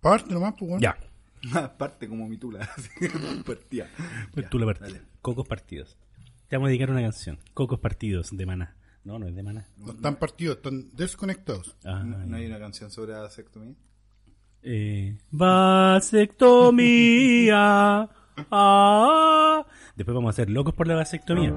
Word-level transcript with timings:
Parte 0.00 0.32
nomás, 0.32 0.54
pues, 0.58 0.70
weón. 0.70 0.80
Ya. 0.80 0.96
Parte 1.78 2.08
como 2.08 2.28
mi 2.28 2.38
tula. 2.38 2.68
así, 2.76 2.88
partía. 3.44 3.88
Pues 4.32 4.48
tú 4.50 4.58
la 4.58 4.66
partida. 4.66 5.00
Cocos 5.20 5.46
partidos. 5.46 5.96
Te 6.48 6.56
vamos 6.56 6.66
a 6.66 6.70
dedicar 6.70 6.90
una 6.90 7.02
canción. 7.02 7.38
Cocos 7.54 7.78
partidos 7.80 8.36
de 8.36 8.46
Maná. 8.46 8.76
No, 9.04 9.18
no 9.18 9.28
es 9.28 9.34
de 9.34 9.42
Maná. 9.42 9.66
No 9.76 9.92
están 9.92 10.16
partidos, 10.16 10.56
están 10.56 10.90
desconectados. 10.94 11.76
Ah, 11.84 12.02
¿No, 12.04 12.18
no 12.18 12.28
ya. 12.28 12.36
hay 12.36 12.46
una 12.46 12.58
canción 12.58 12.90
sobre 12.90 13.12
la 13.12 13.20
vasectomía? 13.20 13.74
Eh, 14.62 15.18
vasectomía. 15.30 18.08
Ah. 18.50 19.64
Después 19.94 20.14
vamos 20.14 20.28
a 20.28 20.30
hacer 20.30 20.50
locos 20.50 20.74
por 20.74 20.88
la 20.88 20.96
vasectomía. 20.96 21.54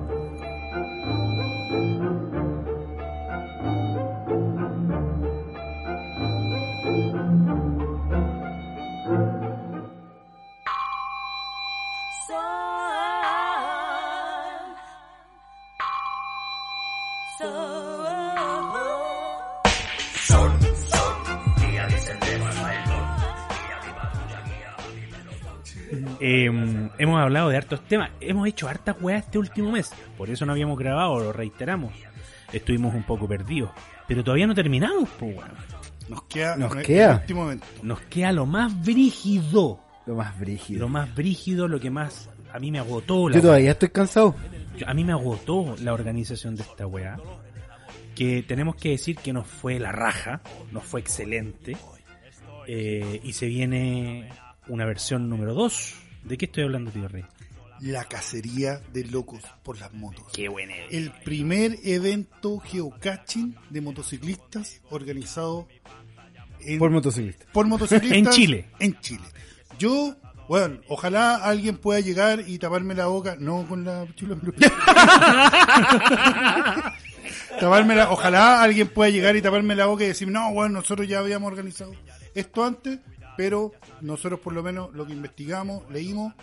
Eh, 26.32 26.89
hemos 27.00 27.19
hablado 27.19 27.50
de 27.50 27.57
hartos 27.57 27.82
temas. 27.88 28.11
Hemos 28.21 28.47
hecho 28.47 28.68
hartas 28.68 28.96
weas 29.01 29.24
este 29.25 29.38
último 29.39 29.71
mes. 29.71 29.92
Por 30.18 30.29
eso 30.29 30.46
no 30.46 30.52
habíamos 30.52 30.78
grabado, 30.78 31.19
lo 31.19 31.33
reiteramos. 31.33 31.93
Estuvimos 32.53 32.94
un 32.94 33.03
poco 33.03 33.28
perdidos. 33.28 33.72
Pero 34.08 34.23
todavía 34.23 34.45
no 34.47 34.53
terminamos, 34.53 35.09
pues 35.19 35.36
weón. 35.36 35.52
Nos 36.08 36.23
queda, 36.23 36.55
Nos 36.55 36.75
queda. 36.78 37.23
Nos 37.83 38.00
queda 38.02 38.31
lo 38.31 38.45
más 38.45 38.83
brígido. 38.83 39.80
Lo 40.05 40.16
más 40.16 40.39
brígido. 40.39 40.80
Lo 40.81 40.89
más 40.89 41.14
brígido, 41.16 41.67
lo 41.67 41.80
que 41.80 41.89
más 41.89 42.30
a 42.52 42.59
mí 42.59 42.72
me 42.72 42.80
agotó. 42.80 43.30
La 43.30 43.35
Yo 43.35 43.41
todavía 43.41 43.72
estoy 43.72 43.89
cansado. 43.89 44.35
Yo- 44.77 44.88
a 44.89 44.94
mí 44.94 45.03
me 45.03 45.11
agotó 45.13 45.75
la 45.81 45.94
organización 45.94 46.55
de 46.55 46.63
esta 46.63 46.85
weá. 46.88 47.17
Que 48.16 48.44
tenemos 48.44 48.75
que 48.75 48.89
decir 48.89 49.16
que 49.17 49.31
nos 49.33 49.47
fue 49.47 49.80
la 49.80 49.91
raja, 49.91 50.41
nos 50.72 50.83
fue 50.83 51.00
excelente. 51.00 51.77
Eh, 52.67 53.19
y 53.23 53.33
se 53.33 53.45
viene 53.47 54.30
una 54.67 54.85
versión 54.85 55.30
número 55.30 55.53
2. 55.53 55.95
¿De 56.23 56.38
qué 56.38 56.45
estoy 56.45 56.64
hablando, 56.64 56.92
tío 56.92 57.08
Rey? 57.08 57.25
La 57.81 58.03
cacería 58.06 58.81
de 58.92 59.06
locos 59.06 59.42
por 59.64 59.80
las 59.80 59.94
motos. 59.94 60.25
Qué 60.34 60.50
buena. 60.50 60.73
El 60.89 61.12
primer 61.23 61.78
evento 61.84 62.59
geocaching 62.59 63.56
de 63.70 63.81
motociclistas 63.81 64.81
organizado 64.90 65.67
en- 66.62 66.78
Por 66.78 66.92
motociclista. 66.92 67.45
por 67.53 67.67
motociclistas 67.67 68.17
En 68.17 68.28
Chile. 68.30 68.70
En 68.80 69.00
Chile. 69.00 69.23
Yo, 69.78 70.17
bueno, 70.50 70.81
ojalá 70.90 71.36
alguien 71.38 71.78
pueda 71.78 72.02
llegar 72.02 72.44
y 72.45 72.59
taparme 72.59 72.95
la 72.95 73.06
boca, 73.08 73.38
no 73.40 73.66
con 73.66 73.86
la 73.86 74.06
chula, 74.16 74.36
taparme 77.59 77.95
la, 77.95 78.12
ojalá 78.12 78.62
alguien 78.62 78.90
pueda 78.90 79.09
llegar 79.09 79.38
y 79.38 79.42
taparme 79.42 79.73
la 79.75 79.86
boca 79.86 80.03
y 80.03 80.08
decir, 80.08 80.28
no, 80.28 80.52
bueno, 80.53 80.80
nosotros 80.80 81.08
ya 81.08 81.20
habíamos 81.20 81.50
organizado 81.50 81.94
esto 82.36 82.66
antes, 82.66 83.00
pero 83.39 83.71
nosotros 84.01 84.41
por 84.41 84.51
lo 84.51 84.61
menos 84.61 84.93
lo 84.93 85.07
que 85.07 85.13
investigamos, 85.13 85.89
leímos, 85.89 86.33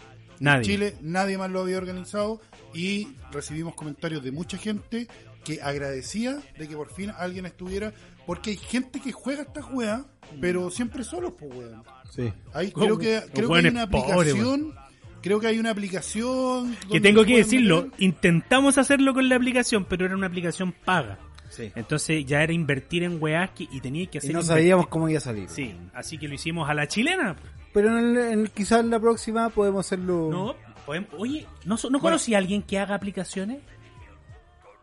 Nadie. 0.41 0.57
en 0.57 0.63
Chile 0.65 0.97
nadie 1.03 1.37
más 1.37 1.51
lo 1.51 1.61
había 1.61 1.77
organizado 1.77 2.41
y 2.73 3.09
recibimos 3.31 3.75
comentarios 3.75 4.25
de 4.25 4.33
mucha 4.33 4.57
gente 4.57 5.07
que 5.45 5.61
agradecía 5.61 6.39
de 6.59 6.67
que 6.67 6.75
por 6.75 6.91
fin 6.91 7.13
alguien 7.19 7.45
estuviera, 7.45 7.93
porque 8.27 8.53
hay 8.53 8.57
gente 8.57 8.99
que 9.01 9.13
juega 9.13 9.43
esta 9.43 9.61
juega, 9.61 10.07
pero 10.41 10.71
siempre 10.71 11.05
solos, 11.05 11.35
pues 11.39 11.55
weón. 11.55 11.83
Sí. 12.11 12.33
Como- 12.73 12.87
creo 12.87 12.99
que, 12.99 13.23
creo 13.35 13.49
que 13.51 13.59
hay 13.59 13.67
una 13.67 13.83
aplicación, 13.83 14.75
creo 15.21 15.39
que 15.39 15.47
hay 15.49 15.59
una 15.59 15.71
aplicación 15.73 16.75
Que 16.91 16.99
tengo 16.99 17.27
que 17.27 17.37
decirlo, 17.37 17.83
meter. 17.83 18.03
intentamos 18.03 18.79
hacerlo 18.79 19.13
con 19.13 19.29
la 19.29 19.37
aplicación, 19.37 19.85
pero 19.85 20.07
era 20.07 20.17
una 20.17 20.29
aplicación 20.29 20.73
paga. 20.73 21.19
Sí. 21.57 21.73
Entonces 21.75 22.25
ya 22.27 22.43
era 22.43 22.53
invertir 22.53 23.03
en 23.03 23.19
que- 23.55 23.69
y 23.71 23.81
tenía 23.81 24.07
que 24.07 24.19
hacer. 24.19 24.31
Y 24.31 24.35
no 24.35 24.43
sabíamos 24.43 24.89
cómo 24.89 25.09
iba 25.09 25.19
a 25.19 25.23
salir. 25.23 25.49
Sí, 25.49 25.75
así 25.95 26.19
que 26.19 26.29
lo 26.29 26.35
hicimos 26.35 26.69
a 26.69 26.75
la 26.75 26.87
chilena. 26.87 27.37
Pero 27.73 27.99
en 27.99 28.17
el- 28.17 28.33
en- 28.33 28.47
quizás 28.49 28.81
en 28.81 28.91
la 28.91 29.01
próxima 29.01 29.49
podemos 29.51 29.87
hacerlo. 29.87 30.29
No, 30.31 30.57
podemos- 30.85 31.09
oye, 31.17 31.47
¿no, 31.65 31.77
¿no 31.91 32.01
conocí 32.01 32.35
a 32.35 32.39
alguien 32.39 32.63
que 32.63 32.79
haga 32.79 32.95
aplicaciones? 32.95 33.61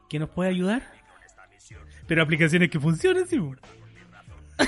¿Que 0.09 0.19
nos 0.19 0.29
pueda 0.29 0.49
ayudar? 0.49 0.83
Pero 2.07 2.23
aplicaciones 2.23 2.69
que 2.69 2.79
funcionen, 2.79 3.27
sí. 3.27 3.39
po. 3.39 3.55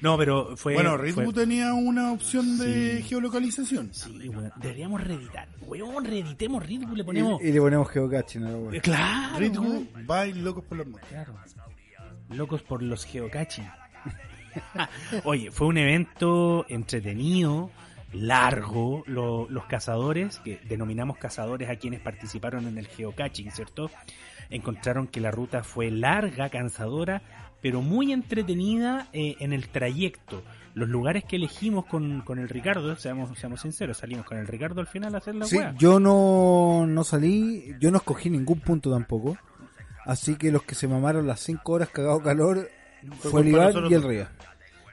no, 0.00 0.18
pero 0.18 0.56
fue... 0.56 0.74
Bueno, 0.74 0.96
fue- 0.96 1.06
Ritmo 1.06 1.32
tenía 1.32 1.72
una 1.72 2.12
opción 2.12 2.58
de 2.58 3.02
geolocalización. 3.06 3.94
Sí, 3.94 4.28
weón, 4.28 4.52
deberíamos 4.56 5.02
reeditar. 5.02 5.48
Weón, 5.66 6.04
reeditemos 6.04 6.64
Ritmo, 6.66 6.94
le 6.94 7.04
ponemos... 7.04 7.42
Y, 7.42 7.48
y 7.48 7.52
le 7.52 7.60
ponemos 7.60 7.88
geocaching. 7.90 8.40
¿no? 8.42 8.48
Eh, 8.50 8.54
Bueno. 8.56 8.80
Claro, 8.82 9.38
Ritmo 9.38 9.68
weón. 9.68 9.88
va 10.10 10.26
y 10.26 10.32
locos 10.34 10.64
por 10.64 10.78
las 10.78 10.86
motos. 10.86 11.08
Claro. 11.08 11.34
Locos 12.30 12.62
por 12.62 12.82
los 12.82 13.04
geocaching. 13.04 13.66
Oye, 15.24 15.50
fue 15.50 15.66
un 15.66 15.78
evento 15.78 16.64
entretenido, 16.68 17.70
largo. 18.12 19.02
Lo- 19.06 19.48
los 19.50 19.64
cazadores, 19.66 20.38
que 20.40 20.60
denominamos 20.68 21.16
cazadores 21.18 21.68
a 21.70 21.76
quienes 21.76 22.00
participaron 22.00 22.66
en 22.68 22.78
el 22.78 22.86
geocaching, 22.86 23.50
¿cierto? 23.50 23.90
Encontraron 24.50 25.06
que 25.08 25.20
la 25.20 25.30
ruta 25.30 25.64
fue 25.64 25.90
larga, 25.90 26.48
cansadora, 26.50 27.22
pero 27.60 27.80
muy 27.82 28.12
entretenida 28.12 29.08
eh, 29.12 29.36
en 29.40 29.52
el 29.52 29.68
trayecto. 29.68 30.42
Los 30.74 30.88
lugares 30.88 31.24
que 31.24 31.36
elegimos 31.36 31.86
con, 31.86 32.22
con 32.22 32.38
el 32.40 32.48
Ricardo, 32.48 32.96
seamos, 32.96 33.38
seamos 33.38 33.60
sinceros, 33.60 33.96
salimos 33.98 34.26
con 34.26 34.38
el 34.38 34.46
Ricardo 34.48 34.80
al 34.80 34.88
final 34.88 35.14
a 35.14 35.18
hacer 35.18 35.36
la 35.36 35.46
Sí, 35.46 35.58
yo 35.78 36.00
no, 36.00 36.84
no 36.86 37.04
salí, 37.04 37.74
yo 37.78 37.90
no 37.92 37.98
escogí 37.98 38.28
ningún 38.28 38.58
punto 38.60 38.90
tampoco. 38.90 39.38
Así 40.04 40.34
que 40.36 40.50
los 40.52 40.64
que 40.64 40.74
se 40.74 40.88
mamaron 40.88 41.26
las 41.26 41.40
5 41.40 41.72
horas 41.72 41.88
cagado 41.90 42.20
calor 42.22 42.68
Fue 43.20 43.30
fue 43.30 43.40
el 43.42 43.48
Iván 43.48 43.66
nosotros 43.68 43.90
y 43.92 43.94
el. 43.94 44.02
Ría. 44.02 44.30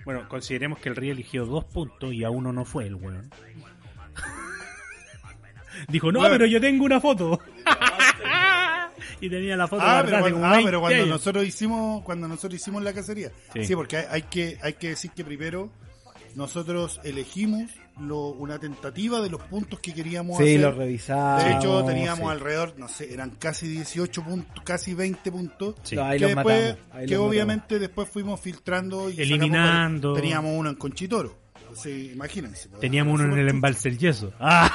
Bueno, 0.06 0.30
consideremos 0.30 0.80
que 0.80 0.90
el 0.90 0.96
Río 0.96 1.12
eligió 1.14 1.46
dos 1.46 1.66
puntos 1.66 2.14
y 2.14 2.24
a 2.24 2.30
uno 2.30 2.54
no 2.54 2.64
fue 2.64 2.86
el 2.88 2.96
weón. 2.96 3.30
Dijo, 5.88 6.12
no, 6.12 6.20
Bueno. 6.20 6.34
pero 6.36 6.46
yo 6.46 6.62
tengo 6.62 6.86
una 6.86 7.00
foto. 7.02 7.40
y 9.22 9.30
tenía 9.30 9.56
la 9.56 9.68
foto 9.68 9.82
Ah, 9.86 10.02
pero, 10.04 10.20
cuando, 10.20 10.36
como 10.38 10.46
ah, 10.48 10.52
20 10.54 10.66
pero 10.68 10.80
cuando 10.82 10.98
años. 10.98 11.08
nosotros 11.10 11.46
hicimos 11.46 12.04
cuando 12.04 12.28
nosotros 12.28 12.56
hicimos 12.60 12.84
la 12.84 12.92
cacería. 12.94 13.32
Sí. 13.54 13.66
Sí, 13.66 13.76
porque 13.76 13.98
hay, 13.98 14.06
hay 14.10 14.22
que 14.24 14.58
hay 14.62 14.74
que 14.74 14.90
decir 14.90 15.12
que 15.12 15.24
primero 15.24 15.70
nosotros 16.36 17.00
elegimos 17.04 17.70
lo, 18.00 18.30
una 18.30 18.58
tentativa 18.58 19.20
de 19.20 19.30
los 19.30 19.42
puntos 19.42 19.80
que 19.82 19.94
queríamos 19.94 20.38
Sí, 20.38 20.44
hacer. 20.44 20.60
lo 20.62 20.72
revisamos. 20.72 21.44
De 21.44 21.52
hecho, 21.52 21.84
teníamos 21.86 22.20
sí. 22.26 22.32
alrededor, 22.32 22.74
no 22.78 22.88
sé, 22.88 23.14
eran 23.14 23.32
casi 23.32 23.68
18 23.68 24.24
puntos, 24.24 24.64
casi 24.64 24.94
20 24.94 25.30
puntos. 25.32 25.76
Sí. 25.84 25.96
No, 25.98 26.04
ahí 26.06 26.18
que 26.18 26.26
los 26.28 26.36
después, 26.36 26.70
matamos, 26.78 26.96
ahí 26.96 27.06
que 27.08 27.16
los 27.16 27.24
obviamente 27.28 27.80
después 27.80 28.10
fuimos 28.10 28.40
filtrando 28.40 29.10
y 29.10 29.14
sacamos 29.14 29.30
Eliminando. 29.32 30.10
varios. 30.14 30.22
Teníamos 30.24 30.52
uno 30.58 30.70
en 30.70 30.76
Conchitoro. 30.78 31.38
Entonces, 31.60 32.14
imagínense. 32.14 32.70
pues, 32.70 32.80
Teníamos 32.82 33.14
uno 33.20 33.26
en 33.34 33.40
el 33.40 33.50
embalse 33.50 33.90
del 33.90 33.98
yeso. 34.00 34.32
Ah, 34.40 34.72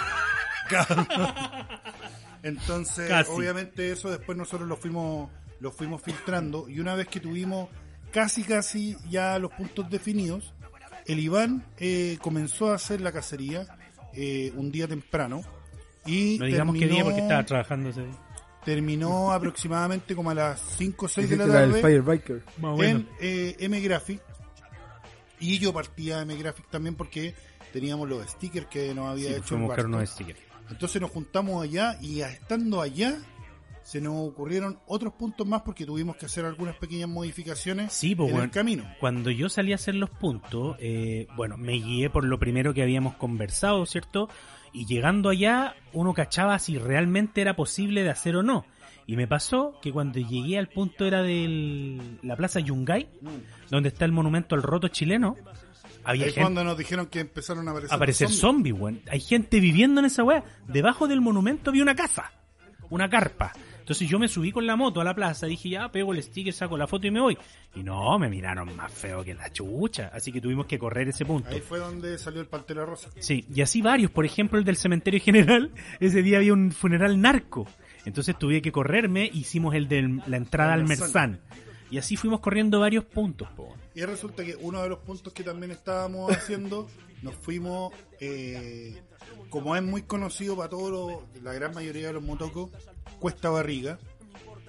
Entonces, 2.42 3.08
Casi. 3.08 3.30
obviamente 3.30 3.90
eso 3.92 4.10
después 4.10 4.36
nosotros 4.38 4.68
lo 4.68 4.76
fuimos 4.76 5.30
lo 5.58 5.70
fuimos 5.72 6.02
filtrando 6.02 6.68
y 6.68 6.80
una 6.80 6.94
vez 6.94 7.08
que 7.08 7.18
tuvimos 7.18 7.68
casi 8.12 8.42
casi 8.44 8.94
ya 9.08 9.38
los 9.38 9.50
puntos 9.52 9.88
definidos, 9.90 10.52
el 11.06 11.18
Iván 11.18 11.64
eh, 11.78 12.18
comenzó 12.20 12.70
a 12.72 12.74
hacer 12.74 13.00
la 13.00 13.10
cacería 13.10 13.66
eh, 14.12 14.52
un 14.54 14.70
día 14.70 14.86
temprano 14.86 15.42
y 16.04 16.36
no 16.38 16.44
digamos 16.46 16.74
qué 16.74 16.80
terminó, 16.80 16.94
día 16.94 17.04
porque 17.04 17.20
estaba 17.22 17.44
trabajando 17.44 17.88
ese 17.88 18.02
día. 18.02 18.14
terminó 18.64 19.32
aproximadamente 19.32 20.14
como 20.14 20.30
a 20.30 20.34
las 20.34 20.60
5 20.76 21.06
o 21.06 21.08
6 21.08 21.30
de 21.30 21.36
la 21.36 21.46
la 21.46 21.60
del 21.60 21.70
tarde 21.70 21.82
menos. 22.76 23.02
en 23.02 23.08
eh, 23.20 23.56
M-Graphic 23.60 24.20
y 25.40 25.58
yo 25.58 25.72
partía 25.72 26.18
a 26.18 26.22
M-Graphic 26.22 26.68
también 26.70 26.94
porque 26.96 27.34
teníamos 27.72 28.08
los 28.08 28.26
stickers 28.30 28.66
que 28.66 28.94
nos 28.94 29.08
había 29.10 29.28
Sí, 29.30 29.34
hecho 29.36 29.42
fuimos 29.48 29.64
a 29.64 29.68
buscar 29.68 29.86
unos 29.86 30.10
stickers. 30.10 30.40
Entonces 30.70 31.00
nos 31.00 31.10
juntamos 31.10 31.62
allá 31.62 31.96
y 32.00 32.20
estando 32.20 32.80
allá 32.80 33.16
se 33.82 34.00
nos 34.00 34.14
ocurrieron 34.28 34.80
otros 34.88 35.12
puntos 35.12 35.46
más 35.46 35.62
porque 35.62 35.86
tuvimos 35.86 36.16
que 36.16 36.26
hacer 36.26 36.44
algunas 36.44 36.74
pequeñas 36.74 37.08
modificaciones 37.08 37.92
Sí, 37.92 38.16
pues 38.16 38.28
en 38.30 38.32
bueno, 38.32 38.44
el 38.46 38.50
camino. 38.50 38.84
cuando 38.98 39.30
yo 39.30 39.48
salí 39.48 39.70
a 39.70 39.76
hacer 39.76 39.94
los 39.94 40.10
puntos, 40.10 40.76
eh, 40.80 41.28
bueno, 41.36 41.56
me 41.56 41.74
guié 41.74 42.10
por 42.10 42.24
lo 42.24 42.36
primero 42.40 42.74
que 42.74 42.82
habíamos 42.82 43.14
conversado, 43.14 43.86
¿cierto? 43.86 44.28
Y 44.72 44.86
llegando 44.86 45.28
allá, 45.28 45.76
uno 45.92 46.14
cachaba 46.14 46.58
si 46.58 46.78
realmente 46.78 47.40
era 47.40 47.54
posible 47.54 48.02
de 48.02 48.10
hacer 48.10 48.34
o 48.34 48.42
no. 48.42 48.66
Y 49.06 49.14
me 49.14 49.28
pasó 49.28 49.78
que 49.80 49.92
cuando 49.92 50.18
llegué 50.18 50.58
al 50.58 50.68
punto 50.68 51.04
era 51.06 51.22
de 51.22 52.18
la 52.24 52.34
plaza 52.34 52.58
Yungay, 52.58 53.08
donde 53.70 53.90
está 53.90 54.04
el 54.04 54.10
monumento 54.10 54.56
al 54.56 54.64
roto 54.64 54.88
chileno, 54.88 55.36
había 56.06 56.26
gente, 56.26 56.40
cuando 56.40 56.64
nos 56.64 56.78
dijeron 56.78 57.06
que 57.06 57.20
empezaron 57.20 57.66
a 57.68 57.72
aparecer, 57.72 57.94
aparecer 57.94 58.28
zombies, 58.30 58.74
weón. 58.78 59.02
Hay 59.10 59.20
gente 59.20 59.60
viviendo 59.60 60.00
en 60.00 60.06
esa 60.06 60.22
weá. 60.22 60.44
Debajo 60.68 61.08
del 61.08 61.20
monumento 61.20 61.70
había 61.70 61.82
una 61.82 61.96
casa, 61.96 62.32
una 62.90 63.10
carpa. 63.10 63.52
Entonces 63.86 64.08
yo 64.08 64.18
me 64.18 64.26
subí 64.26 64.50
con 64.50 64.66
la 64.66 64.74
moto 64.74 65.00
a 65.00 65.04
la 65.04 65.14
plaza, 65.14 65.46
dije 65.46 65.68
ya, 65.68 65.92
pego 65.92 66.12
el 66.12 66.20
sticker, 66.20 66.52
saco 66.52 66.76
la 66.76 66.88
foto 66.88 67.06
y 67.06 67.12
me 67.12 67.20
voy. 67.20 67.38
Y 67.74 67.84
no, 67.84 68.18
me 68.18 68.28
miraron 68.28 68.74
más 68.74 68.92
feo 68.92 69.22
que 69.22 69.32
la 69.32 69.52
chucha, 69.52 70.10
así 70.12 70.32
que 70.32 70.40
tuvimos 70.40 70.66
que 70.66 70.76
correr 70.76 71.08
ese 71.08 71.24
punto. 71.24 71.50
Ahí 71.50 71.60
fue 71.60 71.78
donde 71.78 72.18
salió 72.18 72.40
el 72.40 72.48
Pantera 72.48 72.84
Rosa. 72.84 73.10
Sí, 73.20 73.44
y 73.54 73.60
así 73.60 73.82
varios, 73.82 74.10
por 74.10 74.26
ejemplo 74.26 74.58
el 74.58 74.64
del 74.64 74.76
cementerio 74.76 75.20
general, 75.20 75.70
ese 76.00 76.22
día 76.22 76.38
había 76.38 76.52
un 76.52 76.72
funeral 76.72 77.20
narco. 77.20 77.68
Entonces 78.04 78.36
tuve 78.36 78.60
que 78.60 78.72
correrme, 78.72 79.30
hicimos 79.32 79.74
el 79.76 79.86
de 79.86 80.20
la 80.26 80.36
entrada 80.36 80.74
al 80.74 80.84
Merzán. 80.84 81.40
Y 81.90 81.98
así 81.98 82.16
fuimos 82.16 82.40
corriendo 82.40 82.80
varios 82.80 83.04
puntos. 83.04 83.48
po. 83.56 83.74
Y 83.94 84.02
resulta 84.04 84.44
que 84.44 84.56
uno 84.56 84.82
de 84.82 84.88
los 84.88 84.98
puntos 84.98 85.32
que 85.32 85.42
también 85.44 85.70
estábamos 85.70 86.30
haciendo, 86.32 86.88
nos 87.22 87.34
fuimos, 87.34 87.92
eh, 88.20 89.00
como 89.50 89.76
es 89.76 89.82
muy 89.82 90.02
conocido 90.02 90.56
para 90.56 90.68
todos 90.68 91.22
la 91.42 91.52
gran 91.52 91.72
mayoría 91.74 92.08
de 92.08 92.12
los 92.14 92.22
motocos, 92.22 92.70
Cuesta 93.20 93.50
Barriga, 93.50 93.98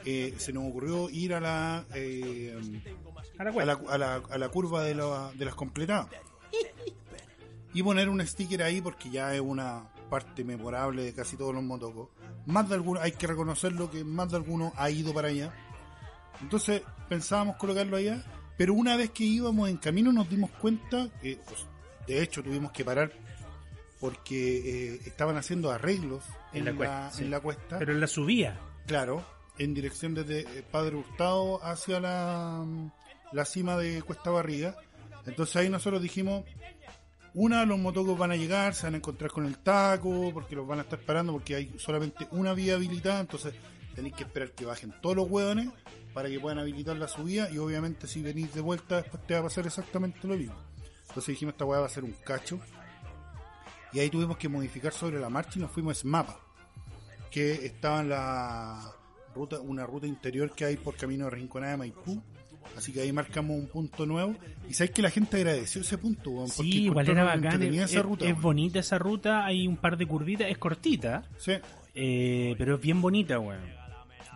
eh, 0.05 0.35
se 0.37 0.53
nos 0.53 0.69
ocurrió 0.69 1.09
ir 1.09 1.33
a 1.33 1.39
la, 1.41 1.85
eh, 1.95 2.55
a 3.39 3.43
la, 3.65 3.73
a 3.89 3.97
la- 3.97 4.15
a 4.29 4.37
la 4.37 4.49
curva 4.49 4.83
de, 4.83 4.95
la- 4.95 5.31
de 5.35 5.45
las 5.45 5.55
completadas 5.55 6.07
y 7.73 7.83
poner 7.83 8.09
un 8.09 8.25
sticker 8.25 8.63
ahí 8.63 8.81
porque 8.81 9.09
ya 9.09 9.33
es 9.35 9.41
una 9.41 9.89
parte 10.09 10.43
memorable 10.43 11.03
de 11.03 11.13
casi 11.13 11.35
todos 11.35 11.53
los 11.53 11.63
motocos. 11.63 12.09
Más 12.45 12.69
de 12.69 12.75
alguno, 12.75 13.01
hay 13.01 13.11
que 13.11 13.27
reconocerlo 13.27 13.91
que 13.91 14.03
más 14.05 14.29
de 14.31 14.37
alguno 14.37 14.71
ha 14.77 14.89
ido 14.89 15.13
para 15.13 15.27
allá. 15.27 15.53
Entonces 16.41 16.81
pensábamos 17.09 17.57
colocarlo 17.57 17.97
allá, 17.97 18.23
pero 18.57 18.73
una 18.73 18.95
vez 18.95 19.11
que 19.11 19.23
íbamos 19.23 19.69
en 19.69 19.77
camino 19.77 20.11
nos 20.11 20.29
dimos 20.29 20.51
cuenta 20.51 21.09
que, 21.21 21.39
pues, 21.45 21.65
de 22.07 22.21
hecho, 22.23 22.41
tuvimos 22.41 22.71
que 22.71 22.85
parar 22.85 23.11
porque 23.99 24.93
eh, 24.93 25.01
estaban 25.05 25.37
haciendo 25.37 25.71
arreglos 25.71 26.23
En 26.53 26.59
en, 26.59 26.65
la 26.65 26.71
la, 26.71 26.77
cuesta, 26.77 27.11
sí. 27.11 27.23
en 27.23 27.31
la 27.31 27.39
cuesta. 27.39 27.79
Pero 27.79 27.93
en 27.93 27.99
la 27.99 28.07
subía. 28.07 28.59
Claro, 28.85 29.25
en 29.57 29.73
dirección 29.73 30.13
desde 30.13 30.41
eh, 30.41 30.63
Padre 30.69 30.95
Hurtado 30.95 31.63
hacia 31.63 31.99
la, 31.99 32.65
la 33.31 33.45
cima 33.45 33.75
de 33.77 34.01
Cuesta 34.03 34.29
Barriga. 34.29 34.75
Entonces 35.25 35.55
ahí 35.57 35.69
nosotros 35.69 36.01
dijimos, 36.01 36.45
una, 37.33 37.65
los 37.65 37.77
motocos 37.77 38.17
van 38.17 38.31
a 38.31 38.35
llegar, 38.35 38.73
se 38.73 38.85
van 38.85 38.93
a 38.95 38.97
encontrar 38.97 39.31
con 39.31 39.45
el 39.45 39.57
taco, 39.57 40.31
porque 40.33 40.55
los 40.55 40.65
van 40.65 40.79
a 40.79 40.83
estar 40.83 40.99
parando, 40.99 41.33
porque 41.33 41.55
hay 41.55 41.73
solamente 41.77 42.27
una 42.31 42.53
vía 42.53 42.75
habilitada, 42.75 43.19
entonces 43.19 43.53
tenéis 43.93 44.15
que 44.15 44.23
esperar 44.23 44.51
que 44.51 44.65
bajen 44.65 44.93
todos 45.01 45.15
los 45.15 45.29
hueones 45.29 45.69
para 46.13 46.29
que 46.29 46.39
puedan 46.39 46.59
habilitar 46.59 46.95
la 46.97 47.07
subida 47.07 47.49
y 47.51 47.57
obviamente 47.57 48.07
si 48.07 48.21
venís 48.21 48.53
de 48.53 48.61
vuelta 48.61 48.97
después 49.01 49.25
te 49.27 49.33
va 49.35 49.41
a 49.41 49.43
pasar 49.43 49.65
exactamente 49.67 50.27
lo 50.27 50.35
mismo. 50.35 50.55
Entonces 51.09 51.27
dijimos, 51.27 51.53
esta 51.53 51.65
hueá 51.65 51.79
va 51.81 51.85
a 51.85 51.89
ser 51.89 52.03
un 52.03 52.13
cacho. 52.25 52.59
Y 53.93 53.99
ahí 53.99 54.09
tuvimos 54.09 54.37
que 54.37 54.49
modificar 54.49 54.91
sobre 54.93 55.19
la 55.19 55.29
marcha 55.29 55.53
y 55.55 55.61
nos 55.61 55.71
fuimos 55.71 55.97
a 55.97 56.01
Smapa 56.01 56.39
que 57.31 57.65
estaba 57.65 58.01
en 58.01 58.09
la 58.09 58.91
ruta, 59.35 59.59
una 59.59 59.85
ruta 59.85 60.07
interior 60.07 60.51
que 60.53 60.65
hay 60.65 60.77
por 60.77 60.95
camino 60.95 61.25
de 61.25 61.31
Rinconada 61.31 61.71
de 61.73 61.77
Maipú. 61.77 62.21
Así 62.75 62.91
que 62.91 63.01
ahí 63.01 63.11
marcamos 63.13 63.57
un 63.57 63.67
punto 63.67 64.05
nuevo. 64.05 64.35
Y 64.67 64.73
sabes 64.73 64.91
que 64.91 65.01
la 65.01 65.09
gente 65.09 65.37
agradeció 65.37 65.81
ese 65.81 65.97
punto, 65.97 66.31
weón, 66.31 66.47
porque 66.55 66.71
Sí, 66.71 66.83
igual 66.83 67.07
era 67.09 67.23
bacán. 67.23 67.63
Es, 67.63 67.73
esa 67.75 67.99
es- 67.99 68.03
ruta, 68.05 68.25
es 68.25 68.41
bonita 68.41 68.79
esa 68.79 68.97
ruta, 68.99 69.45
hay 69.45 69.67
un 69.67 69.77
par 69.77 69.97
de 69.97 70.05
curvitas, 70.05 70.49
es 70.49 70.57
cortita, 70.57 71.23
Sí, 71.37 71.53
eh, 71.95 72.55
pero 72.57 72.75
es 72.75 72.81
bien 72.81 73.01
bonita, 73.01 73.39
weón. 73.39 73.61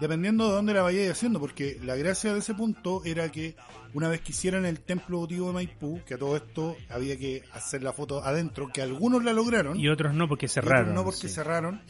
Dependiendo 0.02 0.48
de 0.48 0.54
dónde 0.56 0.74
la 0.74 0.82
vayáis 0.82 1.12
haciendo, 1.12 1.40
porque 1.40 1.80
la 1.84 1.96
gracia 1.96 2.34
de 2.34 2.40
ese 2.40 2.56
punto 2.56 3.04
era 3.06 3.32
que 3.32 3.56
una 3.94 4.10
vez 4.10 4.22
que 4.22 4.32
hicieran 4.32 4.66
el 4.66 4.80
templo 4.82 5.20
votivo 5.20 5.48
de 5.48 5.54
Maipú, 5.54 6.02
que 6.06 6.16
a 6.16 6.18
todo 6.18 6.36
esto 6.36 6.76
había 6.90 7.18
que 7.18 7.44
hacer 7.54 7.84
la 7.84 7.94
foto 7.94 8.24
adentro, 8.24 8.70
que 8.74 8.82
algunos 8.82 9.24
la 9.24 9.32
lograron, 9.32 9.80
Y 9.80 9.88
otros 9.90 10.14
no, 10.16 10.28
porque 10.28 10.48
y 10.48 10.50
otros 10.50 10.66
cerraron. 10.66 10.96
no 10.96 11.04
porque 11.04 11.28
sí. 11.28 11.30
cerraron. 11.30 11.82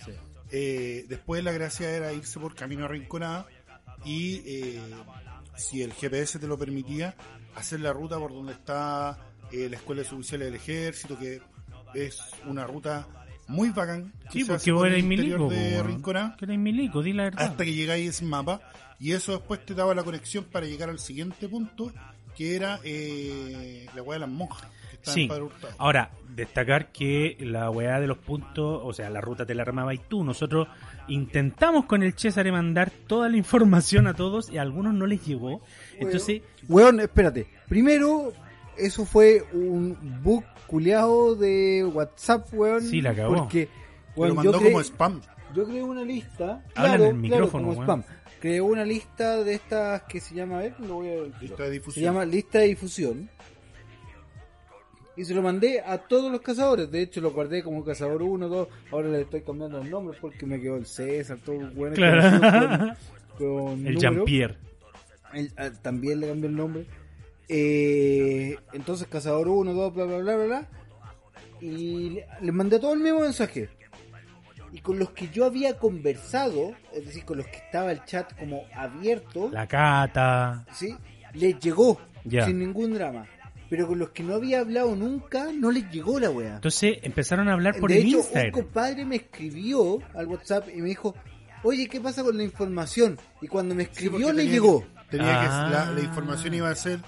Eh, 0.52 1.06
después 1.08 1.42
la 1.44 1.54
gracia 1.54 1.90
era 1.90 2.12
irse 2.12 2.38
por 2.38 2.54
camino 2.54 2.84
a 2.84 2.90
Rinconada 2.90 3.48
y 4.04 4.42
eh, 4.46 4.82
si 5.56 5.82
el 5.82 5.94
GPS 5.94 6.38
te 6.38 6.48
lo 6.48 6.58
permitía, 6.58 7.16
hacer 7.56 7.80
la 7.80 7.94
ruta 7.94 8.20
por 8.20 8.34
donde 8.34 8.52
está 8.52 9.18
eh, 9.54 9.70
la 9.70 9.78
Escuela 9.78 10.02
de 10.02 10.10
Suboficiales 10.10 10.48
del 10.48 10.56
Ejército, 10.56 11.18
que 11.18 11.42
es 11.94 12.20
una 12.46 12.68
ruta 12.68 13.08
muy 13.52 13.70
bacán. 13.70 14.12
Sí, 14.32 14.46
porque 14.46 14.72
vos 14.72 14.88
interior 14.88 15.40
milico. 15.40 15.50
de 15.50 16.36
Que 16.38 16.46
eres 16.46 16.58
milico, 16.60 17.04
di 17.04 17.14
la 17.14 17.24
verdad. 17.24 17.44
hasta 17.44 17.66
que 17.66 17.74
llegáis 17.74 18.08
a 18.08 18.10
ese 18.10 18.26
mapa 18.26 18.62
y 19.00 19.12
eso 19.12 19.34
después 19.34 19.66
te 19.66 19.74
daba 19.74 19.94
la 19.94 20.04
conexión 20.04 20.46
para 20.46 20.66
llegar 20.66 20.90
al 20.90 21.00
siguiente 21.00 21.48
punto 21.50 21.92
que 22.36 22.56
era 22.56 22.80
eh, 22.84 23.86
la 23.94 24.02
hueá 24.02 24.16
de 24.16 24.20
las 24.22 24.30
monjas 24.30 24.68
que 24.90 24.96
está 24.96 25.12
Sí. 25.12 25.30
Ahora, 25.78 26.12
destacar 26.36 26.92
que 26.92 27.38
la 27.42 27.70
weá 27.70 28.00
de 28.00 28.08
los 28.08 28.18
puntos, 28.18 28.82
o 28.84 28.94
sea, 28.94 29.10
la 29.10 29.22
ruta 29.22 29.46
te 29.46 29.54
la 29.54 29.64
armaba 29.64 29.94
y 29.94 29.98
tú. 29.98 30.24
Nosotros 30.24 30.68
intentamos 31.08 31.86
con 31.86 32.04
el 32.04 32.14
César 32.18 32.50
mandar 32.52 32.90
toda 33.08 33.28
la 33.30 33.38
información 33.38 34.08
a 34.08 34.14
todos 34.14 34.50
y 34.50 34.58
a 34.58 34.62
algunos 34.62 34.94
no 34.94 35.06
les 35.06 35.26
llegó. 35.26 35.62
Entonces, 36.00 36.42
Weón, 36.70 37.00
espérate. 37.00 37.48
Primero, 37.68 38.34
eso 38.78 39.06
fue 39.06 39.44
un 39.54 39.98
bug 40.24 40.44
culeado 40.68 41.36
de 41.36 41.84
WhatsApp, 41.94 42.48
weón. 42.54 42.82
Sí, 42.82 43.02
la 43.02 43.14
cagó. 43.14 43.36
Porque, 43.36 43.68
Lo 44.16 44.22
weón, 44.24 44.36
mandó 44.36 44.52
yo, 44.54 44.60
creé, 44.60 44.72
como 44.72 44.84
spam. 44.84 45.22
yo 45.54 45.66
creé 45.66 45.84
una 45.84 46.04
lista. 46.04 46.64
Habla 46.76 46.90
Claro, 46.90 46.94
en 46.94 47.02
el 47.02 47.08
claro, 47.10 47.18
micrófono, 47.46 47.64
como 47.68 47.72
weón. 47.80 47.84
spam. 48.02 48.04
Creé 48.40 48.62
una 48.62 48.84
lista 48.86 49.44
de 49.44 49.54
estas 49.54 50.04
que 50.04 50.20
se 50.20 50.34
llama, 50.34 50.58
a 50.58 50.62
ver, 50.62 50.80
lo 50.80 50.96
voy 50.96 51.10
a... 51.10 51.40
Lista 51.42 51.64
de 51.64 51.70
Se 51.70 51.74
difusión. 51.74 52.04
llama 52.06 52.26
lista 52.26 52.58
de 52.60 52.68
difusión. 52.68 53.30
Y 55.16 55.26
se 55.26 55.34
lo 55.36 55.42
mandé 55.42 55.82
a 55.82 55.98
todos 55.98 56.32
los 56.32 56.42
cazadores. 56.42 56.90
De 56.90 57.02
hecho, 57.02 57.22
lo 57.22 57.32
guardé 57.32 57.62
como 57.64 57.84
cazador 57.84 58.24
1, 58.24 58.48
2. 58.48 58.68
Ahora 58.92 59.10
le 59.10 59.22
estoy 59.22 59.42
cambiando 59.42 59.80
el 59.82 59.90
nombre 59.92 60.18
porque 60.20 60.46
me 60.46 60.60
quedó 60.60 60.78
el 60.78 60.86
César, 60.86 61.38
todo 61.46 61.60
bueno. 61.76 61.96
Claro. 61.96 62.96
Con, 63.38 63.48
el 63.86 63.94
número. 63.96 64.00
Jean-Pierre. 64.00 64.56
Ah, 65.58 65.70
también 65.82 66.20
le 66.22 66.28
cambió 66.30 66.50
el 66.50 66.56
nombre. 66.56 66.86
Eh, 67.54 68.58
entonces, 68.74 69.08
Cazador 69.08 69.50
1, 69.50 69.74
2, 69.74 69.94
bla, 69.94 70.06
bla, 70.06 70.18
bla, 70.20 70.36
bla, 70.38 70.46
bla. 70.46 70.68
Y 71.60 72.10
le, 72.12 72.26
le 72.42 72.52
mandé 72.54 72.80
todo 72.80 72.94
el 72.94 73.02
mismo 73.02 73.20
mensaje. 73.20 73.70
Y 74.72 74.80
con 74.80 74.98
los 74.98 75.10
que 75.12 75.28
yo 75.30 75.44
había 75.46 75.78
conversado, 75.78 76.74
es 76.94 77.06
decir, 77.06 77.26
con 77.26 77.38
los 77.38 77.48
que 77.48 77.58
estaba 77.58 77.92
el 77.92 78.04
chat 78.06 78.34
como 78.40 78.64
abierto, 78.74 79.50
La 79.52 79.68
Cata. 79.68 80.66
¿sí? 80.74 80.96
les 81.34 81.60
llegó 81.60 82.00
sin 82.24 82.60
ningún 82.60 82.94
drama. 82.94 83.26
Pero 83.70 83.88
con 83.88 84.00
los 84.00 84.10
que 84.10 84.24
no 84.24 84.36
había 84.36 84.60
hablado 84.62 84.96
nunca, 84.96 85.48
no 85.54 85.72
les 85.72 85.90
llegó 85.92 86.20
la 86.20 86.30
wea. 86.30 86.56
Entonces 86.56 86.98
empezaron 87.04 87.48
a 87.50 87.54
hablar 87.54 87.78
por 87.80 87.90
de 87.90 88.00
el 88.00 88.08
hecho, 88.08 88.18
un 88.18 88.24
Instagram. 88.24 88.52
compadre 88.52 89.06
me 89.06 89.16
escribió 89.18 90.00
al 90.14 90.28
WhatsApp 90.28 90.68
y 90.74 90.82
me 90.82 90.90
dijo, 90.90 91.16
oye, 91.64 91.88
¿qué 91.88 92.00
pasa 92.02 92.24
con 92.24 92.36
la 92.38 92.44
información? 92.44 93.18
Y 93.42 93.48
cuando 93.48 93.74
me 93.76 93.84
escribió, 93.84 94.32
le 94.34 94.40
tenía 94.44 94.52
llegó. 94.54 94.82
que- 94.82 95.18
tenía 95.18 95.40
que- 95.42 95.48
Ah. 95.50 95.70
la, 95.72 95.92
la 95.92 96.02
información 96.02 96.54
iba 96.54 96.70
a 96.70 96.76
ser 96.76 97.00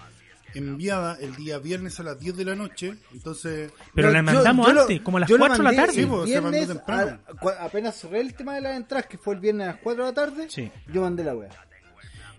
enviada 0.56 1.18
el 1.20 1.36
día 1.36 1.58
viernes 1.60 2.00
a 2.00 2.04
las 2.04 2.20
10 2.20 2.36
de 2.38 2.46
la 2.46 2.56
noche. 2.56 2.96
Entonces, 3.14 3.72
Pero 3.94 4.12
la 4.12 4.22
mandamos 4.22 4.72
yo 4.74 4.82
antes, 4.82 5.02
como 5.02 5.18
a 5.18 5.20
las 5.22 5.30
yo 5.30 5.38
lo 5.38 5.46
4 5.48 5.58
de 5.58 5.64
la 5.72 5.76
tarde. 5.76 5.94
Sí, 5.94 6.06
pues, 6.06 6.30
se 6.30 6.42
mandó 6.42 6.68
temprano. 6.68 7.20
a- 7.60 7.66
apenas 7.66 7.96
cerré 8.00 8.22
el 8.22 8.34
tema 8.34 8.56
de 8.56 8.62
las 8.62 8.76
entradas, 8.78 9.08
que 9.08 9.18
fue 9.18 9.34
el 9.36 9.40
viernes 9.40 9.68
a 9.68 9.72
las 9.72 9.80
4 9.82 10.04
de 10.06 10.10
la 10.12 10.16
tarde, 10.16 10.46
Sí. 10.50 10.72
yo 10.92 11.02
mandé 11.02 11.24
la 11.24 11.36
wea. 11.36 11.50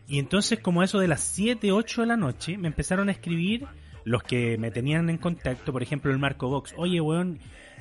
Y 0.07 0.19
entonces, 0.19 0.59
como 0.61 0.83
eso 0.83 0.99
de 0.99 1.09
las 1.09 1.21
7, 1.21 1.73
8 1.73 2.03
de 2.03 2.07
la 2.09 2.17
noche, 2.17 2.59
me 2.59 2.69
empezaron 2.69 3.09
a 3.09 3.13
escribir 3.13 3.67
los 4.05 4.23
que 4.23 4.59
me 4.59 4.71
tenían 4.71 5.09
en 5.09 5.17
contacto, 5.17 5.73
por 5.73 5.83
ejemplo, 5.83 6.11
el 6.13 6.19
Marco 6.19 6.49
Box. 6.49 6.75
Oye, 6.77 7.01
weón, 7.01 7.39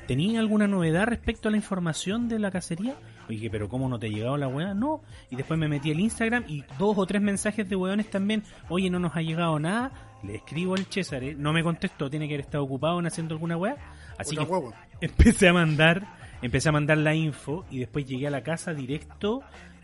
¿tenía 0.07 0.39
alguna 0.39 0.67
novedad 0.67 1.05
respecto 1.05 1.49
a 1.49 1.51
la 1.51 1.57
información 1.57 2.29
de 2.29 2.39
la 2.39 2.49
cacería? 2.49 2.95
Oye, 3.27 3.49
pero 3.49 3.67
¿cómo 3.67 3.89
no 3.89 3.99
te 3.99 4.07
ha 4.07 4.09
llegado 4.09 4.37
la 4.37 4.47
weá? 4.47 4.73
No. 4.73 5.01
Y 5.29 5.35
después 5.35 5.59
me 5.59 5.67
metí 5.67 5.91
al 5.91 5.99
Instagram 5.99 6.45
y 6.47 6.63
dos 6.79 6.97
o 6.97 7.05
tres 7.05 7.21
mensajes 7.21 7.67
de 7.67 7.75
weones 7.75 8.09
también. 8.09 8.43
Oye, 8.69 8.89
no 8.89 8.99
nos 8.99 9.15
ha 9.17 9.21
llegado 9.21 9.59
nada. 9.59 9.91
Le 10.23 10.35
escribo 10.35 10.75
al 10.75 10.85
César, 10.85 11.23
¿eh? 11.23 11.35
no 11.37 11.51
me 11.51 11.63
contestó, 11.63 12.09
tiene 12.09 12.27
que 12.27 12.35
haber 12.35 12.45
estado 12.45 12.63
ocupado 12.63 12.99
en 12.99 13.07
haciendo 13.07 13.35
alguna 13.35 13.57
weá. 13.57 13.75
Así 14.17 14.35
que 14.35 14.47
empecé 15.01 15.49
a 15.49 15.53
mandar, 15.53 16.07
empecé 16.41 16.69
a 16.69 16.71
mandar 16.71 16.97
la 16.97 17.13
info 17.13 17.65
y 17.69 17.79
después 17.79 18.05
llegué 18.05 18.27
a 18.27 18.31
la 18.31 18.41
casa 18.41 18.73
directo 18.73 19.41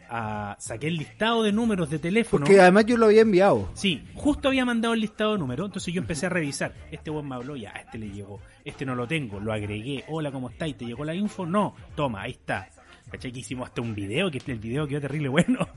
a 0.09 0.55
saqué 0.59 0.87
el 0.87 0.95
listado 0.95 1.43
de 1.43 1.51
números 1.51 1.89
de 1.89 1.99
teléfono. 1.99 2.45
Porque 2.45 2.59
además 2.59 2.85
yo 2.85 2.97
lo 2.97 3.05
había 3.05 3.21
enviado. 3.21 3.69
Sí, 3.73 4.03
justo 4.15 4.47
había 4.47 4.65
mandado 4.65 4.93
el 4.93 5.01
listado 5.01 5.33
de 5.33 5.39
números, 5.39 5.67
entonces 5.67 5.93
yo 5.93 6.01
empecé 6.01 6.25
a 6.25 6.29
revisar. 6.29 6.73
Este 6.91 7.11
buen 7.11 7.27
me 7.27 7.35
habló, 7.35 7.55
ya, 7.55 7.71
este 7.71 7.97
le 7.97 8.09
llegó. 8.09 8.41
Este 8.65 8.85
no 8.85 8.95
lo 8.95 9.07
tengo, 9.07 9.39
lo 9.39 9.53
agregué. 9.53 10.03
Hola, 10.07 10.31
¿cómo 10.31 10.49
estáis? 10.49 10.77
¿Te 10.77 10.85
llegó 10.85 11.05
la 11.05 11.13
info? 11.13 11.45
No, 11.45 11.75
toma, 11.95 12.21
ahí 12.21 12.31
está. 12.31 12.69
¿Cachai? 13.09 13.31
Que 13.31 13.39
hicimos 13.39 13.67
hasta 13.67 13.81
un 13.81 13.93
video, 13.93 14.29
que 14.31 14.39
el 14.47 14.59
video 14.59 14.87
quedó 14.87 15.01
terrible 15.01 15.29
bueno. 15.29 15.67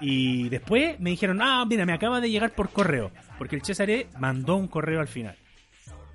Y 0.00 0.48
después 0.48 0.98
me 0.98 1.10
dijeron, 1.10 1.40
ah, 1.42 1.64
mira, 1.68 1.84
me 1.84 1.92
acaba 1.92 2.20
de 2.20 2.30
llegar 2.30 2.52
por 2.52 2.70
correo. 2.70 3.10
Porque 3.38 3.56
el 3.56 3.62
César 3.62 3.88
mandó 4.18 4.56
un 4.56 4.68
correo 4.68 5.00
al 5.00 5.08
final. 5.08 5.36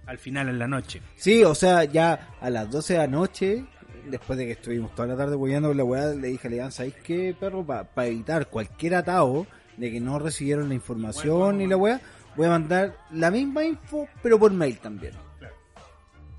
Al 0.08 0.18
final, 0.18 0.50
en 0.50 0.60
la 0.60 0.68
noche. 0.68 1.02
Sí, 1.16 1.44
o 1.44 1.56
sea, 1.56 1.84
ya 1.84 2.36
a 2.40 2.50
las 2.50 2.70
12 2.70 2.94
de 2.94 3.00
la 3.00 3.08
noche, 3.08 3.66
después 4.10 4.38
de 4.38 4.46
que 4.46 4.52
estuvimos 4.54 4.94
toda 4.94 5.08
la 5.10 5.18
tarde 5.18 5.36
hueando 5.36 5.70
con 5.70 5.78
la 5.78 5.84
weá, 5.84 6.08
le 6.08 6.28
dije 6.28 6.48
a 6.48 6.52
Leán, 6.52 6.72
¿sabéis 6.72 6.96
qué, 7.04 7.36
perro? 7.40 7.66
Para 7.66 8.08
evitar 8.08 8.48
cualquier 8.48 8.96
atado 8.96 9.48
de 9.78 9.92
que 9.92 10.00
no 10.00 10.20
recibieron 10.20 10.70
la 10.70 10.76
información 10.76 11.62
y 11.62 11.68
la 11.68 11.78
weá, 11.78 12.02
voy 12.36 12.48
a 12.48 12.50
mandar 12.50 12.98
la 13.12 13.32
misma 13.32 13.66
info, 13.66 14.08
pero 14.22 14.40
por 14.40 14.52
mail 14.52 14.78
también. 14.78 15.14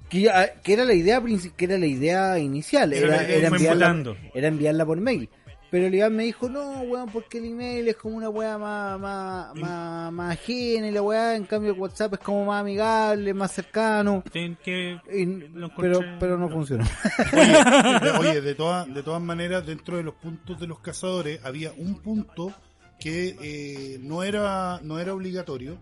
Que, 0.09 0.31
era 0.65 0.85
la 0.85 0.95
idea 0.95 1.21
que 1.57 1.65
era 1.65 1.79
la 1.79 1.87
idea 1.87 2.39
inicial, 2.39 2.93
era, 2.93 3.27
era 3.27 3.49
enviarla, 3.49 4.17
era 4.33 4.49
enviarla 4.49 4.87
por 4.87 5.01
mail. 5.01 5.29
Pero 5.71 5.87
el 5.87 5.95
Iván 5.95 6.15
me 6.15 6.23
dijo, 6.25 6.49
no, 6.49 6.81
weón, 6.83 7.09
porque 7.11 7.39
el 7.39 7.47
email 7.47 7.89
es 7.89 7.97
como 7.97 8.17
una 8.17 8.29
weá 8.29 8.57
más, 8.57 9.01
más, 9.01 9.55
más, 9.57 10.13
más 10.13 10.33
ajena 10.35 10.89
y 10.89 10.93
la 10.93 11.03
weá, 11.03 11.35
en 11.37 11.45
cambio 11.45 11.73
el 11.73 11.79
WhatsApp 11.79 12.15
es 12.15 12.21
como 12.21 12.45
más 12.45 12.61
amigable, 12.61 13.35
más 13.35 13.53
cercano. 13.53 14.23
Ten 14.33 14.57
que 14.63 14.99
Y- 15.13 15.25
Lo 15.55 15.69
pero, 15.77 16.01
pero 16.21 16.39
no 16.39 16.49
funcionó. 16.49 16.85
Oye, 17.33 18.11
oye, 18.21 18.41
de, 18.41 18.55
todas 18.55 18.93
de 18.93 19.03
todas 19.03 19.21
maneras, 19.23 19.67
dentro 19.67 19.97
de 19.97 20.03
los 20.05 20.15
puntos 20.15 20.59
de 20.61 20.67
los 20.67 20.79
cazadores 20.79 21.45
había 21.45 21.73
un 21.77 21.97
punto 22.01 22.53
que 23.01 23.37
eh, 23.43 23.99
no 24.01 24.23
era 24.23 24.81
no 24.83 24.99
era 24.99 25.13
obligatorio 25.13 25.79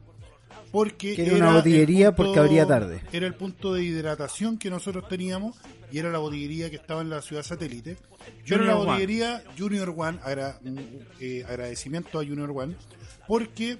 porque 0.74 1.14
Que 1.14 1.24
era 1.26 1.36
una 1.36 1.54
botillería 1.54 2.16
porque 2.16 2.40
abría 2.40 2.66
tarde. 2.66 3.00
Era 3.12 3.28
el 3.28 3.34
punto 3.34 3.72
de 3.74 3.84
hidratación 3.84 4.58
que 4.58 4.70
nosotros 4.70 5.06
teníamos 5.08 5.56
y 5.92 5.98
era 6.00 6.10
la 6.10 6.18
botillería 6.18 6.68
que 6.68 6.74
estaba 6.76 7.00
en 7.00 7.10
la 7.10 7.22
ciudad 7.22 7.44
satélite. 7.44 7.96
Yo 8.44 8.56
era 8.56 8.64
la 8.64 8.76
One. 8.76 8.86
botillería 8.90 9.44
Junior 9.56 9.94
One, 9.96 10.18
agra- 10.24 10.58
eh, 11.20 11.44
agradecimiento 11.48 12.18
a 12.18 12.24
Junior 12.24 12.50
One, 12.50 12.74
porque 13.28 13.78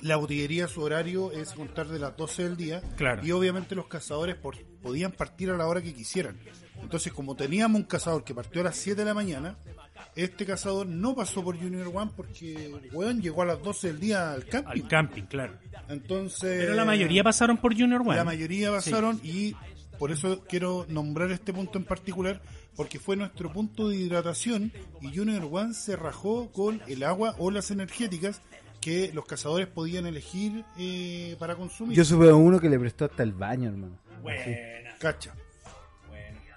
la 0.00 0.16
botillería 0.16 0.68
su 0.68 0.80
horario 0.82 1.32
es 1.32 1.52
contar 1.52 1.88
de 1.88 1.98
las 1.98 2.16
12 2.16 2.44
del 2.44 2.56
día 2.56 2.80
Claro. 2.96 3.22
y 3.22 3.32
obviamente 3.32 3.74
los 3.74 3.86
cazadores 3.86 4.36
por- 4.36 4.56
podían 4.82 5.12
partir 5.12 5.50
a 5.50 5.56
la 5.58 5.66
hora 5.66 5.82
que 5.82 5.92
quisieran. 5.94 6.38
Entonces, 6.82 7.12
como 7.12 7.34
teníamos 7.36 7.80
un 7.82 7.86
cazador 7.86 8.24
que 8.24 8.34
partió 8.34 8.62
a 8.62 8.64
las 8.64 8.76
7 8.76 9.02
de 9.02 9.04
la 9.06 9.14
mañana, 9.14 9.58
este 10.16 10.46
cazador 10.46 10.86
no 10.86 11.14
pasó 11.14 11.42
por 11.42 11.58
Junior 11.58 11.90
One 11.92 12.10
porque, 12.16 12.72
weón, 12.92 13.20
llegó 13.20 13.42
a 13.42 13.46
las 13.46 13.62
12 13.62 13.88
del 13.88 14.00
día 14.00 14.32
al 14.32 14.44
camping. 14.46 14.82
al 14.82 14.88
camping, 14.88 15.22
claro. 15.24 15.54
Entonces, 15.88 16.60
Pero 16.60 16.74
la 16.74 16.84
mayoría 16.84 17.24
pasaron 17.24 17.56
por 17.58 17.76
Junior 17.76 18.00
One. 18.00 18.16
la 18.16 18.24
mayoría 18.24 18.70
pasaron 18.70 19.20
y 19.22 19.54
por 19.98 20.10
eso 20.10 20.42
quiero 20.48 20.86
nombrar 20.88 21.30
este 21.30 21.52
punto 21.52 21.78
en 21.78 21.84
particular 21.84 22.40
porque 22.76 22.98
fue 22.98 23.16
nuestro 23.16 23.52
punto 23.52 23.88
de 23.88 23.96
hidratación 23.96 24.72
y 25.00 25.16
Junior 25.16 25.48
One 25.50 25.74
se 25.74 25.96
rajó 25.96 26.50
con 26.50 26.80
el 26.86 27.02
agua 27.04 27.34
o 27.38 27.50
las 27.50 27.70
energéticas 27.70 28.40
que 28.80 29.12
los 29.14 29.24
cazadores 29.24 29.66
podían 29.66 30.06
elegir 30.06 30.64
eh, 30.78 31.36
para 31.38 31.54
consumir. 31.56 31.96
Yo 31.96 32.04
supe 32.04 32.26
de 32.26 32.32
uno 32.32 32.60
que 32.60 32.68
le 32.68 32.78
prestó 32.78 33.06
hasta 33.06 33.22
el 33.22 33.32
baño, 33.32 33.70
hermano. 33.70 33.98
Buena, 34.22 34.44
Cacha. 34.98 35.34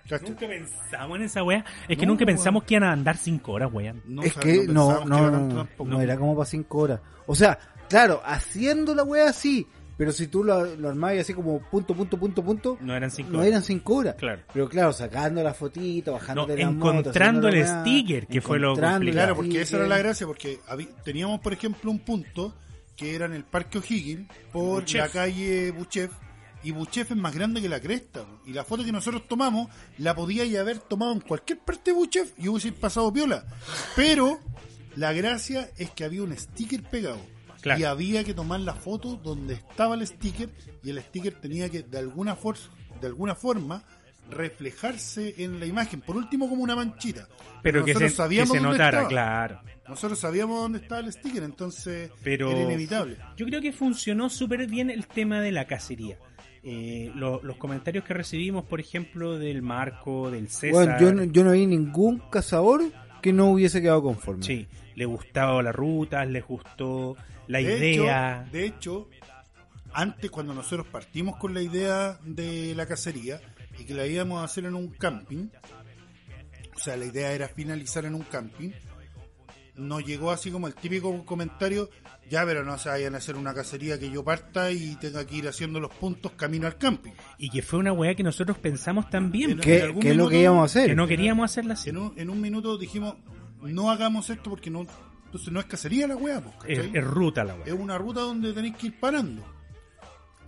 Nunca 0.09 0.47
pensamos 0.47 1.17
en 1.17 1.23
esa 1.23 1.43
wea. 1.43 1.65
Es 1.87 1.97
que 1.97 2.05
No, 2.05 2.13
nunca 2.13 2.25
pensamos 2.25 2.63
que 2.63 2.75
iban 2.75 2.89
a 2.89 2.93
andar 2.93 3.17
cinco 3.17 3.53
horas, 3.53 3.69
weón. 3.71 4.01
No 4.05 4.23
es 4.23 4.33
que 4.33 4.65
no, 4.67 4.99
que 4.99 5.05
no, 5.05 5.29
no, 5.31 5.31
no, 5.41 5.67
no 5.85 6.01
era 6.01 6.17
como 6.17 6.35
para 6.35 6.45
cinco 6.45 6.79
horas. 6.79 6.99
O 7.25 7.35
sea, 7.35 7.57
claro, 7.89 8.21
haciendo 8.25 8.95
la 8.95 9.03
wea 9.03 9.29
así, 9.29 9.67
pero 9.97 10.11
si 10.11 10.27
tú 10.27 10.43
lo, 10.43 10.63
lo 10.75 10.89
armabas 10.89 11.19
así 11.19 11.33
como 11.33 11.59
punto, 11.59 11.93
punto, 11.95 12.17
punto, 12.17 12.43
punto, 12.43 12.77
No 12.81 12.95
eran 12.95 13.09
cinco 13.11 13.31
no 13.31 13.37
horas. 13.39 13.47
eran 13.49 13.63
cinco 13.63 13.95
horas. 13.95 14.15
Claro. 14.15 14.41
Pero 14.53 14.69
claro, 14.69 14.93
sacando 14.93 15.41
la 15.43 15.53
fotito, 15.53 16.13
bajando 16.13 16.43
No, 16.43 16.47
de 16.47 16.57
la 16.57 16.69
encontrando 16.69 17.47
el 17.49 17.59
la 17.61 17.81
sticker, 17.81 18.27
que 18.27 18.39
fue 18.39 18.59
lo 18.59 18.75
complicado. 18.75 19.11
Claro, 19.11 19.35
porque 19.35 19.61
esa 19.61 19.77
era 19.77 19.87
la 19.87 19.97
gracia, 19.97 20.25
porque 20.27 20.59
teníamos, 21.03 21.39
por 21.41 21.51
ejemplo, 21.53 21.89
un 21.91 21.99
punto 21.99 22.55
que 22.95 23.13
era 23.15 23.25
en 23.25 23.33
el 23.33 23.43
Parque 23.43 23.77
O'Higgins, 23.79 24.27
por 24.51 24.81
Buchef. 24.81 25.01
la 25.01 25.09
calle 25.09 25.71
Buchef, 25.71 26.11
y 26.63 26.71
Buchef 26.71 27.11
es 27.11 27.17
más 27.17 27.33
grande 27.35 27.61
que 27.61 27.69
la 27.69 27.79
cresta, 27.79 28.25
y 28.45 28.53
la 28.53 28.63
foto 28.63 28.83
que 28.83 28.91
nosotros 28.91 29.27
tomamos 29.27 29.69
la 29.97 30.15
podía 30.15 30.45
ya 30.45 30.61
haber 30.61 30.79
tomado 30.79 31.13
en 31.13 31.21
cualquier 31.21 31.59
parte 31.59 31.91
de 31.91 31.97
Buchef 31.97 32.33
y 32.37 32.47
hubiese 32.47 32.71
pasado 32.71 33.11
piola. 33.13 33.45
Pero 33.95 34.39
la 34.95 35.13
gracia 35.13 35.69
es 35.77 35.91
que 35.91 36.03
había 36.03 36.23
un 36.23 36.35
sticker 36.37 36.81
pegado. 36.83 37.19
Claro. 37.61 37.79
Y 37.79 37.83
había 37.85 38.23
que 38.23 38.33
tomar 38.33 38.59
la 38.59 38.73
foto 38.75 39.15
donde 39.15 39.55
estaba 39.55 39.95
el 39.95 40.05
sticker 40.05 40.49
y 40.83 40.89
el 40.91 41.01
sticker 41.01 41.33
tenía 41.33 41.69
que 41.69 41.81
de 41.83 41.97
alguna, 41.97 42.35
for- 42.35 42.55
de 43.01 43.07
alguna 43.07 43.33
forma 43.35 43.83
reflejarse 44.29 45.35
en 45.43 45.59
la 45.59 45.65
imagen, 45.65 46.01
por 46.01 46.15
último 46.17 46.47
como 46.49 46.63
una 46.63 46.75
manchita. 46.75 47.27
Pero 47.63 47.83
que 47.83 47.93
se, 47.93 47.99
que 47.99 48.09
sabíamos 48.09 48.49
se 48.51 48.57
dónde 48.57 48.71
notara, 48.71 48.97
estaba. 48.97 49.09
claro. 49.09 49.61
Nosotros 49.87 50.19
sabíamos 50.19 50.61
dónde 50.61 50.79
estaba 50.79 51.01
el 51.01 51.11
sticker, 51.11 51.43
entonces 51.43 52.11
Pero 52.23 52.51
era 52.51 52.61
inevitable. 52.61 53.17
Yo 53.37 53.45
creo 53.45 53.61
que 53.61 53.71
funcionó 53.71 54.29
súper 54.29 54.67
bien 54.67 54.89
el 54.89 55.07
tema 55.07 55.39
de 55.41 55.51
la 55.51 55.65
cacería. 55.65 56.17
Eh, 56.69 57.11
lo- 57.15 57.41
los 57.43 57.55
comentarios 57.55 58.03
que 58.03 58.13
recibimos, 58.13 58.65
por 58.65 58.81
ejemplo, 58.81 59.39
del 59.39 59.61
Marco, 59.61 60.29
del 60.29 60.49
César. 60.49 60.71
Bueno, 60.71 60.99
yo, 60.99 61.13
no, 61.13 61.23
yo 61.23 61.43
no 61.45 61.51
vi 61.53 61.65
ningún 61.65 62.21
cazador 62.29 62.81
que 63.21 63.31
no 63.31 63.45
hubiese 63.51 63.81
quedado 63.81 64.03
conforme. 64.03 64.43
Sí, 64.43 64.67
le 64.95 65.05
gustaba 65.05 65.63
la 65.63 65.71
ruta, 65.71 66.25
les 66.25 66.45
gustó 66.45 67.15
la 67.47 67.59
de 67.59 67.77
idea. 67.77 68.41
Hecho, 68.43 68.51
de 68.51 68.65
hecho, 68.65 69.09
antes 69.93 70.29
cuando 70.29 70.53
nosotros 70.53 70.85
partimos 70.87 71.37
con 71.37 71.53
la 71.53 71.61
idea 71.61 72.19
de 72.25 72.73
la 72.75 72.85
cacería 72.85 73.39
y 73.79 73.85
que 73.85 73.93
la 73.93 74.05
íbamos 74.05 74.41
a 74.41 74.43
hacer 74.43 74.65
en 74.65 74.75
un 74.75 74.89
camping, 74.89 75.47
o 76.75 76.79
sea, 76.79 76.97
la 76.97 77.05
idea 77.05 77.31
era 77.31 77.47
finalizar 77.47 78.03
en 78.05 78.13
un 78.13 78.23
camping, 78.23 78.71
nos 79.77 80.03
llegó 80.05 80.31
así 80.31 80.51
como 80.51 80.67
el 80.67 80.73
típico 80.75 81.23
comentario, 81.25 81.89
ya, 82.29 82.45
pero 82.45 82.63
no 82.63 82.77
se 82.77 82.89
vayan 82.89 83.15
a 83.15 83.19
hacer 83.19 83.35
una 83.35 83.53
cacería 83.53 83.97
que 83.99 84.09
yo 84.09 84.23
parta 84.23 84.71
y 84.71 84.95
tenga 84.97 85.25
que 85.25 85.35
ir 85.37 85.47
haciendo 85.47 85.79
los 85.79 85.93
puntos 85.93 86.33
camino 86.33 86.67
al 86.67 86.77
camping. 86.77 87.11
Y 87.37 87.49
que 87.49 87.61
fue 87.61 87.79
una 87.79 87.93
weá 87.93 88.15
que 88.15 88.23
nosotros 88.23 88.57
pensamos 88.57 89.09
también. 89.09 89.59
¿Qué, 89.59 89.95
qué 90.01 90.11
es 90.11 90.17
lo 90.17 90.27
que 90.29 90.41
íbamos 90.41 90.61
a 90.63 90.65
hacer? 90.65 90.89
que 90.89 90.95
no 90.95 91.07
queríamos 91.07 91.49
hacerla 91.49 91.73
así. 91.75 91.89
En 91.89 91.97
un, 91.97 92.13
en 92.17 92.29
un 92.29 92.41
minuto 92.41 92.77
dijimos, 92.77 93.15
no 93.61 93.89
hagamos 93.91 94.29
esto 94.29 94.49
porque 94.49 94.69
no, 94.69 94.85
entonces 95.25 95.51
no 95.53 95.59
es 95.59 95.65
cacería 95.67 96.07
la 96.07 96.15
weá, 96.15 96.41
pues, 96.41 96.55
Es, 96.79 96.89
es 96.93 97.03
ruta 97.03 97.43
la 97.43 97.53
es 97.55 97.65
weá. 97.71 97.75
una 97.75 97.97
ruta 97.97 98.21
donde 98.21 98.51
tenéis 98.53 98.75
que 98.75 98.87
ir 98.87 98.99
parando. 98.99 99.43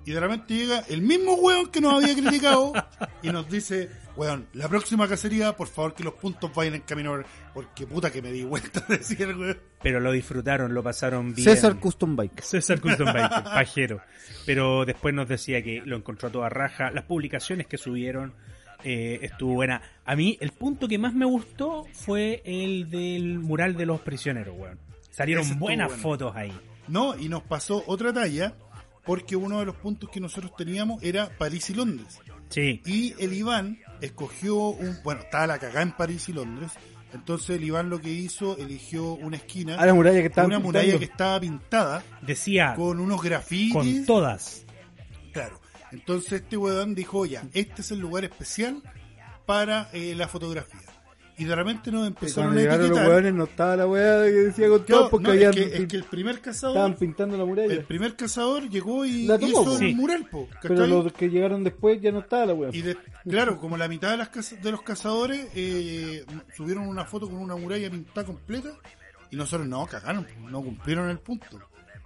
Y 0.05 0.11
de 0.11 0.19
repente 0.19 0.55
llega 0.55 0.79
el 0.89 1.01
mismo 1.01 1.33
weón 1.35 1.67
que 1.67 1.81
nos 1.81 2.01
había 2.01 2.15
criticado 2.15 2.73
y 3.21 3.29
nos 3.29 3.47
dice, 3.49 3.89
weón, 4.19 4.47
la 4.51 4.67
próxima 4.67 5.07
cacería, 5.07 5.55
por 5.55 5.69
favor 5.69 5.93
que 5.93 6.03
los 6.03 6.13
puntos 6.15 6.53
vayan 6.53 6.75
en 6.75 6.81
camino, 6.81 7.23
porque 7.53 7.87
puta 7.87 8.11
que 8.11 8.21
me 8.21 8.33
di 8.33 8.43
vuelta, 8.43 8.83
decía 8.89 9.25
el 9.27 9.37
weón. 9.37 9.59
Pero 9.81 10.01
lo 10.01 10.11
disfrutaron, 10.11 10.73
lo 10.73 10.83
pasaron 10.83 11.33
bien. 11.33 11.45
César 11.45 11.79
Custom 11.79 12.17
Bike. 12.17 12.41
César 12.41 12.81
Custom 12.81 13.13
Bike, 13.13 13.29
pajero. 13.43 14.01
Pero 14.45 14.83
después 14.83 15.15
nos 15.15 15.29
decía 15.29 15.63
que 15.63 15.81
lo 15.85 15.95
encontró 15.95 16.27
a 16.27 16.31
toda 16.31 16.49
raja. 16.49 16.91
Las 16.91 17.05
publicaciones 17.05 17.65
que 17.67 17.77
subieron 17.77 18.33
eh, 18.83 19.19
estuvo 19.21 19.53
buena. 19.53 19.81
A 20.03 20.17
mí, 20.17 20.37
el 20.41 20.51
punto 20.51 20.89
que 20.89 20.97
más 20.97 21.13
me 21.13 21.25
gustó 21.25 21.85
fue 21.93 22.41
el 22.43 22.89
del 22.89 23.39
mural 23.39 23.77
de 23.77 23.85
los 23.85 24.01
prisioneros, 24.01 24.53
weón. 24.57 24.79
Salieron 25.11 25.57
buenas 25.59 25.87
bueno. 25.87 26.03
fotos 26.03 26.35
ahí. 26.35 26.51
No, 26.89 27.17
y 27.17 27.29
nos 27.29 27.43
pasó 27.43 27.85
otra 27.87 28.11
talla, 28.11 28.53
porque 29.05 29.37
uno 29.37 29.59
de 29.59 29.65
los 29.65 29.77
puntos 29.77 30.09
que 30.09 30.19
nosotros 30.19 30.53
teníamos 30.57 31.01
era 31.03 31.29
París 31.37 31.69
y 31.69 31.73
Londres. 31.73 32.19
Sí, 32.49 32.81
Y 32.85 33.13
el 33.23 33.33
Iván 33.33 33.77
escogió 34.01 34.55
un, 34.55 34.97
bueno, 35.03 35.21
estaba 35.21 35.47
la 35.47 35.59
cagada 35.59 35.81
en 35.81 35.91
París 35.91 36.29
y 36.29 36.33
Londres, 36.33 36.71
entonces 37.13 37.57
el 37.57 37.63
Iván 37.63 37.89
lo 37.89 37.99
que 37.99 38.09
hizo, 38.09 38.57
eligió 38.57 39.13
una 39.13 39.37
esquina, 39.37 39.75
A 39.75 39.85
la 39.85 39.93
muralla 39.93 40.19
que 40.19 40.27
estaba 40.27 40.47
una 40.47 40.59
muralla 40.59 40.97
que 40.97 41.05
estaba 41.05 41.39
pintada 41.39 42.03
decía 42.21 42.73
con 42.75 42.99
unos 42.99 43.21
grafitis. 43.21 43.73
con 43.73 44.05
todas. 44.05 44.65
Claro. 45.33 45.59
Entonces 45.91 46.33
este 46.41 46.55
weón 46.57 46.93
dijo, 46.93 47.25
ya, 47.25 47.43
este 47.53 47.81
es 47.81 47.91
el 47.91 47.99
lugar 47.99 48.23
especial 48.23 48.81
para 49.45 49.89
eh, 49.93 50.13
la 50.15 50.27
fotografía. 50.27 50.88
Y 51.39 51.45
de 51.45 51.55
repente 51.55 51.91
nos 51.91 52.05
empezaron 52.07 52.49
cuando 52.51 52.59
a 52.59 52.63
llegaron 52.63 52.81
los 52.81 52.89
etiquetar. 52.89 53.09
hueones 53.09 53.33
no 53.33 53.43
estaba 53.45 53.75
la 53.77 53.87
weá 53.87 54.23
que 54.25 54.31
decía 54.31 54.67
con 54.67 54.85
todo 54.85 55.09
porque 55.09 55.23
no, 55.23 55.29
habían 55.31 55.49
es, 55.51 55.55
que, 55.55 55.77
es 55.77 55.87
que 55.87 55.95
el 55.95 56.03
primer 56.03 56.35
estaban 56.35 56.53
cazador, 56.73 56.95
pintando 56.97 57.37
la 57.37 57.45
muralla. 57.45 57.73
el 57.73 57.83
primer 57.85 58.15
cazador 58.15 58.69
llegó 58.69 59.05
y 59.05 59.25
La 59.25 59.39
tomó, 59.39 59.51
hizo 59.51 59.63
po. 59.63 59.71
el 59.71 59.77
Sí. 59.79 59.93
mural, 59.95 60.27
po, 60.29 60.47
Pero 60.61 60.85
los 60.85 61.13
que 61.13 61.29
llegaron 61.29 61.63
después 61.63 62.01
ya 62.01 62.11
no 62.11 62.19
estaba 62.19 62.45
la 62.47 62.53
weá. 62.53 62.69
Y 62.73 62.81
de- 62.81 62.97
claro, 63.27 63.57
como 63.57 63.77
la 63.77 63.87
mitad 63.87 64.11
de, 64.11 64.17
las 64.17 64.29
caza- 64.29 64.57
de 64.61 64.71
los 64.71 64.81
cazadores 64.81 65.47
eh, 65.55 66.25
subieron 66.55 66.87
una 66.87 67.05
foto 67.05 67.27
con 67.29 67.37
una 67.37 67.55
muralla 67.55 67.89
pintada 67.89 68.25
completa 68.27 68.69
y 69.31 69.35
nosotros 69.35 69.67
no, 69.67 69.85
cagaron, 69.85 70.27
no 70.49 70.61
cumplieron 70.61 71.09
el 71.09 71.19
punto. 71.19 71.47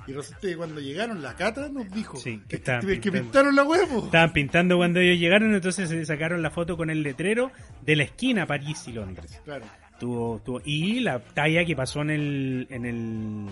Y 0.08 0.14
resulta 0.14 0.42
que 0.42 0.56
cuando 0.58 0.82
llegaron, 0.82 1.22
la 1.22 1.36
cata 1.36 1.70
nos 1.70 1.90
dijo 1.92 2.18
Sí, 2.18 2.40
que 2.40 2.48
que, 2.48 2.56
estaban 2.58 2.82
que 2.82 2.88
pintando. 2.96 3.22
pintaron 3.22 3.56
la 3.56 3.64
huevo. 3.64 4.06
Estaban 4.06 4.34
pintando 4.34 4.78
cuando 4.78 5.00
ellos 5.00 5.20
llegaron, 5.20 5.54
entonces 5.56 5.90
se 5.90 6.06
sacaron 6.06 6.42
la 6.42 6.50
foto 6.52 6.76
con 6.78 6.90
el 6.90 7.04
letrero 7.04 7.52
de 7.82 7.96
la 7.96 8.04
esquina 8.04 8.46
París 8.46 8.84
y 8.88 8.92
Londres. 8.94 9.40
Claro. 9.46 9.66
Tuvo, 10.00 10.40
tuvo- 10.44 10.62
y 10.66 11.00
la 11.00 11.20
talla 11.20 11.64
que 11.64 11.76
pasó 11.76 12.02
en 12.02 12.10
el, 12.10 12.68
en 12.70 12.86
el 12.86 13.48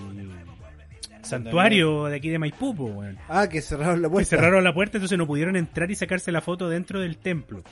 santuario 1.22 2.06
de 2.06 2.16
aquí 2.18 2.30
de 2.30 2.40
Maipú, 2.40 2.72
weón. 2.72 3.18
Ah, 3.30 3.48
que 3.48 3.62
cerraron 3.62 4.02
la 4.02 4.08
Que 4.08 4.12
puerta. 4.14 4.30
cerraron 4.30 4.64
la 4.64 4.74
puerta, 4.74 4.98
entonces 4.98 5.18
no 5.18 5.28
pudieron 5.28 5.56
entrar 5.56 5.90
y 5.92 5.96
sacarse 5.96 6.32
la 6.32 6.42
foto 6.42 6.68
dentro 6.70 7.00
del 7.00 7.18
templo. 7.18 7.64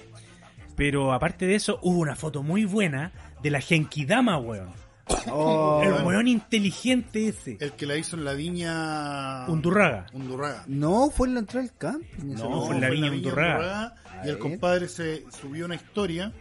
Pero 0.75 1.11
aparte 1.11 1.45
de 1.45 1.55
eso, 1.55 1.79
hubo 1.81 1.99
una 1.99 2.15
foto 2.15 2.41
muy 2.43 2.63
buena 2.65 3.11
de 3.43 3.49
la 3.51 3.59
Genkidama, 3.59 4.37
weón. 4.37 4.69
Oh, 5.31 5.81
el 5.83 6.05
weón 6.05 6.27
inteligente 6.27 7.27
ese. 7.27 7.57
El 7.59 7.73
que 7.73 7.85
la 7.85 7.97
hizo 7.97 8.15
en 8.15 8.25
la 8.25 8.33
viña 8.33 9.47
Undurraga. 9.47 10.07
Undurraga. 10.13 10.63
No, 10.67 11.09
fue 11.09 11.27
en 11.27 11.35
la 11.35 11.39
entrada 11.41 11.65
del 11.65 11.75
camping. 11.77 12.35
No, 12.35 12.65
fue 12.65 12.75
en 12.75 12.81
la 12.81 12.89
viña 12.89 13.11
Undurraga. 13.11 13.95
Y 14.23 14.29
el 14.29 14.37
compadre 14.37 14.87
se 14.87 15.23
subió 15.31 15.65
una 15.65 15.75
historia 15.75 16.31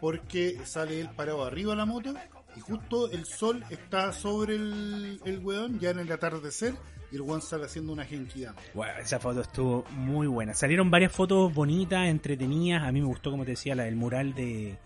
porque 0.00 0.58
sale 0.64 1.00
él 1.00 1.08
parado 1.14 1.44
arriba 1.44 1.72
de 1.72 1.76
la 1.78 1.86
moto 1.86 2.14
y 2.56 2.60
justo 2.60 3.10
el 3.10 3.24
sol 3.26 3.64
está 3.70 4.12
sobre 4.12 4.56
el, 4.56 5.20
el 5.24 5.38
weón 5.40 5.78
ya 5.78 5.90
en 5.90 6.00
el 6.00 6.10
atardecer 6.10 6.74
y 7.10 7.16
el 7.16 7.22
weón 7.22 7.42
sale 7.42 7.64
haciendo 7.64 7.92
una 7.92 8.04
genkidama. 8.04 8.56
Bueno, 8.74 8.94
esa 8.98 9.18
foto 9.18 9.40
estuvo 9.42 9.84
muy 9.90 10.26
buena. 10.26 10.54
Salieron 10.54 10.90
varias 10.90 11.12
fotos 11.12 11.52
bonitas, 11.54 12.06
entretenidas. 12.08 12.82
A 12.82 12.92
mí 12.92 13.00
me 13.00 13.06
gustó, 13.06 13.30
como 13.30 13.44
te 13.44 13.52
decía, 13.52 13.74
la 13.74 13.84
del 13.84 13.96
mural 13.96 14.34
de, 14.34 14.78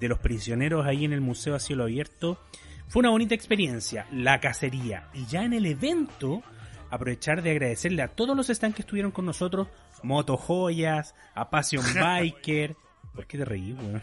de 0.00 0.08
los 0.08 0.18
prisioneros 0.18 0.86
ahí 0.86 1.04
en 1.04 1.12
el 1.12 1.20
museo 1.20 1.54
a 1.54 1.60
cielo 1.60 1.84
abierto. 1.84 2.38
Fue 2.88 3.00
una 3.00 3.10
bonita 3.10 3.34
experiencia, 3.34 4.06
la 4.12 4.40
cacería. 4.40 5.08
Y 5.14 5.26
ya 5.26 5.44
en 5.44 5.52
el 5.52 5.66
evento, 5.66 6.42
aprovechar 6.90 7.42
de 7.42 7.50
agradecerle 7.52 8.02
a 8.02 8.08
todos 8.08 8.36
los 8.36 8.48
stands 8.48 8.76
que 8.76 8.82
estuvieron 8.82 9.10
con 9.10 9.26
nosotros, 9.26 9.68
Moto 10.02 10.36
Joyas, 10.36 11.14
a 11.34 11.50
Passion 11.50 11.84
Biker. 11.94 12.76
¿Por 13.14 13.26
qué 13.26 13.38
te 13.38 13.44
reí, 13.44 13.72
weón? 13.72 14.02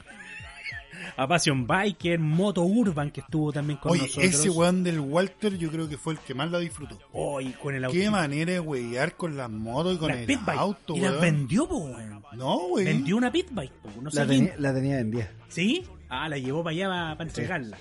A 1.17 1.27
Passion 1.27 1.65
Biker, 1.67 2.19
Moto 2.19 2.63
Urban, 2.63 3.11
que 3.11 3.21
estuvo 3.21 3.51
también 3.51 3.79
con 3.79 3.91
Oye, 3.91 4.01
nosotros. 4.03 4.25
ese 4.25 4.49
weón 4.49 4.83
del 4.83 4.99
Walter 4.99 5.57
yo 5.57 5.69
creo 5.71 5.87
que 5.89 5.97
fue 5.97 6.13
el 6.13 6.19
que 6.19 6.33
más 6.33 6.49
la 6.51 6.59
disfrutó. 6.59 6.97
Oye, 7.13 7.53
con 7.61 7.75
el 7.75 7.87
Qué 7.91 8.05
auto. 8.05 8.11
manera 8.11 8.53
de 8.53 8.59
weyar 8.59 9.15
con 9.15 9.35
las 9.37 9.49
motos 9.49 9.95
y 9.95 9.97
con 9.97 10.09
Las 10.09 10.17
el 10.19 10.25
pit 10.25 10.39
bike. 10.45 10.57
auto, 10.59 10.95
y 10.95 10.99
las 11.01 11.11
weón. 11.11 11.21
vendió, 11.21 11.67
po, 11.67 11.77
weón. 11.77 12.21
No, 12.33 12.59
güey. 12.69 12.85
Vendió 12.85 13.17
una 13.17 13.31
pit 13.31 13.47
bike, 13.51 13.73
po, 13.73 14.01
no 14.01 14.09
sé 14.11 14.19
La 14.19 14.25
quién. 14.27 14.45
tenía, 14.47 14.59
la 14.59 14.73
tenía 14.73 14.95
vendida. 14.97 15.31
¿Sí? 15.49 15.83
Ah, 16.09 16.27
la 16.29 16.37
llevó 16.37 16.63
para 16.63 16.73
allá 16.75 16.87
para 17.17 17.23
entregarla. 17.29 17.77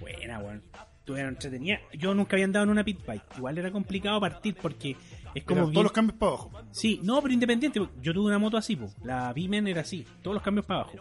Buena, 0.00 0.38
weón. 0.40 0.62
Estuvieron 0.98 1.34
entretenidas. 1.34 1.80
Yo 1.92 2.14
nunca 2.14 2.34
había 2.34 2.46
andado 2.46 2.64
en 2.64 2.70
una 2.70 2.82
pit 2.82 3.04
bike. 3.06 3.22
Igual 3.36 3.58
era 3.58 3.70
complicado 3.70 4.18
partir 4.20 4.54
porque 4.60 4.96
es 5.34 5.44
como 5.44 5.62
bien- 5.62 5.72
todos 5.74 5.84
los 5.84 5.92
cambios 5.92 6.18
para 6.18 6.32
abajo. 6.32 6.50
Sí, 6.70 6.98
no, 7.02 7.20
pero 7.20 7.34
independiente. 7.34 7.78
Yo 8.00 8.14
tuve 8.14 8.26
una 8.28 8.38
moto 8.38 8.56
así, 8.56 8.74
po. 8.74 8.90
La 9.04 9.30
Bimen 9.34 9.68
era 9.68 9.82
así, 9.82 10.06
todos 10.22 10.34
los 10.34 10.42
cambios 10.42 10.64
para 10.64 10.80
abajo. 10.80 10.96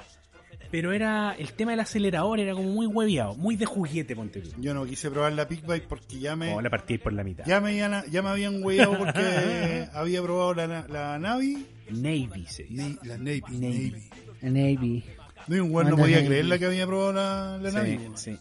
Pero 0.74 0.92
era 0.92 1.36
el 1.38 1.54
tema 1.54 1.70
del 1.70 1.82
acelerador 1.82 2.40
era 2.40 2.54
como 2.56 2.68
muy 2.72 2.88
hueviado, 2.88 3.36
muy 3.36 3.56
de 3.56 3.66
juguete, 3.68 4.16
ponte 4.16 4.42
tú. 4.42 4.50
Yo 4.60 4.74
no 4.74 4.86
quise 4.88 5.12
probar 5.12 5.32
la 5.34 5.46
Big 5.46 5.64
Bike 5.64 5.86
porque 5.88 6.18
ya 6.18 6.36
me, 6.36 6.52
O 6.52 6.62
la 6.62 6.72
partí 6.72 6.98
por 6.98 7.14
la 7.14 7.24
mitad. 7.24 7.46
ya 7.46 7.62
me, 7.62 7.70
habían- 7.70 8.04
ya 8.10 8.24
me 8.24 8.30
habían 8.30 8.64
weyado 8.64 8.98
porque 8.98 9.88
había 9.94 10.24
probado 10.24 10.56
la, 10.56 10.88
la 10.90 11.20
Navi. 11.20 11.68
Navy 11.92 12.46
se 12.48 12.64
dice. 12.64 12.68
Ni- 12.72 12.98
la 13.08 13.18
Navy. 13.20 13.44
Navy. 13.52 13.94
Navy. 14.42 14.74
Navy. 14.76 15.04
No, 15.48 15.64
weón 15.66 15.90
no 15.92 15.96
podía 15.98 16.16
Navy. 16.18 16.28
creer 16.28 16.46
la 16.46 16.58
que 16.58 16.66
había 16.66 16.88
probado 16.88 17.14
la, 17.14 17.58
la. 17.72 17.86
Sí, 17.86 18.00
sí. 18.16 18.38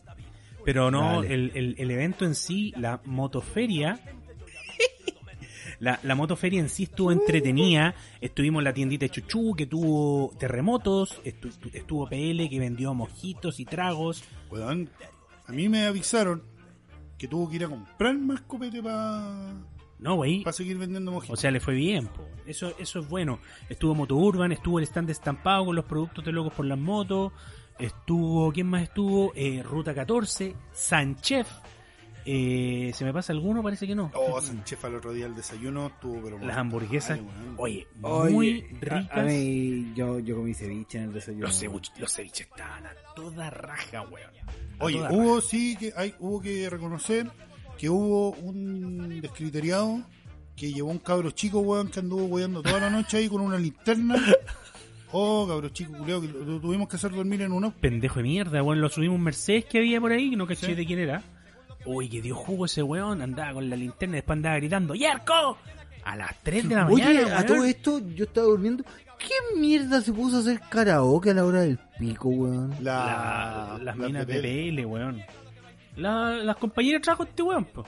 Pero 0.65 0.91
no, 0.91 1.23
el, 1.25 1.53
el, 1.55 1.75
el 1.77 1.91
evento 1.91 2.25
en 2.25 2.35
sí, 2.35 2.73
la 2.79 3.03
motoferia. 3.05 4.01
La, 5.83 5.99
la 6.05 6.15
motoferia 6.15 6.61
en 6.61 6.69
sí 6.69 6.85
estuvo 6.85 7.11
entretenida. 7.11 7.95
Estuvimos 8.21 8.61
en 8.61 8.65
la 8.65 8.73
tiendita 8.73 9.05
de 9.05 9.11
Chuchu 9.11 9.55
que 9.57 9.67
tuvo 9.67 10.31
terremotos. 10.39 11.21
estu- 11.25 11.71
estuvo 11.73 12.09
PL 12.09 12.49
que 12.49 12.59
vendió 12.61 12.95
mojitos 12.95 13.59
y 13.59 13.65
tragos. 13.65 14.23
A 15.47 15.53
mí 15.53 15.69
me 15.69 15.85
avisaron 15.87 16.45
que 17.19 17.27
tuvo 17.27 17.51
que 17.51 17.57
ir 17.57 17.65
a 17.65 17.69
comprar 17.69 18.17
más 18.17 18.43
copete 18.43 18.81
para 18.81 19.55
No, 19.99 20.15
güey. 20.15 20.45
seguir 20.53 20.79
vendiendo 20.79 21.11
O 21.11 21.15
mojitos. 21.15 21.41
sea, 21.41 21.51
le 21.51 21.59
fue 21.59 21.75
bien. 21.75 22.07
po. 22.07 22.29
Eso, 22.47 22.73
eso 22.79 23.01
es 23.01 23.09
bueno. 23.09 23.41
Estuvo 23.69 23.95
Moto 23.97 24.15
Urban, 24.17 24.53
estuvo 24.53 24.79
el 24.79 24.85
stand 24.85 25.11
estampado 25.11 25.65
con 25.67 25.75
los 25.75 25.85
productos 25.85 26.25
de 26.25 26.31
Locos 26.31 26.53
por 26.55 26.65
las 26.67 26.79
Motos. 26.79 27.33
Estuvo, 27.79 28.53
¿quién 28.53 28.69
más 28.69 28.83
estuvo? 28.85 29.33
Eh, 29.35 29.63
Ruta 29.65 29.95
14, 29.95 30.55
Sanchef. 30.73 31.49
Eh, 32.25 32.93
¿Se 32.95 33.05
me 33.05 33.13
pasa 33.13 33.33
alguno? 33.33 33.63
Parece 33.63 33.87
que 33.87 33.95
no. 33.95 34.11
Oh, 34.15 34.41
Sánchez 34.41 34.85
al 34.85 34.95
otro 34.95 35.13
día 35.13 35.27
el 35.27 35.35
desayuno 35.35 35.89
estuvo, 35.89 36.21
pero 36.23 36.39
Las 36.39 36.57
hamburguesas, 36.57 37.19
Ay, 37.19 37.27
oye, 37.57 37.87
Oye, 38.03 38.33
muy 38.33 38.61
ricas. 38.81 39.09
A, 39.11 39.23
mí, 39.23 39.93
yo, 39.97 40.19
yo 40.21 40.37
comí 40.37 40.55
ceviche 40.55 40.99
en 40.99 41.05
el 41.05 41.13
desayuno. 41.15 41.47
los, 41.47 41.63
cebuch- 41.63 41.93
los 41.99 42.13
ceviches 42.15 42.47
estaban 42.47 42.87
a 42.87 42.91
toda 43.17 43.51
raja, 43.51 44.03
weón. 44.03 44.31
A 44.79 44.85
Oye, 44.85 45.01
hubo 45.11 45.41
sí 45.41 45.77
que 45.77 45.93
hay, 45.97 46.15
hubo 46.21 46.41
que 46.41 46.69
reconocer 46.71 47.29
que 47.79 47.89
hubo 47.91 48.31
un 48.33 49.21
descriteriado 49.21 50.03
que 50.55 50.73
llevó 50.73 50.91
un 50.91 50.99
cabro 50.99 51.31
chico, 51.33 51.59
weón, 51.61 51.89
que 51.89 51.99
anduvo 52.01 52.25
weando 52.27 52.63
toda 52.63 52.79
la 52.79 52.91
noche 52.91 53.17
ahí 53.17 53.29
con 53.29 53.41
una 53.41 53.59
linterna. 53.59 54.15
Oh, 55.15 55.47
cabro 55.47 55.69
chico, 55.69 55.93
culiao, 55.93 56.23
que 56.23 56.29
lo, 56.29 56.39
lo 56.43 56.59
tuvimos 56.59 56.89
que 56.89 56.97
hacer 56.97 57.11
dormir 57.13 57.43
en 57.43 57.53
uno. 57.53 57.75
pendejo 57.79 58.17
de 58.17 58.23
mierda, 58.23 58.63
weón. 58.63 58.81
Lo 58.81 58.89
subimos 58.89 59.17
un 59.19 59.25
Mercedes 59.25 59.67
que 59.67 59.77
había 59.77 60.01
por 60.01 60.11
ahí, 60.11 60.31
que 60.31 60.37
no 60.37 60.47
caché 60.47 60.69
Sí. 60.69 60.75
de 60.75 60.87
quién 60.87 61.01
era. 61.01 61.23
Uy, 61.85 62.09
que 62.09 62.23
dio 62.23 62.35
jugo 62.37 62.67
ese 62.67 62.83
weón, 62.83 63.23
andaba 63.23 63.55
con 63.55 63.69
la 63.69 63.77
linterna 63.77 64.17
y 64.17 64.19
después 64.19 64.37
andaba 64.37 64.57
gritando, 64.57 64.95
¡Yerko! 64.95 65.59
A 66.05 66.17
las 66.17 66.37
3 66.43 66.69
de 66.69 66.75
la 66.75 66.87
Oye, 66.89 67.05
mañana, 67.05 67.27
a 67.27 67.35
weón. 67.37 67.47
todo 67.47 67.65
esto 67.65 68.01
yo 68.15 68.25
estaba 68.25 68.47
durmiendo. 68.47 68.85
¿Qué 69.19 69.59
mierda 69.61 70.01
se 70.01 70.13
puso 70.13 70.39
a 70.39 70.41
hacer 70.41 70.61
karaoke 70.69 71.31
a 71.31 71.35
la 71.35 71.45
hora 71.45 71.61
del 71.61 71.79
pico, 71.99 72.29
weón? 72.29 72.71
La, 72.81 73.77
La- 73.79 73.79
las 73.85 73.97
la 73.97 74.07
minas 74.07 74.27
de 74.27 74.41
PL, 74.41 74.85
weón. 74.87 75.23
La- 75.97 76.31
las 76.39 76.57
compañeras 76.57 77.01
de 77.01 77.05
trabajo 77.05 77.25
de 77.25 77.31
este 77.31 77.43
weón, 77.43 77.65
po. 77.67 77.85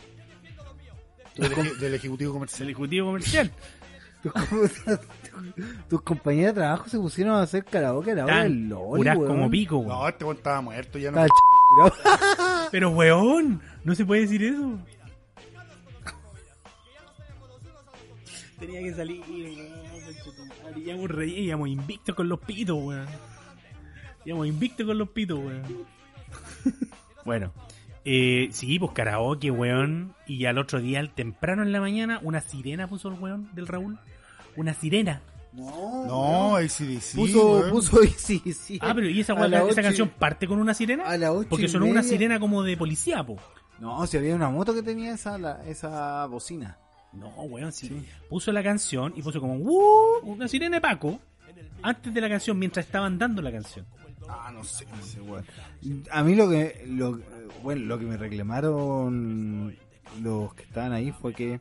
del, 1.37 1.52
eje- 1.52 1.76
del 1.78 1.94
ejecutivo 1.94 2.33
comercial. 2.35 2.68
ejecutivo 2.68 3.07
comercial. 3.09 3.50
Tus, 4.24 4.33
tus 5.88 6.00
compañeras 6.02 6.54
de 6.54 6.61
trabajo 6.61 6.88
se 6.88 6.98
pusieron 6.98 7.35
a 7.35 7.42
hacer 7.42 7.62
karaoke 7.64 8.12
a 8.12 8.14
la 8.14 8.24
hora 8.24 8.42
del 8.44 8.68
puras 8.70 9.16
weón. 9.18 9.28
como 9.33 9.50
pico, 9.50 9.76
weón. 9.78 9.88
No, 9.98 10.09
este 10.09 10.24
weón 10.24 10.37
estaba 10.37 10.61
muerto, 10.61 10.98
ya 10.98 11.11
no. 11.11 11.16
Estaba 11.24 11.26
Pero 12.70 12.90
weón, 12.90 13.60
no 13.84 13.94
se 13.94 14.04
puede 14.04 14.22
decir 14.22 14.42
eso. 14.44 14.78
Tenía 18.58 18.80
que 18.80 18.94
salir, 18.94 19.20
weón. 19.28 19.84
Íbamos 20.76 21.10
re- 21.10 21.26
íbamos 21.28 21.68
invictos 21.68 22.14
con 22.14 22.28
los 22.28 22.40
pitos, 22.40 22.76
weón. 22.80 23.06
Íbamos 24.24 24.46
invictos 24.46 24.87
con 24.87 24.98
los 24.98 25.08
pitos, 25.10 25.38
weón. 25.38 25.62
bueno, 27.24 27.52
eh, 28.04 28.48
sí, 28.52 28.78
pues 28.78 28.92
karaoke, 28.92 29.50
weón. 29.50 30.14
Y 30.26 30.46
al 30.46 30.58
otro 30.58 30.80
día, 30.80 31.00
al 31.00 31.10
temprano 31.14 31.62
en 31.62 31.72
la 31.72 31.80
mañana, 31.80 32.20
una 32.22 32.40
sirena 32.40 32.88
puso 32.88 33.08
el 33.08 33.14
weón 33.20 33.54
del 33.54 33.66
Raúl. 33.66 33.98
Una 34.56 34.72
sirena. 34.74 35.20
No, 35.55 36.05
No, 36.07 36.57
ACDC. 36.57 37.14
puso, 37.14 37.64
puso 37.71 37.99
sí. 38.19 38.43
Ah, 38.81 38.93
pero 38.95 39.09
¿y 39.09 39.21
esa, 39.21 39.35
A 39.35 39.37
weón, 39.37 39.51
las 39.53 39.61
esa 39.62 39.71
ocho 39.73 39.83
canción 39.83 40.09
parte 40.11 40.47
con 40.49 40.59
una 40.59 40.75
sirena? 40.75 41.05
A 41.05 41.17
Porque 41.49 41.69
sonó 41.69 41.87
una 41.87 42.03
sirena 42.03 42.40
como 42.40 42.62
de 42.62 42.77
policía, 42.77 43.25
po. 43.25 43.37
No, 43.79 44.07
si 44.07 44.17
había 44.17 44.35
una 44.35 44.51
moto 44.51 44.75
que 44.75 44.83
tenía 44.83 45.14
esa, 45.14 45.38
la- 45.38 45.64
esa 45.67 46.27
bocina. 46.27 46.79
No, 47.12 47.29
weón, 47.45 47.71
sí. 47.73 48.05
Puso 48.29 48.51
la 48.53 48.62
canción 48.62 49.12
y 49.17 49.23
puso 49.23 49.40
como 49.40 49.55
"Uh", 49.57 50.21
una 50.25 50.49
sirena 50.49 50.77
de 50.77 50.81
Paco 50.81 51.21
antes 51.83 52.12
de 52.12 52.21
la 52.21 52.29
canción, 52.29 52.59
mientras 52.59 52.87
estaban 52.87 53.19
dando 53.19 53.40
la 53.43 53.53
canción. 53.53 53.87
Ah, 54.29 54.51
no 54.53 54.64
sé. 54.64 54.87
no 54.87 55.03
sé, 55.05 55.21
weón. 55.21 55.45
A 56.11 56.23
mí 56.25 56.35
lo 56.35 56.49
que, 56.51 56.85
lo, 56.88 57.21
bueno, 57.62 57.85
lo 57.85 57.99
que 57.99 58.07
me 58.07 58.17
reclamaron 58.17 59.77
los 60.23 60.55
que 60.55 60.62
estaban 60.62 60.93
ahí 60.93 61.12
fue 61.12 61.35
que, 61.35 61.61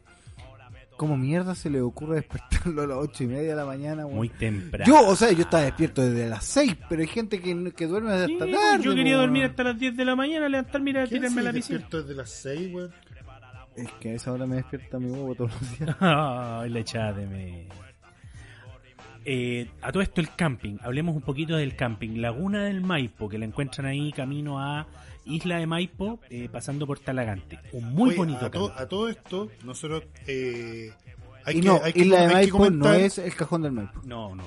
¿cómo 0.97 1.17
mierda 1.17 1.55
se 1.55 1.69
le 1.69 1.81
ocurre 1.81 2.15
despertarlo 2.17 2.81
a 2.83 2.87
las 2.87 2.97
ocho 2.97 3.23
y 3.23 3.27
media 3.27 3.49
de 3.51 3.55
la 3.55 3.65
mañana? 3.65 4.05
weón? 4.05 4.17
Muy 4.17 4.29
temprano. 4.29 4.85
Yo, 4.85 5.07
o 5.07 5.15
sea, 5.15 5.31
yo 5.31 5.41
estaba 5.43 5.63
despierto 5.63 6.01
desde 6.01 6.27
las 6.29 6.43
seis, 6.45 6.75
pero 6.89 7.01
hay 7.01 7.07
gente 7.07 7.39
que, 7.39 7.73
que 7.75 7.87
duerme 7.87 8.11
hasta 8.13 8.27
Sí, 8.27 8.37
tarde. 8.37 8.83
yo 8.83 8.95
quería 8.95 9.13
weón. 9.17 9.25
dormir 9.27 9.43
hasta 9.45 9.63
las 9.63 9.79
10 9.79 9.97
de 9.97 10.05
la 10.05 10.15
mañana, 10.15 10.47
levantarme 10.49 10.89
y 10.89 10.93
ir 10.93 10.99
a 10.99 11.07
¿Quién 11.07 11.21
tirarme 11.21 11.41
a 11.41 11.43
la 11.45 11.53
piscina. 11.53 11.79
despierto 11.79 12.01
desde 12.07 12.15
las 12.15 12.29
6, 12.29 12.73
weón? 12.73 12.91
Es 13.75 13.91
que 13.99 14.09
a 14.09 14.13
esa 14.13 14.31
hora 14.31 14.45
me 14.45 14.57
despierta 14.57 14.99
mi 14.99 15.09
huevo 15.09 15.33
todos 15.35 15.51
los 15.59 15.79
días. 15.79 15.95
Ay, 16.01 16.69
la 16.69 16.79
echada 16.79 17.13
de 17.13 17.25
me. 17.27 17.67
Eh, 19.25 19.69
a 19.81 19.91
todo 19.91 20.03
esto 20.03 20.19
el 20.21 20.29
camping, 20.35 20.77
hablemos 20.81 21.15
un 21.15 21.21
poquito 21.21 21.55
del 21.55 21.75
camping. 21.75 22.19
Laguna 22.21 22.65
del 22.65 22.81
Maipo, 22.81 23.29
que 23.29 23.37
la 23.37 23.45
encuentran 23.45 23.85
ahí 23.87 24.11
camino 24.11 24.59
a 24.59 24.85
Isla 25.25 25.57
de 25.57 25.67
Maipo, 25.67 26.19
eh, 26.29 26.49
pasando 26.51 26.85
por 26.85 26.99
Talagante. 26.99 27.57
Un 27.71 27.93
muy 27.93 28.09
Oye, 28.09 28.17
bonito 28.17 28.45
a, 28.45 28.51
to- 28.51 28.73
a 28.75 28.87
todo 28.87 29.07
esto, 29.07 29.49
nosotros 29.63 30.03
eh, 30.27 30.91
hay 31.45 31.57
y 31.57 31.61
que, 31.61 31.67
no, 31.67 31.79
hay 31.81 31.93
que, 31.93 31.99
Isla 31.99 32.17
de 32.27 32.35
hay 32.35 32.45
que 32.47 32.51
Maipo 32.53 32.69
no 32.69 32.93
es 32.93 33.17
el 33.17 33.33
cajón 33.35 33.61
del 33.61 33.71
Maipo. 33.71 34.01
No, 34.05 34.35
no. 34.35 34.43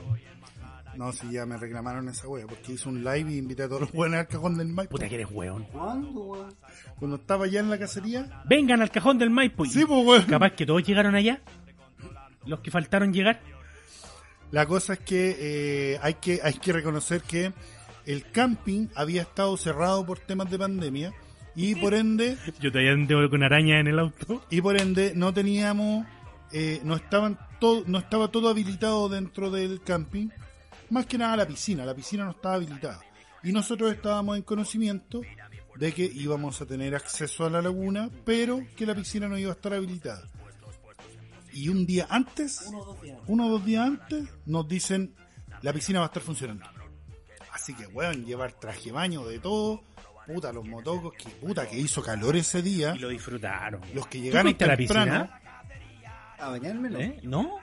No, 0.97 1.13
si 1.13 1.31
ya 1.31 1.45
me 1.45 1.59
reclamaron 1.59 2.09
esa 2.09 2.27
wea, 2.27 2.47
porque 2.47 2.73
hice 2.73 2.89
un 2.89 3.05
live 3.05 3.31
y 3.31 3.37
invité 3.37 3.65
a 3.65 3.69
todos 3.69 3.83
los 3.83 3.93
buenos 3.93 4.19
al 4.19 4.29
cajón 4.29 4.57
del 4.57 4.69
Maipo. 4.69 4.93
Puta 4.93 5.07
que 5.09 5.15
eres 5.17 5.29
weón. 5.31 5.65
¿Cuándo, 5.65 6.21
weón? 6.25 6.55
Cuando 6.99 7.17
estaba 7.17 7.45
allá 7.45 7.61
en 7.61 7.69
la 7.69 7.79
cacería. 7.79 8.43
Vengan 8.47 8.81
al 8.81 8.91
cajón 8.91 9.19
del 9.19 9.29
Maipo. 9.29 9.67
Sí, 9.67 9.85
pues 9.87 10.07
weón. 10.07 10.23
Capaz 10.25 10.53
que 10.53 10.65
todos 10.65 10.83
llegaron 10.83 11.15
allá. 11.15 11.41
Los 12.47 12.61
que 12.61 12.71
faltaron 12.71 13.13
llegar. 13.13 13.41
La 14.53 14.67
cosa 14.67 14.95
es 14.95 15.01
que, 15.01 15.37
eh, 15.39 15.99
hay 16.03 16.15
que 16.15 16.41
hay 16.43 16.55
que 16.55 16.73
reconocer 16.73 17.23
que 17.23 17.53
el 18.05 18.31
camping 18.31 18.89
había 18.95 19.23
estado 19.23 19.57
cerrado 19.57 20.07
por 20.07 20.21
temas 20.21 20.51
de 20.51 20.59
pandemia 20.59 21.13
y 21.57 21.75
por 21.75 21.95
ende 21.95 22.37
Yo 22.61 22.71
todavía 22.71 22.93
ando 22.93 23.29
con 23.29 23.43
araña 23.43 23.81
en 23.81 23.89
el 23.89 23.99
auto. 23.99 24.45
y 24.51 24.61
por 24.61 24.81
ende 24.81 25.13
no 25.15 25.35
teníamos 25.35 26.07
eh, 26.53 26.81
no 26.85 26.95
estaban 26.95 27.39
todo 27.59 27.83
no 27.87 27.99
estaba 27.99 28.29
todo 28.29 28.49
habilitado 28.49 29.09
dentro 29.09 29.51
del 29.51 29.83
camping 29.83 30.29
más 30.91 31.07
que 31.07 31.19
nada 31.19 31.37
la 31.37 31.47
piscina 31.47 31.85
la 31.85 31.95
piscina 31.95 32.25
no 32.25 32.31
estaba 32.31 32.55
habilitada. 32.55 33.01
Y 33.43 33.53
nosotros 33.53 33.93
estábamos 33.93 34.37
en 34.37 34.43
conocimiento 34.43 35.21
de 35.77 35.93
que 35.93 36.05
íbamos 36.05 36.61
a 36.61 36.67
tener 36.67 36.95
acceso 36.95 37.45
a 37.45 37.51
la 37.51 37.61
laguna 37.63 38.11
pero 38.25 38.61
que 38.77 38.87
la 38.87 38.95
piscina 38.95 39.29
no 39.29 39.37
iba 39.37 39.51
a 39.51 39.55
estar 39.55 39.75
habilitada 39.75 40.23
y 41.57 41.69
un 41.69 41.87
día 41.87 42.07
antes 42.11 42.63
uno 43.27 43.47
o 43.47 43.51
dos 43.51 43.65
días 43.65 43.87
antes 43.87 44.29
nos 44.47 44.69
dicen 44.69 45.15
la 45.63 45.73
piscina 45.73 46.01
va 46.01 46.07
a 46.07 46.09
estar 46.09 46.23
funcionando 46.23 46.65
así 47.53 47.75
que 47.75 47.87
weón 47.87 48.25
llevar 48.25 48.53
traje 48.53 48.87
de 48.87 48.93
baño 48.93 49.25
de 49.27 49.39
todo 49.39 49.83
puta 50.27 50.53
los 50.53 50.67
motocos 50.67 51.15
que 51.15 51.29
puta 51.31 51.69
que 51.69 51.79
hizo 51.79 52.03
calor 52.03 52.37
ese 52.37 52.61
día 52.63 52.95
Y 52.97 52.99
lo 52.99 53.09
disfrutaron. 53.09 53.81
los 53.95 54.07
que 54.09 54.19
¿Tú 54.19 54.25
llegaron 54.25 54.47
fuiste 54.49 54.65
a 54.65 54.69
la 54.69 54.77
temprano, 54.77 55.23
piscina? 55.23 55.41
¿A 56.39 56.51
bañármelo? 56.51 56.99
¿Eh? 57.01 57.21
¿No? 57.23 57.59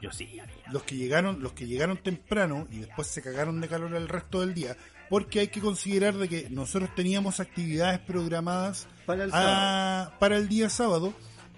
Yo 0.00 0.10
sí. 0.12 0.38
los 0.72 0.82
que 0.84 0.96
llegaron, 0.96 1.40
los 1.42 1.52
que 1.52 1.66
llegaron 1.66 1.96
temprano 1.98 2.66
y 2.70 2.78
después 2.78 3.08
se 3.08 3.20
cagaron 3.20 3.60
de 3.60 3.68
calor 3.68 3.94
el 3.94 4.08
resto 4.08 4.40
del 4.40 4.54
día, 4.54 4.76
porque 5.10 5.40
hay 5.40 5.48
que 5.48 5.60
considerar 5.60 6.14
de 6.14 6.28
que 6.28 6.48
nosotros 6.50 6.94
teníamos 6.94 7.40
actividades 7.40 7.98
programadas 8.00 8.86
Para 9.06 9.24
el 9.24 9.30
a- 9.34 10.12
para 10.20 10.36
el 10.36 10.48
día 10.48 10.70
sábado, 10.70 11.12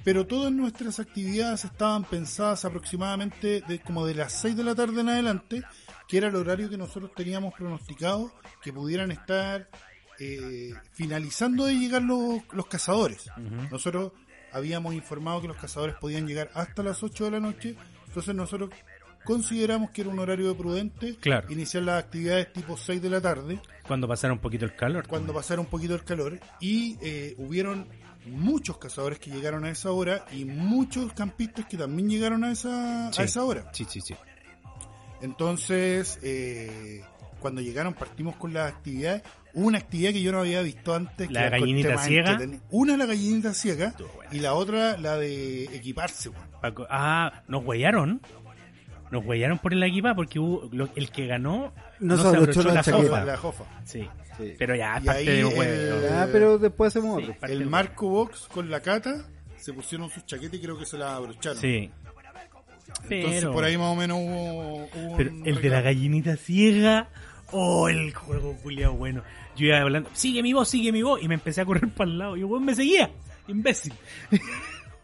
pero 0.05 0.27
todas 0.27 0.53
nuestras 0.53 0.99
actividades 1.01 1.65
estaban 1.65 2.05
pensadas 2.05 2.65
aproximadamente 2.65 3.63
de 3.67 3.81
como 3.81 4.07
de 4.07 4.15
las 4.15 4.33
6 4.35 4.57
de 4.57 4.65
la 4.65 4.75
tarde 4.75 5.01
en 5.01 5.09
adelante, 5.09 5.63
que 6.09 6.19
era 6.19 6.29
el 6.29 6.37
horario 6.37 6.69
que 6.71 6.77
nosotros 6.79 7.13
teníamos 7.15 7.55
pronosticado 7.55 8.33
que 8.63 8.73
pudieran 8.73 9.11
estar 9.11 9.69
eh, 10.19 10.73
finalizando 10.93 11.65
de 11.67 11.75
llegar 11.75 12.03
los, 12.03 12.41
los 12.53 12.67
cazadores. 12.67 13.31
Nosotros 13.71 14.13
habíamos 14.53 14.95
informado 14.95 15.41
que 15.41 15.49
los 15.49 15.57
cazadores 15.57 15.95
podían 15.97 16.27
llegar 16.27 16.51
hasta 16.55 16.83
las 16.83 17.03
8 17.03 17.25
de 17.27 17.31
la 17.31 17.41
noche, 17.41 17.77
entonces 18.09 18.35
nosotros 18.35 18.71
consideramos 19.25 19.91
que 19.91 20.01
era 20.01 20.11
un 20.11 20.19
horario 20.19 20.57
prudente 20.57 21.15
Claro. 21.17 21.51
iniciar 21.53 21.83
las 21.85 22.03
actividades 22.03 22.53
tipo 22.53 22.77
6 22.77 23.01
de 23.03 23.11
la 23.11 23.21
tarde 23.21 23.61
Cuando 23.87 24.09
pasara 24.09 24.33
un 24.33 24.39
poquito 24.41 24.65
el 24.65 24.75
calor. 24.75 25.07
cuando 25.07 25.33
pasara 25.35 25.61
un 25.61 25.67
poquito 25.67 25.95
el 25.95 26.03
calor 26.05 26.41
y 26.59 26.97
eh, 27.03 27.35
hubieron 27.39 27.87
muchos 28.27 28.79
cazadores 28.79 29.19
que 29.19 29.31
llegaron 29.31 29.65
a 29.65 29.71
esa 29.71 29.91
hora 29.93 30.25
y 30.33 30.45
muchos 30.45 31.13
campistas 31.13 31.67
que 31.67 31.77
también 31.77 32.09
llegaron 32.11 32.45
a 32.45 32.53
esa, 32.53 33.13
Sí. 33.13 33.23
a 33.23 33.25
esa 33.25 33.45
hora. 33.45 33.71
Sí, 33.73 33.87
sí, 33.89 34.01
sí. 34.01 34.15
Entonces, 35.23 36.19
eh, 36.23 37.03
cuando 37.41 37.61
llegaron 37.61 37.95
partimos 37.95 38.37
con 38.37 38.53
las 38.55 38.73
actividades. 38.73 39.23
Una 39.53 39.79
actividad 39.79 40.13
que 40.13 40.23
yo 40.23 40.31
no 40.31 40.39
había 40.39 40.63
visto 40.63 40.95
antes. 40.95 41.27
que 41.27 41.35
¿La 41.35 41.49
gallinita 41.51 41.99
ciega? 41.99 42.39
Una 42.71 42.97
la 42.97 43.07
gallinita 43.07 43.53
ciega 43.53 43.95
y 44.31 44.39
la 44.39 44.55
otra 44.55 44.97
la 44.97 45.17
de 45.17 45.65
equiparse. 45.65 46.31
ah, 46.89 47.43
nos 47.49 47.65
huellaron. 47.65 48.21
Nos 49.11 49.25
huellaron 49.27 49.59
por 49.59 49.73
el 49.73 49.83
equipa 49.83 50.15
porque 50.15 50.39
hubo, 50.39 50.69
lo- 50.73 50.89
el 50.95 51.11
que 51.11 51.27
ganó 51.27 51.73
No 52.01 52.17
no 52.17 52.23
se 52.23 52.29
abrochó 52.37 52.63
la 52.63 52.75
la 52.75 52.83
chaqueta. 52.83 53.03
jofa. 53.09 53.25
La 53.25 53.37
jofa. 53.37 53.65
Sí. 53.85 54.09
Sí. 54.39 54.55
Pero 54.59 54.75
ya, 54.75 54.99
Y 55.03 55.05
parte 55.07 55.21
ahí 55.21 55.27
del 55.27 55.39
el- 55.39 55.45
huevo. 55.59 56.01
Ya, 56.09 56.29
pero 56.33 56.59
después 56.59 56.97
hacemos 56.97 57.23
Sí, 57.23 57.31
El 57.43 57.67
Marco 57.67 58.09
Box 58.09 58.49
con 58.53 58.71
la 58.71 58.81
cata 58.81 59.27
se 59.59 59.73
pusieron 59.75 60.09
sus 60.11 60.25
chaquetas 60.25 60.55
y 60.55 60.63
creo 60.63 60.79
que 60.79 60.87
se 60.87 60.97
las 60.97 61.11
abrocharon. 61.11 61.59
Sí. 61.61 61.91
Entonces 63.09 63.41
Pero, 63.43 63.53
por 63.53 63.65
ahí 63.65 63.77
más 63.79 63.89
o 63.89 63.97
menos 63.97 64.19
hubo, 64.19 64.85
hubo 64.85 65.17
pero 65.17 65.31
un 65.31 65.47
el 65.47 65.61
de 65.61 65.69
la 65.69 65.81
gallinita 65.81 66.37
ciega. 66.37 67.09
Oh, 67.53 67.89
el 67.89 68.15
juego 68.15 68.57
culiao 68.63 68.95
bueno. 68.95 69.23
Yo 69.57 69.67
iba 69.67 69.79
hablando, 69.81 70.09
sigue 70.15 70.43
mi 70.43 70.53
voz, 70.53 70.69
sigue 70.69 70.91
mi 70.93 71.03
voz. 71.03 71.23
Y 71.23 71.29
me 71.29 71.35
empecé 71.35 71.61
a 71.61 71.65
correr 71.67 71.89
para 71.91 72.11
el 72.11 72.19
lado. 72.19 72.37
Y 72.37 72.41
el 72.41 72.47
weón 72.47 72.65
me 72.65 72.75
seguía. 72.75 73.11
Imbécil. 73.49 73.93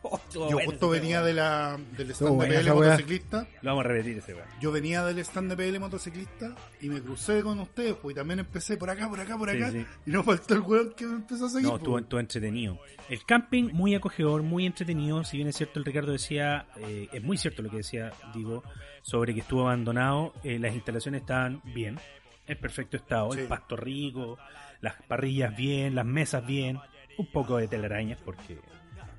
Oh, 0.09 0.21
Yo 0.33 0.41
bueno 0.41 0.71
justo 0.71 0.95
ese 0.95 1.01
venía 1.01 1.17
juego. 1.21 1.27
de 1.27 1.35
la, 1.35 1.79
del 1.97 2.11
stand 2.11 2.43
de 2.43 2.49
PL 2.49 2.73
motociclista. 2.75 3.49
Lo 3.63 3.71
vamos 3.71 3.85
a 3.85 3.89
repetir 3.89 4.19
ese 4.19 4.35
weón. 4.35 4.47
Yo 4.61 4.73
venía 4.73 5.05
del 5.05 5.19
stand 5.21 5.51
de 5.51 5.57
PL 5.57 5.79
motociclista 5.81 6.55
y 6.81 6.89
me 6.89 7.01
crucé 7.01 7.43
con 7.43 7.59
ustedes, 7.61 7.95
pues 7.95 8.15
y 8.15 8.17
también 8.17 8.41
empecé 8.41 8.77
por 8.77 8.91
acá, 8.91 9.09
por 9.09 9.21
acá, 9.21 9.37
por 9.39 9.51
acá. 9.51 9.71
sí. 9.71 9.85
Y 10.07 10.11
no 10.11 10.23
faltó 10.23 10.55
el 10.55 10.61
weón 10.61 10.93
que 10.97 11.07
me 11.07 11.17
empezó 11.17 11.47
a 11.47 11.49
seguir. 11.49 11.65
No, 11.65 11.71
pues. 11.71 11.81
estuvo, 11.83 11.99
estuvo 11.99 12.21
entretenido. 12.21 12.79
El 13.09 13.25
camping 13.25 13.71
muy 13.73 13.95
acogedor, 13.95 14.43
muy 14.43 14.67
entretenido. 14.67 15.25
Si 15.25 15.37
bien 15.37 15.49
es 15.49 15.57
cierto, 15.57 15.79
el 15.79 15.85
Ricardo 15.85 16.13
decía, 16.13 16.67
eh, 16.79 17.09
es 17.13 17.23
muy 17.23 17.37
cierto 17.39 17.63
lo 17.63 17.71
que 17.71 17.79
decía, 17.79 18.13
digo, 18.35 18.63
sobre 19.03 19.35
que 19.35 19.41
estuvo 19.41 19.63
abandonado. 19.63 20.33
eh, 20.45 20.59
las 20.59 20.75
instalaciones 20.75 21.23
estaban 21.23 21.61
bien, 21.65 21.99
en 22.47 22.59
perfecto 22.59 22.97
estado. 22.97 23.33
Sí. 23.33 23.41
El 23.41 23.47
pasto 23.47 23.77
rico, 23.77 24.39
las 24.81 24.95
parrillas 25.03 25.57
bien, 25.57 25.95
las 25.95 26.07
mesas 26.07 26.47
bien. 26.47 26.79
Un 27.19 27.27
poco 27.33 27.57
de 27.57 27.67
telarañas, 27.67 28.19
porque 28.23 28.59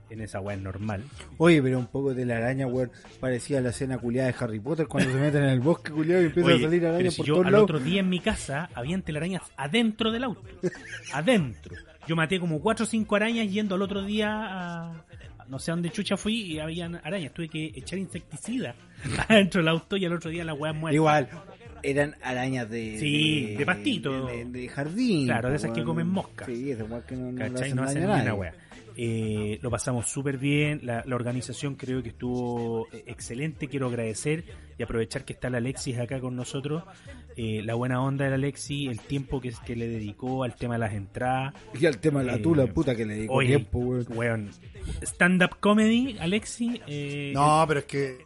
en 0.09 0.21
esa 0.21 0.39
weá 0.39 0.55
normal. 0.57 1.03
Oye, 1.37 1.61
pero 1.61 1.79
un 1.79 1.87
poco 1.87 2.13
de 2.13 2.25
la 2.25 2.37
araña, 2.37 2.67
weón. 2.67 2.91
Parecía 3.19 3.59
la 3.61 3.69
escena 3.69 3.97
culiada 3.97 4.31
de 4.31 4.35
Harry 4.39 4.59
Potter 4.59 4.87
cuando 4.87 5.11
se 5.11 5.17
meten 5.17 5.43
en 5.43 5.49
el 5.49 5.59
bosque, 5.59 5.91
culiado, 5.91 6.21
y 6.21 6.25
empiezan 6.27 6.53
Oye, 6.53 6.65
a 6.65 6.67
salir 6.69 6.85
arañas 6.85 7.13
si 7.13 7.17
por 7.17 7.25
yo 7.27 7.33
todos 7.35 7.45
al 7.47 7.51
lados. 7.51 7.63
otro 7.65 7.79
día 7.79 7.99
en 7.99 8.09
mi 8.09 8.19
casa 8.19 8.69
habían 8.73 9.01
telarañas 9.01 9.41
adentro 9.57 10.11
del 10.11 10.23
auto. 10.23 10.43
adentro. 11.13 11.75
Yo 12.07 12.15
maté 12.15 12.39
como 12.39 12.59
cuatro 12.61 12.85
o 12.85 12.87
cinco 12.87 13.15
arañas 13.15 13.51
yendo 13.51 13.75
al 13.75 13.81
otro 13.81 14.01
día 14.03 14.29
a, 14.31 15.03
no 15.49 15.59
sé 15.59 15.71
a 15.71 15.73
dónde 15.73 15.89
chucha 15.89 16.15
fui 16.17 16.41
y 16.53 16.59
habían 16.59 16.95
arañas. 17.03 17.33
Tuve 17.33 17.49
que 17.49 17.65
echar 17.75 17.99
insecticida 17.99 18.75
adentro 19.27 19.59
del 19.61 19.67
auto 19.67 19.97
y 19.97 20.05
al 20.05 20.13
otro 20.13 20.29
día 20.29 20.45
la 20.45 20.53
weá 20.53 20.71
muerta. 20.73 20.95
Igual, 20.95 21.27
eran 21.83 22.15
arañas 22.23 22.69
de. 22.69 22.97
Sí, 22.99 23.55
de 23.57 23.65
pastito. 23.65 24.25
De, 24.27 24.45
de 24.45 24.67
jardín. 24.69 25.25
Claro, 25.27 25.49
de 25.49 25.57
esas 25.57 25.71
que 25.71 25.83
comen 25.83 26.07
moscas. 26.07 26.47
Sí, 26.47 26.71
esas 26.71 26.87
que 27.03 27.15
no, 27.15 27.31
no 27.31 27.43
hacen 27.43 27.75
No 27.75 27.83
hacen 27.83 28.03
a 28.03 28.05
ni 28.05 28.11
nadie. 28.11 28.23
una 28.23 28.33
wea. 28.35 28.53
Eh, 28.99 29.59
lo 29.61 29.69
pasamos 29.69 30.07
súper 30.09 30.37
bien, 30.39 30.79
la, 30.83 31.03
la 31.05 31.15
organización 31.15 31.75
creo 31.75 32.01
que 32.01 32.09
estuvo 32.09 32.87
eh, 32.91 33.03
excelente, 33.05 33.67
quiero 33.67 33.87
agradecer 33.87 34.43
y 34.77 34.83
aprovechar 34.83 35.23
que 35.23 35.33
está 35.33 35.49
la 35.51 35.59
Alexis 35.59 35.99
acá 35.99 36.19
con 36.19 36.35
nosotros, 36.35 36.83
eh, 37.35 37.61
la 37.63 37.75
buena 37.75 38.01
onda 38.01 38.25
del 38.25 38.33
Alexis, 38.33 38.89
el 38.89 38.99
tiempo 38.99 39.39
que, 39.39 39.53
que 39.65 39.75
le 39.75 39.87
dedicó 39.87 40.43
al 40.43 40.55
tema 40.55 40.75
de 40.75 40.79
las 40.79 40.93
entradas, 40.93 41.53
Y 41.79 41.85
al 41.85 41.99
tema 41.99 42.21
de 42.21 42.25
la 42.25 42.35
Eh, 42.35 42.39
tula, 42.39 42.65
puta, 42.67 42.95
que 42.95 43.05
le 43.05 43.15
dedico 43.15 43.33
oye, 43.35 43.49
tiempo, 43.57 43.77
weón. 43.79 44.05
weón, 44.09 44.51
stand-up 45.03 45.59
comedy, 45.59 46.17
Alexis, 46.19 46.81
eh, 46.87 47.31
No, 47.35 47.63
pero 47.67 47.81
es 47.81 47.85
que. 47.85 48.25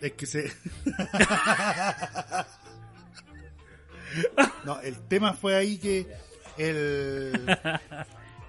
Es 0.00 0.12
que 0.12 0.26
se. 0.26 0.52
no, 4.64 4.80
el 4.80 4.96
tema 5.08 5.32
fue 5.34 5.54
ahí 5.54 5.78
que 5.78 6.06
el. 6.58 7.32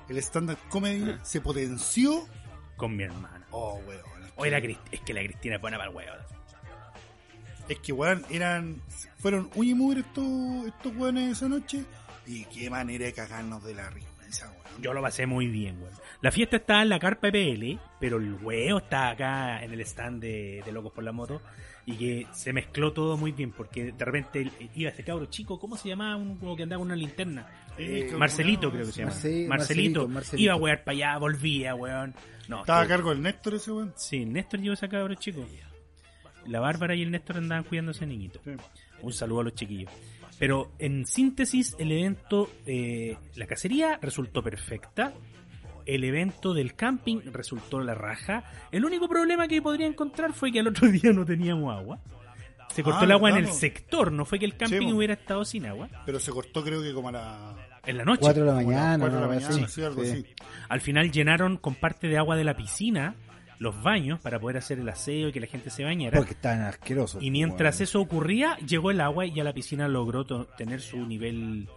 El 0.09 0.17
stand-up 0.17 0.57
comedy 0.69 1.15
se 1.23 1.41
potenció. 1.41 2.27
con 2.75 2.95
mi 2.95 3.03
hermano. 3.03 3.45
Oh, 3.51 3.81
weón. 3.87 4.01
Oye, 4.35 4.51
la 4.51 4.59
Crist- 4.59 4.79
es 4.91 4.99
que 5.01 5.13
la 5.13 5.21
Cristina 5.23 5.55
es 5.55 5.61
buena 5.61 5.77
para 5.77 5.89
el 5.89 5.95
weón. 5.95 6.19
es 7.69 7.79
que, 7.79 7.91
weón, 7.91 8.25
eran. 8.29 8.81
Fueron 9.19 9.49
uy 9.55 9.71
y 9.71 9.73
mugre 9.73 10.01
estos, 10.01 10.67
estos 10.67 10.95
weones 10.95 11.31
esa 11.37 11.49
noche. 11.49 11.83
Y 12.25 12.45
qué 12.45 12.69
manera 12.69 13.05
de 13.05 13.13
cagarnos 13.13 13.63
de 13.63 13.73
la 13.73 13.89
risa, 13.89 14.47
weón. 14.51 14.81
Yo 14.81 14.93
lo 14.93 15.01
pasé 15.01 15.25
muy 15.25 15.47
bien, 15.47 15.81
weón. 15.81 15.93
La 16.21 16.31
fiesta 16.31 16.57
está 16.57 16.81
en 16.83 16.89
la 16.89 16.99
carpa 16.99 17.31
PL, 17.31 17.79
pero 17.99 18.17
el 18.17 18.35
huevo 18.35 18.77
está 18.79 19.09
acá 19.09 19.63
en 19.63 19.73
el 19.73 19.81
stand 19.81 20.21
de, 20.21 20.61
de 20.65 20.71
Locos 20.71 20.91
por 20.93 21.03
la 21.03 21.11
Moto. 21.11 21.41
Y 21.89 21.93
que 21.95 22.27
se 22.33 22.51
mezcló 22.51 22.91
todo 22.91 23.15
muy 23.15 23.31
bien, 23.31 23.51
porque 23.53 23.93
de 23.93 24.05
repente 24.05 24.51
iba 24.75 24.89
este 24.89 25.05
cabro 25.05 25.25
chico, 25.27 25.57
¿cómo 25.57 25.77
se 25.77 25.87
llamaba? 25.87 26.17
Uno 26.17 26.53
que 26.55 26.63
andaba 26.63 26.79
con 26.81 26.87
una 26.87 26.97
linterna. 26.97 27.47
Eh, 27.77 28.11
Marcelito, 28.17 28.69
creo 28.69 28.85
que 28.85 28.91
se 28.91 28.99
llama. 28.99 29.13
Marce- 29.13 29.47
Marcelito. 29.47 29.47
Marcelito, 29.47 30.07
Marcelito. 30.09 30.43
Iba 30.43 30.53
a 30.53 30.57
wear 30.57 30.83
para 30.83 30.97
allá, 30.97 31.17
volvía, 31.17 31.75
weón. 31.75 32.13
No, 32.49 32.59
Estaba 32.59 32.81
a 32.81 32.87
cargo 32.87 33.11
del 33.11 33.21
Néstor 33.21 33.53
ese 33.55 33.71
weón. 33.71 33.93
Sí, 33.95 34.25
Néstor 34.25 34.59
llevó 34.59 34.73
ese 34.73 34.89
cabro 34.89 35.15
chico. 35.15 35.45
La 36.47 36.59
Bárbara 36.59 36.93
y 36.93 37.03
el 37.03 37.11
Néstor 37.11 37.37
andaban 37.37 37.63
cuidando 37.63 37.91
a 37.91 37.93
ese 37.93 38.05
niñito. 38.05 38.41
Sí. 38.43 38.51
Un 39.01 39.13
saludo 39.13 39.39
a 39.39 39.43
los 39.45 39.53
chiquillos. 39.55 39.89
Pero 40.39 40.73
en 40.79 41.05
síntesis, 41.05 41.75
el 41.79 41.91
evento, 41.91 42.49
eh, 42.65 43.17
la 43.35 43.47
cacería 43.47 43.97
resultó 44.01 44.43
perfecta. 44.43 45.13
El 45.87 46.03
evento 46.03 46.53
del 46.53 46.75
camping 46.75 47.19
resultó 47.31 47.79
la 47.79 47.95
raja. 47.95 48.43
El 48.71 48.85
único 48.85 49.07
problema 49.07 49.47
que 49.47 49.61
podría 49.61 49.87
encontrar 49.87 50.33
fue 50.33 50.51
que 50.51 50.59
al 50.59 50.67
otro 50.67 50.87
día 50.91 51.11
no 51.13 51.25
teníamos 51.25 51.75
agua. 51.75 51.99
Se 52.73 52.83
cortó 52.83 52.99
Ah, 52.99 53.05
el 53.05 53.11
agua 53.13 53.29
en 53.31 53.37
el 53.37 53.47
sector, 53.47 54.11
no 54.11 54.25
fue 54.25 54.37
que 54.37 54.45
el 54.45 54.55
camping 54.57 54.87
Sí, 54.87 54.93
hubiera 54.93 55.13
estado 55.13 55.43
sin 55.45 55.65
agua. 55.65 55.87
Pero 56.05 56.19
se 56.19 56.31
cortó, 56.31 56.63
creo 56.63 56.81
que 56.83 56.93
como 56.93 57.09
a 57.09 57.11
la. 57.13 57.55
En 57.85 57.97
la 57.97 58.03
noche. 58.03 58.19
4 58.21 58.43
de 58.43 58.47
la 58.49 58.55
mañana, 58.55 58.99
cuatro 58.99 59.15
de 59.15 59.21
la 59.21 59.27
mañana, 59.33 59.47
así. 59.65 59.65
sí, 59.69 59.81
algo 59.83 60.03
Sí. 60.03 60.11
así. 60.11 60.25
Al 60.67 60.81
final 60.81 61.09
llenaron 61.11 61.55
con 61.57 61.73
parte 61.75 62.07
de 62.07 62.17
agua 62.17 62.35
de 62.35 62.43
la 62.43 62.55
piscina 62.57 63.15
los 63.59 63.81
baños 63.81 64.19
para 64.19 64.39
poder 64.39 64.57
hacer 64.57 64.77
el 64.79 64.89
aseo 64.89 65.29
y 65.29 65.31
que 65.31 65.39
la 65.39 65.47
gente 65.47 65.69
se 65.71 65.83
bañara. 65.85 66.17
Porque 66.17 66.33
estaban 66.33 66.61
asquerosos. 66.63 67.23
Y 67.23 67.31
mientras 67.31 67.79
eso 67.81 68.01
ocurría, 68.01 68.57
llegó 68.57 68.91
el 68.91 68.99
agua 69.01 69.25
y 69.25 69.33
ya 69.33 69.43
la 69.45 69.53
piscina 69.53 69.87
logró 69.87 70.25
tener 70.57 70.81
su 70.81 70.97
nivel 71.07 71.67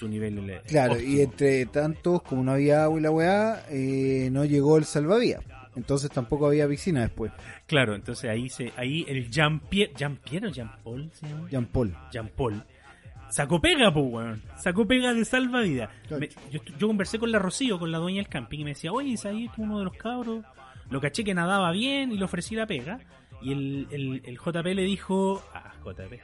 su 0.00 0.08
nivel 0.08 0.60
Claro, 0.66 0.94
óptimo. 0.94 1.12
y 1.12 1.20
entre 1.20 1.66
tantos, 1.66 2.22
como 2.22 2.42
no 2.42 2.52
había 2.52 2.84
agua 2.84 2.98
y 2.98 3.02
la 3.02 3.10
weá, 3.10 3.64
eh, 3.68 4.30
no 4.32 4.44
llegó 4.46 4.78
el 4.78 4.84
salvavidas. 4.84 5.44
Entonces 5.76 6.10
tampoco 6.10 6.46
había 6.46 6.66
piscina 6.66 7.02
después. 7.02 7.32
Claro, 7.66 7.94
entonces 7.94 8.28
ahí 8.30 8.48
se 8.48 8.72
ahí 8.76 9.04
el 9.08 9.30
Jean 9.30 9.60
Pierre, 9.60 9.92
Jean 9.96 10.16
Pierre 10.16 10.48
o 10.48 10.50
Jean 10.50 10.70
Paul 10.82 11.10
se 11.12 11.26
llama? 11.28 11.48
Jean 11.50 11.66
Paul. 11.66 11.94
Jean 12.10 12.28
Paul 12.28 12.64
sacó 13.28 13.60
pega, 13.60 13.92
pues, 13.92 14.06
weón. 14.08 14.42
Sacó 14.56 14.86
pega 14.86 15.12
de 15.14 15.24
salvavidas. 15.24 15.90
Yo, 16.50 16.60
yo 16.78 16.86
conversé 16.86 17.18
con 17.18 17.30
la 17.30 17.38
Rocío, 17.38 17.78
con 17.78 17.92
la 17.92 17.98
dueña 17.98 18.18
del 18.22 18.28
camping, 18.28 18.60
y 18.60 18.64
me 18.64 18.70
decía, 18.70 18.92
oye, 18.92 19.14
ahí 19.24 19.48
uno 19.58 19.78
de 19.78 19.84
los 19.84 19.94
cabros. 19.94 20.44
Lo 20.88 21.00
caché 21.00 21.22
que 21.22 21.34
nadaba 21.34 21.70
bien 21.70 22.10
y 22.10 22.16
le 22.18 22.24
ofrecí 22.24 22.56
la 22.56 22.66
pega. 22.66 22.98
Y 23.42 23.52
el, 23.52 23.86
el, 23.90 24.22
el 24.24 24.38
JP 24.38 24.66
le 24.74 24.82
dijo, 24.82 25.42
ah, 25.54 25.72
JP, 25.84 26.20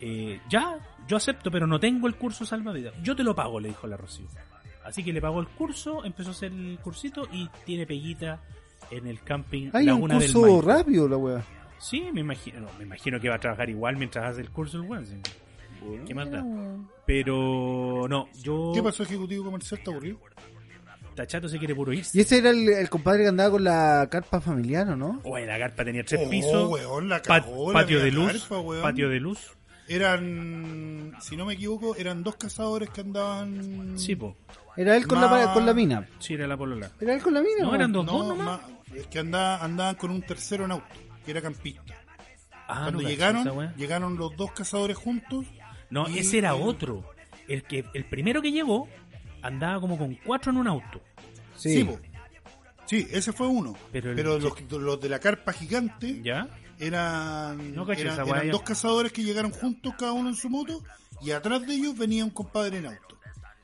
eh, 0.00 0.40
ya, 0.48 0.78
yo 1.06 1.16
acepto, 1.16 1.50
pero 1.50 1.66
no 1.66 1.78
tengo 1.78 2.06
el 2.08 2.16
curso 2.16 2.44
salvavidas. 2.44 2.94
Yo 3.02 3.14
te 3.14 3.22
lo 3.24 3.34
pago, 3.34 3.60
le 3.60 3.68
dijo 3.68 3.86
la 3.86 3.96
Rocío. 3.96 4.26
Así 4.84 5.04
que 5.04 5.12
le 5.12 5.20
pagó 5.20 5.40
el 5.40 5.48
curso, 5.48 6.04
empezó 6.04 6.30
a 6.30 6.32
hacer 6.32 6.52
el 6.52 6.78
cursito 6.82 7.28
y 7.32 7.48
tiene 7.66 7.86
peguita 7.86 8.40
en 8.90 9.06
el 9.06 9.20
camping 9.22 9.70
Hay 9.74 9.82
un 9.84 9.94
Laguna 9.94 10.18
del 10.18 10.32
curso 10.32 10.62
rápido 10.62 11.06
la 11.08 11.16
weá. 11.16 11.44
Sí, 11.78 12.08
me 12.12 12.20
imagino, 12.20 12.60
no, 12.60 12.68
me 12.78 12.84
imagino 12.84 13.20
que 13.20 13.28
va 13.28 13.36
a 13.36 13.38
trabajar 13.40 13.68
igual 13.70 13.96
mientras 13.96 14.24
hace 14.32 14.40
el 14.40 14.50
curso 14.50 14.78
el 14.78 14.82
weón. 14.88 15.06
sí. 15.06 15.16
¿Qué 16.06 16.14
más 16.14 16.30
da? 16.30 16.44
Pero 17.06 18.06
no, 18.08 18.28
yo 18.42 18.72
¿Qué 18.74 18.82
pasó, 18.82 19.02
ejecutivo 19.02 19.44
comercial? 19.44 19.80
¿Te 19.82 19.90
aburrido? 19.90 20.18
Tachato 21.14 21.48
se 21.48 21.58
quiere 21.58 21.74
puro 21.74 21.92
irse. 21.92 22.16
Y 22.16 22.20
ese 22.22 22.38
era 22.38 22.50
el, 22.50 22.68
el 22.68 22.88
compadre 22.88 23.22
que 23.22 23.28
andaba 23.28 23.50
con 23.50 23.64
la 23.64 24.06
carpa 24.10 24.40
familiar, 24.40 24.88
¿o 24.90 24.96
no? 24.96 25.20
Oye, 25.24 25.44
la 25.46 25.58
carpa 25.58 25.84
tenía 25.84 26.04
tres 26.04 26.20
Oh, 26.24 26.30
pisos, 26.30 26.70
weón, 26.70 27.08
la 27.08 27.20
pa- 27.22 27.40
cagó, 27.42 27.72
la 27.72 27.80
patio 27.80 28.00
de 28.00 28.10
luz, 28.12 28.32
carpa, 28.42 28.60
weón. 28.60 28.82
patio 28.82 29.08
de 29.08 29.20
luz. 29.20 29.50
Eran, 29.94 31.12
si 31.20 31.36
no 31.36 31.44
me 31.44 31.54
equivoco, 31.54 31.96
eran 31.96 32.22
dos 32.22 32.36
cazadores 32.36 32.90
que 32.90 33.00
andaban... 33.00 33.98
Sí, 33.98 34.14
po. 34.16 34.36
Era 34.76 34.96
él 34.96 35.06
con, 35.06 35.20
Ma- 35.20 35.36
la, 35.38 35.52
con 35.52 35.66
la 35.66 35.74
mina. 35.74 36.08
Sí, 36.20 36.34
era 36.34 36.46
la 36.46 36.56
polola. 36.56 36.90
Era 37.00 37.14
él 37.14 37.20
con 37.22 37.34
la 37.34 37.40
mina. 37.40 37.62
No, 37.64 37.70
¿o? 37.70 37.74
eran 37.74 37.92
dos, 37.92 38.06
No, 38.06 38.12
dos 38.18 38.28
nomás. 38.28 38.60
ma- 38.62 38.68
es 38.96 39.06
que 39.08 39.18
andaba- 39.18 39.62
andaban 39.64 39.96
con 39.96 40.10
un 40.10 40.22
tercero 40.22 40.64
en 40.64 40.70
auto, 40.72 40.86
que 41.24 41.30
era 41.32 41.42
campista. 41.42 41.94
Ah, 42.68 42.82
Cuando 42.84 43.02
no 43.02 43.08
llegaron, 43.08 43.74
llegaron 43.76 44.16
los 44.16 44.36
dos 44.36 44.52
cazadores 44.52 44.96
juntos. 44.96 45.44
No, 45.90 46.08
y- 46.08 46.20
ese 46.20 46.38
era 46.38 46.54
otro. 46.54 47.04
El 47.48 47.64
que 47.64 47.84
el 47.94 48.04
primero 48.04 48.40
que 48.40 48.52
llegó 48.52 48.88
andaba 49.42 49.80
como 49.80 49.98
con 49.98 50.14
cuatro 50.24 50.52
en 50.52 50.58
un 50.58 50.68
auto. 50.68 51.00
Sí. 51.56 51.78
Sí, 51.78 51.84
po. 51.84 51.98
Sí, 52.86 53.06
ese 53.10 53.32
fue 53.32 53.48
uno. 53.48 53.76
Pero 53.90 54.12
Pero, 54.14 54.36
el- 54.36 54.42
los, 54.42 54.60
los 54.70 55.00
de 55.00 55.08
la 55.08 55.18
carpa 55.18 55.52
gigante 55.52 56.20
¿Ya? 56.22 56.46
Eran, 56.80 57.74
No 57.74 57.86
eran, 57.92 58.50
dos 58.50 58.62
cazadores 58.62 59.12
que 59.12 59.22
llegaron 59.22 59.50
juntos, 59.52 59.94
cada 59.98 60.12
uno 60.12 60.28
en 60.30 60.34
su 60.34 60.48
moto, 60.50 60.82
y 61.22 61.30
atrás 61.32 61.66
de 61.66 61.74
ellos 61.74 61.96
venía 61.96 62.24
un 62.24 62.30
compadre 62.30 62.78
en 62.78 62.86
auto. 62.86 63.16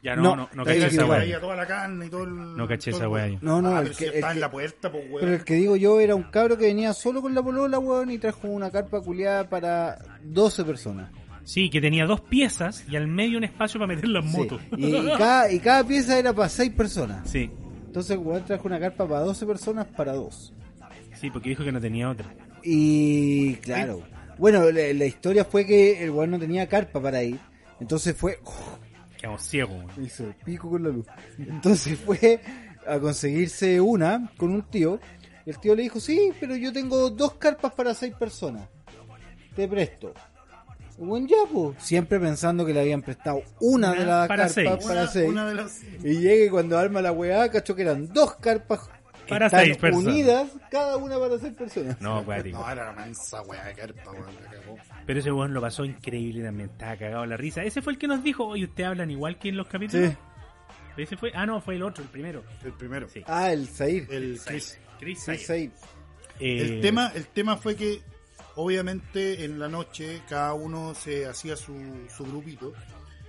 Ya 0.03 0.15
no, 0.15 0.37
No, 0.37 0.49
no, 0.55 0.65
caché 0.65 0.87
esa. 0.87 1.05
Traía 1.07 1.41
toda 1.41 1.57
la 1.57 1.67
carne 1.67 2.07
y 2.07 2.11
todo 2.11 2.25
el. 2.25 2.57
No 2.57 2.69
caché 2.69 2.93
todo 2.93 3.17
esa 3.17 3.29
yo. 3.29 3.39
No, 3.41 3.61
no, 3.61 3.71
Ah, 3.75 3.81
el 3.81 3.87
pero 3.87 3.97
que- 3.97 4.05
si 4.05 4.05
el 4.05 4.15
está 4.15 4.29
que- 4.29 4.35
en 4.35 4.41
la 4.41 4.51
puerta, 4.51 4.93
pues, 4.93 5.05
weón. 5.09 5.21
Pero 5.21 5.35
el 5.35 5.45
que 5.45 5.55
digo 5.55 5.75
yo 5.77 5.99
era 6.01 6.15
un 6.15 6.23
cabro 6.25 6.57
que 6.57 6.67
venía 6.67 6.93
solo 6.93 7.21
con 7.23 7.35
la 7.35 7.43
polola, 7.43 7.79
weón, 7.79 8.11
y 8.11 8.19
trajo 8.19 8.47
una 8.47 8.71
carpa 8.71 9.01
culiada 9.01 9.49
para 9.49 9.99
12 10.23 10.63
personas. 10.65 11.11
Sí, 11.43 11.71
que 11.71 11.81
tenía 11.81 12.07
dos 12.07 12.21
piezas 12.21 12.85
y 12.89 12.95
al 12.97 13.09
medio 13.09 13.39
un 13.39 13.45
espacio 13.45 13.81
para 13.81 13.95
meter 13.95 14.09
las 14.11 14.25
Sí. 14.31 14.37
motos. 14.37 14.61
Y, 14.77 14.95
y 14.95 15.07
cada, 15.17 15.51
y 15.51 15.59
cada 15.61 15.83
pieza 15.85 16.19
era 16.19 16.33
para 16.33 16.49
6 16.51 16.71
personas. 16.73 17.29
Sí, 17.29 17.51
Entonces, 17.87 18.19
weón, 18.21 18.45
trajo 18.45 18.67
una 18.69 18.79
carpa 18.79 19.09
para 19.09 19.21
12 19.23 19.47
personas 19.47 19.87
para 19.87 20.13
dos. 20.13 20.53
sí, 21.15 21.31
porque 21.31 21.49
dijo 21.49 21.65
que 21.65 21.73
no 21.73 21.81
tenía 21.81 22.11
otra. 22.11 22.27
Y 22.69 23.55
claro. 23.57 24.03
Bueno, 24.39 24.71
la, 24.71 24.93
la 24.93 25.05
historia 25.07 25.45
fue 25.45 25.65
que 25.65 26.03
el 26.03 26.11
weón 26.11 26.33
no 26.33 26.39
tenía 26.39 26.69
carpa 26.69 27.01
para 27.01 27.23
ir. 27.23 27.39
Entonces 27.81 28.17
fue. 28.17 28.39
Quedamos 29.19 29.43
ciegos. 29.43 29.85
hizo 30.03 30.25
el 30.25 30.35
pico 30.35 30.69
con 30.69 30.83
la 30.83 30.89
luz. 30.91 31.07
Entonces 31.39 31.99
fue 31.99 32.41
a 32.87 32.99
conseguirse 32.99 33.81
una 33.81 34.31
con 34.37 34.51
un 34.51 34.63
tío. 34.63 34.99
Y 35.47 35.51
el 35.51 35.59
tío 35.61 35.75
le 35.77 35.85
dijo, 35.85 36.01
sí, 36.01 36.33
pero 36.41 36.57
yo 36.57 36.73
tengo 36.73 37.09
dos 37.11 37.35
carpas 37.35 37.73
para 37.73 37.95
seis 37.95 38.13
personas. 38.19 38.69
Te 39.55 39.69
presto. 39.69 40.13
Buen 40.99 41.29
ya, 41.29 41.37
pues. 41.53 41.77
Siempre 41.83 42.19
pensando 42.19 42.65
que 42.67 42.73
le 42.75 42.81
habían 42.81 43.03
prestado 43.03 43.43
una, 43.61 43.93
Una 43.93 44.01
de 44.01 44.07
las 44.07 44.29
para 44.29 44.47
carpas 44.49 44.53
seis. 44.55 44.71
para 44.87 45.01
Una- 45.03 45.11
seis. 45.11 45.29
una 45.29 45.49
de 45.49 45.55
las- 45.55 45.83
Y 46.03 46.19
llega 46.21 46.47
y 46.47 46.49
cuando 46.49 46.77
arma 46.79 47.01
la 47.01 47.13
weá, 47.13 47.49
cachó 47.51 47.77
que 47.77 47.83
eran 47.83 48.09
dos 48.13 48.35
carpas 48.37 48.81
Para 49.29 49.47
están 49.47 49.65
seis 49.65 49.77
personas. 49.77 50.07
unidas, 50.07 50.51
cada 50.71 50.97
una 50.97 51.19
para 51.19 51.39
seis 51.39 51.55
personas. 51.55 52.01
No, 52.01 52.25
cuático. 52.25 52.59
No, 52.59 52.71
era 52.71 52.85
la 52.87 52.93
mansa 52.93 53.43
weá 53.43 53.65
de 53.67 53.75
carpa, 53.75 54.11
weón. 54.13 54.25
cagó. 54.51 54.77
Pero 55.07 55.21
ese 55.21 55.33
weón 55.33 55.55
lo 55.55 55.61
pasó 55.61 55.85
increíble 55.85 56.43
también. 56.45 56.71
Estaba 56.71 56.97
cagado 56.97 57.27
la 57.27 57.37
risa. 57.37 57.63
Ese 57.65 57.83
fue 57.83 57.93
el 57.95 57.99
que 57.99 58.09
nos 58.09 58.23
dijo, 58.23 58.47
oye, 58.47 58.65
¿ustedes 58.65 58.89
hablan 58.89 59.11
igual 59.11 59.39
que 59.39 59.49
en 59.49 59.57
los 59.57 59.67
capítulos? 59.67 60.11
Sí. 60.11 60.17
Ese 61.03 61.17
fue, 61.17 61.31
ah, 61.35 61.45
no, 61.45 61.61
fue 61.61 61.75
el 61.77 61.83
otro, 61.83 62.03
el 62.03 62.09
primero. 62.11 62.43
El 62.65 62.73
primero. 62.73 63.09
Sí. 63.09 63.23
Ah, 63.27 63.53
el 63.53 63.69
Zair. 63.69 64.07
El 64.11 64.41
Chris. 64.99 65.29
Eh, 65.29 65.71
El 66.39 66.81
tema, 66.81 67.13
el 67.15 67.27
tema 67.27 67.57
fue 67.57 67.77
que 67.77 68.01
obviamente 68.55 69.45
en 69.45 69.59
la 69.59 69.69
noche 69.69 70.23
cada 70.29 70.55
uno 70.55 70.95
se 70.95 71.27
hacía 71.27 71.57
su, 71.57 71.75
su 72.15 72.25
grupito 72.25 72.73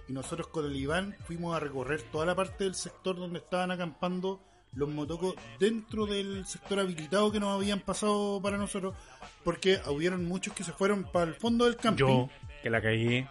y 0.07 0.13
nosotros 0.13 0.47
con 0.47 0.65
el 0.65 0.75
Iván 0.75 1.15
fuimos 1.25 1.55
a 1.55 1.59
recorrer 1.59 2.01
toda 2.03 2.25
la 2.25 2.35
parte 2.35 2.63
del 2.63 2.75
sector 2.75 3.17
donde 3.17 3.39
estaban 3.39 3.71
acampando 3.71 4.41
los 4.77 4.89
motocos 4.89 5.35
dentro 5.59 6.05
del 6.05 6.45
sector 6.45 6.79
habilitado 6.79 7.31
que 7.31 7.39
nos 7.39 7.55
habían 7.55 7.79
pasado 7.79 8.39
para 8.41 8.57
nosotros 8.57 8.95
porque 9.43 9.79
hubieron 9.89 10.25
muchos 10.25 10.53
que 10.53 10.63
se 10.63 10.71
fueron 10.71 11.03
para 11.11 11.25
el 11.25 11.33
fondo 11.35 11.65
del 11.65 11.75
camping 11.77 12.05
Yo, 12.05 12.29
que 12.63 12.69
la 12.69 12.81
cagué. 12.81 13.27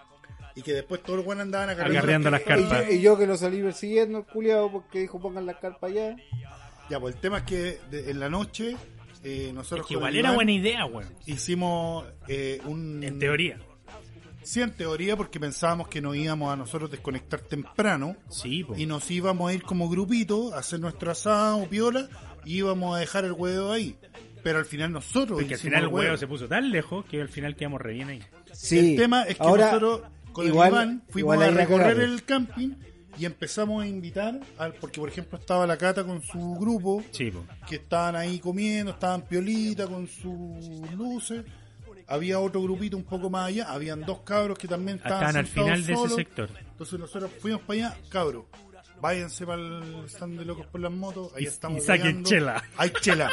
y 0.55 0.63
que 0.63 0.73
después 0.73 1.03
todos 1.03 1.19
los 1.19 1.25
buenos 1.27 1.43
andaban 1.45 1.71
Agarreando 1.71 2.31
las 2.31 2.43
carpas. 2.43 2.87
yo, 2.89 2.93
y 2.93 3.01
yo 3.01 3.17
que 3.17 3.27
lo 3.27 3.37
salí 3.37 3.63
persiguiendo, 3.63 4.19
el 4.19 4.25
culiado, 4.25 4.71
porque 4.73 5.01
dijo 5.01 5.21
pongan 5.21 5.47
las 5.47 5.57
carpas 5.57 5.91
allá. 5.91 6.17
Ya, 6.91 6.99
pues 7.01 7.15
el 7.15 7.21
tema 7.21 7.39
es 7.39 7.45
que 7.45 7.79
de- 7.91 8.11
en 8.11 8.21
la 8.21 8.29
noche 8.29 8.77
eh, 9.23 9.51
nosotros 9.55 9.81
Es 9.81 9.89
que 9.89 9.95
igual 9.95 10.15
era 10.15 10.29
Iván 10.29 10.35
buena 10.37 10.53
idea, 10.53 10.87
weón. 10.87 11.09
hicimos 11.27 12.05
eh, 12.29 12.61
un... 12.65 13.03
En 13.03 13.19
teoría. 13.19 13.59
Sí, 14.47 14.63
en 14.63 14.71
teoría, 14.71 15.17
porque 15.17 15.41
pensábamos 15.41 15.89
que 15.89 16.01
nos 16.01 16.15
íbamos 16.17 16.53
a 16.53 16.57
nosotros 16.57 16.91
desconectar 16.91 17.41
temprano 17.41 18.17
Sí, 18.31 18.63
po. 18.65 18.75
y 18.77 18.87
nos 18.87 19.11
íbamos 19.11 19.51
a 19.51 19.55
ir 19.55 19.63
como 19.63 19.89
grupito 19.89 20.55
a 20.55 20.59
hacer 20.61 20.79
nuestra 20.81 21.13
asada 21.13 21.57
o 21.57 21.69
piola 21.69 22.09
y 22.45 22.59
íbamos 22.59 22.97
a 22.97 23.01
dejar 23.01 23.25
el 23.25 23.33
huevo 23.33 23.73
ahí. 23.73 23.97
Pero 24.45 24.59
al 24.61 24.65
final 24.65 24.93
nosotros. 24.93 25.41
Porque 25.41 25.55
al 25.55 25.61
final 25.61 25.83
el 25.83 25.89
huevo. 25.89 26.17
se 26.17 26.29
puso 26.29 26.47
tan 26.47 26.71
lejos 26.71 27.05
que 27.07 27.21
al 27.21 27.29
final 27.29 27.57
quedamos 27.57 27.81
re 27.81 27.95
bien 27.95 28.09
ahí. 28.09 28.23
Sí. 28.53 28.93
El 28.93 28.97
tema 28.97 29.25
es 29.25 29.37
que 29.37 29.43
Ahora, 29.43 29.67
nosotros 29.73 30.03
con 30.33 30.47
igual- 30.47 30.69
el 30.69 30.73
Iván 30.75 31.03
fuimos 31.09 31.35
igual 31.35 31.43
a 31.43 31.51
recorrer 31.51 32.01
el 32.01 32.23
camping 32.25 32.71
y 33.19 33.25
empezamos 33.25 33.83
a 33.83 33.87
invitar, 33.89 34.39
al, 34.59 34.75
porque 34.75 35.01
por 35.01 35.09
ejemplo 35.09 35.39
estaba 35.39 35.67
la 35.67 35.77
Cata 35.77 36.05
con 36.05 36.23
su 36.23 36.55
grupo, 36.61 37.03
que 37.69 37.77
estaban 37.77 38.15
ahí 38.15 38.39
comiendo, 38.39 38.93
estaban 38.93 39.23
piolita 39.23 39.87
con 39.89 40.07
sus 40.07 40.93
luces. 40.97 41.45
Había 42.09 42.39
otro 42.39 42.63
grupito 42.63 42.97
un 42.97 43.05
poco 43.05 43.29
más 43.31 43.49
allá, 43.49 43.71
habían 43.73 44.03
dos 44.03 44.21
cabros 44.21 44.57
que 44.59 44.69
también 44.69 44.99
estaban, 44.99 45.19
Estaban 45.19 45.37
al 45.37 45.47
final 45.47 45.85
de 45.87 45.93
ese 45.93 46.09
sector. 46.15 46.51
Entonces 46.71 46.99
nosotros 47.01 47.31
fuimos 47.41 47.63
para 47.63 47.89
allá, 47.89 47.97
cabros, 48.09 48.45
váyanse 49.01 49.45
para 49.45 49.61
el 49.63 50.05
stand 50.07 50.39
de 50.39 50.45
locos 50.45 50.67
por 50.67 50.81
las 50.81 50.93
motos, 50.93 51.33
ahí 51.37 51.45
Y- 51.45 51.47
estamos. 51.47 51.83
y 51.83 51.87
saquen 51.87 52.23
chela. 52.25 52.63
Hay 52.77 52.91
chela. 53.01 53.31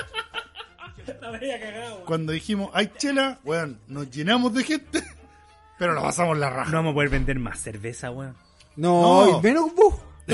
Cuando 2.05 2.31
dijimos 2.31 2.69
hay 2.73 2.91
chela, 2.97 3.39
weón, 3.43 3.79
nos 3.87 4.09
llenamos 4.09 4.53
de 4.53 4.63
gente, 4.63 5.03
pero 5.77 5.93
nos 5.93 6.03
pasamos 6.03 6.37
la 6.37 6.49
raja. 6.49 6.71
No 6.71 6.77
vamos 6.77 6.91
a 6.91 6.93
poder 6.95 7.09
vender 7.09 7.39
más 7.39 7.59
cerveza, 7.59 8.09
weón. 8.11 8.35
No, 8.75 9.25
No. 9.31 9.39
y 9.39 9.41
menos 9.43 9.73
vos. 9.75 9.95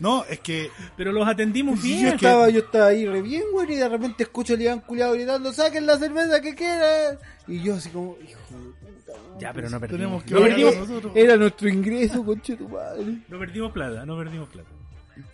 No, 0.00 0.24
es 0.24 0.40
que 0.40 0.70
Pero 0.96 1.12
los 1.12 1.28
atendimos 1.28 1.80
Sí, 1.80 1.88
bien. 1.88 2.00
yo, 2.02 2.06
es 2.08 2.12
que- 2.12 2.26
estaba, 2.26 2.48
yo 2.50 2.58
estaba 2.60 2.86
ahí 2.86 3.06
re 3.06 3.22
bien, 3.22 3.42
güey, 3.52 3.72
y 3.72 3.76
de 3.76 3.88
repente 3.88 4.22
escucho 4.24 4.54
al 4.54 4.62
Iván 4.62 4.80
culiado 4.80 5.12
gritando, 5.12 5.52
saquen 5.52 5.86
la 5.86 5.96
cerveza 5.98 6.40
que 6.40 6.54
quieran. 6.54 7.18
Y 7.46 7.62
yo 7.62 7.74
así 7.74 7.90
como, 7.90 8.16
hijo 8.26 8.40
de 8.58 8.70
puta, 8.90 9.12
Ya, 9.38 9.52
pero 9.52 9.68
no 9.70 9.78
perdimos. 9.80 10.00
tenemos 10.00 10.24
que 10.24 10.34
no, 10.34 10.40
pagar 10.40 10.56
perdimos 10.56 10.88
nosotros. 10.88 11.12
Era 11.16 11.36
nuestro 11.36 11.68
ingreso, 11.68 12.24
conche 12.24 12.56
tu 12.56 12.68
madre. 12.68 13.18
no 13.28 13.38
perdimos 13.38 13.72
plata, 13.72 14.04
no 14.06 14.16
perdimos 14.16 14.48
plata. 14.48 14.68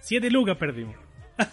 Siete 0.01 0.31
lucas 0.31 0.57
perdimos. 0.57 0.95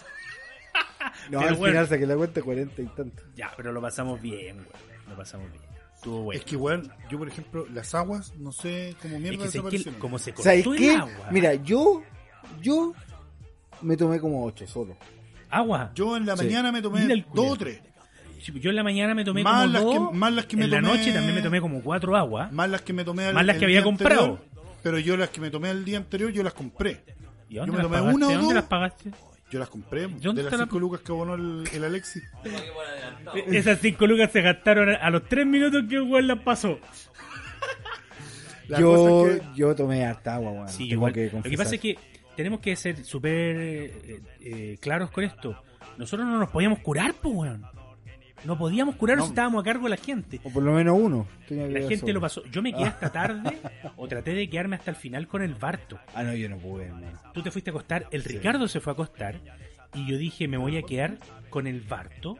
No, 1.29 1.39
Pero 1.39 1.51
al 1.51 1.55
bueno. 1.55 1.71
final 1.73 1.87
saqué 1.87 2.05
la 2.07 2.15
cuenta 2.17 2.41
40 2.41 2.81
y 2.81 2.85
tanto. 2.87 3.23
Ya, 3.35 3.51
pero 3.55 3.71
lo 3.71 3.81
pasamos 3.81 4.21
bien, 4.21 4.57
weón. 4.57 4.67
Lo 5.09 5.15
pasamos 5.15 5.49
bien. 5.51 5.63
Estuvo 5.95 6.23
bueno. 6.23 6.39
Es 6.39 6.45
que, 6.45 6.55
weón, 6.57 6.91
yo 7.09 7.17
por 7.17 7.27
ejemplo, 7.29 7.65
las 7.71 7.93
aguas, 7.95 8.33
no 8.37 8.51
sé 8.51 8.95
cómo 9.01 9.15
Es 9.15 9.21
mierda 9.21 9.45
que 9.45 9.49
sé 9.51 9.61
que 9.69 9.91
como 9.99 10.19
se 10.19 10.31
cortó 10.31 10.43
¿Sabes 10.43 10.65
el 10.65 10.75
qué? 10.75 10.95
agua. 10.95 11.27
Mira, 11.31 11.53
yo, 11.55 12.03
yo 12.61 12.93
me 13.81 13.97
tomé 13.97 14.19
como 14.19 14.43
8 14.45 14.67
solo. 14.67 14.95
agua. 15.49 15.91
Yo 15.93 16.17
en 16.17 16.25
la 16.25 16.35
Sí. 16.35 16.45
mañana 16.45 16.71
me 16.71 16.81
tomé 16.81 17.01
Mira 17.01 17.13
el 17.13 17.21
dos 17.21 17.29
culiao. 17.31 17.53
o 17.53 17.57
tres. 17.57 17.81
Sí, 18.41 18.51
Yo 18.59 18.71
en 18.71 18.75
la 18.75 18.83
mañana 18.83 19.13
me 19.15 19.23
tomé 19.23 19.43
Más 19.43 19.61
como 19.61 19.73
las 19.73 19.83
dos. 19.83 20.09
que- 20.11 20.17
más 20.17 20.33
las 20.33 20.45
que 20.47 20.57
me 20.57 20.65
en 20.65 20.71
la 20.71 20.77
tomé- 20.81 20.87
noche 20.97 21.13
también 21.13 21.35
me 21.35 21.41
tomé 21.41 21.61
como 21.61 21.81
cuatro 21.81 22.15
aguas. 22.17 22.51
Más 22.51 22.69
las 22.69 22.81
que 22.81 22.91
me 22.91 23.03
tomé 23.05 23.25
al- 23.25 23.33
Más 23.35 23.45
las 23.45 23.57
que 23.57 23.65
había 23.65 23.83
comprado. 23.83 24.21
anterior, 24.23 24.45
pero 24.81 24.99
yo 24.99 25.15
las 25.15 25.29
que 25.29 25.39
me 25.41 25.49
tomé 25.49 25.69
el 25.69 25.85
día 25.85 25.97
anterior, 25.97 26.31
yo 26.31 26.43
las 26.43 26.53
compré. 26.53 27.03
¿Y 27.49 27.53
yo 27.55 27.61
dónde 27.61 27.71
me 27.71 27.77
las 27.77 27.85
tomé 27.87 27.97
pagaste? 27.99 28.15
una 28.15 28.27
o 28.27 28.29
¿Dónde 28.31 28.45
dos. 28.45 28.53
las 28.55 28.63
pagaste? 28.65 29.11
Yo 29.51 29.59
las 29.59 29.69
compré. 29.69 30.01
¿Dónde 30.07 30.19
de 30.19 30.33
las 30.33 30.45
está 30.45 30.57
la- 30.57 30.63
cinco 30.63 30.79
lucas 30.79 31.01
que 31.01 31.11
abonó 31.11 31.35
el, 31.35 31.63
el 31.71 31.83
Alexis. 31.83 32.23
Esas 33.47 33.79
cinco 33.79 34.07
lucas 34.07 34.31
se 34.31 34.41
gastaron 34.41 34.89
a 34.89 35.09
los 35.11 35.23
tres 35.29 35.45
minutos 35.45 35.83
que 35.87 35.95
el 35.95 36.01
weón 36.01 36.25
las 36.27 36.39
pasó. 36.39 36.79
La 38.67 38.79
yo, 38.79 38.95
cosa 38.95 39.31
es 39.35 39.41
que- 39.41 39.47
yo 39.55 39.75
tomé 39.75 40.05
harta 40.05 40.35
agua, 40.35 40.51
weón. 40.51 40.69
Sí, 40.69 40.85
igual. 40.89 41.13
que 41.13 41.29
Lo 41.31 41.43
que 41.43 41.57
pasa 41.57 41.75
es 41.75 41.81
que 41.81 41.97
tenemos 42.35 42.59
que 42.59 42.75
ser 42.75 43.03
súper 43.03 43.35
eh, 43.35 44.21
eh, 44.41 44.77
claros 44.79 45.11
con 45.11 45.23
esto. 45.23 45.61
Nosotros 45.97 46.27
no 46.27 46.37
nos 46.39 46.49
podíamos 46.49 46.79
curar, 46.79 47.13
pues, 47.21 47.35
weón. 47.35 47.65
No 48.45 48.57
podíamos 48.57 48.95
curarnos 48.95 49.23
No. 49.25 49.27
si 49.27 49.31
estábamos 49.31 49.61
a 49.61 49.63
cargo 49.63 49.85
de 49.85 49.91
la 49.91 49.97
gente. 49.97 50.41
O 50.43 50.49
por 50.49 50.63
lo 50.63 50.73
menos 50.73 50.97
uno. 50.99 51.25
tenía 51.47 51.67
que 51.67 51.79
La 51.79 51.87
gente 51.87 52.11
lo 52.11 52.19
pasó. 52.19 52.43
Yo 52.51 52.61
me 52.61 52.73
quedé 52.73 52.85
hasta 52.85 53.09
tarde 53.11 53.57
o 53.95 54.07
traté 54.07 54.33
de 54.33 54.49
quedarme 54.49 54.75
hasta 54.75 54.91
el 54.91 54.97
final 54.97 55.27
con 55.27 55.41
el 55.43 55.55
Barto. 55.55 55.97
Ah, 56.13 56.23
no, 56.23 56.33
yo 56.33 56.49
no 56.49 56.57
pude, 56.57 56.85
hermano. 56.85 57.19
Tú 57.33 57.41
te 57.41 57.51
fuiste 57.51 57.69
a 57.69 57.71
acostar, 57.71 58.07
el 58.11 58.23
Ricardo 58.23 58.67
se 58.67 58.81
fue 58.81 58.91
a 58.91 58.95
acostar 58.95 59.39
y 59.93 60.05
yo 60.07 60.17
dije, 60.17 60.47
me 60.49 60.57
voy 60.57 60.75
a 60.77 60.81
quedar 60.81 61.17
con 61.49 61.67
el 61.67 61.79
Barto 61.81 62.37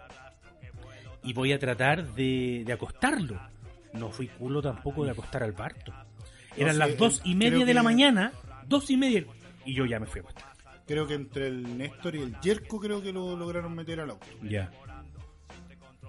y 1.23 1.32
voy 1.32 1.53
a 1.53 1.60
tratar 1.60 2.06
de, 2.13 2.63
de 2.65 2.73
acostarlo. 2.73 3.39
No 3.93 4.10
fui 4.10 4.27
culo 4.27 4.62
tampoco 4.62 5.06
de 5.06 5.12
acostar 5.12 5.43
al 5.43 5.53
Barto. 5.53 5.93
Eran 6.58 6.73
sé, 6.73 6.79
las 6.79 6.97
dos 6.97 7.21
y 7.23 7.36
media 7.36 7.65
de 7.65 7.73
la 7.73 7.84
mañana, 7.84 8.34
dos 8.67 8.89
y 8.91 8.97
media, 8.97 9.23
y 9.65 9.73
yo 9.73 9.86
ya 9.86 9.99
me 9.99 10.06
fui 10.06 10.19
a 10.19 10.23
acostar. 10.23 10.54
Creo 10.86 11.08
que 11.08 11.13
entre 11.13 11.47
el 11.47 11.78
Néstor 11.78 12.15
y 12.15 12.21
el 12.21 12.39
Yerko 12.41 12.80
creo 12.80 13.02
que 13.02 13.13
lo 13.13 13.38
lograron 13.38 13.73
meter 13.73 14.02
al 14.02 14.12
auto. 14.12 14.28
Ya. 14.43 14.69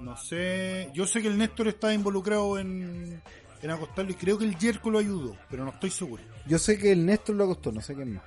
No 0.00 0.16
sé, 0.16 0.90
yo 0.92 1.06
sé 1.06 1.22
que 1.22 1.28
el 1.28 1.38
Néstor 1.38 1.68
estaba 1.68 1.94
involucrado 1.94 2.58
en, 2.58 3.22
en 3.62 3.70
acostarlo 3.70 4.10
y 4.10 4.14
creo 4.14 4.36
que 4.36 4.44
el 4.44 4.58
Yerko 4.58 4.90
lo 4.90 4.98
ayudó, 4.98 5.36
pero 5.48 5.64
no 5.64 5.70
estoy 5.70 5.90
seguro. 5.90 6.22
Yo 6.46 6.58
sé 6.58 6.76
que 6.76 6.92
el 6.92 7.06
Néstor 7.06 7.36
lo 7.36 7.44
acostó, 7.44 7.70
no 7.72 7.80
sé 7.80 7.94
quién 7.94 8.14
más. 8.14 8.24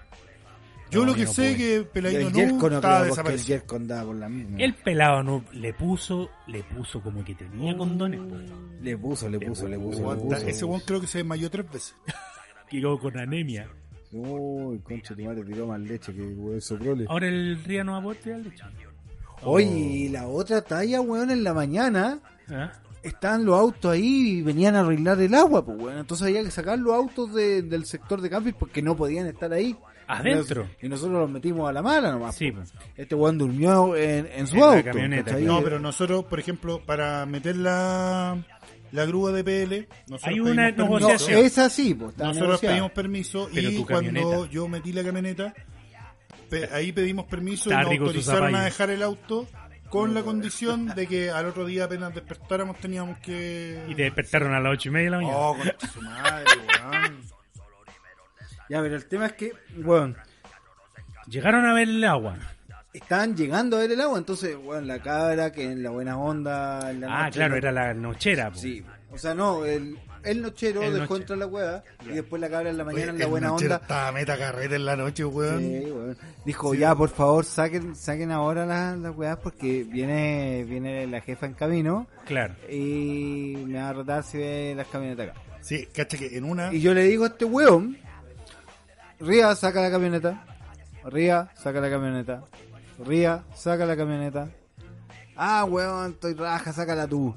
Yo 0.90 1.02
No, 1.02 1.08
lo 1.08 1.16
que 1.16 1.26
no 1.26 1.34
sé 1.34 1.54
pude. 1.54 1.58
que 1.58 2.10
el 2.10 2.24
no 2.34 2.70
no 2.70 2.76
estaba 2.76 3.02
el 3.02 3.10
desaparecido. 3.10 3.62
Andaba 3.76 4.06
por 4.06 4.16
la 4.16 4.30
misma. 4.30 4.58
El 4.58 4.74
pelado 4.76 5.22
no 5.22 5.44
le 5.52 5.74
puso, 5.74 6.30
le 6.48 6.64
puso 6.64 7.02
como 7.02 7.24
que 7.26 7.36
tenía 7.36 7.76
condones, 7.76 8.22
pues. 8.28 8.50
Le 8.82 8.98
puso, 8.98 9.30
le 9.30 9.40
puso, 9.40 9.68
le 9.68 9.78
puso, 9.78 10.00
le 10.00 10.04
Aguanta, 10.04 10.36
puso. 10.38 10.48
Ese 10.48 10.66
weón 10.66 10.82
creo 10.86 11.02
que 11.02 11.08
se 11.08 11.18
desmayó 11.20 11.50
tres 11.52 11.70
veces. 11.70 11.96
Quedó 12.70 12.98
con 13.00 13.18
anemia. 13.20 13.70
Uy, 14.12 14.80
concha 14.80 15.16
tu 15.16 15.24
madre 15.24 15.44
tiró 15.44 15.68
más 15.68 15.80
leche 15.82 16.14
que 16.14 16.22
huevo 16.22 16.60
soprole. 16.62 17.06
Ahora 17.10 17.28
el 17.28 17.62
río 17.64 17.84
no 17.84 17.96
aporte 17.96 18.34
al 18.34 18.44
lecho. 18.44 18.66
Oye, 19.44 19.66
y 19.68 20.10
la 20.10 20.28
otra 20.28 20.62
talla, 20.62 21.02
weón, 21.02 21.30
en 21.30 21.44
la 21.44 21.54
mañana 21.54 22.20
¿Ah? 22.50 22.72
estaban 23.04 23.46
los 23.46 23.60
autos 23.60 23.92
ahí 23.92 24.40
y 24.40 24.42
venían 24.42 24.76
a 24.76 24.80
arreglar 24.80 25.20
el 25.22 25.34
agua, 25.36 25.64
pues 25.64 25.78
weón. 25.80 25.98
Entonces 26.00 26.28
había 26.28 26.44
que 26.44 26.52
sacar 26.52 26.80
los 26.80 26.94
autos 26.94 27.34
de- 27.34 27.62
del 27.62 27.86
sector 27.86 28.22
de 28.22 28.30
camping 28.30 28.54
porque 28.58 28.82
no 28.82 28.96
podían 28.96 29.28
estar 29.28 29.52
ahí. 29.54 29.76
Adentro. 30.10 30.66
Y 30.82 30.88
nosotros 30.88 31.20
los 31.20 31.30
metimos 31.30 31.70
a 31.70 31.74
la 31.74 31.82
mala 31.82 32.10
nomás. 32.12 32.34
Sí, 32.36 32.50
pues. 32.52 32.72
pues. 32.72 32.86
Este 32.96 33.14
weón 33.14 33.38
durmió 33.38 33.94
en, 33.96 34.26
en 34.34 34.48
su 34.48 34.56
En 34.56 34.62
la 34.62 34.68
auto. 34.78 34.84
camioneta, 34.86 35.32
¿cachai? 35.32 35.44
No, 35.46 35.62
pero 35.62 35.80
nosotros, 35.80 36.24
por 36.26 36.40
ejemplo, 36.40 36.82
para 36.86 37.26
meter 37.26 37.58
la, 37.58 38.38
la 38.92 39.06
grúa 39.06 39.32
de 39.32 39.44
PL, 39.44 39.88
nosotros 40.08 40.24
Hay 40.24 40.40
una 40.40 40.64
permiso. 40.74 40.84
No, 40.90 41.00
negociación. 41.00 41.46
es 41.46 41.58
así, 41.58 41.94
pues. 41.94 42.18
Nosotros 42.18 42.36
negociado. 42.42 42.74
pedimos 42.74 42.92
permiso 42.92 43.50
Pero 43.54 43.70
y 43.70 43.84
cuando 43.84 44.46
yo 44.48 44.68
metí 44.68 44.94
la 44.94 45.04
camioneta, 45.04 45.54
pe- 46.50 46.70
ahí 46.74 46.92
pedimos 46.92 47.26
permiso 47.26 47.70
Está 47.70 47.82
y 47.94 47.98
nos 48.00 48.08
autorizaron 48.08 48.56
a 48.56 48.64
dejar 48.66 48.90
el 48.90 49.04
auto 49.04 49.48
con 49.90 50.14
la 50.14 50.22
condición 50.22 50.88
de 50.88 51.08
que 51.08 51.30
al 51.32 51.46
otro 51.46 51.66
día 51.66 51.86
apenas 51.86 52.14
despertáramos 52.14 52.78
teníamos 52.78 53.20
que... 53.20 53.82
Y 53.88 53.96
te 53.96 54.04
despertaron 54.04 54.54
a 54.54 54.60
las 54.60 54.74
ocho 54.74 54.90
y 54.90 54.92
media 54.92 55.06
de 55.06 55.12
la 55.12 55.18
mañana. 55.18 55.38
Oh, 55.38 55.56
concha 55.56 55.88
su 55.94 56.02
madre, 56.02 56.46
weón. 56.92 57.22
Ya, 58.70 58.82
pero 58.82 58.96
el 58.98 59.06
tema 59.06 59.28
es 59.28 59.34
que, 59.34 59.52
weón, 59.78 60.18
Llegaron 61.28 61.66
a 61.66 61.74
ver 61.74 61.90
el 61.90 62.04
agua. 62.06 62.38
Estaban 62.98 63.36
llegando 63.36 63.78
a 63.78 63.80
ver 63.82 63.92
el 63.92 64.02
agua, 64.02 64.18
entonces, 64.18 64.56
weón, 64.64 64.88
la 64.88 65.00
cabra, 65.00 65.52
que 65.52 65.64
en 65.64 65.82
la 65.84 65.90
buena 65.90 66.18
onda. 66.18 66.92
En 66.92 67.02
la 67.02 67.08
Ah, 67.08 67.24
noche, 67.26 67.40
claro, 67.40 67.56
era 67.56 67.72
la 67.72 67.94
nochera. 67.94 68.52
po. 68.52 68.58
Sí, 68.58 68.84
o 69.12 69.18
sea, 69.18 69.34
no, 69.34 69.64
el, 69.66 69.98
el 70.24 70.42
nochero 70.42 70.82
El 70.84 70.94
dejó 70.94 71.14
noche- 71.14 71.22
entrar 71.22 71.40
la 71.40 71.46
hueá 71.48 71.84
y 72.06 72.10
después 72.10 72.42
la 72.42 72.50
cabra 72.50 72.70
en 72.70 72.78
la 72.78 72.84
Oye, 72.84 72.94
mañana 72.94 73.12
en 73.14 73.18
la 73.20 73.24
el 73.26 73.30
buena 73.32 73.54
onda. 73.54 73.76
Estaba 73.78 74.12
meta 74.12 74.38
carreta 74.38 74.76
en 74.76 74.86
la 74.86 74.96
noche, 74.96 75.24
weón. 75.26 75.60
Sí, 75.60 75.92
weón. 75.92 76.18
Dijo, 76.46 76.74
ya, 76.76 76.94
por 76.96 77.10
favor, 77.10 77.46
saquen, 77.46 77.96
saquen 77.96 78.32
ahora 78.32 78.66
las, 78.66 78.98
las 78.98 79.16
weas 79.16 79.38
porque 79.38 79.84
viene, 79.84 80.64
viene 80.68 81.08
la 81.08 81.22
jefa 81.22 81.46
en 81.46 81.54
camino 81.54 82.08
Claro. 82.26 82.56
y 82.70 83.64
me 83.68 83.80
va 83.80 83.90
a 83.90 83.94
retar 83.94 84.24
si 84.24 84.38
ve 84.38 84.74
las 84.76 84.88
camionetas 84.88 85.30
acá. 85.30 85.40
Sí, 85.62 85.88
cacha 85.94 86.18
que 86.18 86.38
en 86.38 86.44
una... 86.46 86.74
Y 86.74 86.80
yo 86.80 86.94
le 86.94 87.04
digo 87.04 87.26
a 87.26 87.28
este 87.28 87.44
weón, 87.46 87.98
Ría, 89.20 89.56
saca 89.56 89.82
la 89.82 89.90
camioneta. 89.92 90.44
Ría, 91.06 91.50
saca 91.56 91.80
la 91.82 91.90
camioneta. 91.90 92.44
Ría, 93.06 93.44
saca 93.54 93.86
la 93.86 93.96
camioneta. 93.96 94.50
Ah, 95.36 95.66
weón, 95.66 96.12
estoy 96.12 96.34
raja, 96.34 96.74
sácala 96.74 97.08
tú. 97.08 97.34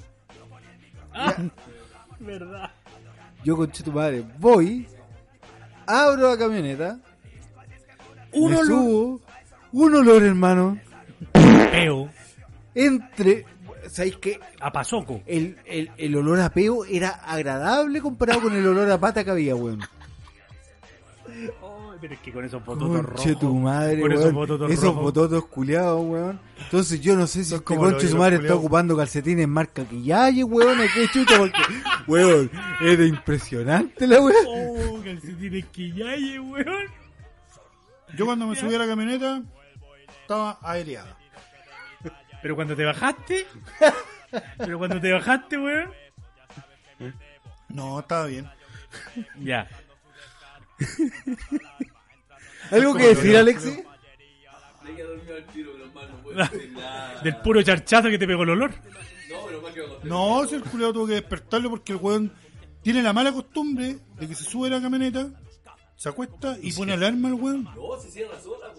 Verdad. 2.21 2.71
Yo, 3.45 3.57
conche 3.57 3.83
tu 3.83 3.93
madre, 3.93 4.23
voy, 4.39 4.87
abro 5.87 6.31
la 6.31 6.37
camioneta, 6.37 6.99
Un 8.33 8.51
me 8.51 8.57
olor. 8.59 8.67
subo, 8.67 9.21
un 9.73 9.95
olor, 9.95 10.23
hermano, 10.23 10.79
Peo. 11.33 12.11
entre... 12.75 13.47
¿Sabéis 13.89 14.17
qué? 14.19 14.39
A 14.61 14.71
pasoco. 14.71 15.23
El, 15.27 15.57
el, 15.65 15.91
el 15.97 16.15
olor 16.15 16.39
a 16.41 16.51
peo 16.51 16.85
era 16.85 17.09
agradable 17.09 18.01
comparado 18.03 18.43
con 18.43 18.55
el 18.55 18.65
olor 18.67 18.89
a 18.91 19.01
pata 19.01 19.25
que 19.25 19.31
había, 19.31 19.57
weón. 19.57 19.81
Pero 22.01 22.15
es 22.15 22.21
que 22.21 22.33
con 22.33 22.45
esos 22.45 22.65
bototos 22.65 23.07
Conche 23.07 23.29
rojos. 23.35 23.39
tu 23.41 23.55
madre, 23.57 24.01
con 24.01 24.13
esos 24.13 24.25
weón. 24.25 24.35
bototos 24.37 24.71
Esos 24.71 24.85
rojos. 24.85 25.03
bototos 25.03 25.47
culiados, 25.47 26.01
weón. 26.05 26.41
Entonces 26.59 27.01
yo 27.01 27.15
no 27.17 27.27
sé 27.27 27.45
si 27.45 27.53
este 27.55 27.65
como 27.65 27.81
conche 27.81 27.93
los 27.95 28.03
su 28.03 28.07
hielos 28.09 28.19
madre 28.21 28.35
está 28.37 28.41
culiados. 28.47 28.65
ocupando 28.65 28.97
calcetines 28.97 29.49
marca 29.49 29.85
Quillaye, 29.85 30.45
weón, 30.45 30.81
o 30.81 30.83
qué 30.95 31.09
chucha, 31.13 31.37
porque, 31.39 31.59
weón, 32.07 32.51
era 32.81 33.05
impresionante 33.05 34.07
la 34.07 34.21
weón. 34.21 34.47
Oh, 34.49 35.01
calcetines 35.05 35.67
que 35.67 35.93
ya 35.93 36.07
hay, 36.11 36.39
weón. 36.39 36.87
Yo 38.17 38.25
cuando 38.27 38.47
me 38.47 38.57
subí 38.57 38.75
a 38.75 38.79
la 38.79 38.87
camioneta, 38.87 39.43
estaba 40.23 40.59
aereada. 40.63 41.17
Pero 42.43 42.57
cuando 42.57 42.75
te 42.75 42.85
bajaste. 42.85 43.47
pero 44.57 44.79
cuando 44.79 44.99
te 45.01 45.13
bajaste, 45.13 45.59
weón. 45.59 45.91
No, 47.69 48.01
estaba 48.01 48.27
bien. 48.27 48.49
Ya. 49.39 49.69
¿Algo 52.71 52.95
que 52.95 53.09
decir, 53.09 53.37
Alexi? 53.37 53.83
Del 57.25 57.37
puro 57.39 57.63
charchazo 57.63 58.09
que 58.09 58.19
te 58.19 58.27
pegó 58.27 58.43
el 58.45 58.51
olor. 58.51 58.73
No, 60.05 60.47
si 60.47 60.55
el 60.55 60.63
culiado 60.63 60.93
tuvo 60.93 61.07
que 61.07 61.15
despertarlo 61.15 61.71
porque 61.71 61.93
el 61.93 61.99
weón 61.99 62.33
tiene 62.83 63.03
la 63.03 63.13
mala 63.13 63.33
costumbre 63.33 63.99
de 64.19 64.29
que 64.29 64.35
se 64.35 64.45
sube 64.45 64.69
a 64.69 64.71
la 64.73 64.81
camioneta, 64.81 65.29
se 65.97 66.09
acuesta 66.09 66.57
y 66.61 66.73
pone 66.73 66.93
alarma 66.95 67.29
al 67.29 67.35
weón. 67.35 67.65
No, 67.65 67.99
se 68.01 68.11
cierra 68.11 68.41
sola. 68.41 68.73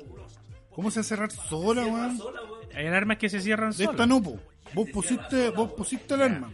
¿Cómo 0.72 0.90
se 0.90 1.00
va 1.00 1.02
a 1.02 1.04
cerrar 1.04 1.32
sola, 1.32 1.86
weón? 1.86 2.18
Sola. 2.18 2.40
Hay 2.74 2.88
alarmas 2.88 3.18
que 3.18 3.30
se 3.30 3.42
cierran 3.42 3.72
De 3.76 3.84
esta 3.84 4.06
no, 4.06 4.24
po. 4.24 4.40
Vos 4.74 4.90
pusiste, 4.90 5.50
vos 5.50 5.74
pusiste 5.74 6.14
alarma. 6.14 6.50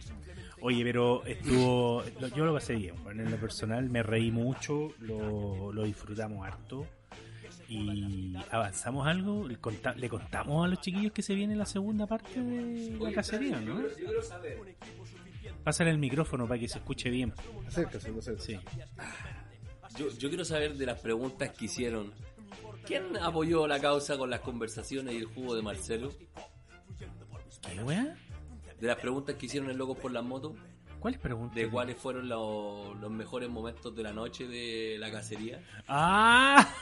Oye, 0.60 0.82
pero 0.84 1.24
estuvo. 1.24 2.02
lo- 2.20 2.28
Yo 2.28 2.44
lo 2.44 2.52
pasé 2.54 2.74
bien. 2.74 2.94
bueno, 3.02 3.22
en 3.22 3.30
lo 3.30 3.36
personal 3.38 3.88
me 3.90 4.02
reí 4.02 4.30
mucho, 4.30 4.92
lo, 5.00 5.72
lo 5.72 5.84
disfrutamos 5.84 6.46
harto. 6.46 6.86
Y 7.68 8.34
avanzamos 8.50 9.06
algo. 9.06 9.46
Le, 9.46 9.56
conta- 9.58 9.94
le 9.94 10.08
contamos 10.08 10.64
a 10.64 10.68
los 10.68 10.80
chiquillos 10.80 11.12
que 11.12 11.22
se 11.22 11.34
viene 11.34 11.54
la 11.54 11.66
segunda 11.66 12.06
parte 12.06 12.40
de 12.42 12.98
la 12.98 13.12
cacería, 13.12 13.60
¿no? 13.60 13.80
Yo 13.82 13.94
quiero 13.94 14.22
saber. 14.22 14.58
Pásale 15.64 15.90
el 15.90 15.98
micrófono 15.98 16.46
para 16.48 16.58
que 16.60 16.68
se 16.68 16.78
escuche 16.78 17.10
bien. 17.10 17.32
Acércase, 17.66 18.10
acércase. 18.10 18.38
Sí. 18.38 18.60
Yo, 19.98 20.08
yo 20.16 20.28
quiero 20.28 20.44
saber 20.44 20.74
de 20.76 20.86
las 20.86 21.00
preguntas 21.00 21.50
que 21.50 21.66
hicieron. 21.66 22.12
¿Quién 22.86 23.16
apoyó 23.18 23.66
la 23.66 23.78
causa 23.80 24.16
con 24.16 24.30
las 24.30 24.40
conversaciones 24.40 25.14
y 25.14 25.18
el 25.18 25.26
jugo 25.26 25.54
de 25.54 25.62
Marcelo? 25.62 26.10
¿Qué, 27.62 27.82
weá? 27.82 28.16
De 28.80 28.86
las 28.86 28.96
preguntas 28.96 29.34
que 29.36 29.46
hicieron 29.46 29.70
en 29.70 29.78
Locos 29.78 29.98
por 29.98 30.12
las 30.12 30.24
Motos. 30.24 30.52
¿Cuáles 31.00 31.20
preguntas? 31.20 31.54
De 31.56 31.68
cuáles 31.68 31.96
fueron 31.96 32.28
los, 32.28 32.96
los 33.00 33.10
mejores 33.10 33.48
momentos 33.48 33.94
de 33.94 34.02
la 34.02 34.12
noche 34.12 34.46
de 34.46 34.96
la 34.98 35.10
cacería. 35.10 35.60
¡Ah! 35.86 36.68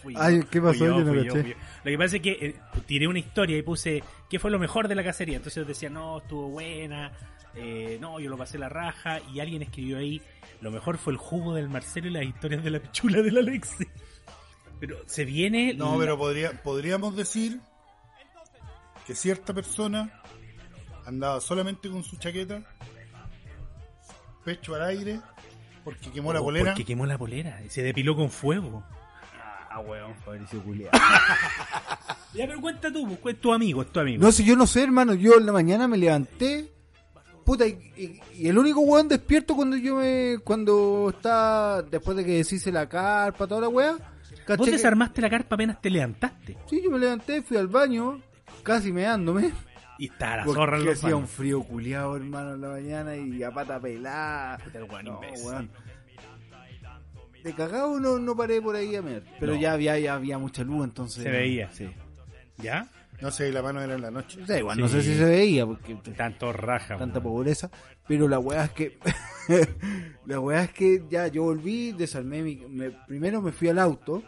Fui 0.00 0.14
yo, 0.14 0.20
Ay, 0.22 0.44
¿qué 0.48 0.60
pasó? 0.62 0.78
fui 0.78 0.86
Yo 0.86 1.00
no 1.00 1.12
fui 1.12 1.26
caché. 1.26 1.40
fui 1.42 1.50
yo. 1.50 1.56
Lo 1.82 1.90
que 1.90 1.98
pasa 1.98 2.16
es 2.16 2.22
que 2.22 2.30
eh, 2.30 2.54
tiré 2.86 3.08
una 3.08 3.18
historia 3.18 3.58
y 3.58 3.62
puse 3.62 4.02
qué 4.30 4.38
fue 4.38 4.50
lo 4.52 4.60
mejor 4.60 4.86
de 4.86 4.94
la 4.94 5.02
cacería. 5.02 5.36
Entonces 5.36 5.66
decía, 5.66 5.90
no, 5.90 6.18
estuvo 6.18 6.48
buena, 6.48 7.10
eh, 7.56 7.98
no, 8.00 8.20
yo 8.20 8.30
lo 8.30 8.36
pasé 8.38 8.58
la 8.58 8.68
raja. 8.68 9.18
Y 9.34 9.40
alguien 9.40 9.62
escribió 9.62 9.98
ahí, 9.98 10.22
lo 10.60 10.70
mejor 10.70 10.98
fue 10.98 11.12
el 11.12 11.16
jugo 11.16 11.54
del 11.54 11.68
Marcelo 11.68 12.06
y 12.06 12.10
las 12.12 12.24
historias 12.24 12.62
de 12.62 12.70
la 12.70 12.78
pichula 12.80 13.22
del 13.22 13.38
Alexi. 13.38 13.86
Pero 14.78 14.98
se 15.06 15.24
viene... 15.24 15.74
No, 15.74 15.98
pero 15.98 16.16
podría, 16.16 16.62
podríamos 16.62 17.16
decir 17.16 17.60
que 19.06 19.14
cierta 19.16 19.52
persona 19.52 20.21
andaba 21.06 21.40
solamente 21.40 21.90
con 21.90 22.02
su 22.04 22.16
chaqueta, 22.16 22.62
pecho 24.44 24.74
al 24.74 24.82
aire, 24.84 25.20
porque 25.84 26.10
quemó 26.10 26.32
la 26.32 26.40
Oh, 26.40 26.44
polera. 26.44 26.66
Porque 26.72 26.84
quemó 26.84 27.06
la 27.06 27.18
polera 27.18 27.60
y 27.64 27.68
se 27.70 27.82
depiló 27.82 28.16
con 28.16 28.30
fuego. 28.30 28.82
Ah, 29.70 29.80
weón, 29.80 30.14
Fabricio 30.24 30.62
culiao. 30.62 30.90
Ya, 32.34 32.46
pero 32.46 32.62
cuenta 32.62 32.90
tú, 32.90 33.14
pues, 33.20 33.34
es 33.34 33.40
tu 33.42 33.52
amigo, 33.52 33.82
es 33.82 33.92
tu 33.92 34.00
amigo. 34.00 34.22
No 34.24 34.32
sé, 34.32 34.42
yo 34.42 34.56
no 34.56 34.66
sé, 34.66 34.82
hermano. 34.82 35.12
Yo 35.12 35.34
en 35.36 35.44
la 35.44 35.52
mañana 35.52 35.86
me 35.86 35.98
levanté. 35.98 36.72
Puta, 37.44 37.66
y, 37.66 37.72
y- 37.94 38.20
y 38.44 38.48
el 38.48 38.56
único 38.56 38.80
weón 38.80 39.06
despierto 39.06 39.54
cuando 39.54 39.76
yo 39.76 39.96
me. 39.96 40.38
Cuando 40.42 41.10
está. 41.14 41.82
Después 41.82 42.16
de 42.16 42.24
que 42.24 42.36
deshice 42.38 42.72
la 42.72 42.88
carpa, 42.88 43.46
toda 43.46 43.60
la 43.60 43.68
weá. 43.68 43.98
Vos 44.56 44.64
que- 44.64 44.70
desarmaste 44.72 45.20
la 45.20 45.28
carpa 45.28 45.56
apenas 45.56 45.78
te 45.82 45.90
levantaste. 45.90 46.56
Sí, 46.70 46.80
yo 46.82 46.90
me 46.90 46.98
levanté, 46.98 47.42
fui 47.42 47.58
al 47.58 47.68
baño, 47.68 48.22
casi 48.62 48.92
meándome. 48.92 49.52
Y 50.02 50.06
está 50.06 50.36
la 50.38 50.44
zorra 50.44 50.62
en 50.64 50.70
Porque 50.70 50.84
los 50.86 51.04
hacía 51.04 51.14
un 51.14 51.28
frío 51.28 51.62
culiado, 51.62 52.16
hermano, 52.16 52.54
en 52.54 52.60
la 52.60 52.68
mañana 52.70 53.14
y 53.14 53.40
a 53.44 53.52
pata 53.52 53.78
pelada. 53.78 54.58
el 54.74 54.82
weón 54.82 55.04
No, 55.04 55.20
weón. 55.44 55.70
De 57.44 57.52
cagado 57.54 58.00
no, 58.00 58.18
no 58.18 58.36
paré 58.36 58.60
por 58.60 58.74
ahí 58.74 58.96
a 58.96 59.02
mear. 59.02 59.22
Pero 59.38 59.54
No. 59.54 59.60
ya 59.60 59.72
había, 59.74 59.96
ya 60.00 60.14
había 60.14 60.38
mucha 60.38 60.64
luz, 60.64 60.84
entonces. 60.84 61.22
Se 61.22 61.30
veía, 61.30 61.70
sí. 61.70 61.88
¿Ya? 62.58 62.88
No 63.20 63.30
sé, 63.30 63.52
la 63.52 63.62
mano 63.62 63.80
era 63.80 63.94
en 63.94 64.02
la 64.02 64.10
noche. 64.10 64.40
Igual, 64.58 64.78
no 64.80 64.88
Sí. 64.88 64.94
sé 64.96 65.02
si 65.02 65.14
se 65.16 65.24
veía, 65.24 65.64
porque 65.66 65.94
Tanto 66.16 66.52
raja. 66.52 66.96
tanta 66.96 67.20
pobreza. 67.22 67.70
Pero 68.08 68.26
la 68.26 68.40
weá 68.40 68.64
es 68.64 68.70
que. 68.72 68.98
la 70.26 70.40
weá 70.40 70.64
es 70.64 70.72
que 70.72 71.04
ya 71.08 71.28
yo 71.28 71.44
volví, 71.44 71.92
desarmé 71.92 72.42
mi. 72.42 72.56
me- 72.68 72.90
primero 72.90 73.40
me 73.40 73.52
fui 73.52 73.68
al 73.68 73.78
auto, 73.78 74.22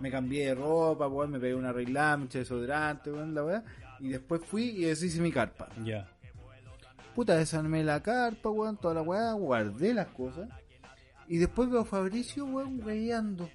me 0.00 0.10
cambié 0.10 0.48
de 0.48 0.54
ropa, 0.56 1.08
weón, 1.08 1.30
me 1.30 1.40
pegué 1.40 1.54
una 1.54 1.70
arreglada, 1.70 2.18
me 2.18 2.24
eché 2.26 2.40
desodorante, 2.40 3.10
weón, 3.10 3.34
la 3.34 3.44
weá. 3.44 3.64
Y 4.00 4.08
después 4.08 4.42
fui 4.44 4.64
y 4.70 4.84
deshice 4.84 5.20
mi 5.20 5.32
carpa. 5.32 5.68
Ya. 5.84 6.08
Puta, 7.14 7.36
desarmé 7.36 7.82
la 7.82 8.02
carpa, 8.02 8.50
weón, 8.50 8.76
toda 8.76 8.94
la 8.94 9.02
weá, 9.02 9.32
guardé 9.32 9.94
las 9.94 10.08
cosas. 10.08 10.48
Y 11.28 11.38
después 11.38 11.70
veo 11.70 11.80
a 11.80 11.84
Fabricio, 11.84 12.44
weón, 12.44 12.80
weyando. 12.84 13.48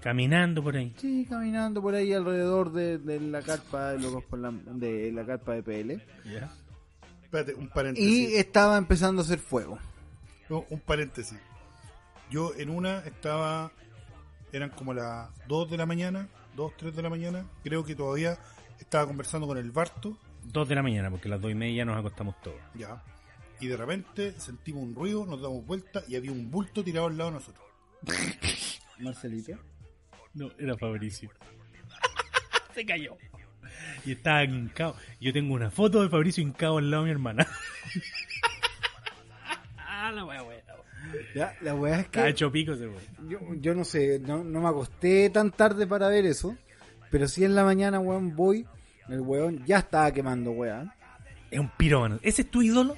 Caminando 0.00 0.62
por 0.62 0.76
ahí. 0.76 0.94
Sí, 0.98 1.26
caminando 1.28 1.82
por 1.82 1.94
ahí 1.94 2.12
alrededor 2.12 2.72
de, 2.72 2.98
de 2.98 3.18
la 3.20 3.42
carpa 3.42 3.92
de 3.92 3.98
locos 3.98 4.24
por 4.24 4.38
la, 4.38 4.52
de 4.52 5.10
la 5.10 5.26
carpa 5.26 5.54
de 5.54 5.62
PL. 5.62 6.04
Espérate, 7.24 7.54
un 7.54 7.68
paréntesis. 7.68 8.08
Y 8.08 8.36
estaba 8.36 8.76
empezando 8.78 9.22
a 9.22 9.24
hacer 9.24 9.38
fuego. 9.38 9.78
No, 10.48 10.64
un 10.70 10.80
paréntesis. 10.80 11.38
Yo 12.30 12.54
en 12.56 12.70
una 12.70 13.00
estaba, 13.00 13.72
eran 14.52 14.70
como 14.70 14.94
las 14.94 15.30
2 15.48 15.70
de 15.70 15.76
la 15.78 15.86
mañana, 15.86 16.28
2, 16.56 16.72
3 16.76 16.94
de 16.94 17.02
la 17.02 17.10
mañana. 17.10 17.46
Creo 17.64 17.84
que 17.84 17.94
todavía 17.94 18.38
estaba 18.78 19.06
conversando 19.06 19.46
con 19.46 19.58
el 19.58 19.70
Barto. 19.70 20.18
Dos 20.44 20.68
de 20.68 20.74
la 20.74 20.82
mañana, 20.82 21.10
porque 21.10 21.28
a 21.28 21.32
las 21.32 21.40
dos 21.40 21.50
y 21.50 21.54
media 21.54 21.84
nos 21.84 21.96
acostamos 21.96 22.40
todos. 22.40 22.60
Ya. 22.74 23.02
Y 23.60 23.66
de 23.66 23.76
repente 23.76 24.32
sentimos 24.38 24.82
un 24.82 24.94
ruido, 24.94 25.26
nos 25.26 25.40
damos 25.42 25.66
vuelta 25.66 26.02
y 26.08 26.16
había 26.16 26.30
un 26.30 26.50
bulto 26.50 26.84
tirado 26.84 27.06
al 27.06 27.18
lado 27.18 27.30
de 27.30 27.36
nosotros. 27.36 27.66
Marcelito. 28.98 29.58
No, 30.34 30.50
era 30.58 30.76
Fabricio. 30.76 31.30
Se 32.74 32.86
cayó. 32.86 33.16
Y 34.04 34.12
estaba 34.12 34.44
hincado. 34.44 34.96
Yo 35.20 35.32
tengo 35.32 35.54
una 35.54 35.70
foto 35.70 36.02
de 36.02 36.08
Fabricio 36.08 36.42
hincado 36.42 36.78
al 36.78 36.90
lado 36.90 37.02
de 37.02 37.08
mi 37.08 37.12
hermana. 37.12 37.46
ah, 39.76 40.12
la 40.12 40.24
wea 40.24 40.42
buena. 40.42 40.62
Ya, 41.34 41.56
la 41.62 41.74
weá 41.74 42.00
es 42.00 42.04
Está 42.06 42.24
que 42.24 42.30
hecho 42.30 42.52
pico 42.52 42.72
ese 42.72 42.90
yo, 43.28 43.38
yo 43.54 43.74
no 43.74 43.84
sé, 43.84 44.18
no, 44.18 44.44
no 44.44 44.60
me 44.60 44.68
acosté 44.68 45.30
tan 45.30 45.50
tarde 45.50 45.86
para 45.86 46.08
ver 46.08 46.26
eso. 46.26 46.56
Pero 47.10 47.28
sí 47.28 47.44
en 47.44 47.54
la 47.54 47.64
mañana, 47.64 47.98
weón, 48.00 48.34
voy. 48.36 48.66
El 49.08 49.20
weón 49.22 49.64
ya 49.66 49.78
estaba 49.78 50.10
quemando, 50.12 50.50
weón. 50.52 50.90
Es 51.50 51.58
un 51.58 51.70
pirómano. 51.76 52.18
¿Ese 52.22 52.42
es 52.42 52.50
tu 52.50 52.60
ídolo? 52.62 52.94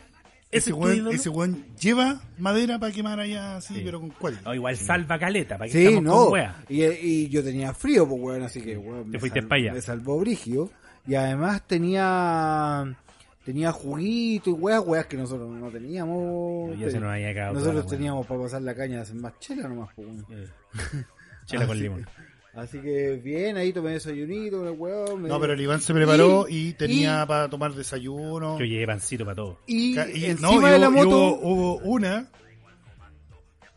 Ese 0.51 0.71
¿Ese, 0.71 0.73
weón, 0.73 0.97
ídolo? 0.97 1.11
ese 1.13 1.29
weón 1.29 1.65
lleva 1.81 2.21
madera 2.39 2.79
para 2.81 2.93
quemar 2.93 3.21
allá 3.21 3.57
así, 3.59 3.75
Sí. 3.75 3.83
pero 3.85 4.01
con 4.01 4.11
cuál. 4.11 4.41
No, 4.45 4.53
igual 4.53 4.77
salva 4.77 5.17
caleta, 5.19 5.57
para 5.57 5.71
que 5.71 5.79
Sí, 5.79 5.85
estamos 5.87 6.03
no. 6.03 6.25
con 6.25 6.33
wea. 6.33 6.65
Y, 6.69 6.83
y 6.85 7.29
yo 7.29 7.45
tenía 7.45 7.73
frío, 7.73 8.09
pues, 8.09 8.21
weón, 8.21 8.43
así 8.43 8.61
que, 8.61 8.77
weón. 8.77 9.13
Te 9.13 9.19
fuiste 9.21 9.43
pa' 9.45 9.55
allá. 9.55 9.73
Me 9.73 9.81
salvó 9.81 10.19
Brigio. 10.19 10.71
Y 11.07 11.15
además 11.15 11.63
tenía. 11.67 12.97
Tenía 13.45 13.73
juguito 13.73 14.51
y 14.51 14.53
weas, 14.53 14.83
weas 14.85 15.07
que 15.07 15.17
nosotros 15.17 15.49
no 15.51 15.71
teníamos. 15.71 16.79
Ya 16.79 16.91
se 16.91 17.01
nos 17.01 17.11
había 17.11 17.31
acabado 17.31 17.55
Nosotros 17.55 17.87
teníamos 17.87 18.27
para 18.27 18.43
pasar 18.43 18.63
la 18.63 18.75
caña 18.75 18.97
de 18.97 19.03
hacer 19.03 19.17
más 19.17 19.39
chela 19.39 19.67
nomás, 19.69 19.89
pues, 19.95 20.07
weón. 20.09 20.27
Eh. 20.31 20.49
Chela 21.47 21.67
con 21.67 21.79
limón. 21.81 22.07
Así 22.55 22.81
que 22.81 23.13
bien, 23.23 23.57
ahí 23.57 23.73
tomé 23.73 23.91
desayunito, 23.93 24.69
el 24.69 24.77
weón. 24.77 25.23
me- 25.23 25.29
No, 25.29 25.39
pero 25.41 25.53
el 25.53 25.61
Iván 25.61 25.81
se 25.81 25.95
preparó 25.95 26.49
y, 26.49 26.69
Y- 26.69 26.73
tenía 26.73 27.23
y- 27.23 27.27
para 27.27 27.49
tomar 27.49 27.73
desayuno. 27.75 28.59
Yo 28.59 28.65
llegué 28.65 28.87
pancito 28.87 29.25
para 29.25 29.37
todo. 29.37 29.59
Y, 29.67 29.97
encima 29.97 30.51
no, 30.61 30.69
y 30.69 30.71
de 30.73 30.79
la 30.81 30.91
moto. 30.91 31.09
hubo, 31.09 31.39
hubo 31.41 31.77
una 31.85 32.29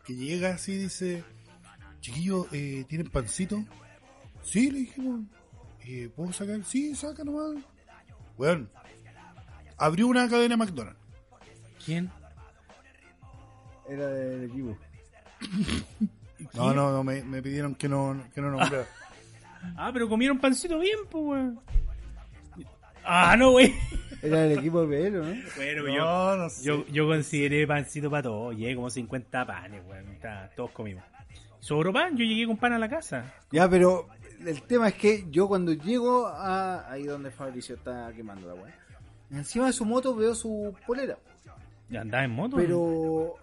que 0.04 0.14
llega 0.16 0.50
así 0.54 0.72
y 0.72 0.78
dice, 0.78 1.22
chiquillos, 2.00 2.46
eh, 2.52 2.84
¿tienen 2.88 3.08
pancito? 3.10 3.64
Sí, 4.42 4.70
le 4.70 4.80
dijimos. 4.80 5.20
Eh, 5.86 6.10
¿Puedo 6.14 6.32
sacar? 6.32 6.64
Sí, 6.64 6.94
saca 6.96 7.22
nomás. 7.24 7.62
Bueno, 8.36 8.66
abrió 9.76 10.08
una 10.08 10.28
cadena 10.28 10.56
McDonald's. 10.56 10.98
¿Quién? 11.84 12.10
Era 13.88 14.06
del 14.08 14.44
equipo. 14.50 14.76
No, 16.54 16.74
no, 16.74 16.90
no, 16.92 17.04
me, 17.04 17.22
me 17.22 17.40
pidieron 17.42 17.74
que 17.74 17.88
no, 17.88 18.22
que 18.34 18.40
no 18.40 18.50
nombrara. 18.50 18.86
Ah, 19.76 19.90
pero 19.94 20.08
comieron 20.10 20.38
pancito 20.38 20.78
bien, 20.78 20.98
pues, 21.10 21.24
weón. 21.24 21.60
Ah, 23.02 23.34
no, 23.36 23.52
wey. 23.52 23.74
Era 24.22 24.40
del 24.42 24.58
equipo 24.58 24.86
de 24.86 25.10
PL, 25.10 25.18
¿no? 25.18 25.42
Bueno, 25.56 25.86
yo, 25.88 26.04
No, 26.04 26.36
no 26.36 26.50
sé. 26.50 26.64
yo, 26.64 26.86
yo 26.88 27.06
consideré 27.06 27.66
pancito 27.66 28.10
para 28.10 28.24
todos. 28.24 28.54
Llegué 28.56 28.74
como 28.76 28.90
50 28.90 29.46
panes, 29.46 29.82
weón. 29.88 30.04
Todos 30.54 30.70
comimos. 30.72 31.02
Sobró 31.60 31.92
pan, 31.94 32.14
yo 32.16 32.24
llegué 32.26 32.46
con 32.46 32.58
pan 32.58 32.74
a 32.74 32.78
la 32.78 32.88
casa. 32.90 33.32
Ya, 33.50 33.66
pero 33.68 34.06
el 34.44 34.60
tema 34.62 34.88
es 34.88 34.94
que 34.94 35.24
yo 35.30 35.48
cuando 35.48 35.72
llego 35.72 36.26
a 36.26 36.90
ahí 36.90 37.04
donde 37.04 37.30
Fabricio 37.30 37.76
está 37.76 38.12
quemando 38.14 38.46
la 38.48 38.54
weá, 38.54 38.74
encima 39.30 39.66
de 39.66 39.72
su 39.72 39.86
moto 39.86 40.14
veo 40.14 40.34
su 40.34 40.74
polera, 40.86 41.16
¿Ya 41.88 42.02
andaba 42.02 42.24
en 42.24 42.32
moto? 42.32 42.56
pero 42.56 43.36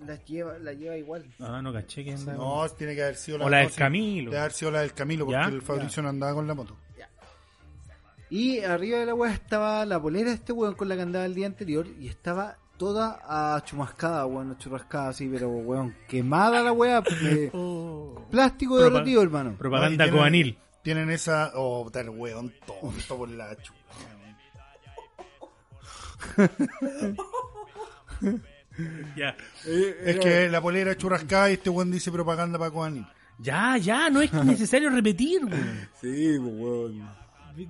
ah, 0.00 0.04
la 0.06 0.24
lleva, 0.24 0.58
la 0.58 0.72
lleva 0.72 0.96
igual. 0.96 1.24
Ah, 1.40 1.60
no 1.62 1.72
caché 1.72 2.04
que 2.04 2.12
andaba. 2.14 2.38
No, 2.38 2.68
tiene 2.70 2.94
que 2.94 3.02
haber 3.02 3.16
sido 3.16 3.38
la 3.38 3.44
O 3.46 3.50
la 3.50 3.58
del 3.58 3.72
Camilo. 3.72 4.30
Debe 4.30 4.40
haber 4.40 4.52
sido 4.52 4.70
la 4.70 4.80
del 4.80 4.94
Camilo, 4.94 5.26
porque 5.26 5.40
¿Ya? 5.40 5.48
el 5.48 5.62
Fabricio 5.62 6.02
no 6.02 6.08
andaba 6.08 6.34
con 6.34 6.46
la 6.46 6.54
moto. 6.54 6.76
Y 8.28 8.58
arriba 8.60 8.98
de 8.98 9.06
la 9.06 9.14
weá 9.14 9.32
estaba 9.32 9.86
la 9.86 10.02
polera 10.02 10.30
de 10.30 10.34
este 10.34 10.52
weón 10.52 10.74
con 10.74 10.88
la 10.88 10.96
que 10.96 11.02
andaba 11.02 11.24
el 11.26 11.34
día 11.34 11.46
anterior 11.46 11.86
y 12.00 12.08
estaba 12.08 12.56
toda 12.76 13.20
achumascada, 13.54 14.26
weón, 14.26 14.58
churrascada 14.58 15.10
así, 15.10 15.28
pero 15.28 15.48
weón, 15.48 15.94
quemada 16.08 16.60
la 16.60 16.72
weá, 16.72 17.04
eh, 17.22 17.50
plástico 18.30 18.78
Propa- 18.78 18.92
derretido, 18.92 19.22
hermano. 19.22 19.54
Propaganda 19.56 20.04
No, 20.06 20.08
y 20.08 20.10
tienen- 20.10 20.18
coanil. 20.20 20.58
Tienen 20.82 21.10
esa. 21.10 21.52
Oh, 21.54 21.88
tal 21.92 22.10
weón 22.10 22.52
tonto 22.66 23.16
por 23.16 23.28
la 23.28 23.56
chupa. 23.56 23.76
Ya. 29.16 29.36
Es 29.64 30.18
que 30.18 30.48
la 30.48 30.60
polera 30.60 30.92
es 30.92 30.98
churrascada 30.98 31.50
y 31.50 31.54
este 31.54 31.70
weón 31.70 31.90
dice 31.90 32.10
propaganda 32.10 32.58
para 32.58 32.70
Coanil. 32.70 33.06
ya, 33.38 33.76
ya, 33.78 34.10
no 34.10 34.20
es 34.20 34.32
necesario 34.32 34.90
repetir, 34.90 35.44
weón. 35.44 35.88
Sí, 36.00 36.36
pues 36.38 36.54
weón. 36.54 37.08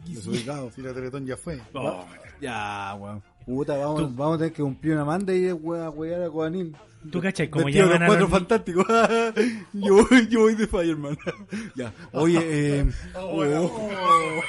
Desubicado. 0.06 0.70
Si 0.72 0.82
la 0.82 0.92
Teletón 0.92 1.24
ya 1.26 1.36
fue. 1.36 1.60
Oh, 1.74 2.04
Ya, 2.40 2.94
weón. 2.98 3.22
Puta, 3.44 3.76
vamos, 3.76 4.16
vamos 4.16 4.34
a 4.34 4.38
tener 4.38 4.52
que 4.52 4.62
cumplir 4.62 4.94
una 4.94 5.04
manda 5.04 5.32
y 5.32 5.52
weón 5.52 5.84
a 5.84 5.90
wear 5.90 6.22
a 6.22 6.30
Coanil. 6.30 6.76
¿Tú 7.10 7.20
cachai 7.20 7.48
de 7.48 7.72
llaman 7.72 7.92
los 7.92 8.02
a 8.02 8.06
cuatro 8.06 8.28
fantásticos. 8.28 8.86
yo, 9.72 10.06
voy, 10.08 10.28
yo 10.28 10.40
voy 10.40 10.54
de 10.54 10.66
Fireman. 10.66 11.16
ya. 11.76 11.92
Oye, 12.12 12.40
eh. 12.42 12.92
oh. 13.14 14.40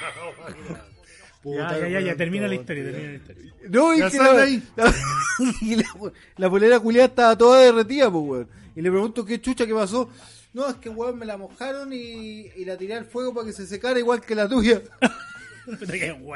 Ya, 1.56 1.80
ya, 1.80 1.88
ya, 1.88 2.00
ya, 2.02 2.16
termina 2.16 2.48
la 2.48 2.56
historia, 2.56 2.84
termina 2.84 3.10
la 3.10 3.16
historia. 3.16 3.54
No, 3.70 3.94
es 3.94 4.12
que 4.12 4.18
la, 4.18 4.42
ahí. 4.42 4.64
y 5.62 5.76
la, 5.76 5.86
la 6.38 6.50
polera 6.50 6.80
culiada 6.80 7.08
estaba 7.08 7.38
toda 7.38 7.62
derretida, 7.62 8.12
pues, 8.12 8.24
weón. 8.26 8.48
Y 8.76 8.82
le 8.82 8.90
pregunto 8.90 9.26
qué 9.26 9.42
chucha, 9.42 9.66
qué 9.66 9.74
pasó. 9.74 10.10
No, 10.54 10.68
es 10.68 10.76
que, 10.76 10.90
weón, 10.90 11.20
me 11.20 11.26
la 11.26 11.38
mojaron 11.38 11.92
y, 11.94 12.48
y 12.56 12.66
la 12.66 12.78
tiré 12.78 12.96
al 12.96 13.06
fuego 13.06 13.34
para 13.34 13.48
que 13.48 13.54
se 13.54 13.68
secara 13.68 14.00
igual 14.00 14.22
que 14.22 14.36
la 14.36 14.48
tuya. 14.48 14.82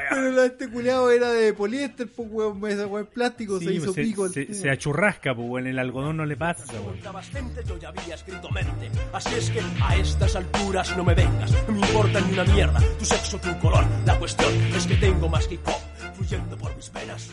Pero 0.10 0.44
este 0.44 0.70
culiado 0.70 1.10
era 1.12 1.32
de 1.32 1.54
poliéster, 1.54 2.08
pues, 2.08 2.28
weón, 2.32 2.66
esa 2.68 2.88
weón 2.88 3.08
plástico, 3.08 3.60
Sí, 3.60 3.66
se 3.66 3.74
hizo 3.74 3.94
se, 3.94 4.04
pico. 4.04 4.30
se, 4.30 4.70
achurrasca, 4.70 5.34
pues, 5.34 5.48
weón. 5.50 5.68
El 5.68 5.80
algodón 5.80 6.18
no 6.18 6.26
le 6.26 6.36
pasa, 6.38 6.66
weón. 6.74 6.84
Preguntabas 6.86 7.30
gente, 7.30 7.62
yo 7.68 7.78
ya 7.78 7.90
había 7.90 8.16
escrito 8.16 8.50
mente. 8.52 8.92
Así 9.14 9.34
es 9.36 9.50
que 9.50 9.62
a 9.82 9.96
estas 9.96 10.36
alturas 10.36 10.96
no 10.98 11.04
me 11.04 11.14
vengas. 11.16 11.52
No 11.68 11.74
me 11.74 11.80
importa 11.80 12.20
ni 12.22 12.34
una 12.34 12.44
mierda 12.46 12.80
tu 13.00 13.06
sexo, 13.06 13.40
tu 13.40 13.58
color. 13.60 13.86
La 14.06 14.18
cuestión 14.20 14.54
es 14.76 14.86
que 14.86 14.96
tengo 14.96 15.30
más 15.30 15.50
hip 15.52 15.62
hop 15.68 16.14
fluyendo 16.16 16.58
por 16.58 16.76
mis 16.76 16.92
venas. 16.92 17.30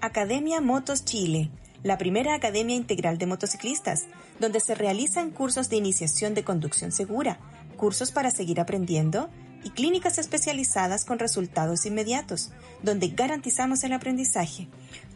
Academia 0.00 0.60
Motos 0.60 1.04
Chile, 1.04 1.50
la 1.82 1.98
primera 1.98 2.34
academia 2.34 2.76
integral 2.76 3.18
de 3.18 3.26
motociclistas, 3.26 4.04
donde 4.38 4.60
se 4.60 4.74
realizan 4.74 5.30
cursos 5.30 5.68
de 5.68 5.76
iniciación 5.76 6.34
de 6.34 6.44
conducción 6.44 6.92
segura, 6.92 7.38
cursos 7.76 8.12
para 8.12 8.30
seguir 8.30 8.60
aprendiendo 8.60 9.28
y 9.64 9.70
clínicas 9.70 10.18
especializadas 10.18 11.04
con 11.04 11.18
resultados 11.18 11.86
inmediatos, 11.86 12.50
donde 12.82 13.08
garantizamos 13.08 13.84
el 13.84 13.92
aprendizaje, 13.92 14.68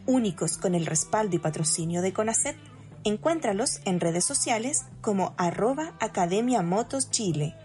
únicos 0.05 0.57
con 0.57 0.75
el 0.75 0.85
respaldo 0.85 1.35
y 1.35 1.39
patrocinio 1.39 2.01
de 2.01 2.13
CONACET. 2.13 2.55
Encuéntralos 3.03 3.79
en 3.85 3.99
redes 4.01 4.25
sociales 4.25 4.85
como 5.01 5.33
arroba 5.37 5.95
Academia 5.99 6.61
Motos 6.61 7.09
Chile. 7.09 7.55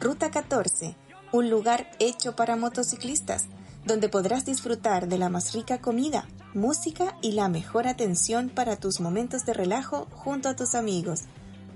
Ruta 0.00 0.30
14, 0.30 0.96
un 1.32 1.50
lugar 1.50 1.90
hecho 1.98 2.36
para 2.36 2.56
motociclistas, 2.56 3.46
donde 3.86 4.08
podrás 4.08 4.44
disfrutar 4.44 5.08
de 5.08 5.18
la 5.18 5.28
más 5.28 5.52
rica 5.52 5.78
comida, 5.78 6.26
música 6.54 7.16
y 7.20 7.32
la 7.32 7.48
mejor 7.48 7.86
atención 7.86 8.48
para 8.48 8.76
tus 8.76 9.00
momentos 9.00 9.44
de 9.44 9.52
relajo 9.52 10.06
junto 10.10 10.48
a 10.48 10.56
tus 10.56 10.74
amigos. 10.74 11.22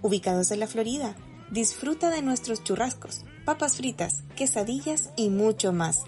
Ubicados 0.00 0.50
en 0.50 0.60
la 0.60 0.66
Florida, 0.66 1.14
disfruta 1.50 2.10
de 2.10 2.22
nuestros 2.22 2.64
churrascos, 2.64 3.24
papas 3.44 3.76
fritas, 3.76 4.24
quesadillas 4.36 5.10
y 5.16 5.28
mucho 5.30 5.72
más. 5.72 5.98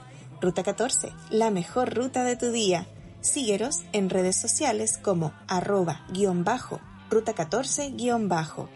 Ruta 0.40 0.62
14, 0.62 1.12
la 1.30 1.51
mejor 1.51 1.94
ruta 1.94 2.24
de 2.24 2.36
tu 2.36 2.51
día. 2.51 2.86
Síguenos 3.20 3.82
en 3.92 4.09
redes 4.09 4.36
sociales 4.36 4.96
como 4.96 5.34
arroba 5.46 6.07
guion 6.11 6.44
bajo, 6.44 6.80
ruta 7.11 7.34
14 7.34 7.90
guion 7.90 8.28
bajo. 8.28 8.70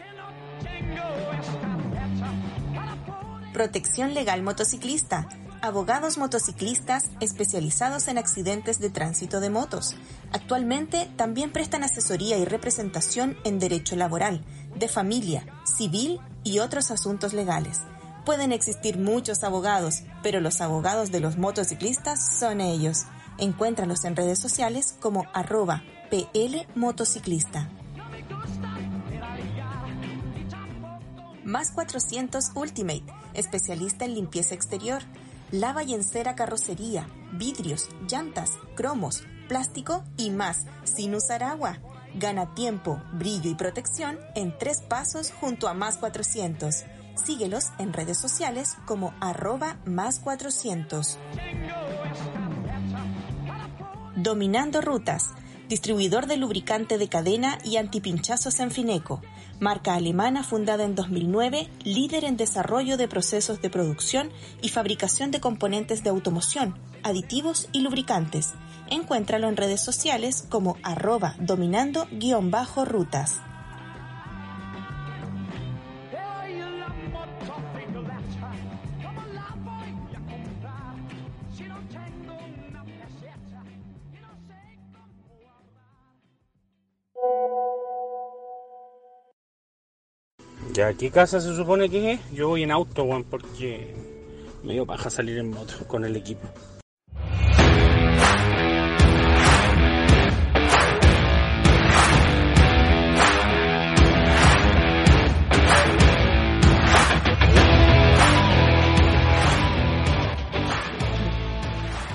Protección 3.54 4.14
Legal 4.14 4.42
Motociclista. 4.42 5.28
Abogados 5.64 6.18
motociclistas 6.18 7.08
especializados 7.20 8.08
en 8.08 8.18
accidentes 8.18 8.80
de 8.80 8.90
tránsito 8.90 9.40
de 9.40 9.48
motos. 9.48 9.96
Actualmente 10.30 11.10
también 11.16 11.52
prestan 11.52 11.84
asesoría 11.84 12.36
y 12.36 12.44
representación 12.44 13.38
en 13.44 13.58
derecho 13.58 13.96
laboral, 13.96 14.44
de 14.76 14.88
familia, 14.88 15.46
civil 15.64 16.20
y 16.42 16.58
otros 16.58 16.90
asuntos 16.90 17.32
legales. 17.32 17.80
Pueden 18.26 18.52
existir 18.52 18.98
muchos 18.98 19.42
abogados, 19.42 20.02
pero 20.22 20.38
los 20.42 20.60
abogados 20.60 21.10
de 21.10 21.20
los 21.20 21.38
motociclistas 21.38 22.38
son 22.38 22.60
ellos. 22.60 23.04
Encuéntralos 23.38 24.04
en 24.04 24.16
redes 24.16 24.38
sociales 24.38 24.94
como 25.00 25.24
arroba 25.32 25.82
plmotociclista. 26.10 27.70
Más 31.42 31.70
400 31.70 32.52
Ultimate, 32.54 33.04
especialista 33.32 34.04
en 34.04 34.14
limpieza 34.14 34.54
exterior. 34.54 35.02
Lava 35.54 35.84
y 35.84 35.94
encera 35.94 36.34
carrocería, 36.34 37.06
vidrios, 37.30 37.88
llantas, 38.10 38.54
cromos, 38.74 39.22
plástico 39.46 40.02
y 40.16 40.30
más, 40.30 40.66
sin 40.82 41.14
usar 41.14 41.44
agua. 41.44 41.78
Gana 42.16 42.56
tiempo, 42.56 43.00
brillo 43.12 43.52
y 43.52 43.54
protección 43.54 44.18
en 44.34 44.58
tres 44.58 44.80
pasos 44.80 45.30
junto 45.30 45.68
a 45.68 45.74
Más 45.74 45.98
400. 45.98 46.82
Síguelos 47.24 47.66
en 47.78 47.92
redes 47.92 48.18
sociales 48.18 48.74
como 48.84 49.14
arroba 49.20 49.78
más 49.84 50.18
400. 50.18 51.18
Dominando 54.16 54.80
Rutas, 54.80 55.30
distribuidor 55.68 56.26
de 56.26 56.36
lubricante 56.36 56.98
de 56.98 57.08
cadena 57.08 57.60
y 57.62 57.76
antipinchazos 57.76 58.58
en 58.58 58.72
Fineco, 58.72 59.22
marca 59.60 59.94
alemana 59.94 60.42
fundada 60.42 60.84
en 60.84 60.94
2009, 60.94 61.68
líder 61.84 62.24
en 62.24 62.36
desarrollo 62.36 62.96
de 62.96 63.08
procesos 63.08 63.62
de 63.62 63.70
producción 63.70 64.30
y 64.62 64.68
fabricación 64.68 65.30
de 65.30 65.40
componentes 65.40 66.02
de 66.02 66.10
automoción, 66.10 66.74
aditivos 67.02 67.68
y 67.72 67.80
lubricantes. 67.80 68.52
Encuéntralo 68.90 69.48
en 69.48 69.56
redes 69.56 69.82
sociales 69.82 70.44
como 70.48 70.76
arroba 70.82 71.34
dominando-rutas. 71.38 73.40
¿Ya 90.74 90.92
qué 90.92 91.08
casa 91.08 91.40
se 91.40 91.54
supone 91.54 91.88
que 91.88 92.14
es? 92.14 92.32
Yo 92.32 92.48
voy 92.48 92.64
en 92.64 92.72
auto, 92.72 93.04
weón, 93.04 93.22
porque 93.22 93.94
me 94.64 94.72
dio 94.72 94.84
paja 94.84 95.08
salir 95.08 95.38
en 95.38 95.50
moto 95.50 95.72
con 95.86 96.04
el 96.04 96.16
equipo. 96.16 96.48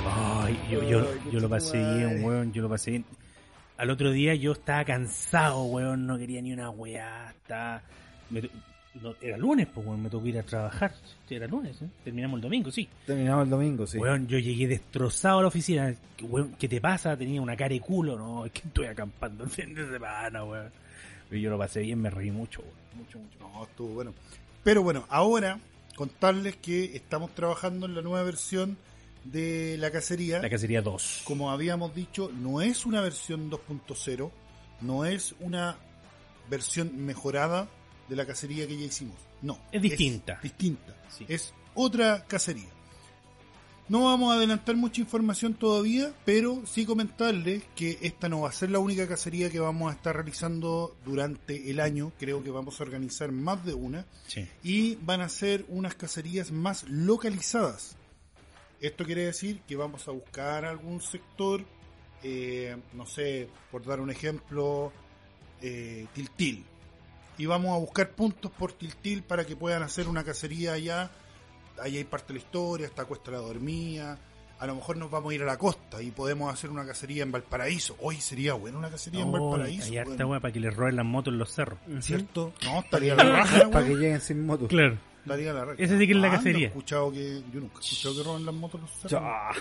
Ay, 0.05 0.60
yo, 0.70 0.84
yo, 0.84 1.32
yo 1.32 1.39
lo 1.39 1.47
pasé 1.47 1.78
bien, 1.78 2.26
weón, 2.26 2.51
yo 2.51 2.62
lo 2.64 2.68
pasé 2.68 2.91
bien. 2.91 3.05
Al 3.78 3.89
otro 3.89 4.12
día 4.12 4.36
yo 4.36 4.51
estaba 4.51 4.84
cansado, 4.84 5.64
weón, 5.64 6.05
no 6.05 6.18
quería 6.18 6.41
ni 6.41 6.51
una 6.51 6.70
weá, 6.70 7.30
estaba... 7.30 7.82
me 8.30 8.42
to- 8.42 8.50
no, 9.02 9.14
era 9.22 9.38
lunes, 9.38 9.68
pues, 9.74 9.86
weón, 9.86 10.02
me 10.02 10.10
tocó 10.10 10.26
ir 10.26 10.40
a 10.40 10.44
trabajar. 10.44 10.94
Era 11.30 11.46
lunes, 11.48 11.80
¿eh? 11.82 11.88
Terminamos 12.04 12.38
el 12.38 12.42
domingo, 12.42 12.72
sí. 12.72 12.90
Terminamos 13.06 13.44
el 13.44 13.50
domingo, 13.52 13.86
sí. 13.86 13.98
Weón, 14.00 14.28
yo 14.28 14.40
llegué 14.40 14.68
destrozado 14.68 15.40
a 15.40 15.42
la 15.44 15.48
oficina. 15.50 15.94
Weón, 16.24 16.56
¿qué 16.58 16.68
te 16.68 16.82
pasa? 16.82 17.16
Tenía 17.16 17.40
una 17.42 17.56
cara 17.56 17.70
de 17.74 17.80
culo, 17.82 18.18
no, 18.18 18.46
es 18.46 18.52
que 18.52 18.68
estoy 18.68 18.88
acampando 18.88 19.44
el 19.44 19.50
fin 19.52 19.74
de 19.76 19.90
semana, 19.92 20.44
weón. 20.44 20.72
Pero 21.30 21.40
yo 21.42 21.50
lo 21.52 21.58
pasé 21.60 21.82
bien, 21.82 22.02
me 22.02 22.10
reí 22.10 22.32
mucho, 22.32 22.62
weón. 22.62 22.74
Mucho, 22.96 23.20
mucho. 23.20 23.38
No, 23.40 23.64
estuvo 23.64 23.90
bueno. 23.94 24.14
Pero 24.64 24.82
bueno, 24.82 25.06
ahora 25.10 25.60
contarles 25.96 26.56
que 26.58 26.96
estamos 26.96 27.34
trabajando 27.36 27.86
en 27.86 27.94
la 27.96 28.02
nueva 28.02 28.24
versión 28.24 28.76
de 29.24 29.78
la 29.78 29.92
cacería. 29.92 30.42
La 30.42 30.50
cacería 30.50 30.82
2. 30.82 31.22
Como 31.26 31.52
habíamos 31.52 31.94
dicho, 31.94 32.32
no 32.42 32.62
es 32.62 32.86
una 32.88 33.02
versión 33.02 33.52
2.0, 33.52 34.32
no 34.82 35.06
es 35.06 35.36
una 35.40 35.76
versión 36.50 37.06
mejorada 37.06 37.68
de 38.10 38.16
la 38.16 38.26
cacería 38.26 38.68
que 38.68 38.78
ya 38.78 38.86
hicimos. 38.86 39.16
No. 39.41 39.57
Es 39.72 39.82
distinta. 39.82 40.39
distinta. 40.41 40.95
Sí. 41.16 41.26
Es 41.28 41.53
otra 41.76 42.26
cacería. 42.26 42.68
No 43.88 44.03
vamos 44.05 44.32
a 44.32 44.36
adelantar 44.38 44.76
mucha 44.76 45.01
información 45.01 45.55
todavía, 45.55 46.14
pero 46.24 46.62
sí 46.68 46.86
comentarles 46.86 47.64
que 47.76 47.97
esta 48.01 48.30
no 48.30 48.41
va 48.41 48.49
a 48.49 48.51
ser 48.51 48.70
la 48.70 48.78
única 48.78 49.07
cacería 49.07 49.49
que 49.49 49.60
vamos 49.60 49.91
a 49.91 49.95
estar 49.95 50.16
realizando 50.16 50.95
durante 51.03 51.72
el 51.72 51.80
año. 51.80 52.12
Creo 52.20 52.43
que 52.43 52.51
vamos 52.51 52.80
a 52.80 52.84
organizar 52.84 53.32
más 53.32 53.66
de 53.66 53.74
una 53.74 54.05
Sí. 54.28 54.47
y 54.62 54.95
van 54.97 55.22
a 55.22 55.30
ser 55.30 55.66
unas 55.70 55.95
cacerías 55.95 56.51
más 56.51 56.84
localizadas. 56.88 57.95
Esto 58.80 59.05
quiere 59.05 59.26
decir 59.26 59.62
que 59.68 59.76
vamos 59.76 60.07
a 60.07 60.12
buscar 60.12 60.66
algún 60.66 61.01
sector, 61.01 61.66
eh, 62.22 62.78
no 62.93 63.07
sé, 63.07 63.49
por 63.72 63.84
dar 63.84 63.99
un 64.01 64.12
ejemplo, 64.12 64.93
eh, 65.62 66.05
Tiltil. 66.14 66.64
Y 67.40 67.46
vamos 67.48 67.76
a 67.76 67.80
buscar 67.80 68.12
puntos 68.12 68.52
por 68.52 68.74
Tiltil 68.74 69.24
para 69.24 69.46
que 69.46 69.56
puedan 69.56 69.82
hacer 69.82 70.08
una 70.08 70.24
cacería 70.24 70.74
allá. 70.74 71.10
Ahí 71.82 71.98
hay 71.98 72.04
parte 72.04 72.28
de 72.34 72.40
la 72.40 72.46
historia, 72.46 72.86
está 72.86 73.06
Cuesta 73.06 73.32
la 73.32 73.38
Dormía. 73.40 74.18
A 74.60 74.68
lo 74.68 74.76
mejor 74.76 74.98
nos 74.98 75.10
vamos 75.10 75.32
a 75.32 75.36
ir 75.36 75.42
a 75.44 75.46
la 75.46 75.58
costa 75.58 76.02
y 76.04 76.12
podemos 76.12 76.54
hacer 76.54 76.70
una 76.70 76.86
cacería 76.86 77.24
en 77.24 77.32
Valparaíso. 77.32 77.96
Hoy 78.02 78.18
sería 78.18 78.54
buena 78.56 78.78
una 78.78 78.90
cacería 78.90 79.22
en 79.22 79.32
Valparaíso. 79.32 79.86
hay 79.90 79.98
harta 80.00 80.26
bueno, 80.26 80.42
para 80.42 80.52
que 80.54 80.60
le 80.60 80.70
roben 80.70 80.98
las 80.98 81.06
motos 81.06 81.32
en 81.32 81.40
los 81.40 81.50
cerros. 81.54 81.80
¿Cierto? 82.02 82.52
No, 82.66 82.80
estaría 82.80 83.16
la 83.16 83.24
raja, 83.24 83.70
Para 83.72 83.86
que 83.88 83.96
lleguen 83.96 84.20
sin 84.20 84.46
moto. 84.46 84.68
Claro. 84.68 84.98
Estaría 85.24 85.54
la 85.54 85.64
raja. 85.64 85.82
Ese 85.82 85.98
sí 85.98 86.06
que 86.08 86.12
es 86.12 86.18
la 86.20 86.28
Ah, 86.28 86.32
no 86.32 86.36
he 86.36 86.38
cacería. 86.40 86.68
escuchado 86.68 87.10
que, 87.12 87.42
yo 87.54 87.60
nunca 87.62 87.76
he 87.78 87.80
escuchado 87.86 88.16
que 88.18 88.24
roban 88.24 88.46
las 88.46 88.56
motos 88.56 88.82
los 88.82 88.92
cerros. 88.92 89.22
Ah, 89.24 89.52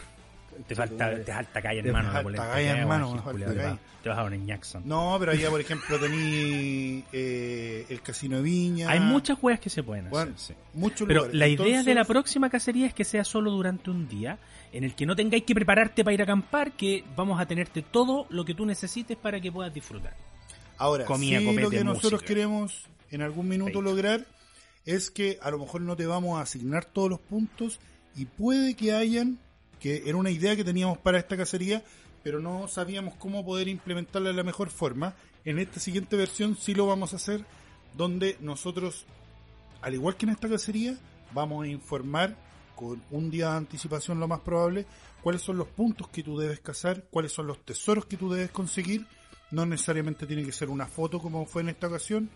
Te 0.66 0.74
falta, 0.74 1.14
te 1.24 1.32
falta 1.32 1.62
calle, 1.62 1.82
Te 1.82 1.88
hermano. 1.88 2.10
falta 2.12 2.48
calle, 2.50 2.74
me 2.74 2.86
falta 2.86 3.32
te 3.32 3.44
calle. 3.44 3.62
vas- 3.68 3.78
Te 4.02 4.08
vas 4.08 4.18
a 4.18 4.34
en 4.34 4.46
Jackson. 4.46 4.82
No, 4.86 5.16
pero 5.20 5.32
allá, 5.32 5.50
por 5.50 5.60
ejemplo, 5.60 5.98
tení 5.98 7.04
eh, 7.12 7.86
el 7.88 8.00
Casino 8.02 8.36
de 8.36 8.42
Viña. 8.42 8.90
Hay 8.90 9.00
muchas 9.00 9.38
weas 9.42 9.60
que 9.60 9.70
se 9.70 9.82
pueden 9.82 10.06
hacer. 10.06 10.12
Bueno, 10.12 10.32
sí. 10.38 10.54
muchos 10.74 11.06
Pero 11.06 11.20
lugares. 11.20 11.36
la 11.38 11.48
idea 11.48 11.82
de 11.82 11.94
la 11.94 12.04
próxima 12.04 12.48
cacería 12.50 12.86
es 12.86 12.94
que 12.94 13.04
sea 13.04 13.24
solo 13.24 13.50
durante 13.50 13.90
un 13.90 14.08
día, 14.08 14.38
en 14.72 14.84
el 14.84 14.94
que 14.94 15.04
no 15.06 15.14
tengáis 15.16 15.42
que 15.44 15.54
prepararte 15.54 16.04
para 16.04 16.14
ir 16.14 16.20
a 16.20 16.24
acampar, 16.24 16.72
que 16.72 17.04
vamos 17.16 17.40
a 17.40 17.46
tenerte 17.46 17.82
todo 17.82 18.26
lo 18.30 18.44
que 18.44 18.54
tú 18.54 18.64
necesites 18.66 19.16
para 19.16 19.40
que 19.40 19.50
puedas 19.52 19.72
disfrutar. 19.74 20.14
Ahora, 20.78 21.04
comida, 21.04 21.38
sí, 21.40 21.44
copete, 21.44 21.62
lo 21.62 21.70
que 21.70 21.84
nosotros 21.84 22.12
música. 22.12 22.26
queremos 22.28 22.86
en 23.10 23.22
algún 23.22 23.48
minuto 23.48 23.66
Feito. 23.72 23.82
lograr 23.82 24.24
es 24.86 25.10
que 25.10 25.38
a 25.42 25.50
lo 25.50 25.58
mejor 25.58 25.80
no 25.80 25.96
te 25.96 26.06
vamos 26.06 26.38
a 26.38 26.42
asignar 26.42 26.84
todos 26.84 27.10
los 27.10 27.18
puntos 27.20 27.80
y 28.16 28.26
puede 28.26 28.74
que 28.74 28.92
hayan, 28.94 29.38
que 29.80 30.02
era 30.06 30.16
una 30.16 30.30
idea 30.30 30.56
que 30.56 30.64
teníamos 30.64 30.98
para 30.98 31.18
esta 31.18 31.36
cacería, 31.36 31.82
pero 32.22 32.40
no 32.40 32.68
sabíamos 32.68 33.14
cómo 33.14 33.44
poder 33.44 33.68
implementarla 33.68 34.30
de 34.30 34.34
la 34.36 34.42
mejor 34.44 34.70
forma. 34.70 35.14
En 35.44 35.58
esta 35.58 35.80
siguiente 35.80 36.16
versión 36.16 36.56
sí 36.56 36.74
lo 36.74 36.86
vamos 36.86 37.12
a 37.12 37.16
hacer, 37.16 37.44
donde 37.96 38.36
nosotros, 38.40 39.06
al 39.80 39.94
igual 39.94 40.16
que 40.16 40.26
en 40.26 40.32
esta 40.32 40.48
cacería, 40.48 40.96
vamos 41.32 41.64
a 41.64 41.68
informar 41.68 42.36
con 42.76 43.02
un 43.10 43.30
día 43.30 43.50
de 43.50 43.56
anticipación 43.56 44.20
lo 44.20 44.28
más 44.28 44.40
probable 44.40 44.86
cuáles 45.22 45.42
son 45.42 45.56
los 45.58 45.66
puntos 45.68 46.08
que 46.08 46.22
tú 46.22 46.38
debes 46.38 46.60
cazar, 46.60 47.04
cuáles 47.10 47.32
son 47.32 47.46
los 47.48 47.64
tesoros 47.64 48.06
que 48.06 48.16
tú 48.16 48.30
debes 48.32 48.50
conseguir. 48.50 49.04
No 49.50 49.66
necesariamente 49.66 50.26
tiene 50.26 50.44
que 50.44 50.52
ser 50.52 50.68
una 50.70 50.86
foto 50.86 51.18
como 51.20 51.44
fue 51.46 51.62
en 51.62 51.70
esta 51.70 51.88
ocasión. 51.88 52.30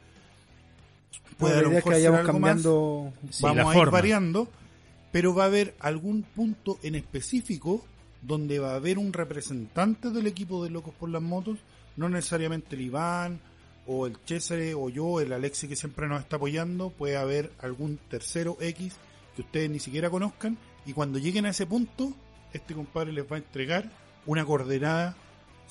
pues 1.38 1.53
Puede 1.53 1.59
a 1.59 1.62
lo 1.62 1.70
mejor 1.70 1.95
ser 1.95 2.11
más. 2.12 2.26
cambiando. 2.26 3.12
Sí, 3.30 3.43
Vamos 3.43 3.57
la 3.59 3.62
a 3.62 3.66
ir 3.74 3.78
forma. 3.78 3.93
variando, 3.93 4.49
pero 5.12 5.34
va 5.34 5.44
a 5.44 5.46
haber 5.46 5.74
algún 5.78 6.22
punto 6.22 6.78
en 6.82 6.96
específico 6.96 7.84
donde 8.22 8.58
va 8.58 8.72
a 8.72 8.76
haber 8.76 8.98
un 8.98 9.12
representante 9.12 10.10
del 10.10 10.26
equipo 10.26 10.64
de 10.64 10.70
Locos 10.70 10.94
por 10.94 11.10
las 11.10 11.22
Motos, 11.22 11.58
no 11.96 12.08
necesariamente 12.08 12.74
el 12.76 12.82
Iván 12.82 13.40
o 13.86 14.06
el 14.06 14.16
César 14.24 14.58
o 14.76 14.88
yo, 14.88 15.20
el 15.20 15.32
Alexi 15.32 15.68
que 15.68 15.76
siempre 15.76 16.08
nos 16.08 16.20
está 16.20 16.36
apoyando, 16.36 16.90
puede 16.90 17.16
haber 17.16 17.52
algún 17.60 17.98
tercero 18.08 18.56
X 18.60 18.94
que 19.36 19.42
ustedes 19.42 19.70
ni 19.70 19.78
siquiera 19.78 20.10
conozcan 20.10 20.56
y 20.86 20.92
cuando 20.92 21.18
lleguen 21.18 21.46
a 21.46 21.50
ese 21.50 21.66
punto, 21.66 22.12
este 22.52 22.74
compadre 22.74 23.12
les 23.12 23.30
va 23.30 23.36
a 23.36 23.40
entregar 23.40 23.90
una 24.26 24.44
coordenada 24.44 25.16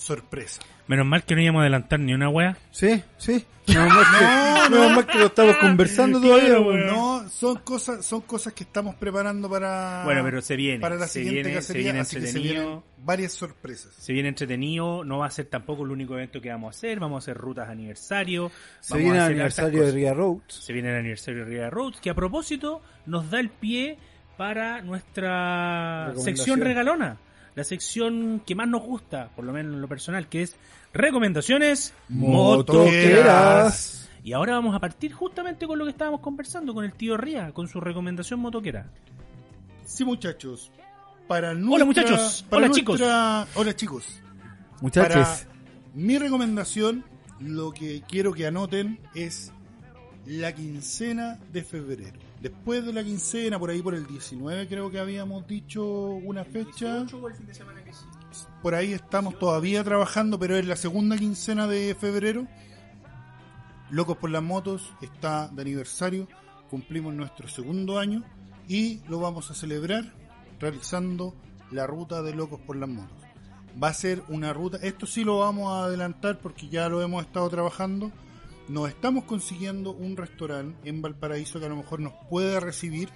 sorpresa. 0.01 0.61
Menos 0.87 1.05
mal 1.05 1.23
que 1.23 1.35
no 1.35 1.41
íbamos 1.41 1.59
a 1.59 1.63
adelantar 1.63 1.99
ni 1.99 2.13
una 2.13 2.27
wea. 2.29 2.57
Sí, 2.71 3.01
sí. 3.17 3.45
Menos 3.67 3.87
mal 3.93 4.05
que, 4.17 4.69
menos 4.75 4.91
mal 4.95 5.05
que 5.07 5.17
lo 5.19 5.25
estamos 5.27 5.55
conversando 5.57 6.19
todavía. 6.19 6.59
No, 6.87 7.29
son 7.29 7.57
cosas, 7.59 8.05
son 8.05 8.21
cosas 8.21 8.51
que 8.53 8.63
estamos 8.63 8.95
preparando 8.95 9.49
para 9.49 10.01
Bueno, 10.03 10.21
pero 10.23 10.41
se 10.41 10.55
viene. 10.55 10.79
para 10.79 10.95
la 10.95 11.07
se 11.07 11.19
siguiente 11.23 11.49
viene, 11.49 11.61
se 11.61 11.73
viene 11.77 11.99
así 11.99 12.15
que 12.17 12.21
se 12.23 12.27
entretenido. 12.29 12.63
vienen 12.63 12.83
varias 13.05 13.31
sorpresas. 13.33 13.93
Se 13.95 14.11
viene 14.11 14.29
entretenido, 14.29 15.03
no 15.05 15.19
va 15.19 15.27
a 15.27 15.31
ser 15.31 15.45
tampoco 15.45 15.83
el 15.85 15.91
único 15.91 16.15
evento 16.15 16.41
que 16.41 16.49
vamos 16.49 16.75
a 16.75 16.77
hacer, 16.77 16.99
vamos 16.99 17.17
a 17.17 17.19
hacer 17.31 17.37
rutas 17.37 17.67
de 17.67 17.73
aniversario. 17.73 18.51
Se 18.81 18.93
vamos 18.95 19.03
viene 19.03 19.19
a 19.19 19.25
el 19.27 19.31
aniversario 19.33 19.85
de. 19.85 19.91
Ria 19.91 20.13
Roads. 20.13 20.55
Se 20.55 20.73
viene 20.73 20.89
el 20.89 20.95
aniversario 20.97 21.45
de 21.45 21.51
Riga 21.51 21.69
Roads, 21.69 22.01
que 22.01 22.09
a 22.09 22.15
propósito 22.15 22.81
nos 23.05 23.29
da 23.29 23.39
el 23.39 23.49
pie 23.49 23.97
para 24.35 24.81
nuestra 24.81 26.11
sección 26.17 26.59
regalona. 26.59 27.17
La 27.55 27.63
sección 27.63 28.41
que 28.45 28.55
más 28.55 28.67
nos 28.67 28.81
gusta, 28.83 29.29
por 29.35 29.45
lo 29.45 29.51
menos 29.53 29.73
en 29.75 29.81
lo 29.81 29.87
personal, 29.87 30.27
que 30.29 30.41
es 30.43 30.55
recomendaciones 30.93 31.93
Motoqueras. 32.09 34.09
Y 34.23 34.33
ahora 34.33 34.53
vamos 34.53 34.75
a 34.75 34.79
partir 34.79 35.13
justamente 35.13 35.65
con 35.67 35.77
lo 35.79 35.85
que 35.85 35.91
estábamos 35.91 36.21
conversando 36.21 36.73
con 36.73 36.85
el 36.85 36.93
tío 36.93 37.17
Ría, 37.17 37.51
con 37.51 37.67
su 37.67 37.79
recomendación 37.81 38.39
motoquera. 38.39 38.89
Sí, 39.85 40.05
muchachos. 40.05 40.71
para 41.27 41.53
nuestra- 41.53 41.85
muchachos. 41.85 42.45
para 42.49 42.65
Hola, 42.65 42.73
chicos. 42.75 43.01
Hola 43.55 43.73
chicos. 43.75 44.21
Muchachos, 44.81 45.45
Para 45.45 45.55
mi 45.93 46.17
recomendación, 46.17 47.05
lo 47.39 47.71
que 47.71 48.01
quiero 48.07 48.33
que 48.33 48.47
anoten 48.47 48.99
es 49.15 49.51
la 50.25 50.53
quincena 50.53 51.39
de 51.53 51.63
febrero. 51.63 52.19
Después 52.41 52.83
de 52.83 52.91
la 52.91 53.03
quincena, 53.03 53.59
por 53.59 53.69
ahí 53.69 53.83
por 53.83 53.93
el 53.93 54.07
19 54.07 54.67
creo 54.67 54.89
que 54.89 54.99
habíamos 54.99 55.47
dicho 55.47 55.83
una 55.83 56.43
fecha. 56.43 57.05
Por 58.63 58.73
ahí 58.73 58.93
estamos 58.93 59.37
todavía 59.37 59.83
trabajando, 59.83 60.39
pero 60.39 60.57
es 60.57 60.65
la 60.65 60.75
segunda 60.75 61.17
quincena 61.17 61.67
de 61.67 61.93
febrero. 61.93 62.47
Locos 63.91 64.17
por 64.17 64.31
las 64.31 64.41
motos 64.41 64.91
está 65.01 65.49
de 65.49 65.61
aniversario. 65.61 66.27
Cumplimos 66.71 67.13
nuestro 67.13 67.47
segundo 67.47 67.99
año 67.99 68.23
y 68.67 69.01
lo 69.07 69.19
vamos 69.19 69.51
a 69.51 69.53
celebrar 69.53 70.13
realizando 70.59 71.35
la 71.71 71.85
ruta 71.85 72.23
de 72.23 72.33
Locos 72.33 72.59
por 72.61 72.75
las 72.75 72.89
motos. 72.89 73.17
Va 73.81 73.89
a 73.89 73.93
ser 73.93 74.23
una 74.29 74.51
ruta, 74.51 74.77
esto 74.81 75.05
sí 75.05 75.23
lo 75.23 75.39
vamos 75.39 75.71
a 75.71 75.85
adelantar 75.85 76.39
porque 76.39 76.69
ya 76.69 76.89
lo 76.89 77.01
hemos 77.01 77.23
estado 77.23 77.49
trabajando. 77.49 78.11
Nos 78.67 78.89
estamos 78.89 79.25
consiguiendo 79.25 79.91
un 79.91 80.15
restaurante 80.15 80.89
en 80.89 81.01
Valparaíso 81.01 81.59
que 81.59 81.65
a 81.65 81.69
lo 81.69 81.77
mejor 81.77 81.99
nos 81.99 82.13
puede 82.29 82.59
recibir. 82.59 83.09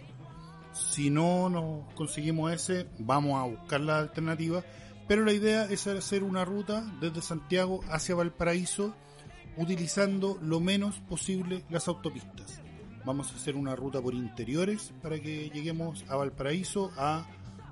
Si 0.74 1.10
no 1.10 1.50
nos 1.50 1.94
conseguimos 1.94 2.52
ese, 2.52 2.88
vamos 3.00 3.40
a 3.40 3.44
buscar 3.44 3.80
la 3.82 4.00
alternativa. 4.00 4.64
Pero 5.08 5.24
la 5.24 5.34
idea 5.34 5.66
es 5.66 5.88
hacer 5.88 6.24
una 6.24 6.44
ruta 6.44 6.84
desde 7.00 7.22
Santiago 7.22 7.82
hacia 7.90 8.16
Valparaíso 8.16 8.96
utilizando 9.58 10.38
lo 10.42 10.60
menos 10.60 11.00
posible 11.00 11.64
las 11.70 11.88
autopistas. 11.88 12.62
Vamos 13.06 13.32
a 13.32 13.36
hacer 13.36 13.56
una 13.56 13.76
ruta 13.76 14.02
por 14.02 14.14
interiores 14.14 14.92
para 15.02 15.20
que 15.20 15.50
lleguemos 15.52 16.04
a 16.10 16.16
Valparaíso 16.16 16.92
a 16.98 17.28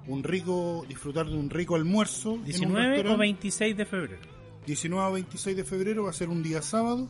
un 0.08 0.24
rico, 0.24 0.86
disfrutar 0.88 1.26
de 1.26 1.36
un 1.36 1.50
rico 1.50 1.76
almuerzo. 1.76 2.34
en 2.34 2.40
un 2.40 2.46
19 2.46 2.86
o 2.86 2.90
restaurante. 2.90 3.18
26 3.18 3.78
de 3.78 3.86
febrero. 3.86 4.22
19 4.66 5.06
a 5.06 5.10
26 5.10 5.58
de 5.58 5.64
febrero 5.64 6.04
va 6.04 6.12
a 6.12 6.14
ser 6.14 6.30
un 6.30 6.44
día 6.44 6.62
sábado. 6.62 7.10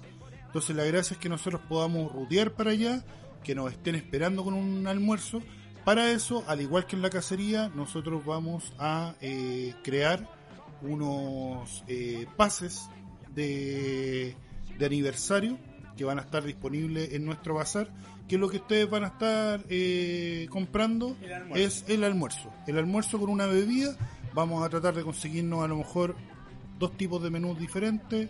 Entonces 0.54 0.76
la 0.76 0.84
gracia 0.84 1.16
es 1.16 1.20
que 1.20 1.30
nosotros 1.30 1.62
podamos 1.68 2.14
rutear 2.14 2.52
para 2.52 2.70
allá, 2.70 3.04
que 3.44 3.56
nos 3.56 3.72
estén 3.72 3.96
esperando 3.96 4.44
con 4.44 4.54
un 4.54 4.86
almuerzo. 4.86 5.42
Para 5.84 6.12
eso, 6.12 6.44
al 6.48 6.62
igual 6.62 6.86
que 6.86 6.96
en 6.96 7.02
la 7.02 7.10
cacería, 7.10 7.70
nosotros 7.70 8.24
vamos 8.24 8.72
a 8.78 9.16
eh, 9.20 9.74
crear 9.84 10.30
unos 10.84 11.84
eh, 11.88 12.28
pases 12.38 12.88
de, 13.34 14.36
de 14.78 14.86
aniversario 14.86 15.58
que 15.98 16.06
van 16.06 16.20
a 16.20 16.22
estar 16.22 16.44
disponibles 16.44 17.14
en 17.14 17.26
nuestro 17.26 17.56
bazar, 17.56 17.90
que 18.28 18.38
lo 18.38 18.48
que 18.48 18.58
ustedes 18.58 18.88
van 18.88 19.06
a 19.06 19.08
estar 19.08 19.66
eh, 19.70 20.46
comprando 20.52 21.18
es 21.56 21.84
el 21.88 22.04
almuerzo. 22.04 22.52
El 22.68 22.78
almuerzo 22.78 23.20
con 23.20 23.32
una 23.32 23.48
bebida, 23.48 23.98
vamos 24.36 24.64
a 24.64 24.70
tratar 24.70 24.94
de 24.94 25.02
conseguirnos 25.02 25.64
a 25.64 25.68
lo 25.68 25.78
mejor 25.78 26.16
dos 26.78 26.96
tipos 26.96 27.24
de 27.24 27.32
menús 27.32 27.58
diferentes. 27.58 28.30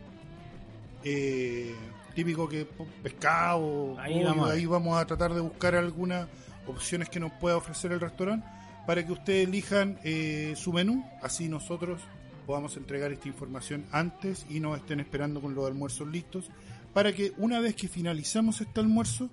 Eh, 1.04 1.76
típico 2.14 2.48
que 2.48 2.68
pescado, 3.02 3.98
Ahí 4.00 4.24
vamos 4.24 4.46
a 4.46 4.50
ver. 4.50 4.58
ahí 4.60 4.66
vamos 4.66 4.98
a 4.98 5.06
tratar 5.06 5.34
de 5.34 5.42
buscar 5.42 5.76
algunas 5.76 6.28
opciones 6.68 7.10
que 7.10 7.20
nos 7.20 7.32
pueda 7.34 7.58
ofrecer 7.58 7.92
el 7.92 8.00
restaurante 8.00 8.48
para 8.88 9.06
que 9.06 9.12
ustedes 9.14 9.48
elijan 9.48 9.98
eh, 10.04 10.54
su 10.56 10.74
menú, 10.74 11.06
así 11.22 11.48
nosotros 11.50 12.02
podamos 12.46 12.76
entregar 12.76 13.12
esta 13.14 13.28
información 13.30 13.86
antes 13.92 14.46
y 14.50 14.60
nos 14.60 14.78
estén 14.78 15.00
esperando 15.00 15.40
con 15.42 15.56
los 15.56 15.66
almuerzos 15.66 16.08
listos, 16.10 16.50
para 16.94 17.14
que 17.14 17.32
una 17.38 17.60
vez 17.60 17.76
que 17.76 17.88
finalizamos 17.88 18.60
este 18.62 18.82
almuerzo 18.82 19.30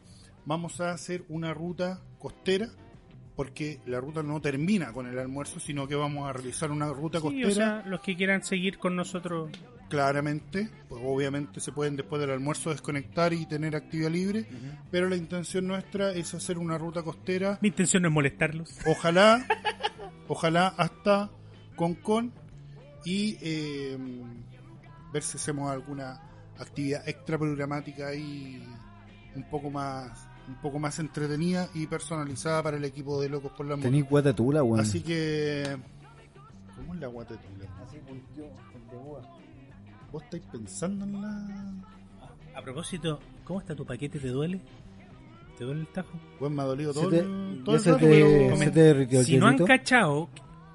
vamos 0.46 0.80
a 0.80 0.92
hacer 0.92 1.24
una 1.28 1.52
ruta 1.52 2.00
costera, 2.18 2.68
porque 3.36 3.80
la 3.86 4.00
ruta 4.00 4.22
no 4.22 4.40
termina 4.40 4.92
con 4.92 5.06
el 5.06 5.18
almuerzo, 5.18 5.58
sino 5.60 5.88
que 5.88 5.94
vamos 5.96 6.28
a 6.28 6.32
realizar 6.32 6.70
una 6.70 6.88
ruta 6.88 7.18
Sí, 7.18 7.22
costera. 7.22 7.48
o 7.48 7.52
sea, 7.52 7.82
los 7.86 8.00
que 8.00 8.16
quieran 8.16 8.44
seguir 8.44 8.78
con 8.78 8.94
nosotros. 8.96 9.50
Claramente, 9.90 10.70
pues 10.88 11.02
obviamente 11.04 11.58
se 11.58 11.72
pueden 11.72 11.96
después 11.96 12.20
del 12.20 12.30
almuerzo 12.30 12.70
desconectar 12.70 13.32
y 13.32 13.44
tener 13.44 13.74
actividad 13.74 14.10
libre, 14.10 14.46
pero 14.90 15.08
la 15.08 15.16
intención 15.16 15.66
nuestra 15.66 16.12
es 16.12 16.32
hacer 16.32 16.58
una 16.58 16.78
ruta 16.78 17.02
costera, 17.02 17.58
Mi 17.60 17.68
intención 17.68 18.02
no 18.04 18.08
es 18.08 18.14
molestarlos. 18.14 18.78
ojalá, 18.86 19.44
ojalá 20.28 20.68
hasta 20.68 21.30
Concon 21.74 22.32
y 23.04 23.36
eh, 23.42 23.98
ver 25.12 25.22
si 25.24 25.38
hacemos 25.38 25.70
alguna 25.70 26.22
actividad 26.58 27.08
extra 27.08 27.36
programática 27.36 28.08
ahí 28.08 28.64
un 29.34 29.42
poco 29.50 29.70
más 29.70 30.28
un 30.46 30.56
poco 30.56 30.78
más 30.78 30.98
entretenida 30.98 31.68
y 31.74 31.86
personalizada 31.86 32.62
para 32.62 32.76
el 32.76 32.84
equipo 32.84 33.20
de 33.20 33.28
Locos 33.28 33.52
por 33.52 33.66
la 33.66 33.76
Moto. 33.76 33.86
tenéis 33.88 34.08
guatatula, 34.08 34.62
weón. 34.62 34.80
Así 34.80 35.00
que 35.00 35.64
¿cómo 36.76 36.94
es 36.94 37.00
la 37.00 37.06
guatetula? 37.08 37.66
¿Vos 40.12 40.22
estáis 40.24 40.42
pensando 40.50 41.04
en 41.04 41.22
la 41.22 42.58
A 42.58 42.62
propósito, 42.62 43.20
¿cómo 43.44 43.60
está 43.60 43.74
tu 43.74 43.84
paquete? 43.86 44.18
¿Te 44.18 44.28
duele? 44.28 44.60
¿Te 45.56 45.64
duele 45.64 45.80
el 45.82 45.86
tajo? 45.88 46.18
Pues 46.38 46.50
me 46.50 46.62
ha 46.62 46.64
dolido 46.64 46.92
Se 46.92 47.00
todo, 47.00 47.10
te- 47.10 47.18
el, 47.20 47.62
todo 47.64 47.74
ya 47.74 47.78
el 47.78 47.80
se 47.84 47.90
rato, 47.92 48.04
te- 48.06 48.10
pero- 48.10 48.56
se 48.56 48.70
te 48.70 48.80
derritió 48.80 49.20
el 49.20 49.26
Si 49.26 49.36
no 49.38 49.46
han 49.46 49.58
cachado 49.58 50.28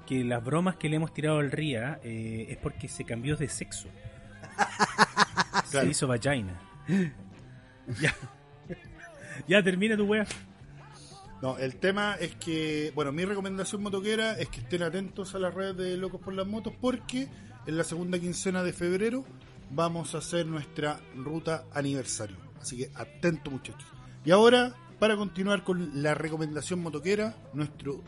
que 0.06 0.22
las 0.24 0.44
bromas 0.44 0.76
que 0.76 0.88
le 0.88 0.96
hemos 0.96 1.12
tirado 1.12 1.38
al 1.38 1.50
Ría 1.50 1.98
eh, 2.04 2.46
es 2.50 2.56
porque 2.58 2.88
se 2.88 3.04
cambió 3.04 3.36
de 3.36 3.48
sexo. 3.48 3.88
Se 5.66 5.84
hizo 5.86 6.06
vagina. 6.06 6.58
ya. 8.00 8.14
ya 9.48 9.62
termina 9.62 9.96
tu 9.96 10.04
wea. 10.06 10.24
No, 11.42 11.58
el 11.58 11.76
tema 11.76 12.14
es 12.14 12.34
que, 12.36 12.92
bueno, 12.94 13.12
mi 13.12 13.24
recomendación 13.24 13.82
motoquera 13.82 14.38
es 14.38 14.48
que 14.48 14.60
estén 14.60 14.82
atentos 14.82 15.34
a 15.34 15.38
las 15.38 15.52
redes 15.52 15.76
de 15.76 15.96
Locos 15.96 16.20
por 16.20 16.32
las 16.32 16.46
Motos 16.46 16.72
porque 16.80 17.28
en 17.66 17.76
la 17.76 17.84
segunda 17.84 18.18
quincena 18.18 18.62
de 18.62 18.72
febrero 18.72 19.24
vamos 19.70 20.14
a 20.14 20.18
hacer 20.18 20.46
nuestra 20.46 21.00
ruta 21.16 21.64
aniversario. 21.72 22.36
Así 22.60 22.76
que 22.78 22.90
atentos 22.94 23.52
muchachos. 23.52 23.86
Y 24.24 24.30
ahora, 24.30 24.74
para 24.98 25.16
continuar 25.16 25.62
con 25.64 26.02
la 26.02 26.14
recomendación 26.14 26.80
motoquera, 26.82 27.36
nuestro 27.52 28.02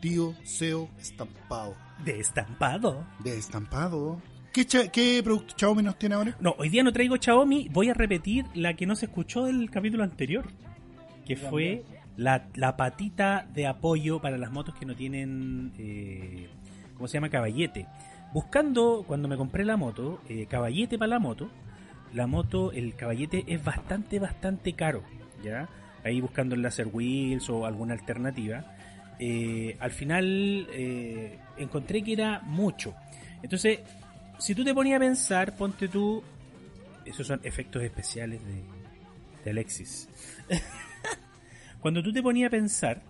tío 0.00 0.34
SEO 0.44 0.88
estampado. 0.98 1.74
De 2.04 2.18
estampado. 2.18 3.06
De 3.22 3.36
estampado. 3.38 4.20
¿Qué, 4.52 4.64
cha- 4.66 4.88
qué 4.88 5.20
producto 5.24 5.54
Xiaomi 5.56 5.82
nos 5.82 5.98
tiene 5.98 6.14
ahora? 6.14 6.36
No, 6.40 6.54
hoy 6.58 6.68
día 6.68 6.82
no 6.82 6.92
traigo 6.92 7.16
Xiaomi. 7.16 7.68
Voy 7.72 7.88
a 7.90 7.94
repetir 7.94 8.44
la 8.54 8.74
que 8.74 8.86
no 8.86 8.94
se 8.96 9.06
escuchó 9.06 9.44
del 9.46 9.70
capítulo 9.70 10.04
anterior. 10.04 10.46
Que 11.26 11.36
fue 11.36 11.84
la, 12.16 12.48
la 12.54 12.76
patita 12.76 13.48
de 13.54 13.66
apoyo 13.66 14.20
para 14.20 14.36
las 14.38 14.50
motos 14.52 14.74
que 14.74 14.84
no 14.86 14.94
tienen. 14.94 15.72
Eh, 15.78 16.48
¿Cómo 16.96 17.08
se 17.08 17.14
llama? 17.14 17.30
Caballete. 17.30 17.86
Buscando, 18.34 19.04
cuando 19.06 19.28
me 19.28 19.36
compré 19.36 19.64
la 19.64 19.76
moto, 19.76 20.20
eh, 20.28 20.46
caballete 20.46 20.98
para 20.98 21.08
la 21.08 21.18
moto. 21.20 21.48
La 22.12 22.26
moto, 22.26 22.72
el 22.72 22.96
caballete 22.96 23.44
es 23.46 23.62
bastante, 23.62 24.18
bastante 24.18 24.72
caro. 24.72 25.04
¿Ya? 25.44 25.68
Ahí 26.02 26.20
buscando 26.20 26.56
el 26.56 26.62
laser 26.62 26.88
wheels 26.92 27.48
o 27.48 27.64
alguna 27.64 27.94
alternativa. 27.94 28.74
Eh, 29.20 29.76
al 29.78 29.92
final 29.92 30.66
eh, 30.72 31.38
encontré 31.58 32.02
que 32.02 32.12
era 32.12 32.40
mucho. 32.40 32.96
Entonces, 33.40 33.78
si 34.38 34.52
tú 34.52 34.64
te 34.64 34.74
ponías 34.74 34.96
a 34.96 35.00
pensar, 35.00 35.54
ponte 35.56 35.86
tú. 35.86 36.20
Esos 37.04 37.28
son 37.28 37.40
efectos 37.44 37.84
especiales 37.84 38.44
de, 38.44 38.64
de 39.44 39.50
Alexis. 39.50 40.08
Cuando 41.80 42.02
tú 42.02 42.12
te 42.12 42.20
ponías 42.20 42.48
a 42.48 42.50
pensar 42.50 43.00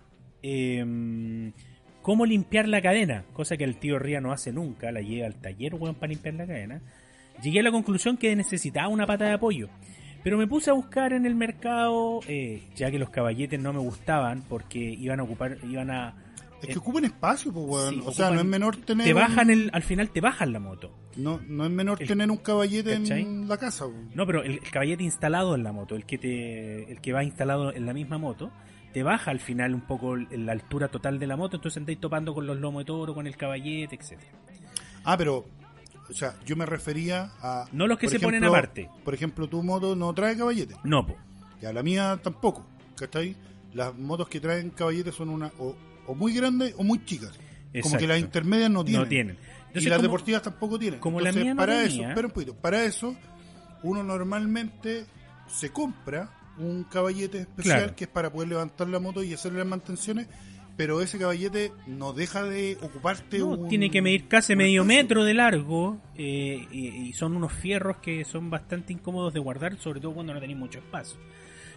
em, 0.43 1.51
cómo 2.05 2.27
limpiar 2.27 2.67
la 2.67 2.83
cadena, 2.83 3.25
cosa 3.33 3.57
que 3.57 3.63
el 3.63 3.77
tío 3.77 3.97
Ría 3.97 4.21
no 4.21 4.31
hace 4.31 4.53
nunca, 4.53 4.91
la 4.91 5.01
lleva 5.01 5.25
al 5.25 5.33
taller, 5.41 5.73
weón, 5.73 5.95
para 5.95 6.11
limpiar 6.11 6.35
la 6.35 6.45
cadena, 6.45 6.79
llegué 7.41 7.61
a 7.61 7.63
la 7.63 7.71
conclusión 7.71 8.15
que 8.15 8.35
necesitaba 8.35 8.89
una 8.89 9.07
pata 9.07 9.25
de 9.25 9.31
apoyo. 9.31 9.69
Pero 10.23 10.37
me 10.37 10.45
puse 10.45 10.69
a 10.69 10.73
buscar 10.73 11.13
en 11.13 11.25
el 11.25 11.33
mercado, 11.33 12.19
eh, 12.27 12.61
ya 12.75 12.91
que 12.91 12.99
los 12.99 13.09
caballetes 13.09 13.59
no 13.59 13.73
me 13.73 13.79
gustaban 13.79 14.43
porque 14.47 14.77
iban 14.77 15.19
a 15.19 15.23
ocupar, 15.23 15.57
iban 15.67 15.89
a... 15.89 16.13
Es 16.61 16.69
eh, 16.69 16.73
que 16.73 16.77
ocupan 16.77 17.05
espacio, 17.05 17.51
pues, 17.51 17.65
weón. 17.65 17.95
sí, 17.95 18.01
o 18.05 18.11
sea, 18.11 18.29
no 18.29 18.39
es 18.39 18.45
menor 18.45 18.77
tener. 18.77 19.07
te 19.07 19.13
bajan 19.13 19.49
el, 19.49 19.71
al 19.73 19.81
final 19.81 20.11
te 20.11 20.21
bajan 20.21 20.53
la 20.53 20.59
moto. 20.59 20.95
No, 21.15 21.41
no 21.47 21.65
es 21.65 21.71
menor 21.71 21.99
el- 22.03 22.07
tener 22.07 22.29
un 22.29 22.37
caballete 22.37 22.99
¿cachai? 22.99 23.23
en 23.23 23.47
la 23.47 23.57
casa, 23.57 23.87
weón. 23.87 24.11
No, 24.13 24.27
pero 24.27 24.43
el, 24.43 24.51
el 24.51 24.59
caballete 24.71 25.01
instalado 25.01 25.55
en 25.55 25.63
la 25.63 25.71
moto, 25.71 25.95
el 25.95 26.05
que 26.05 26.19
te, 26.19 26.91
el 26.91 27.01
que 27.01 27.13
va 27.13 27.23
instalado 27.23 27.73
en 27.73 27.87
la 27.87 27.93
misma 27.93 28.19
moto, 28.19 28.51
te 28.95 29.03
baja 29.03 29.29
al 29.29 29.41
final 29.41 29.75
un 29.75 29.81
poco 29.81 30.15
la 30.15 30.53
altura 30.53 30.87
total 30.87 31.19
de 31.19 31.27
la 31.27 31.35
moto, 31.35 31.57
entonces 31.57 31.75
andáis 31.79 31.99
topando 31.99 32.33
con 32.33 32.47
los 32.47 32.57
lomos 32.57 32.79
de 32.79 32.85
toro, 32.85 33.13
con 33.13 33.27
el 33.27 33.35
caballete, 33.35 33.93
etcétera. 33.99 34.31
Ah, 35.03 35.17
pero, 35.17 35.43
o 36.09 36.13
sea, 36.13 36.35
yo 36.45 36.55
me 36.55 36.65
refería 36.65 37.29
a. 37.41 37.65
No 37.73 37.87
los 37.87 37.99
que 37.99 38.07
se 38.07 38.21
ponen 38.21 38.45
aparte. 38.45 38.89
Por 39.03 39.13
ejemplo, 39.13 39.49
tu 39.49 39.61
moto 39.63 39.97
no 39.97 40.13
trae 40.13 40.37
caballete. 40.37 40.77
No, 40.85 41.05
po. 41.05 41.17
Ya 41.61 41.73
la 41.73 41.83
mía 41.83 42.17
tampoco. 42.23 42.65
¿Cachai? 42.95 43.35
Las 43.73 43.93
motos 43.97 44.29
que 44.29 44.39
traen 44.39 44.69
caballete 44.69 45.11
son 45.11 45.27
una 45.27 45.51
o, 45.59 45.75
o 46.07 46.15
muy 46.15 46.33
grandes 46.33 46.73
o 46.77 46.83
muy 46.85 47.03
chicas. 47.03 47.37
Como 47.83 47.97
que 47.97 48.07
las 48.07 48.19
intermedias 48.19 48.71
no 48.71 48.85
tienen. 48.85 49.01
No 49.03 49.09
tienen. 49.09 49.37
y 49.73 49.81
las 49.81 49.97
como- 49.97 50.03
deportivas 50.03 50.41
tampoco 50.41 50.79
tienen. 50.79 51.01
como 51.01 51.19
la 51.19 51.31
Entonces, 51.31 51.43
mía 51.43 51.53
no 51.53 51.59
para 51.59 51.73
tenía- 51.83 51.87
eso, 51.87 52.07
espera 52.07 52.27
un 52.27 52.33
poquito, 52.33 52.55
para 52.55 52.85
eso 52.85 53.13
uno 53.83 54.03
normalmente 54.03 55.05
se 55.47 55.69
compra 55.71 56.29
un 56.57 56.83
caballete 56.85 57.39
especial 57.39 57.77
Claro. 57.79 57.95
que 57.95 58.03
es 58.05 58.09
para 58.09 58.31
poder 58.31 58.49
levantar 58.49 58.87
la 58.89 58.99
moto 58.99 59.23
y 59.23 59.33
hacerle 59.33 59.59
las 59.59 59.67
mantenciones 59.67 60.27
pero 60.77 61.01
ese 61.01 61.17
caballete 61.17 61.71
no 61.87 62.11
deja 62.11 62.43
de 62.43 62.77
ocuparte 62.81 63.39
No, 63.39 63.47
un... 63.51 63.69
tiene 63.69 63.89
que 63.89 64.01
medir 64.01 64.27
casi 64.27 64.57
medio 64.57 64.81
espacio. 64.81 64.97
metro 65.03 65.23
de 65.23 65.33
largo 65.33 66.01
eh, 66.17 66.67
y, 66.69 66.87
y 66.87 67.13
son 67.13 67.35
unos 67.37 67.53
fierros 67.53 67.97
que 67.97 68.25
son 68.25 68.49
bastante 68.49 68.91
incómodos 68.91 69.33
de 69.33 69.39
guardar, 69.39 69.77
sobre 69.77 70.01
todo 70.01 70.13
cuando 70.13 70.33
no 70.33 70.41
tenéis 70.41 70.59
mucho 70.59 70.79
espacio. 70.79 71.17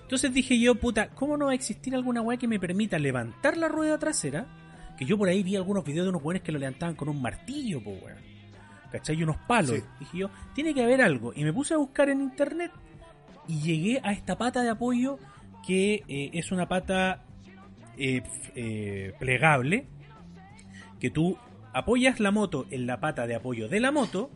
Entonces 0.03 0.33
dije 0.35 0.59
yo, 0.59 0.75
puta, 0.75 1.11
¿cómo 1.11 1.37
no 1.37 1.45
va 1.47 1.53
a 1.53 1.55
existir 1.55 1.95
alguna 1.95 2.23
weá 2.23 2.39
que 2.39 2.49
me 2.49 2.59
permita 2.59 2.99
levantar 2.99 3.57
la 3.57 3.69
rueda 3.69 3.99
trasera? 3.99 4.47
Que 4.99 5.05
yo 5.05 5.17
por 5.17 5.29
ahí 5.29 5.45
vi 5.45 5.55
algunos 5.55 5.85
videos 5.85 6.07
de 6.07 6.11
unos 6.11 6.25
weones 6.25 6.43
que 6.43 6.51
lo 6.51 6.59
levantaban 6.59 6.97
con 6.97 7.09
un 7.09 7.23
martillo, 7.23 7.81
po 7.81 7.91
weón. 7.91 8.19
¿Cachai? 8.91 9.15
Y 9.17 9.23
unos 9.23 9.37
palos. 9.47 9.77
Sí. 9.77 9.83
Dije 10.01 10.19
yo, 10.19 10.31
tiene 10.57 10.75
que 10.75 10.83
haber 10.83 11.03
algo. 11.03 11.33
Y 11.37 11.45
me 11.45 11.53
puse 11.53 11.75
a 11.75 11.77
buscar 11.77 12.09
en 12.09 12.21
internet 12.21 12.73
y 13.49 13.61
llegué 13.61 14.01
a 14.05 14.13
esta 14.13 14.39
pata 14.39 14.63
de 14.63 14.69
apoyo 14.69 15.19
que 15.67 16.05
eh, 16.07 16.31
es 16.35 16.53
una 16.53 16.69
pata 16.69 17.25
eh, 17.97 18.23
eh, 18.55 19.15
plegable 19.19 19.87
que 21.01 21.11
tú 21.11 21.37
apoyas 21.73 22.21
la 22.21 22.31
moto 22.31 22.67
en 22.71 22.87
la 22.87 23.01
pata 23.01 23.27
de 23.27 23.35
apoyo 23.35 23.69
de 23.69 23.81
la 23.81 23.91
moto 23.91 24.31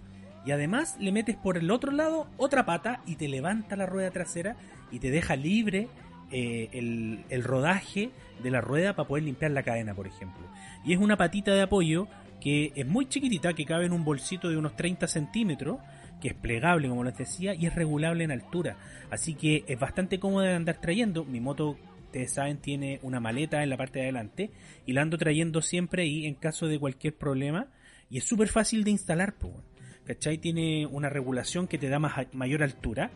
y 0.45 0.51
además 0.51 0.97
le 0.99 1.13
metes 1.13 1.37
por 1.37 1.59
el 1.59 1.71
otro 1.71 1.93
lado 1.93 2.27
otra 2.39 2.65
pata 2.65 3.03
y 3.07 3.17
te 3.17 3.29
levanta 3.29 3.77
la 3.77 3.87
rueda 3.87 4.11
trasera 4.11 4.57
y 4.91 4.99
te 4.99 5.11
deja 5.11 5.37
libre 5.37 5.89
el, 6.31 7.25
el 7.29 7.45
rodaje 7.45 8.11
de 8.43 8.51
la 8.51 8.63
rueda 8.63 8.97
para 8.97 9.07
poder 9.07 9.25
limpiar 9.25 9.51
la 9.51 9.63
cadena, 9.63 9.95
por 9.95 10.07
ejemplo. 10.07 10.43
Y 10.83 10.95
es 10.95 10.99
una 10.99 11.19
patita 11.19 11.53
de 11.53 11.61
apoyo 11.61 12.09
que 12.41 12.73
es 12.75 12.87
muy 12.87 13.07
chiquitita, 13.07 13.53
que 13.53 13.65
cabe 13.65 13.87
en 13.87 13.93
un 13.93 14.05
bolsito 14.05 14.49
de 14.49 14.57
unos 14.57 14.75
30 14.75 15.07
centímetros, 15.07 15.79
que 16.23 16.29
es 16.29 16.35
plegable, 16.35 16.89
como 16.89 17.05
les 17.05 17.19
decía, 17.19 17.53
y 17.55 17.67
es 17.67 17.75
regulable 17.75 18.25
en 18.25 18.31
altura. 18.31 18.77
Así 19.11 19.35
que 19.35 19.65
es 19.67 19.79
bastante 19.79 20.19
cómoda 20.19 20.47
de 20.49 20.55
andar 20.55 20.81
trayendo. 20.81 21.25
Mi 21.25 21.41
moto, 21.41 21.77
ustedes 22.07 22.33
saben, 22.33 22.59
tiene 22.59 22.99
una 23.03 23.21
maleta 23.21 23.63
en 23.63 23.69
la 23.71 23.77
parte 23.77 23.99
de 23.99 24.05
adelante 24.07 24.51
y 24.87 24.93
la 24.93 25.03
ando 25.03 25.19
trayendo 25.19 25.61
siempre 25.61 26.05
ahí 26.05 26.25
en 26.27 26.35
caso 26.35 26.67
de 26.69 26.79
cualquier 26.79 27.15
problema. 27.17 27.67
Y 28.09 28.19
es 28.19 28.25
súper 28.25 28.49
fácil 28.49 28.85
de 28.85 28.91
instalar, 28.93 29.35
weón. 29.43 29.63
¿cachai? 30.05 30.39
Tiene 30.39 30.87
una 30.87 31.09
regulación 31.09 31.69
que 31.69 31.79
te 31.79 31.89
da 31.89 31.99
más, 31.99 32.13
mayor 32.33 32.63
altura. 32.63 33.11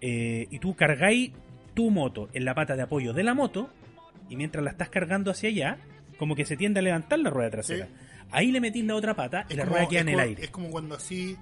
eh, 0.00 0.46
y 0.50 0.58
tú 0.58 0.74
cargáis 0.74 1.32
tu 1.74 1.90
moto 1.90 2.28
en 2.32 2.44
la 2.44 2.54
pata 2.54 2.74
de 2.76 2.82
apoyo 2.82 3.12
de 3.12 3.22
la 3.22 3.34
moto 3.34 3.68
y 4.28 4.36
mientras 4.36 4.64
la 4.64 4.70
estás 4.70 4.88
cargando 4.88 5.30
hacia 5.30 5.48
allá, 5.50 5.78
como 6.18 6.34
que 6.34 6.44
se 6.44 6.56
tiende 6.56 6.80
a 6.80 6.82
levantar 6.82 7.18
la 7.18 7.30
rueda 7.30 7.50
trasera. 7.50 7.86
Sí. 7.86 7.92
Ahí 8.30 8.50
le 8.52 8.60
metís 8.60 8.84
la 8.84 8.94
otra 8.94 9.14
pata 9.14 9.44
y 9.48 9.52
Es 9.52 9.58
la 9.58 9.64
como- 9.64 9.76
rueda 9.76 9.88
queda 9.88 10.00
en 10.02 10.08
el 10.08 10.14
como- 10.14 10.26
aire. 10.26 10.44
Es 10.44 10.50
como 10.50 10.70
cuando 10.70 10.94
así, 10.94 11.36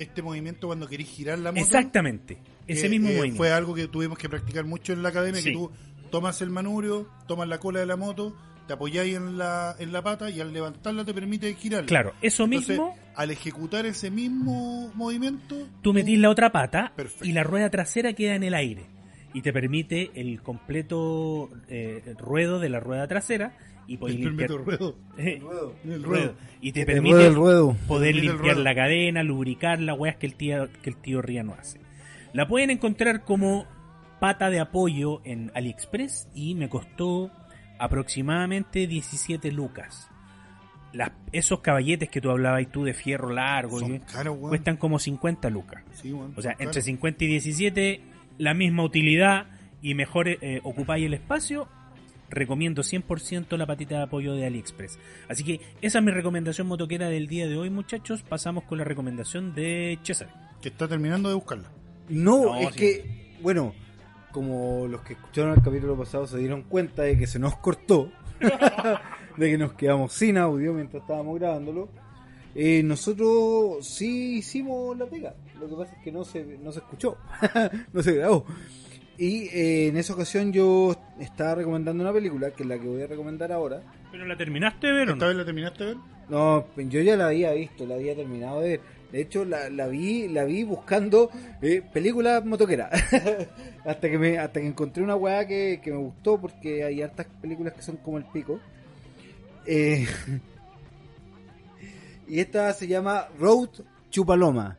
este 0.00 0.22
movimiento 0.22 0.66
cuando 0.66 0.88
querés 0.88 1.06
girar 1.08 1.38
la 1.38 1.52
moto. 1.52 1.64
Exactamente. 1.64 2.38
Ese 2.66 2.82
que, 2.82 2.88
mismo 2.90 3.08
eh, 3.10 3.16
movimiento. 3.16 3.36
Fue 3.38 3.52
algo 3.52 3.74
que 3.74 3.86
tuvimos 3.86 4.18
que 4.18 4.28
practicar 4.28 4.64
mucho 4.64 4.92
en 4.92 5.02
la 5.02 5.10
academia, 5.10 5.40
Sí. 5.40 5.50
que 5.50 5.54
tú 5.56 5.70
tomas 6.10 6.40
el 6.42 6.50
manubrio, 6.50 7.08
tomas 7.28 7.46
la 7.48 7.58
cola 7.58 7.80
de 7.80 7.86
la 7.86 7.96
moto, 7.96 8.36
te 8.66 8.72
apoyáis 8.74 9.16
en 9.16 9.36
la, 9.38 9.74
en 9.78 9.92
la 9.92 10.02
pata 10.02 10.30
y 10.30 10.40
al 10.40 10.52
levantarla 10.52 11.04
te 11.04 11.12
permite 11.14 11.52
girar. 11.54 11.84
Claro, 11.86 12.14
eso 12.22 12.44
Entonces, 12.44 12.70
mismo, 12.70 12.96
al 13.14 13.30
ejecutar 13.30 13.86
ese 13.86 14.10
mismo 14.10 14.90
movimiento, 14.94 15.68
tú 15.82 15.92
metís 15.92 16.18
la 16.18 16.30
otra 16.30 16.50
pata 16.52 16.92
Perfecto. 16.96 17.24
y 17.24 17.32
la 17.32 17.42
rueda 17.42 17.70
trasera 17.70 18.12
queda 18.12 18.34
en 18.34 18.42
el 18.44 18.54
aire. 18.54 18.86
Y 19.32 19.42
te 19.42 19.52
permite 19.52 20.10
el 20.14 20.42
completo 20.42 21.50
eh, 21.68 22.14
ruedo 22.18 22.58
de 22.58 22.68
la 22.68 22.80
rueda 22.80 23.06
trasera 23.06 23.56
y 23.92 23.96
podés 23.96 24.16
el 24.16 24.22
limpiar 24.22 24.50
ruedo. 24.50 24.96
El 25.18 25.40
ruedo. 25.40 25.74
ruedo. 26.02 26.34
Y 26.60 26.72
te 26.72 26.80
El 26.80 26.86
permite 26.86 27.14
ruedo, 27.16 27.28
el 27.28 27.34
ruedo. 27.34 27.76
poder 27.88 28.10
el 28.14 28.20
limpiar 28.22 28.38
ruedo. 28.54 28.62
la 28.62 28.74
cadena, 28.74 29.22
lubricarla, 29.22 29.94
weas 29.94 30.16
que 30.16 30.26
el 30.26 30.34
tío, 30.34 30.68
que 30.82 30.90
el 30.90 30.96
tío 30.96 31.20
Ría 31.22 31.42
no 31.42 31.54
hace. 31.54 31.80
La 32.32 32.46
pueden 32.46 32.70
encontrar 32.70 33.24
como 33.24 33.66
pata 34.20 34.48
de 34.50 34.60
apoyo 34.60 35.20
en 35.24 35.50
AliExpress 35.54 36.28
y 36.34 36.54
me 36.54 36.68
costó 36.68 37.30
aproximadamente 37.78 38.86
17 38.86 39.50
lucas. 39.52 40.08
Las, 40.92 41.12
esos 41.32 41.60
caballetes 41.60 42.08
que 42.08 42.20
tú 42.20 42.30
hablabas 42.30 42.62
y 42.62 42.66
tú 42.66 42.84
de 42.84 42.94
fierro 42.94 43.30
largo 43.30 43.78
Son 43.80 43.94
y- 43.94 43.98
caros, 44.00 44.36
weón. 44.36 44.48
cuestan 44.50 44.76
como 44.76 44.98
50 44.98 45.50
lucas. 45.50 45.82
Sí, 45.92 46.12
weón, 46.12 46.32
O 46.36 46.42
sea, 46.42 46.52
entre 46.52 46.66
caros. 46.66 46.84
50 46.84 47.24
y 47.24 47.26
17, 47.28 48.00
la 48.38 48.54
misma 48.54 48.84
utilidad 48.84 49.46
y 49.82 49.94
mejor 49.94 50.28
eh, 50.28 50.60
ocupáis 50.62 51.06
el 51.06 51.14
espacio. 51.14 51.68
Recomiendo 52.30 52.82
100% 52.82 53.56
la 53.56 53.66
patita 53.66 53.96
de 53.96 54.02
apoyo 54.04 54.34
de 54.34 54.46
AliExpress. 54.46 54.98
Así 55.28 55.42
que 55.44 55.60
esa 55.82 55.98
es 55.98 56.04
mi 56.04 56.12
recomendación 56.12 56.68
motoquera 56.68 57.08
del 57.08 57.26
día 57.26 57.48
de 57.48 57.56
hoy, 57.56 57.70
muchachos. 57.70 58.22
Pasamos 58.22 58.64
con 58.64 58.78
la 58.78 58.84
recomendación 58.84 59.54
de 59.54 59.98
César. 60.02 60.28
Que 60.62 60.68
está 60.68 60.86
terminando 60.86 61.28
de 61.28 61.34
buscarla. 61.34 61.70
No, 62.08 62.44
No, 62.44 62.56
es 62.56 62.74
sí. 62.74 62.78
que, 62.78 63.36
bueno, 63.42 63.74
como 64.32 64.86
los 64.86 65.00
que 65.02 65.14
escucharon 65.14 65.54
el 65.56 65.62
capítulo 65.62 65.96
pasado 65.96 66.26
se 66.26 66.38
dieron 66.38 66.62
cuenta 66.62 67.02
de 67.02 67.18
que 67.18 67.26
se 67.26 67.38
nos 67.38 67.56
cortó, 67.56 68.10
de 69.36 69.50
que 69.50 69.58
nos 69.58 69.72
quedamos 69.74 70.12
sin 70.12 70.38
audio 70.38 70.72
mientras 70.72 71.02
estábamos 71.02 71.38
grabándolo, 71.38 71.88
eh, 72.54 72.82
nosotros 72.82 73.86
sí 73.86 74.38
hicimos 74.38 74.96
la 74.96 75.06
pega. 75.06 75.34
Lo 75.58 75.68
que 75.68 75.74
pasa 75.74 75.94
es 75.96 76.02
que 76.02 76.12
no 76.12 76.24
se, 76.24 76.44
no 76.62 76.72
se 76.72 76.78
escuchó, 76.80 77.16
no 77.92 78.02
se 78.02 78.12
grabó. 78.14 78.44
Y 79.20 79.48
eh, 79.48 79.88
en 79.88 79.98
esa 79.98 80.14
ocasión 80.14 80.50
yo 80.50 80.96
estaba 81.18 81.56
recomendando 81.56 82.02
una 82.02 82.10
película, 82.10 82.52
que 82.52 82.62
es 82.62 82.68
la 82.70 82.78
que 82.78 82.88
voy 82.88 83.02
a 83.02 83.06
recomendar 83.06 83.52
ahora. 83.52 83.82
¿Pero 84.10 84.24
la 84.24 84.34
terminaste 84.34 84.86
de 84.86 84.92
ver 84.94 85.10
o 85.10 85.12
¿Esta 85.12 85.24
no? 85.26 85.28
vez 85.28 85.36
la 85.36 85.44
terminaste 85.44 85.84
de 85.84 85.90
ver? 85.90 86.02
No, 86.30 86.66
yo 86.74 87.02
ya 87.02 87.16
la 87.18 87.26
había 87.26 87.52
visto, 87.52 87.84
la 87.84 87.96
había 87.96 88.16
terminado 88.16 88.62
de 88.62 88.68
ver. 88.70 88.80
De 89.12 89.20
hecho, 89.20 89.44
la, 89.44 89.68
la 89.68 89.88
vi, 89.88 90.26
la 90.28 90.44
vi 90.44 90.64
buscando 90.64 91.30
eh, 91.60 91.82
películas 91.92 92.42
motoqueras. 92.46 92.90
hasta 93.84 94.08
que 94.08 94.18
me, 94.18 94.38
hasta 94.38 94.58
que 94.58 94.66
encontré 94.66 95.02
una 95.02 95.16
weá 95.16 95.46
que, 95.46 95.82
que 95.84 95.90
me 95.90 95.98
gustó 95.98 96.40
porque 96.40 96.82
hay 96.82 97.02
hartas 97.02 97.26
películas 97.42 97.74
que 97.74 97.82
son 97.82 97.98
como 97.98 98.16
el 98.16 98.24
pico. 98.24 98.58
Eh, 99.66 100.06
y 102.26 102.40
esta 102.40 102.72
se 102.72 102.88
llama 102.88 103.28
Road 103.38 103.68
Chupaloma. 104.08 104.78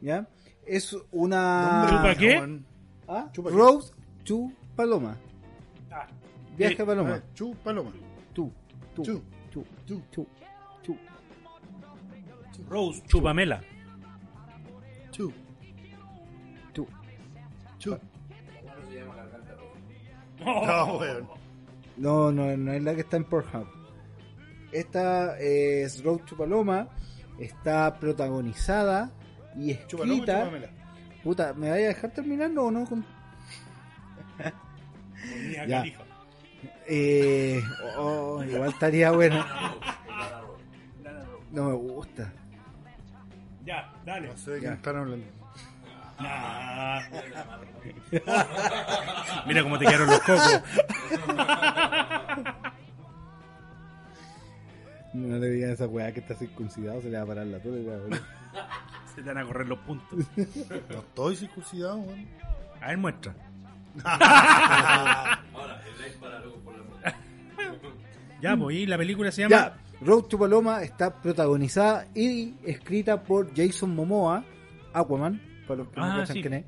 ¿Ya? 0.00 0.26
Es 0.66 0.96
una. 1.12 1.86
¿Chupa 1.86 2.14
qué? 2.14 2.62
¿Ah? 3.08 3.28
Chupa 3.32 3.50
qué? 3.50 3.56
Road 3.56 3.84
Chupaloma. 4.24 5.16
Ah, 5.90 6.06
Viaje 6.56 6.74
eh, 6.78 6.82
a 6.82 6.86
Paloma. 6.86 7.14
Ah, 7.14 7.22
Chu, 7.34 7.54
paloma. 7.64 7.90
Tú, 8.34 8.52
tú, 8.94 9.02
Chu. 9.02 9.22
tú, 9.50 9.64
Chu. 9.86 10.02
tú, 10.12 10.26
tú. 10.82 10.96
Rose, 12.68 13.02
chupamela. 13.06 13.62
Chu. 15.10 15.32
Tú. 16.74 16.86
Chu. 17.78 17.96
No, 20.44 20.98
weón. 20.98 21.28
No, 21.96 22.30
no, 22.30 22.56
no 22.56 22.72
es 22.72 22.82
la 22.82 22.94
que 22.94 23.00
está 23.00 23.16
en 23.16 23.24
Pornhub. 23.24 23.66
Esta 24.72 25.38
es 25.38 26.02
Road 26.04 26.20
to 26.26 26.36
Paloma. 26.36 26.88
Está 27.38 27.98
protagonizada 27.98 29.10
y 29.56 29.74
Chupaloma, 29.86 30.14
escrita. 30.14 30.44
chupamela. 30.44 30.77
Puta, 31.28 31.52
¿me 31.52 31.68
vaya 31.68 31.84
a 31.84 31.88
dejar 31.88 32.10
terminar 32.10 32.50
o 32.56 32.70
no? 32.70 32.86
Con- 32.86 33.04
Ya. 35.68 35.84
Eh, 36.86 37.62
oh, 37.98 38.42
igual 38.42 38.70
estaría 38.70 39.10
bueno. 39.10 39.44
No 41.52 41.64
me 41.64 41.74
gusta. 41.74 42.32
Ya, 43.66 43.92
dale. 44.06 44.28
No 44.28 44.36
sé 44.38 44.52
de 44.52 44.60
quién 44.60 44.72
están 44.72 44.96
hablando. 44.96 45.26
Ah. 46.18 47.02
Mira 49.46 49.62
cómo 49.64 49.78
te 49.78 49.84
quedaron 49.84 50.06
los 50.08 50.20
cocos. 50.20 50.62
No 55.14 55.38
le 55.38 55.48
digan 55.50 55.70
a 55.70 55.72
esa 55.72 55.86
weá 55.86 56.12
que 56.12 56.20
está 56.20 56.34
circuncidado, 56.34 57.00
se 57.00 57.08
le 57.10 57.16
va 57.16 57.22
a 57.22 57.26
parar 57.26 57.46
la 57.46 57.58
tula. 57.60 57.76
Se 59.14 59.22
te 59.24 59.32
van 59.32 59.38
a 59.38 59.46
correr 59.46 59.66
los 59.68 59.78
puntos. 59.80 60.18
No 60.36 60.98
estoy 61.00 61.36
circuncidado, 61.36 61.96
weón. 61.98 62.26
A 62.80 62.88
ver, 62.88 62.98
muestra. 62.98 63.34
Ahora, 64.04 65.82
el 65.86 66.00
like 66.02 66.16
para 66.20 66.38
luego 66.40 66.56
por 66.58 66.74
la 67.02 67.14
Ya, 68.40 68.56
pues, 68.56 68.76
y 68.76 68.86
la 68.86 68.96
película 68.98 69.32
se 69.32 69.42
llama. 69.42 69.56
Ya, 69.56 69.76
Road 70.00 70.24
to 70.24 70.38
Paloma 70.38 70.82
está 70.82 71.20
protagonizada 71.20 72.06
y 72.14 72.54
escrita 72.64 73.22
por 73.24 73.52
Jason 73.56 73.94
Momoa, 73.96 74.44
Aquaman, 74.92 75.40
para 75.66 75.78
los 75.78 75.88
que 75.88 76.00
Ah, 76.00 76.08
no 76.12 76.16
cachan 76.20 76.34
sí. 76.36 76.40
quién 76.42 76.54
es. 76.54 76.64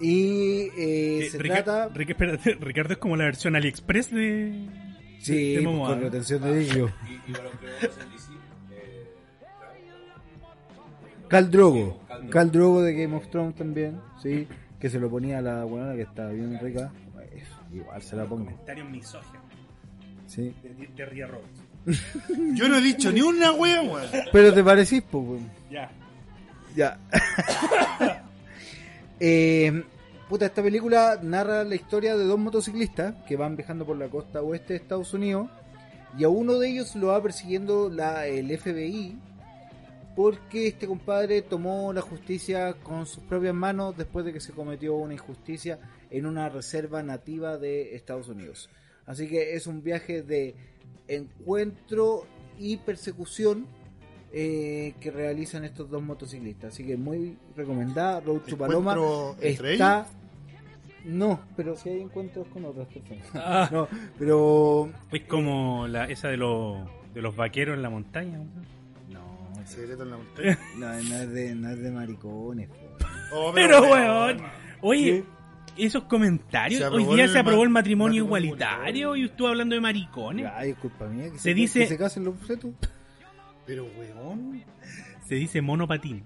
Y 0.00 0.60
eh, 0.78 1.18
Eh, 1.26 1.28
se 1.30 1.38
Rica- 1.38 1.64
trata. 1.64 1.88
Rica- 1.94 2.12
espérate, 2.12 2.54
Ricardo 2.60 2.92
es 2.94 2.98
como 2.98 3.16
la 3.16 3.24
versión 3.24 3.56
AliExpress 3.56 4.10
de. 4.12 4.66
Sí, 5.26 5.54
de 5.54 5.62
pues, 5.62 5.64
Momoa, 5.74 5.88
con 5.90 6.00
retención 6.02 6.42
de 6.42 6.60
líquido. 6.60 6.86
Eh, 8.70 9.12
Cal 11.28 11.50
Drogo. 11.50 12.00
Cal 12.30 12.50
Drogo 12.52 12.82
de 12.82 12.94
Game 12.94 13.16
of 13.16 13.28
Thrones 13.28 13.54
también, 13.56 14.00
sí. 14.22 14.46
Que 14.78 14.88
se 14.90 14.98
lo 15.00 15.10
ponía 15.10 15.38
a 15.38 15.42
la 15.42 15.64
buena 15.64 15.94
que 15.94 16.02
está 16.02 16.28
bien 16.28 16.58
rica. 16.60 16.92
Igual 17.72 18.02
se 18.02 18.16
la 18.16 18.24
pongo. 18.24 18.44
Comentarios 18.44 18.88
misóginos 18.88 19.42
Sí. 20.26 20.54
de, 20.62 20.86
de 20.94 21.06
Ria 21.06 21.26
Rhodes. 21.26 21.62
Yo 22.54 22.68
no 22.68 22.76
he 22.76 22.80
dicho 22.80 23.10
ni 23.12 23.20
una 23.22 23.52
wea, 23.52 23.82
weón. 23.82 24.06
Pero 24.32 24.52
te 24.54 24.62
parecís, 24.64 25.02
pues. 25.10 25.24
weón. 25.24 25.50
Ya. 25.70 25.90
Ya. 26.74 26.98
Eh, 29.18 29.82
puta, 30.28 30.46
esta 30.46 30.62
película 30.62 31.18
narra 31.22 31.64
la 31.64 31.74
historia 31.74 32.16
de 32.16 32.24
dos 32.24 32.38
motociclistas 32.38 33.14
que 33.26 33.36
van 33.36 33.56
viajando 33.56 33.86
por 33.86 33.96
la 33.96 34.08
costa 34.08 34.42
oeste 34.42 34.72
de 34.72 34.80
Estados 34.80 35.14
Unidos 35.14 35.48
Y 36.18 36.24
a 36.24 36.28
uno 36.28 36.58
de 36.58 36.68
ellos 36.68 36.96
lo 36.96 37.08
va 37.08 37.22
persiguiendo 37.22 37.90
la, 37.90 38.26
el 38.26 38.56
FBI 38.56 39.18
porque 40.16 40.68
este 40.68 40.86
compadre 40.86 41.42
tomó 41.42 41.92
la 41.92 42.00
justicia 42.00 42.72
con 42.82 43.04
sus 43.04 43.22
propias 43.24 43.54
manos 43.54 43.96
después 43.98 44.24
de 44.24 44.32
que 44.32 44.40
se 44.40 44.52
cometió 44.52 44.94
una 44.94 45.12
injusticia 45.12 45.78
en 46.10 46.24
una 46.24 46.48
reserva 46.48 47.02
nativa 47.02 47.58
de 47.58 47.94
Estados 47.94 48.28
Unidos. 48.28 48.70
Así 49.04 49.28
que 49.28 49.54
es 49.54 49.66
un 49.66 49.82
viaje 49.82 50.22
de 50.22 50.54
encuentro 51.06 52.26
y 52.58 52.78
persecución 52.78 53.66
eh, 54.32 54.94
que 55.00 55.10
realizan 55.10 55.64
estos 55.64 55.88
dos 55.90 56.02
motociclistas. 56.02 56.72
Así 56.74 56.84
que 56.84 56.96
muy 56.96 57.36
recomendada. 57.56 58.20
Road 58.20 58.40
to 58.40 58.56
Paloma 58.56 58.92
¿Encuentro 58.92 59.36
entre 59.40 59.72
está. 59.74 60.06
No, 61.04 61.40
pero 61.56 61.76
si 61.76 61.88
hay 61.88 62.00
encuentros 62.00 62.48
con 62.48 62.64
otras 62.64 62.88
personas. 62.88 63.26
Ah. 63.34 63.68
No, 63.72 63.88
pero. 64.18 64.90
Es 65.12 65.22
como 65.22 65.86
la, 65.86 66.04
esa 66.06 66.28
de 66.28 66.36
los, 66.36 66.78
de 67.14 67.22
los 67.22 67.36
vaqueros 67.36 67.76
en 67.76 67.82
la 67.82 67.90
montaña. 67.90 68.38
No, 69.08 69.64
Secreto 69.64 70.02
en 70.02 70.10
la 70.10 70.16
montaña. 70.16 70.58
no, 70.76 70.86
no 70.86 71.14
es, 71.16 71.30
de, 71.30 71.54
no 71.54 71.70
es 71.70 71.80
de 71.80 71.90
maricones. 71.90 72.68
Oh, 73.32 73.52
Pero, 73.54 73.82
weón. 73.82 74.42
Oye, 74.80 75.24
esos 75.78 76.04
comentarios. 76.04 76.82
Hoy 76.92 77.04
día 77.04 77.28
se 77.28 77.38
aprobó 77.38 77.62
el 77.62 77.68
ma- 77.70 77.80
matrimonio 77.80 78.24
matrimonio 78.24 78.24
igualitario 78.24 79.16
y 79.16 79.24
estuvo 79.26 79.48
hablando 79.48 79.74
de 79.74 79.80
maricones. 79.80 80.50
Ay, 80.54 80.70
es 80.70 80.78
culpa 80.78 81.06
mía 81.06 81.24
que 81.30 81.38
Se 81.38 81.38
se, 81.38 81.54
dice- 81.54 81.80
que 81.80 81.86
se 81.86 81.98
casen 81.98 82.24
los 82.24 82.36
fetos. 82.38 82.72
Pero, 83.66 83.86
weón. 83.98 84.62
Se 85.26 85.34
dice 85.34 85.60
monopatín. 85.60 86.22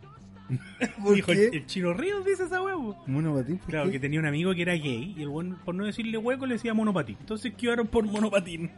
¿Por 1.02 1.14
Dijo 1.14 1.32
qué? 1.32 1.46
el, 1.48 1.54
el 1.54 1.66
chino 1.66 1.92
Ríos 1.94 2.24
dice 2.24 2.44
esa 2.44 2.60
huevo. 2.62 2.96
Monopatín, 3.06 3.58
¿por 3.58 3.68
Claro, 3.70 3.86
qué? 3.86 3.92
que 3.92 4.00
tenía 4.00 4.18
un 4.20 4.26
amigo 4.26 4.52
que 4.54 4.62
era 4.62 4.72
gay 4.74 5.14
y 5.16 5.22
el 5.22 5.28
buen, 5.28 5.54
por 5.56 5.74
no 5.74 5.84
decirle 5.84 6.18
hueco, 6.18 6.44
le 6.46 6.54
decía 6.54 6.74
monopatín. 6.74 7.16
Entonces 7.20 7.54
quedaron 7.54 7.86
por 7.86 8.04
monopatín. 8.04 8.70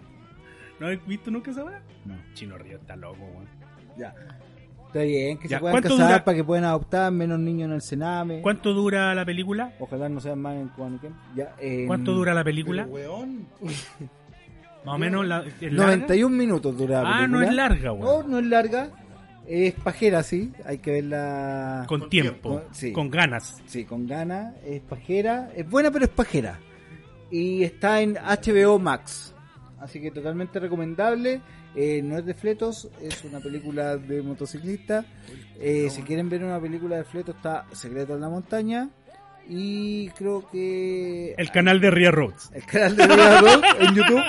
¿No 0.79 0.87
has 0.89 1.07
visto 1.07 1.31
nunca 1.31 1.51
esa 1.51 1.65
weá? 1.65 1.81
No. 2.05 2.15
Chino 2.35 2.59
Ríos 2.59 2.81
está 2.81 2.95
loco, 2.97 3.25
weón. 3.25 3.47
Ya. 3.97 4.15
Está 4.89 5.01
bien, 5.05 5.39
que 5.39 5.49
Ya, 5.49 5.57
se 5.57 5.61
puedan 5.61 5.73
¿cuánto 5.73 5.89
casar 5.97 6.07
dura? 6.09 6.25
para 6.25 6.37
que 6.37 6.45
puedan 6.45 6.65
adoptar 6.65 7.11
menos 7.11 7.39
niños 7.41 7.67
en 7.69 7.73
el 7.73 7.81
Sename. 7.81 8.43
¿Cuánto 8.43 8.75
dura 8.75 9.15
la 9.15 9.25
película? 9.25 9.73
Ojalá 9.81 10.11
no 10.11 10.21
sean 10.21 10.39
más 10.41 10.55
en 10.57 10.69
Cuaniquén. 10.69 11.15
Ya, 11.35 11.55
en 11.59 11.87
¿Cuánto 11.87 12.13
dura 12.13 12.35
la 12.35 12.41
Pero, 12.45 12.53
película? 12.53 12.85
weón. 12.85 13.47
Más 14.85 14.95
o 14.95 14.99
menos. 14.99 15.27
La, 15.27 15.45
¿es 15.61 15.73
larga? 15.73 15.85
91 15.97 16.37
minutos 16.37 16.77
dura 16.77 17.03
la 17.03 17.19
Ah, 17.19 17.27
no 17.29 17.41
es 17.43 17.53
larga, 17.55 17.89
No, 17.91 17.95
weón. 17.95 18.31
no 18.31 18.39
es 18.39 18.47
larga. 18.47 18.91
Es 19.47 19.75
pajera, 19.75 20.23
sí. 20.23 20.53
Hay 20.65 20.79
que 20.79 20.93
verla. 20.93 21.85
Con 21.89 22.01
Con 22.01 22.11
tiempo, 22.11 22.51
tiempo. 22.51 22.63
Sí. 22.73 22.93
con 22.93 23.11
ganas. 23.11 23.61
Sí, 23.67 23.85
con 23.85 24.07
ganas. 24.07 24.55
Es 24.65 24.81
pajera. 24.83 25.51
Es 25.55 25.69
buena, 25.69 25.91
pero 25.91 26.05
es 26.05 26.11
pajera. 26.11 26.59
Y 27.31 27.63
está 27.65 28.01
en 28.01 28.15
HBO 28.15 28.79
Max. 28.79 29.35
Así 29.81 30.01
que 30.01 30.11
totalmente 30.11 30.61
recomendable. 30.61 31.41
Eh, 31.75 32.03
no 32.05 32.19
es 32.19 32.27
de 32.27 32.35
fletos, 32.35 32.89
es 33.01 33.25
una 33.25 33.41
película 33.41 33.97
de 33.97 34.21
motociclista. 34.23 35.05
Eh, 35.59 35.89
si 35.91 36.03
quieren 36.03 36.29
ver 36.29 36.45
una 36.45 36.61
película 36.61 36.97
de 36.97 37.05
fletos, 37.05 37.35
está 37.37 37.65
Secreto 37.73 38.15
en 38.15 38.21
la 38.21 38.29
Montaña. 38.29 38.91
Y 39.49 40.09
creo 40.11 40.49
que. 40.51 41.35
El 41.37 41.51
canal 41.51 41.81
de 41.81 41.91
Ria 41.91 42.11
Roads. 42.11 42.51
El 42.55 42.65
canal 42.65 42.97
de 42.97 43.07
Ria 43.07 43.41
Roads 43.41 43.63
en 43.81 43.95
YouTube. 43.95 44.23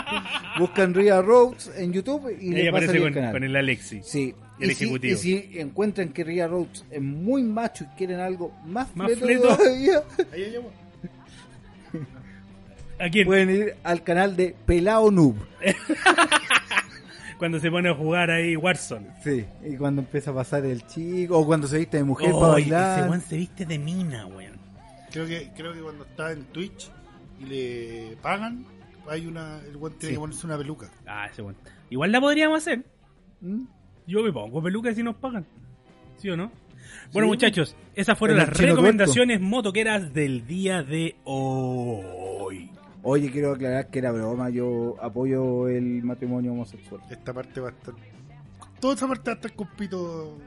Buscan 0.60 0.94
Ria 0.94 1.22
Roads 1.22 1.72
en 1.78 1.94
YouTube 1.94 2.36
y 2.42 2.66
a 2.66 2.70
aparece 2.70 2.98
con, 3.00 3.08
el 3.08 3.14
canal. 3.14 3.32
con 3.32 3.44
el 3.44 3.56
Alexi. 3.56 4.02
Sí, 4.04 4.34
el 4.60 4.72
y 4.72 4.76
si, 4.76 4.84
ejecutivo. 4.84 5.14
y 5.14 5.18
si 5.18 5.50
encuentran 5.60 6.10
que 6.10 6.24
Ria 6.24 6.48
Roads 6.48 6.86
es 6.92 7.02
muy 7.02 7.44
macho 7.44 7.86
y 7.86 7.98
quieren 7.98 8.20
algo 8.20 8.52
más, 8.66 8.96
Más 8.96 9.12
fleto 9.14 9.26
fleto. 9.26 9.56
todavía. 9.58 10.04
¿A 13.00 13.10
quién? 13.10 13.26
pueden 13.26 13.50
ir 13.50 13.76
al 13.84 14.04
canal 14.04 14.36
de 14.36 14.56
Pelao 14.66 15.12
Noob. 15.12 15.36
Cuando 17.38 17.60
se 17.60 17.70
pone 17.70 17.90
a 17.90 17.94
jugar 17.96 18.30
ahí 18.32 18.56
Warzone. 18.56 19.08
Sí, 19.24 19.44
y 19.66 19.76
cuando 19.76 20.02
empieza 20.02 20.32
a 20.32 20.34
pasar 20.36 20.64
el 20.66 20.86
chico, 20.88 21.38
o 21.40 21.46
cuando 21.46 21.68
se 21.68 21.78
viste 21.78 21.98
de 21.98 22.04
mujer 22.06 22.32
para 22.32 22.54
Oye, 22.54 22.62
ese 22.64 22.72
bailar. 22.72 23.10
weón 23.10 23.22
se 23.22 23.36
viste 23.36 23.66
de 23.66 23.80
mina, 23.80 24.26
weón. 24.28 24.53
Creo 25.14 25.26
que, 25.28 25.52
creo 25.56 25.72
que 25.74 25.80
cuando 25.80 26.04
está 26.04 26.32
en 26.34 26.44
Twitch 26.46 26.92
y 27.40 27.46
le 27.46 28.18
pagan, 28.22 28.66
hay 29.08 29.26
una. 29.28 29.60
El 29.60 29.78
weón 29.78 29.94
tiene 29.94 30.08
Sí. 30.10 30.14
que 30.16 30.20
ponerse 30.20 30.46
una 30.46 30.58
peluca. 30.58 30.90
Ah, 31.08 31.28
ese 31.32 31.42
weón. 31.42 31.56
Igual 31.90 32.12
la 32.12 32.20
podríamos 32.20 32.58
hacer. 32.58 32.84
¿Mm? 33.42 33.64
Yo 34.08 34.22
me 34.24 34.34
pongo 34.34 34.62
peluca 34.62 34.94
si 34.94 35.04
nos 35.04 35.16
pagan. 35.16 35.46
¿Sí 36.18 36.30
o 36.30 36.36
no? 36.36 36.52
Bueno, 37.14 37.28
Sí. 37.28 37.30
muchachos, 37.30 37.76
esas 37.96 38.18
fueron 38.18 38.40
El 38.40 38.48
las 38.48 38.58
recomendaciones 38.58 39.40
motoqueras 39.40 40.14
del 40.14 40.46
día 40.46 40.84
de 40.84 41.16
hoy. 41.24 42.70
Oye, 43.04 43.30
quiero 43.32 43.52
aclarar 43.54 43.90
que 43.90 44.00
era 44.00 44.12
broma, 44.12 44.50
yo 44.50 44.96
apoyo 45.02 45.68
el 45.68 46.04
matrimonio 46.04 46.54
homosexual. 46.54 47.02
Esta 47.10 47.34
parte 47.34 47.60
va 47.62 47.70
a 47.70 47.72
estar. 47.72 47.94
Toda 48.80 48.96
esa 48.96 49.08
parte 49.08 49.30
va 49.30 49.34
a 49.34 49.36
estar 49.36 49.54
con 49.54 49.68
pito. 49.78 50.38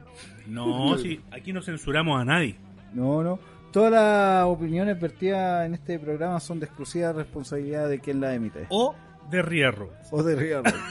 No, 0.47 0.97
sí, 0.97 1.19
aquí 1.31 1.53
no 1.53 1.61
censuramos 1.61 2.19
a 2.19 2.25
nadie. 2.25 2.55
No, 2.93 3.23
no. 3.23 3.39
Todas 3.71 3.91
las 3.91 4.45
opiniones 4.45 4.99
vertidas 4.99 5.65
en 5.65 5.73
este 5.75 5.99
programa 5.99 6.39
son 6.39 6.59
de 6.59 6.65
exclusiva 6.65 7.13
responsabilidad 7.13 7.89
de 7.89 7.99
quien 7.99 8.21
las 8.21 8.33
emite. 8.33 8.67
O 8.69 8.95
de 9.29 9.41
Roads. 9.41 10.07
O 10.11 10.23
de 10.23 10.35
Road. 10.35 10.73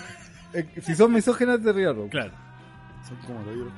Eh, 0.52 0.64
si 0.80 0.94
son 0.94 1.12
misógenas, 1.12 1.62
de 1.62 1.72
Road. 1.72 2.08
Claro. 2.08 2.32
Son 3.06 3.16
como 3.26 3.40
los 3.42 3.72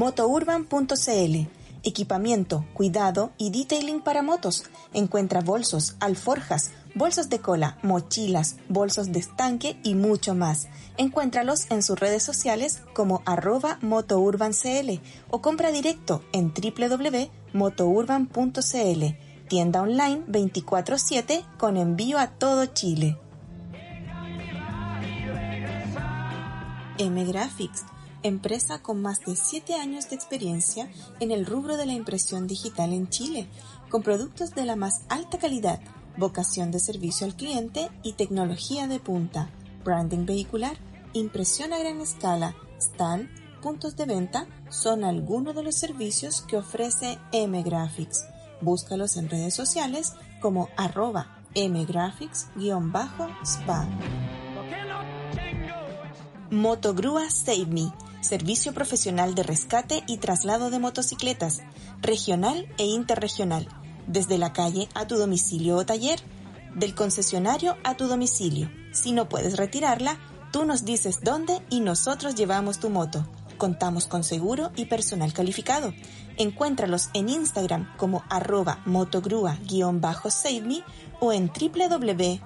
Motourban.cl 0.00 1.48
Equipamiento, 1.82 2.64
cuidado 2.72 3.32
y 3.36 3.50
detailing 3.50 4.00
para 4.00 4.22
motos. 4.22 4.64
Encuentra 4.94 5.42
bolsos, 5.42 5.96
alforjas, 6.00 6.70
bolsos 6.94 7.28
de 7.28 7.40
cola, 7.40 7.76
mochilas, 7.82 8.56
bolsos 8.70 9.12
de 9.12 9.18
estanque 9.18 9.78
y 9.82 9.94
mucho 9.94 10.34
más. 10.34 10.68
Encuéntralos 10.96 11.70
en 11.70 11.82
sus 11.82 12.00
redes 12.00 12.22
sociales 12.22 12.80
como 12.94 13.20
arroba 13.26 13.78
motourbancl 13.82 15.02
o 15.28 15.42
compra 15.42 15.70
directo 15.70 16.24
en 16.32 16.54
www.motourban.cl. 16.54 19.04
Tienda 19.48 19.82
online 19.82 20.24
24/7 20.28 21.44
con 21.58 21.76
envío 21.76 22.18
a 22.18 22.28
todo 22.28 22.64
Chile. 22.64 23.18
M 26.96 27.22
Graphics, 27.26 27.84
empresa 28.22 28.80
con 28.80 29.02
más 29.02 29.20
de 29.20 29.36
7 29.36 29.74
años 29.74 30.08
de 30.08 30.16
experiencia 30.16 30.90
en 31.20 31.30
el 31.30 31.46
rubro 31.46 31.76
de 31.76 31.86
la 31.86 31.92
impresión 31.92 32.46
digital 32.46 32.92
en 32.92 33.08
Chile, 33.08 33.48
con 33.88 34.02
productos 34.02 34.54
de 34.54 34.64
la 34.64 34.76
más 34.76 35.02
alta 35.08 35.38
calidad, 35.38 35.80
vocación 36.16 36.70
de 36.70 36.80
servicio 36.80 37.26
al 37.26 37.34
cliente 37.34 37.90
y 38.02 38.12
tecnología 38.12 38.86
de 38.86 39.00
punta, 39.00 39.50
branding 39.84 40.26
vehicular, 40.26 40.76
impresión 41.12 41.72
a 41.72 41.78
gran 41.78 42.00
escala, 42.00 42.54
stand, 42.78 43.28
puntos 43.60 43.96
de 43.96 44.06
venta, 44.06 44.46
son 44.68 45.04
algunos 45.04 45.54
de 45.54 45.62
los 45.62 45.74
servicios 45.74 46.42
que 46.42 46.56
ofrece 46.56 47.18
M 47.32 47.62
Graphics. 47.62 48.24
Búscalos 48.60 49.16
en 49.16 49.28
redes 49.28 49.54
sociales 49.54 50.14
como 50.40 50.68
arroba 50.76 51.38
mgraphics-spa. 51.54 53.88
Motogrúa 56.50 57.30
Save 57.30 57.66
Me, 57.66 57.92
servicio 58.20 58.72
profesional 58.72 59.34
de 59.34 59.42
rescate 59.42 60.02
y 60.06 60.18
traslado 60.18 60.70
de 60.70 60.78
motocicletas, 60.78 61.60
regional 62.00 62.66
e 62.78 62.84
interregional, 62.84 63.68
desde 64.06 64.38
la 64.38 64.52
calle 64.52 64.88
a 64.94 65.06
tu 65.06 65.16
domicilio 65.16 65.76
o 65.76 65.86
taller, 65.86 66.20
del 66.74 66.94
concesionario 66.94 67.76
a 67.84 67.96
tu 67.96 68.06
domicilio. 68.06 68.70
Si 68.92 69.12
no 69.12 69.28
puedes 69.28 69.56
retirarla, 69.56 70.18
tú 70.52 70.64
nos 70.64 70.84
dices 70.84 71.20
dónde 71.22 71.60
y 71.70 71.80
nosotros 71.80 72.34
llevamos 72.34 72.78
tu 72.78 72.90
moto. 72.90 73.26
Contamos 73.58 74.06
con 74.06 74.24
seguro 74.24 74.70
y 74.74 74.86
personal 74.86 75.32
calificado. 75.34 75.92
Encuéntralos 76.38 77.10
en 77.12 77.28
Instagram 77.28 77.94
como 77.98 78.24
arroba 78.30 78.80
motogrúa-saveme 78.86 80.82
o 81.20 81.32
en 81.32 81.50
www.saveme.cl. 81.52 82.40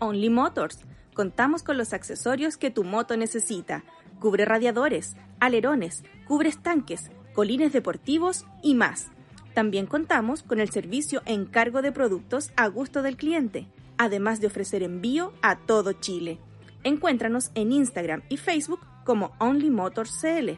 Only 0.01 0.31
Motors. 0.31 0.79
Contamos 1.13 1.61
con 1.61 1.77
los 1.77 1.93
accesorios 1.93 2.57
que 2.57 2.71
tu 2.71 2.83
moto 2.83 3.15
necesita. 3.17 3.83
Cubre 4.19 4.45
radiadores, 4.45 5.15
alerones, 5.39 6.03
cubre 6.27 6.49
estanques, 6.49 7.11
colines 7.33 7.71
deportivos 7.71 8.45
y 8.63 8.73
más. 8.73 9.11
También 9.53 9.85
contamos 9.85 10.41
con 10.41 10.59
el 10.59 10.71
servicio 10.71 11.21
encargo 11.25 11.83
de 11.83 11.91
productos 11.91 12.51
a 12.55 12.67
gusto 12.67 13.03
del 13.03 13.15
cliente, 13.15 13.67
además 13.97 14.41
de 14.41 14.47
ofrecer 14.47 14.81
envío 14.81 15.33
a 15.43 15.57
todo 15.57 15.93
Chile. 15.93 16.39
Encuéntranos 16.83 17.51
en 17.53 17.71
Instagram 17.71 18.23
y 18.27 18.37
Facebook 18.37 18.79
como 19.05 19.33
Only 19.37 19.69
Motors 19.69 20.17
CL. 20.19 20.57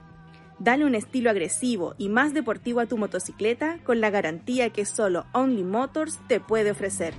Dale 0.60 0.86
un 0.86 0.96
estilo 0.96 1.30
agresivo 1.30 1.96
y 1.98 2.08
más 2.08 2.34
deportivo 2.34 2.80
a 2.80 2.86
tu 2.86 2.98
motocicleta 2.98 3.80
con 3.84 4.00
la 4.00 4.10
garantía 4.10 4.70
que 4.70 4.86
solo 4.86 5.26
Only 5.34 5.66
Motors 5.66 6.20
te 6.30 6.40
puede 6.40 6.72
ofrecer. 6.72 7.14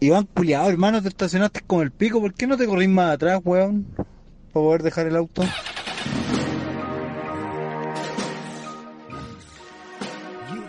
Iván 0.00 0.26
culiado, 0.26 0.68
hermano, 0.70 1.02
te 1.02 1.08
estacionaste 1.08 1.60
como 1.66 1.82
el 1.82 1.90
pico. 1.90 2.20
¿Por 2.20 2.32
qué 2.34 2.46
no 2.46 2.56
te 2.56 2.66
corrís 2.66 2.88
más 2.88 3.14
atrás, 3.14 3.40
weón? 3.44 3.84
Para 4.52 4.64
poder 4.64 4.82
dejar 4.82 5.06
el 5.08 5.16
auto. 5.16 5.42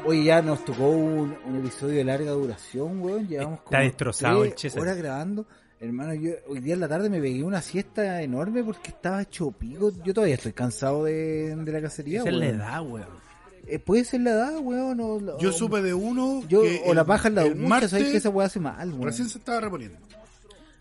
Oye, 0.05 0.23
ya 0.23 0.41
nos 0.41 0.65
tocó 0.65 0.89
un, 0.89 1.36
un 1.45 1.55
episodio 1.57 1.97
de 1.97 2.03
larga 2.03 2.32
duración, 2.32 2.99
weón. 3.01 3.27
Llevamos 3.27 3.59
Está 3.59 3.69
como 3.69 3.84
destrozado 3.84 4.43
el 4.43 4.57
César. 4.57 4.82
horas 4.82 4.97
grabando. 4.97 5.45
Hermano, 5.80 6.13
yo 6.15 6.32
hoy 6.47 6.59
día 6.59 6.73
en 6.73 6.80
la 6.82 6.88
tarde 6.88 7.09
me 7.09 7.21
pegué 7.21 7.43
una 7.43 7.61
siesta 7.61 8.21
enorme 8.21 8.63
porque 8.63 8.89
estaba 8.89 9.21
hecho 9.21 9.51
pico. 9.51 9.91
Yo 10.03 10.13
todavía 10.13 10.36
estoy 10.36 10.53
cansado 10.53 11.03
de, 11.05 11.55
de 11.55 11.71
la 11.71 11.82
cacería, 11.82 12.19
Esa 12.21 12.30
es 12.30 12.36
la 12.36 12.45
weón. 12.45 12.55
edad, 12.59 12.82
weón. 12.82 13.28
Eh, 13.72 13.80
puede 13.80 14.03
ser 14.03 14.22
la 14.22 14.32
edad, 14.32 14.57
weón. 14.61 14.99
O, 14.99 15.20
la- 15.20 15.38
Yo 15.38 15.51
supe 15.51 15.82
de 15.82 15.93
uno 15.93 16.41
yo- 16.47 16.61
que 16.63 16.82
o 16.86 16.93
la 16.93 17.01
el- 17.01 17.07
paja 17.07 17.28
en 17.28 17.36
la 17.36 17.43
el 17.45 17.57
ducha, 17.61 17.88
¿sabes 17.89 18.09
que 18.11 18.17
esa 18.17 18.30
weá 18.30 18.47
hace 18.47 18.59
mal, 18.59 18.89
weón? 18.91 19.03
recién 19.03 19.30
se 19.30 19.38
estaba 19.38 19.59
reponiendo. 19.61 19.97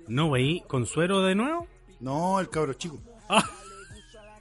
No, 0.07 0.28
wey, 0.28 0.62
con 0.66 0.86
suero 0.86 1.22
de 1.22 1.34
nuevo. 1.34 1.66
No, 2.01 2.41
el 2.41 2.49
cabro 2.49 2.72
chico. 2.74 2.99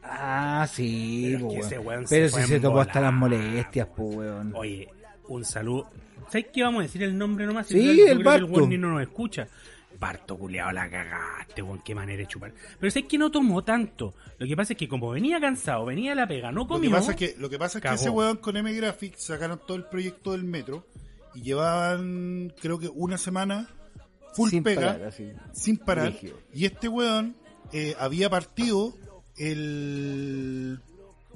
Ah, 0.09 0.65
sí, 0.71 1.31
Pero 1.33 1.47
po, 1.47 1.51
es 1.53 1.59
que 1.59 1.65
ese 1.65 1.79
weón. 1.79 2.07
se 2.07 2.15
Pero 2.15 2.29
fue 2.29 2.41
si 2.43 2.47
se 2.47 2.59
topó 2.61 2.79
hasta 2.79 3.01
las 3.01 3.13
molestias, 3.13 3.87
po, 3.87 4.03
weón. 4.03 4.53
Oye, 4.55 4.87
un 5.27 5.43
saludo. 5.43 5.89
¿Sabes 6.29 6.47
qué 6.53 6.63
vamos 6.63 6.79
a 6.79 6.83
decir 6.83 7.03
el 7.03 7.17
nombre 7.17 7.45
nomás? 7.45 7.67
Sí, 7.67 8.01
el 8.01 8.09
el 8.19 8.23
Barto. 8.23 8.45
weón 8.45 8.69
ni 8.69 8.77
no 8.77 8.89
nos 8.91 9.01
escucha. 9.01 9.47
Barto 9.99 10.37
culiado 10.37 10.71
la 10.71 10.89
cagaste, 10.89 11.61
weón, 11.61 11.81
qué 11.83 11.95
manera 11.95 12.19
de 12.19 12.27
chupar. 12.27 12.53
Pero 12.79 12.91
sé 12.91 13.03
que 13.07 13.17
no 13.17 13.31
tomó 13.31 13.63
tanto. 13.63 14.13
Lo 14.37 14.45
que 14.47 14.55
pasa 14.55 14.73
es 14.73 14.79
que 14.79 14.87
como 14.87 15.09
venía 15.11 15.39
cansado, 15.39 15.85
venía 15.85 16.11
a 16.11 16.15
la 16.15 16.27
pega, 16.27 16.51
no 16.51 16.61
Lo 16.61 16.67
comió. 16.67 16.89
que 16.89 16.95
pasa 16.95 17.11
es 17.11 17.17
que, 17.17 17.35
lo 17.37 17.49
que, 17.49 17.57
pasa 17.59 17.77
es 17.79 17.83
que 17.83 17.93
ese 17.93 18.09
weón 18.09 18.37
con 18.37 18.55
M 18.57 18.71
Graphics 18.73 19.23
sacaron 19.23 19.59
todo 19.65 19.77
el 19.77 19.85
proyecto 19.85 20.31
del 20.33 20.43
metro 20.43 20.85
y 21.33 21.41
llevaban, 21.41 22.53
creo 22.61 22.79
que 22.79 22.89
una 22.89 23.17
semana 23.17 23.67
full 24.33 24.49
Sin 24.49 24.63
pega, 24.63 24.93
parar, 24.93 25.03
así. 25.07 25.31
sin 25.53 25.77
parar. 25.77 26.07
Rígido. 26.11 26.37
Y 26.53 26.65
este 26.65 26.87
weón 26.87 27.35
eh, 27.73 27.95
había 27.99 28.29
partido 28.29 28.93
el 29.37 30.79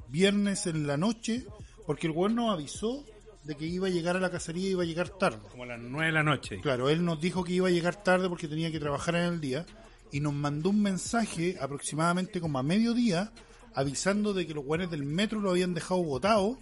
viernes 0.10 0.68
en 0.68 0.88
la 0.88 0.98
noche 0.98 1.46
porque 1.86 2.08
el 2.08 2.14
weón 2.14 2.36
nos 2.36 2.52
avisó 2.54 3.04
de 3.44 3.56
que 3.56 3.66
iba 3.66 3.88
a 3.88 3.90
llegar 3.90 4.16
a 4.16 4.20
la 4.20 4.30
cacería 4.30 4.68
y 4.68 4.72
iba 4.72 4.84
a 4.84 4.86
llegar 4.86 5.10
tarde. 5.10 5.40
Como 5.50 5.64
a 5.64 5.68
las 5.68 5.80
9 5.80 6.06
de 6.06 6.12
la 6.12 6.24
noche. 6.24 6.60
Claro, 6.62 6.90
él 6.90 7.04
nos 7.04 7.20
dijo 7.20 7.44
que 7.44 7.54
iba 7.54 7.68
a 7.68 7.72
llegar 7.72 8.04
tarde 8.04 8.30
porque 8.30 8.48
tenía 8.48 8.72
que 8.72 8.80
trabajar 8.80 9.16
en 9.16 9.24
el 9.24 9.42
día 9.42 9.66
y 10.12 10.20
nos 10.20 10.34
mandó 10.34 10.70
un 10.70 10.82
mensaje 10.82 11.58
aproximadamente 11.60 12.40
como 12.42 12.60
a 12.60 12.64
mediodía 12.64 13.32
avisando 13.74 14.34
de 14.34 14.46
que 14.46 14.54
los 14.54 14.66
guanes 14.66 14.92
del 14.92 15.04
metro 15.04 15.40
lo 15.40 15.52
habían 15.52 15.74
dejado 15.74 16.04
botado 16.04 16.58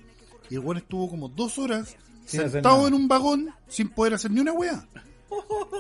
y 0.50 0.56
el 0.56 0.62
guan 0.62 0.78
estuvo 0.78 1.10
como 1.10 1.28
dos 1.30 1.58
horas 1.58 1.96
Sin 2.26 2.50
sentado 2.50 2.88
en 2.88 2.94
un 2.94 3.08
vagón 3.08 3.54
sin 3.68 3.90
poder 3.90 4.14
hacer 4.14 4.32
ni 4.32 4.40
una 4.40 4.54
wea. 4.54 4.88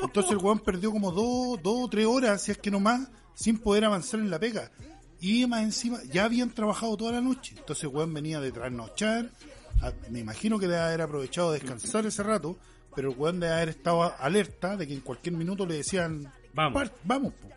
Entonces 0.03 0.31
el 0.31 0.39
guan 0.39 0.59
perdió 0.59 0.91
como 0.91 1.11
dos, 1.11 1.61
dos 1.61 1.85
o 1.85 1.89
tres 1.89 2.05
horas, 2.05 2.41
si 2.41 2.51
es 2.51 2.57
que 2.57 2.71
no 2.71 2.79
más, 2.79 3.09
sin 3.33 3.57
poder 3.57 3.85
avanzar 3.85 4.19
en 4.19 4.29
la 4.29 4.39
pega. 4.39 4.71
Y 5.21 5.45
más 5.47 5.63
encima, 5.63 5.99
ya 6.11 6.25
habían 6.25 6.49
trabajado 6.49 6.95
toda 6.95 7.13
la 7.13 7.21
noche. 7.21 7.55
Entonces 7.57 7.83
el 7.83 7.89
weón 7.89 8.13
venía 8.13 8.39
de 8.39 8.51
trasnochar. 8.51 9.29
A- 9.81 9.93
Me 10.09 10.19
imagino 10.19 10.59
que 10.59 10.67
debe 10.67 10.81
haber 10.81 11.01
aprovechado 11.01 11.51
de 11.51 11.59
descansar 11.59 12.05
ese 12.05 12.23
rato. 12.23 12.57
Pero 12.95 13.11
el 13.11 13.17
weón 13.17 13.39
debe 13.39 13.53
haber 13.53 13.69
estado 13.69 14.13
alerta 14.19 14.75
de 14.75 14.87
que 14.87 14.93
en 14.93 15.01
cualquier 15.01 15.35
minuto 15.35 15.65
le 15.65 15.75
decían: 15.75 16.31
Vamos. 16.53 16.81
"Part- 16.81 16.93
vamos, 17.03 17.33
po". 17.33 17.49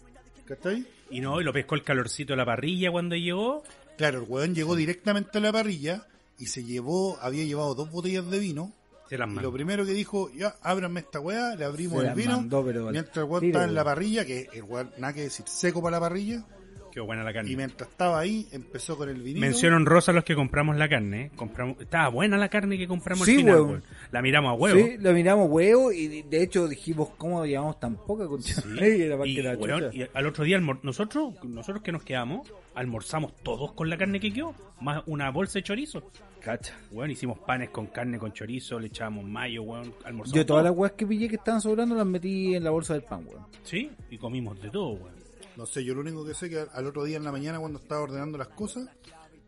¿Cachai? 0.45 0.87
Y 1.11 1.21
no, 1.21 1.41
y 1.41 1.45
lo 1.45 1.53
pescó 1.53 1.75
el 1.75 1.83
calorcito 1.83 2.33
de 2.35 2.37
la 2.37 2.45
parrilla 2.45 2.91
cuando 2.91 3.17
llegó. 3.17 3.63
Claro, 3.97 4.21
el 4.23 4.29
weón 4.29 4.55
llegó 4.55 4.77
directamente 4.77 5.39
a 5.39 5.41
la 5.41 5.53
parrilla 5.53 6.07
y 6.39 6.47
se 6.47 6.65
llevó, 6.65 7.19
había 7.21 7.45
llevado 7.45 7.75
dos 7.75 7.91
botellas 7.91 8.31
de 8.31 8.39
vino. 8.39 8.73
Se 9.09 9.19
las 9.19 9.27
Y 9.29 9.33
mandó. 9.35 9.43
lo 9.51 9.53
primero 9.53 9.85
que 9.85 9.93
dijo, 9.93 10.31
ya, 10.33 10.55
ábranme 10.63 11.01
esta 11.01 11.21
weá, 11.21 11.55
le 11.55 11.65
abrimos 11.67 12.01
Se 12.03 12.09
el 12.09 12.15
vino. 12.15 12.37
mandó, 12.37 12.65
pero 12.65 12.91
mientras 12.91 13.17
el 13.19 13.25
weón 13.25 13.41
tiro, 13.41 13.51
estaba 13.53 13.65
en 13.67 13.75
la 13.75 13.85
parrilla, 13.85 14.25
que 14.25 14.49
el 14.53 14.63
weón, 14.65 14.91
nada 14.99 15.13
que 15.13 15.23
decir, 15.23 15.45
seco 15.47 15.83
para 15.83 15.97
la 15.97 16.01
parrilla. 16.01 16.45
Qué 16.93 17.01
buena 17.01 17.25
la 17.25 17.33
carne. 17.33 17.51
Y 17.51 17.57
mientras 17.57 17.89
estaba 17.89 18.21
ahí, 18.21 18.47
empezó 18.53 18.99
con 18.99 19.09
el 19.09 19.23
vinito. 19.23 19.41
Mención 19.41 19.73
honrosa 19.73 20.13
a 20.13 20.15
los 20.15 20.25
que 20.25 20.35
compramos 20.35 20.77
la 20.77 20.89
carne. 20.91 21.23
¿eh? 21.23 21.31
Compramos, 21.35 21.81
estaba 21.81 22.09
buena 22.11 22.37
la 22.37 22.51
carne 22.51 22.77
que 22.77 22.87
compramos 22.87 23.25
Sí, 23.25 23.33
al 23.33 23.37
final, 23.39 23.55
weón. 23.57 23.69
weón. 23.71 23.85
La 24.11 24.21
miramos 24.21 24.51
a 24.51 24.55
huevo. 24.55 24.79
Sí, 24.79 24.97
lo 24.99 25.13
miramos 25.15 25.49
huevo 25.51 25.91
y 25.91 26.23
de- 26.23 26.43
hecho 26.43 26.69
dijimos, 26.69 27.09
¿cómo 27.17 27.47
llevamos 27.47 27.81
tan 27.81 27.97
poca 27.97 28.29
más 28.29 28.65
Y, 28.67 29.07
la 29.09 29.17
weón, 29.17 29.57
chucha. 29.57 29.91
y 29.93 30.07
al 30.13 30.27
otro 30.27 30.45
día 30.45 30.59
almor- 30.59 30.81
nosotros 30.83 31.35
nosotros 31.45 31.83
que 31.83 31.93
nos 31.93 32.03
quedamos 32.03 32.53
almorzamos 32.75 33.35
todos 33.43 33.73
con 33.73 33.89
la 33.89 33.97
carne 33.97 34.21
que 34.21 34.33
quedó 34.33 34.55
más 34.81 35.03
una 35.07 35.31
bolsa 35.31 35.59
de 35.59 35.63
chorizo 35.63 36.11
Cacha. 36.41 36.75
weón 36.91 37.11
hicimos 37.11 37.39
panes 37.39 37.71
con 37.71 37.87
carne 37.87 38.19
con 38.19 38.33
chorizo 38.33 38.79
le 38.81 38.89
echábamos 38.89 39.25
mayo 39.25 39.63
weón 39.63 39.95
almorzamos 40.05 40.37
Yo 40.37 40.45
todas 40.47 40.63
todo. 40.63 40.71
las 40.71 40.79
weas 40.79 40.93
que 40.93 41.07
pillé 41.07 41.29
que 41.29 41.37
estaban 41.37 41.61
sobrando 41.61 41.95
las 41.95 42.07
metí 42.07 42.55
en 42.55 42.65
la 42.65 42.71
bolsa 42.71 42.95
del 42.95 43.03
pan, 43.03 43.25
weón. 43.27 43.47
sí 43.63 43.91
y 44.11 44.19
comimos 44.19 44.61
de 44.61 44.71
todo 44.71 44.91
weón 44.95 45.22
No 45.57 45.67
sé, 45.67 45.85
yo 45.85 45.95
lo 45.95 46.01
único 46.01 46.25
que 46.25 46.35
sé 46.35 46.49
que 46.49 46.65
al 46.73 46.87
otro 46.87 47.05
día 47.05 47.17
en 47.19 47.25
la 47.25 47.33
mañana 47.33 47.59
cuando 47.59 47.79
estaba 47.79 48.01
ordenando 48.03 48.39
las 48.39 48.49
cosas, 48.49 48.89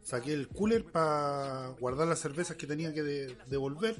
saqué 0.03 0.33
el 0.35 0.49
cooler 0.49 0.85
para 0.85 1.69
guardar 1.81 2.07
las 2.09 2.19
cervezas 2.21 2.57
que 2.57 2.67
tenía 2.67 2.93
que 2.93 3.03
de- 3.03 3.37
devolver. 3.49 3.97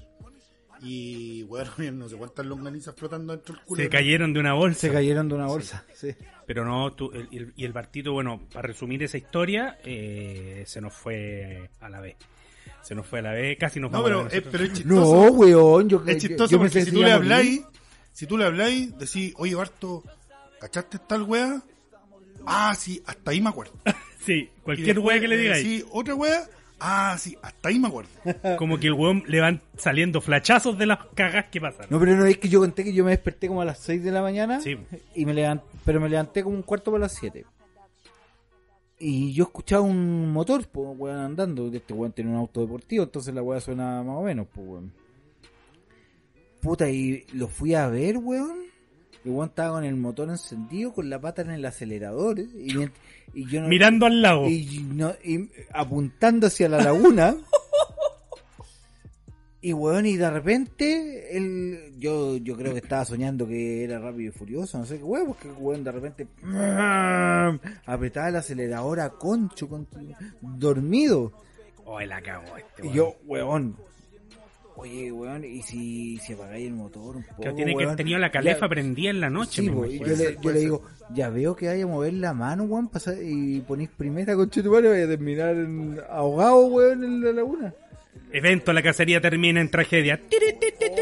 Y 0.83 1.45
bueno, 1.45 1.71
no 1.95 2.09
sé 2.09 2.17
cuántas 2.17 2.45
longanizas 2.45 2.95
flotando 2.95 3.33
dentro 3.33 3.55
del 3.55 3.65
cooler. 3.65 3.87
se 3.87 3.91
cayeron 3.91 4.33
de 4.35 4.41
una 4.41 4.53
bolsa 4.55 4.81
Se 4.81 4.93
cayeron 4.93 5.29
de 5.29 5.35
una 5.37 5.47
bolsa. 5.47 5.85
Sí. 5.95 6.15
pero 6.47 6.65
no 6.65 6.93
tú- 6.93 7.11
el- 7.13 7.29
el- 7.33 7.53
y 7.57 7.65
el 7.65 7.73
Bartito 7.73 8.13
bueno 8.13 8.43
para 8.53 8.67
resumir 8.69 9.03
esa 9.03 9.17
historia 9.17 9.79
eh, 9.85 10.65
se 10.67 10.81
nos 10.81 10.93
fue 10.93 11.71
a 11.81 11.89
la 11.89 12.01
vez 12.01 12.17
se 12.83 12.95
nos 12.95 13.07
fue 13.07 13.21
a 13.21 13.23
la 13.23 13.33
vez 13.33 13.57
casi 13.59 13.81
nos 13.81 13.91
No, 13.93 14.03
vamos 14.03 14.11
a 14.27 14.29
pero 14.29 14.29
la 14.29 14.37
es, 14.37 14.53
pero 14.53 14.65
es 14.65 14.71
No, 14.71 14.77
chistoso. 14.77 15.33
weón, 15.33 15.89
yo, 15.89 16.03
es 16.07 16.19
chistoso 16.19 16.51
yo 16.53 16.59
porque 16.59 16.85
si 16.85 16.91
tú 16.93 17.01
le 17.03 17.13
a 17.13 17.15
habláis, 17.15 17.63
si 18.13 18.27
tú 18.27 18.37
le 18.37 18.45
habláis, 18.45 18.99
decís, 18.99 19.33
oye 19.39 19.55
Barto, 19.55 20.03
¿cachaste 20.61 20.99
tal 21.09 21.23
weá? 21.23 21.63
Ah, 22.47 22.75
sí, 22.77 23.03
hasta 23.07 23.31
ahí 23.31 23.41
me 23.41 23.49
acuerdo. 23.51 23.73
sí 24.21 24.51
cualquier 24.63 24.97
después 24.97 25.21
que 25.21 25.29
le 25.29 25.37
digáis 25.37 25.65
decís, 25.65 25.85
otra 25.91 26.15
weá, 26.15 26.49
ah, 26.81 27.17
sí, 27.19 27.37
hasta 27.43 27.69
ahí 27.69 27.79
me 27.79 27.89
acuerdo. 27.89 28.11
como 28.59 28.79
que 28.79 28.87
el 28.89 28.95
weón 28.95 29.23
le 29.27 29.41
van 29.41 29.61
saliendo 29.77 30.21
flachazos 30.21 30.79
de 30.79 30.87
las 30.87 30.99
cagas 31.15 31.47
que 31.51 31.61
pasan 31.61 31.87
No, 31.91 31.99
pero 32.01 32.17
no 32.17 32.25
es 32.27 32.39
que 32.39 32.49
yo 32.49 32.61
conté 32.61 32.85
que 32.85 32.93
yo 32.93 33.05
me 33.05 33.11
desperté 33.11 33.49
como 33.49 33.61
a 33.63 33.65
las 33.65 33.79
6 33.81 34.03
de 34.03 34.11
la 34.11 34.23
mañana 34.23 34.61
Sí. 34.61 34.77
y 35.15 35.27
me 35.27 35.35
levanté, 35.35 35.65
pero 35.85 36.01
me 36.01 36.09
levanté 36.09 36.43
como 36.43 36.57
un 36.57 36.63
cuarto 36.63 36.91
para 36.91 37.03
las 37.03 37.13
7. 37.15 37.45
Y 38.99 39.33
yo 39.35 39.45
escuchaba 39.45 39.83
un 39.83 40.33
motor, 40.33 40.67
pues, 40.69 40.89
weón, 40.97 41.19
andando. 41.19 41.71
Este 41.71 41.93
weón 41.93 42.13
tiene 42.13 42.31
un 42.31 42.37
auto 42.37 42.61
deportivo, 42.61 43.05
entonces 43.05 43.35
la 43.35 43.43
weá 43.43 43.61
suena 43.61 44.03
más 44.03 44.17
o 44.17 44.23
menos, 44.23 44.47
pues, 44.55 44.67
weón. 44.67 44.93
Puta, 46.61 46.89
y 46.89 47.27
lo 47.35 47.49
fui 47.49 47.75
a 47.75 47.89
ver, 47.89 48.17
weón. 48.19 48.64
El 49.25 49.31
weón 49.31 49.49
estaba 49.49 49.77
con 49.77 49.85
el 49.85 49.97
motor 49.97 50.29
encendido, 50.29 50.93
con 50.93 51.09
la 51.09 51.19
pata 51.21 51.43
en 51.43 51.51
el 51.51 51.65
acelerador. 51.65 52.39
Y, 52.39 52.75
y 53.33 53.47
yo 53.49 53.63
no, 53.63 53.69
mirando 53.69 54.07
al 54.07 54.21
lago 54.21 54.49
y, 54.49 54.83
no- 54.87 55.15
y 55.25 55.51
apuntando 55.73 56.47
hacia 56.49 56.69
la 56.69 56.79
laguna. 56.83 57.35
Y 59.61 59.73
weón, 59.73 60.05
y 60.05 60.19
de 60.19 60.29
repente, 60.29 61.35
el, 61.39 61.95
yo, 61.99 62.37
yo 62.37 62.55
creo 62.55 62.73
que 62.75 62.81
estaba 62.81 63.03
soñando 63.07 63.47
que 63.49 63.83
era 63.83 63.99
rápido 63.99 64.29
y 64.29 64.31
furioso, 64.39 64.77
no 64.77 64.85
sé 64.85 64.99
qué 64.99 65.05
weón, 65.05 65.29
porque 65.29 65.49
weón 65.53 65.83
de 65.83 65.91
repente 65.91 66.27
apretaba 67.87 68.29
el 68.29 68.37
acelerador 68.37 69.01
a 69.01 69.09
concho, 69.09 69.67
con, 69.67 69.89
dormido. 70.43 71.33
Oh, 71.87 71.99
la 72.01 72.21
cagó 72.21 72.59
este, 72.59 72.83
Y 72.83 72.91
weón. 72.91 72.95
yo, 72.95 73.17
weón, 73.25 73.77
oye, 74.77 75.11
weón, 75.13 75.45
y 75.45 75.63
si, 75.63 76.19
si 76.19 76.33
apagáis 76.33 76.67
el 76.67 76.75
motor 76.75 77.17
un 77.17 77.23
poco. 77.25 77.43
Que 77.43 77.53
tiene 77.53 77.73
que 77.73 77.77
haber 77.77 77.87
weón? 77.89 77.97
tenido 77.97 78.19
la 78.19 78.31
calefa 78.31 78.67
Ya- 78.67 78.69
prendida 78.69 79.11
en 79.11 79.21
la 79.21 79.31
noche, 79.31 79.63
Sí, 79.63 79.67
imagino. 79.69 80.07
yo, 80.07 80.17
le, 80.17 80.37
yo 80.41 80.51
le 80.53 80.61
digo, 80.61 80.83
ya 81.15 81.29
veo 81.31 81.55
que 81.57 81.67
vaya 81.69 81.85
a 81.85 81.87
mover 81.87 82.13
la 82.15 82.33
mano, 82.35 82.65
weón, 82.65 82.89
pasa- 82.89 83.15
y 83.21 83.61
ponís 83.61 83.89
primera 83.91 84.35
con 84.35 84.51
y 84.55 84.61
vaya 84.91 85.05
a 85.05 85.09
terminar 85.09 85.55
en- 85.57 86.01
ahogado, 86.11 86.67
weón, 86.67 87.05
en 87.05 87.23
la 87.25 87.33
laguna. 87.33 87.75
Evento, 88.33 88.73
la 88.73 88.83
cacería 88.83 89.21
termina 89.21 89.61
en 89.61 89.71
tragedia. 89.71 90.21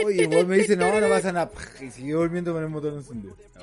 Oye, 0.05 0.27
weón 0.27 0.49
me 0.49 0.57
dice, 0.59 0.77
no, 0.77 1.01
no 1.01 1.09
pasa 1.09 1.33
nada. 1.33 1.51
Y 1.81 1.91
siguió 1.91 2.19
durmiendo 2.21 2.53
con 2.53 2.63
el 2.63 2.69
motor 2.69 2.93
encendido. 2.95 3.37
No, 3.55 3.63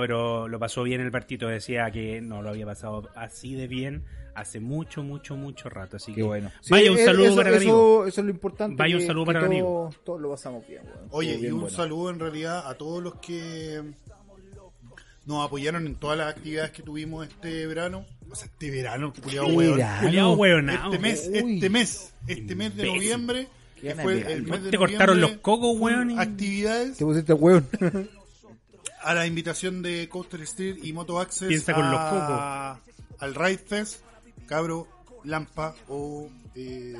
pero 0.00 0.48
lo 0.48 0.58
pasó 0.58 0.82
bien 0.82 1.00
el 1.00 1.10
partido. 1.10 1.48
Decía 1.48 1.90
que 1.90 2.20
no 2.20 2.42
lo 2.42 2.50
había 2.50 2.66
pasado 2.66 3.08
así 3.14 3.54
de 3.54 3.66
bien 3.68 4.04
hace 4.34 4.60
mucho, 4.60 5.02
mucho, 5.02 5.34
mucho 5.36 5.68
rato. 5.70 5.96
Así 5.96 6.12
Qué 6.12 6.16
que 6.20 6.22
bueno. 6.26 6.50
vaya 6.68 6.90
un 6.92 6.98
Sí, 6.98 7.04
saludo 7.04 7.24
eso, 7.26 7.36
para 7.36 7.48
el 7.50 7.54
eso, 7.56 7.62
amigo. 7.70 8.06
Eso 8.06 8.20
es 8.20 8.24
lo 8.24 8.30
importante. 8.30 8.76
Vaya 8.76 8.94
un 8.96 9.00
que- 9.00 9.06
saludo 9.06 9.24
que 9.24 9.26
para 9.28 9.38
el 9.40 9.44
amigo. 9.46 9.90
Todos 10.04 10.20
lo 10.20 10.30
pasamos 10.30 10.66
bien, 10.68 10.82
weón. 10.84 11.08
Oye, 11.10 11.38
y 11.40 11.46
un 11.48 11.60
bueno. 11.60 11.74
saludo 11.76 12.10
en 12.10 12.18
realidad 12.20 12.68
a 12.68 12.74
todos 12.74 13.02
los 13.02 13.14
que 13.16 13.82
nos 15.24 15.44
apoyaron 15.44 15.86
en 15.86 15.94
todas 15.96 16.16
las 16.18 16.28
actividades 16.36 16.70
que 16.70 16.82
tuvimos 16.82 17.26
este 17.26 17.66
verano. 17.66 18.04
O 18.30 18.34
sea, 18.34 18.46
este 18.46 18.70
verano. 18.70 19.12
Culeado 19.22 20.32
hueonao. 20.34 20.92
Este 20.92 20.98
mes, 20.98 21.30
Uy. 21.42 21.54
este 21.54 21.70
mes, 21.70 22.14
este 22.26 22.54
mes 22.54 22.76
de 22.76 22.84
noviembre, 22.86 23.48
que 23.80 23.94
fue 23.94 24.32
el 24.32 24.42
mes 24.44 24.62
de 24.64 24.70
Te 24.70 24.76
cortaron 24.78 25.20
los 25.20 25.32
cocos, 25.38 25.76
weón, 25.78 26.10
y- 26.12 26.18
Actividades 26.18 26.98
Te 26.98 27.04
pusiste 27.04 27.32
weón. 27.32 27.66
a 29.08 29.14
la 29.14 29.26
invitación 29.26 29.82
de 29.82 30.08
Coaster 30.08 30.40
Street 30.42 30.78
y 30.82 30.92
Moto 30.92 31.18
Access 31.20 31.48
Piensa 31.48 31.74
con 31.74 31.90
los 31.90 32.00
a- 32.00 32.80
al 33.20 33.34
Ride 33.34 33.58
Fest, 33.58 34.00
Cabro, 34.46 34.88
Lampa 35.24 35.74
o 35.88 36.28
eh, 36.54 36.94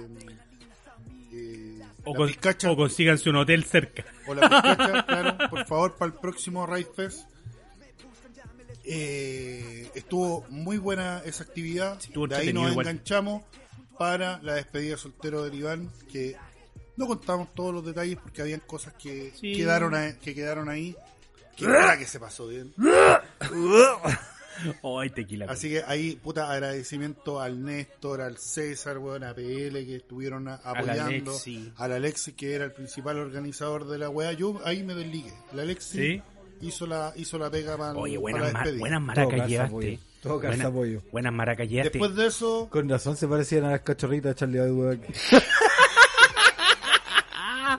eh, 1.32 1.80
O, 2.04 2.14
con- 2.14 2.30
o 2.70 2.76
consíganse 2.76 3.28
un 3.30 3.36
hotel 3.36 3.64
cerca. 3.64 4.04
O 4.26 4.34
la 4.34 4.42
pizcacha, 4.48 5.02
claro, 5.06 5.50
por 5.50 5.66
favor, 5.66 5.96
para 5.96 6.12
el 6.12 6.18
próximo 6.18 6.66
Ride 6.66 6.88
Fest. 6.94 7.28
Eh, 8.84 9.90
estuvo 9.94 10.44
muy 10.48 10.78
buena 10.78 11.20
esa 11.24 11.42
actividad. 11.42 11.98
Sí, 12.00 12.12
de 12.28 12.36
ahí 12.36 12.52
nos 12.52 12.70
igual. 12.70 12.86
enganchamos 12.86 13.42
para 13.98 14.40
la 14.42 14.54
despedida 14.54 14.96
soltero 14.96 15.42
del 15.42 15.54
Iván, 15.54 15.90
que 16.10 16.36
no 16.96 17.06
contamos 17.06 17.52
todos 17.54 17.74
los 17.74 17.84
detalles 17.84 18.16
porque 18.22 18.42
habían 18.42 18.60
cosas 18.60 18.94
que 18.94 19.32
Sí. 19.40 19.54
quedaron 19.54 19.94
ahí, 19.94 20.14
que 20.22 20.34
quedaron 20.34 20.68
ahí. 20.68 20.94
Que 21.56 21.64
era 21.64 21.98
que 21.98 22.06
se 22.06 22.20
pasó 22.20 22.46
bien. 22.48 22.72
Ay, 24.82 25.10
tequila. 25.10 25.46
Así 25.50 25.68
que 25.68 25.82
ahí, 25.86 26.16
puta, 26.16 26.50
agradecimiento 26.50 27.40
al 27.40 27.62
Néstor, 27.62 28.22
al 28.22 28.38
César, 28.38 28.96
weón, 28.98 29.22
a 29.24 29.34
PL 29.34 29.84
que 29.84 29.96
estuvieron 29.96 30.48
a- 30.48 30.54
apoyando. 30.56 31.32
Alexi. 31.32 31.72
Al 31.76 31.92
Alexi, 31.92 32.32
que 32.32 32.54
era 32.54 32.64
el 32.64 32.72
principal 32.72 33.18
organizador 33.18 33.86
de 33.86 33.98
la 33.98 34.08
weá. 34.08 34.32
Yo 34.32 34.58
ahí 34.64 34.82
me 34.82 34.94
desligué. 34.94 35.32
El 35.52 35.60
Alexi 35.60 35.98
¿Sí? 35.98 36.22
hizo 36.62 36.86
la 36.86 37.12
hizo 37.16 37.38
la 37.38 37.50
pega 37.50 37.76
para, 37.76 37.92
Oye, 37.98 38.14
para 38.14 38.20
buenas, 38.22 38.40
la 38.40 38.52
ma- 38.52 38.58
despedida. 38.60 38.80
buenas 38.80 39.02
maracas 39.02 39.48
llevaste. 39.48 39.98
Todo. 40.22 40.40
Buenas 41.12 41.32
maracas 41.32 41.68
llevaste. 41.68 41.98
Después 41.98 42.16
de 42.16 42.26
eso, 42.26 42.68
Con 42.70 42.88
razón 42.88 43.16
se 43.16 43.28
parecían 43.28 43.64
a 43.64 43.72
las 43.72 43.80
cachorritas 43.82 44.34
de 44.34 44.38
Charlie 44.38 44.58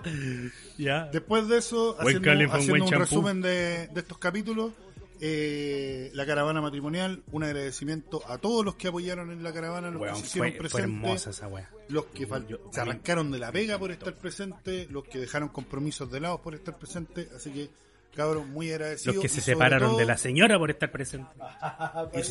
Ya. 0.77 1.05
después 1.11 1.47
de 1.47 1.57
eso, 1.57 1.95
Buen 1.95 2.07
haciendo, 2.17 2.25
California, 2.25 2.55
haciendo 2.55 2.71
buen 2.71 2.81
un 2.83 2.89
champú. 2.89 3.03
resumen 3.03 3.41
de, 3.41 3.87
de 3.87 3.99
estos 3.99 4.17
capítulos, 4.17 4.71
eh, 5.19 6.11
la 6.13 6.25
caravana 6.27 6.61
matrimonial, 6.61 7.23
un 7.31 7.43
agradecimiento 7.43 8.21
a 8.27 8.37
todos 8.37 8.63
los 8.63 8.75
que 8.75 8.87
apoyaron 8.89 9.31
en 9.31 9.41
la 9.43 9.51
caravana, 9.51 9.89
los 9.89 10.01
que 10.03 10.15
se 10.15 10.25
hicieron 10.25 10.51
fue, 10.51 10.59
presentes. 10.59 10.83
hermosa 10.83 11.29
esa 11.31 11.47
wea. 11.47 11.69
los 11.89 12.05
que 12.07 12.27
Yo- 12.47 12.69
se 12.71 12.81
arrancaron 12.81 13.31
de 13.31 13.39
la 13.39 13.51
pega 13.51 13.79
por 13.79 13.91
estar 13.91 14.13
presentes, 14.15 14.89
los 14.91 15.03
que 15.05 15.17
dejaron 15.19 15.49
compromisos 15.49 16.11
de 16.11 16.19
lado 16.19 16.39
por 16.41 16.53
estar 16.53 16.77
presentes, 16.77 17.31
así 17.33 17.51
que 17.51 17.69
cabrón, 18.15 18.49
muy 18.51 18.71
agradecido. 18.71 19.13
Los 19.13 19.21
que 19.21 19.29
se 19.29 19.41
separaron 19.41 19.89
todo- 19.91 19.99
de 19.99 20.05
la 20.05 20.17
señora 20.17 20.57
por 20.59 20.69
estar 20.71 20.91
presente. 20.91 21.29
Y 22.13 22.21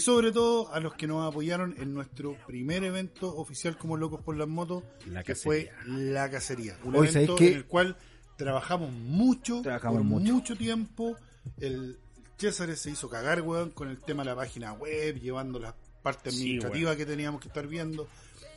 sobre 0.00 0.32
todo 0.32 0.72
a 0.72 0.80
los 0.80 0.94
que 0.94 1.06
nos 1.06 1.26
apoyaron 1.30 1.74
en 1.78 1.92
nuestro 1.94 2.36
primer 2.46 2.82
evento 2.84 3.34
oficial 3.36 3.76
como 3.76 3.96
Locos 3.96 4.22
por 4.22 4.36
las 4.36 4.48
Motos, 4.48 4.84
La 5.06 5.22
que 5.22 5.34
fue 5.34 5.70
La 5.86 6.30
Cacería. 6.30 6.76
Un 6.84 6.96
Hoy, 6.96 7.08
evento 7.08 7.36
¿sabéis 7.36 7.38
qué? 7.38 7.48
en 7.52 7.56
el 7.58 7.66
cual 7.66 7.96
trabajamos 8.36 8.90
mucho, 8.92 9.60
Trabajamos 9.62 9.98
por 9.98 10.04
mucho. 10.06 10.32
mucho 10.32 10.56
tiempo. 10.56 11.16
El 11.58 11.98
César 12.38 12.74
se 12.76 12.90
hizo 12.90 13.08
cagar, 13.08 13.42
weón, 13.42 13.70
con 13.70 13.88
el 13.88 13.98
tema 14.00 14.22
de 14.24 14.30
la 14.30 14.36
página 14.36 14.72
web, 14.72 15.20
llevando 15.20 15.58
la 15.60 15.74
parte 16.02 16.30
Sí, 16.30 16.38
administrativa 16.38 16.96
que 16.96 17.06
teníamos 17.06 17.40
que 17.40 17.48
estar 17.48 17.66
viendo. 17.68 18.08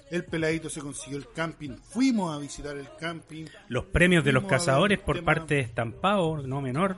El 0.10 0.24
peladito 0.26 0.70
se 0.70 0.82
consiguió 0.82 1.18
el 1.18 1.28
camping, 1.34 1.72
fuimos 1.84 2.36
a 2.36 2.40
visitar 2.40 2.78
el 2.78 2.88
camping, 3.00 3.46
Los 3.68 3.86
premios 3.86 4.24
de 4.24 4.32
los 4.32 4.46
cazadores 4.46 5.00
por 5.00 5.18
tema- 5.18 5.26
parte 5.34 5.56
de 5.56 5.62
Estampado, 5.62 6.38
no 6.46 6.62
menor. 6.62 6.98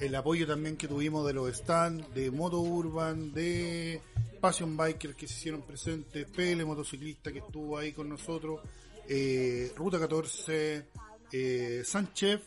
El 0.00 0.14
apoyo 0.14 0.46
también 0.46 0.76
que 0.76 0.88
tuvimos 0.88 1.26
de 1.26 1.32
los 1.32 1.54
stands 1.54 2.12
de 2.14 2.30
Moto 2.30 2.60
Urban, 2.60 3.32
de 3.32 4.00
Passion 4.40 4.76
Bikers 4.76 5.14
que 5.14 5.26
se 5.26 5.34
hicieron 5.34 5.62
presentes, 5.62 6.26
PL 6.30 6.64
Motociclista 6.64 7.32
que 7.32 7.38
estuvo 7.38 7.78
ahí 7.78 7.92
con 7.92 8.08
nosotros, 8.08 8.60
eh, 9.08 9.72
Ruta 9.76 9.98
14, 9.98 10.86
eh, 11.32 11.82
Sánchez 11.84 12.40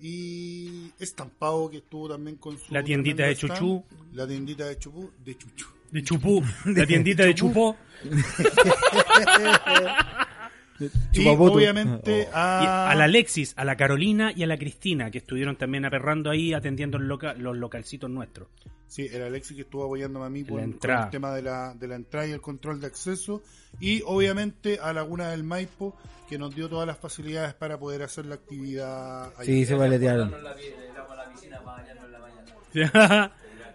y 0.00 0.90
Estampado 0.98 1.70
que 1.70 1.78
estuvo 1.78 2.08
también 2.08 2.36
con 2.36 2.58
su 2.58 2.72
La 2.72 2.82
tiendita 2.82 3.24
de 3.24 3.36
Chuchú. 3.36 3.84
stand, 3.86 4.16
la 4.16 4.26
tiendita 4.26 4.66
de 4.66 4.78
Chuchú, 4.78 5.10
de 5.24 5.36
Chuchú. 5.36 5.66
De 5.90 6.02
Chupú. 6.04 6.42
La 6.66 6.86
tiendita 6.86 7.24
de 7.24 7.34
Chupó. 7.34 7.76
Y 11.12 11.28
obviamente 11.28 12.28
a, 12.32 12.90
a 12.90 12.94
la 12.94 13.04
Alexis, 13.04 13.52
a 13.56 13.64
la 13.64 13.76
Carolina 13.76 14.32
y 14.34 14.42
a 14.42 14.46
la 14.46 14.56
Cristina, 14.58 15.10
que 15.10 15.18
estuvieron 15.18 15.56
también 15.56 15.84
aperrando 15.84 16.30
ahí 16.30 16.52
atendiendo 16.52 16.98
el 16.98 17.04
loca- 17.08 17.34
los 17.34 17.56
localcitos 17.56 18.08
nuestros. 18.10 18.48
Sí, 18.86 19.06
el 19.12 19.22
Alexis 19.22 19.54
que 19.54 19.62
estuvo 19.62 19.84
apoyándome 19.84 20.26
a 20.26 20.30
mí 20.30 20.42
por, 20.42 20.58
el 21.04 21.10
tema 21.10 21.32
de 21.32 21.42
la, 21.42 21.74
de 21.74 21.86
la 21.86 21.94
entrada 21.94 22.26
y 22.26 22.32
el 22.32 22.40
control 22.40 22.80
de 22.80 22.88
acceso. 22.88 23.40
Y 23.78 24.02
obviamente 24.04 24.80
a 24.82 24.92
Laguna 24.92 25.30
del 25.30 25.44
Maipo, 25.44 25.96
que 26.28 26.38
nos 26.38 26.54
dio 26.56 26.68
todas 26.68 26.88
las 26.88 26.98
facilidades 26.98 27.54
para 27.54 27.78
poder 27.78 28.02
hacer 28.02 28.26
la 28.26 28.34
actividad. 28.34 29.32
Sí, 29.42 29.64
se 29.64 29.76
paletearon. 29.76 30.34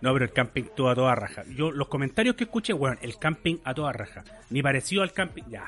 no, 0.02 0.14
pero 0.14 0.26
el 0.26 0.32
camping 0.34 0.64
estuvo 0.64 0.90
a 0.90 0.96
toda 0.96 1.16
raja. 1.16 1.44
Yo, 1.56 1.72
los 1.72 1.88
comentarios 1.88 2.36
que 2.36 2.46
escuché, 2.46 2.74
bueno, 2.74 2.98
el 3.02 3.18
camping 3.18 3.58
a 3.64 3.74
toda 3.74 3.92
raja. 3.94 4.24
Ni 4.50 4.62
parecido 4.62 5.02
al 5.04 5.14
camping. 5.14 5.44
Ya. 5.50 5.66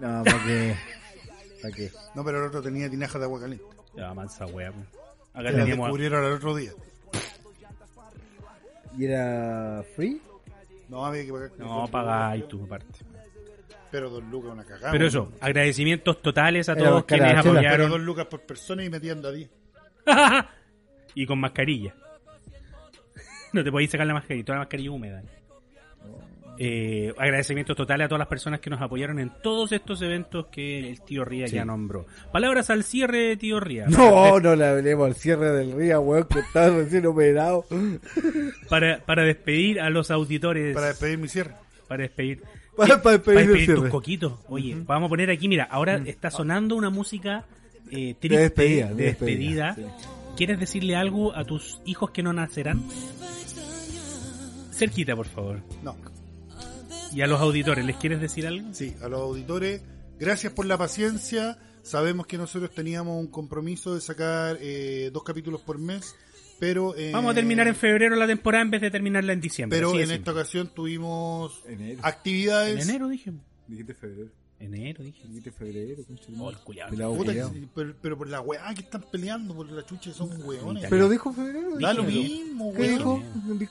No, 0.00 0.24
para 0.24 0.44
que. 0.44 0.76
¿Para 1.62 1.74
qué? 1.74 1.90
No, 2.14 2.24
pero 2.24 2.38
el 2.38 2.48
otro 2.48 2.62
tenía 2.62 2.88
tinajas 2.88 3.20
de 3.20 3.24
agua 3.24 3.40
caliente. 3.40 3.64
Ya, 3.96 4.14
mansa 4.14 4.46
wea. 4.46 4.70
Que 4.70 5.40
Acá 5.40 5.50
teníamos. 5.50 5.86
descubrieron 5.86 6.24
al 6.24 6.32
otro 6.32 6.54
día. 6.54 6.72
¿Y 8.96 9.04
era 9.04 9.84
free? 9.94 10.20
No, 10.88 11.04
había 11.04 11.24
que 11.24 11.32
pagar. 11.32 11.50
No, 11.58 11.86
pagáis 11.88 12.48
tu 12.48 12.66
parte. 12.66 13.04
Pero 13.90 14.10
dos 14.10 14.24
lucas 14.24 14.52
una 14.52 14.64
cagada. 14.64 14.92
Pero 14.92 15.06
eso, 15.06 15.32
agradecimientos 15.40 16.20
totales 16.20 16.68
a 16.68 16.72
Era 16.72 16.90
todos 16.90 17.04
cara 17.04 17.24
quienes 17.24 17.36
de 17.36 17.42
chela. 17.42 17.60
Pero 17.60 17.68
apoyaron. 17.68 17.90
dos 17.90 18.00
lucas 18.00 18.26
por 18.26 18.40
persona 18.40 18.84
y 18.84 18.90
metiendo 18.90 19.28
a 19.28 19.32
10. 19.32 19.50
y 21.14 21.26
con 21.26 21.40
mascarilla. 21.40 21.94
no 23.52 23.64
te 23.64 23.70
podéis 23.70 23.90
sacar 23.90 24.06
la 24.06 24.14
mascarilla, 24.14 24.44
toda 24.44 24.56
la 24.56 24.60
mascarilla 24.64 24.90
húmeda. 24.90 25.22
Eh, 26.60 27.14
agradecimientos 27.16 27.76
totales 27.76 28.06
a 28.06 28.08
todas 28.08 28.18
las 28.18 28.26
personas 28.28 28.58
que 28.58 28.68
nos 28.68 28.80
apoyaron 28.82 29.20
en 29.20 29.30
todos 29.42 29.70
estos 29.70 30.02
eventos 30.02 30.46
que 30.46 30.90
el 30.90 31.00
tío 31.02 31.24
Ría 31.24 31.46
ya 31.46 31.64
nombró. 31.64 32.06
Palabras 32.32 32.68
al 32.70 32.82
cierre, 32.82 33.36
tío 33.36 33.60
Ría. 33.60 33.86
No, 33.86 34.40
no 34.40 34.56
le 34.56 34.66
hablemos 34.66 35.06
al 35.06 35.14
cierre 35.14 35.52
del 35.52 35.72
río, 35.72 36.00
weón, 36.00 36.24
que 36.24 36.40
estaba 36.40 36.68
recién 36.76 37.06
operado. 37.06 37.64
Para, 38.68 38.98
para 39.06 39.22
despedir 39.22 39.80
a 39.80 39.88
los 39.90 40.10
auditores. 40.10 40.74
Para 40.74 40.88
despedir 40.88 41.18
mi 41.18 41.28
cierre. 41.28 41.54
para 41.86 42.02
despedir. 42.02 42.42
Para- 42.76 43.00
para 43.02 43.16
despedir 43.18 43.38
el 43.40 43.46
despedir 43.48 43.74
tus 43.76 43.88
coquitos. 43.88 44.32
Oye, 44.48 44.76
vamos 44.84 45.06
a 45.06 45.10
poner 45.10 45.30
aquí, 45.30 45.46
mira, 45.48 45.64
ahora 45.70 46.02
está 46.06 46.30
sonando 46.30 46.74
una 46.76 46.90
música 46.90 47.44
eh, 47.90 48.14
triste, 48.18 48.36
De 48.36 48.42
despedida, 48.42 48.88
de 48.88 48.94
de 48.94 49.02
despedida. 49.04 49.66
despedida, 49.74 49.96
¿Quieres 50.36 50.58
decirle 50.60 50.94
algo 50.96 51.34
a 51.36 51.44
tus 51.44 51.80
hijos 51.86 52.10
que 52.10 52.22
no 52.22 52.32
nacerán? 52.32 52.82
Cerquita, 54.72 55.16
por 55.16 55.26
favor. 55.26 55.60
No. 55.82 55.96
Y 57.12 57.22
a 57.22 57.26
los 57.26 57.40
auditores, 57.40 57.84
¿les 57.84 57.96
quieres 57.96 58.20
decir 58.20 58.46
algo? 58.46 58.72
Sí, 58.74 58.94
a 59.02 59.08
los 59.08 59.20
auditores, 59.20 59.82
gracias 60.18 60.52
por 60.52 60.66
la 60.66 60.76
paciencia. 60.76 61.58
Sabemos 61.82 62.26
que 62.26 62.36
nosotros 62.38 62.70
teníamos 62.70 63.18
un 63.18 63.28
compromiso 63.28 63.94
de 63.94 64.00
sacar 64.00 64.58
eh, 64.60 65.10
dos 65.12 65.22
capítulos 65.22 65.60
por 65.62 65.78
mes 65.78 66.14
pero 66.58 66.96
eh, 66.96 67.12
Vamos 67.12 67.32
a 67.32 67.34
terminar 67.34 67.68
en 67.68 67.76
febrero 67.76 68.16
la 68.16 68.26
temporada 68.26 68.62
en 68.62 68.70
vez 68.70 68.80
de 68.80 68.90
terminarla 68.90 69.32
en 69.32 69.40
diciembre. 69.40 69.78
Pero 69.78 69.92
en 69.92 69.98
simple. 70.00 70.16
esta 70.16 70.32
ocasión 70.32 70.68
tuvimos 70.74 71.62
Enero. 71.66 72.00
actividades. 72.02 72.82
En 72.82 72.90
enero 72.90 73.08
dije. 73.08 73.32
Dijiste 73.66 73.94
febrero. 73.94 74.30
Enero 74.60 75.04
dije. 75.04 75.22
Dijiste 75.28 75.52
febrero, 75.52 76.02
concha 76.04 76.24
de 76.32 76.36
Oh, 76.40 76.50
el 76.50 76.56
culiao. 76.58 76.90
Pelado 76.90 77.14
Puta, 77.14 77.32
que- 77.32 77.68
pero, 77.74 77.94
pero 78.02 78.18
por 78.18 78.28
la 78.28 78.40
weá 78.40 78.74
que 78.74 78.80
están 78.82 79.04
peleando, 79.10 79.54
por 79.54 79.70
la 79.70 79.86
chucha 79.86 80.12
son 80.12 80.30
weones. 80.44 80.84
Pero 80.90 81.08
dijo 81.08 81.32
febrero. 81.32 81.78
da 81.78 81.94
lo 81.94 82.02
mismo, 82.02 82.72
¿Qué 82.74 82.80
weón. 82.80 82.98
dijo? 82.98 83.22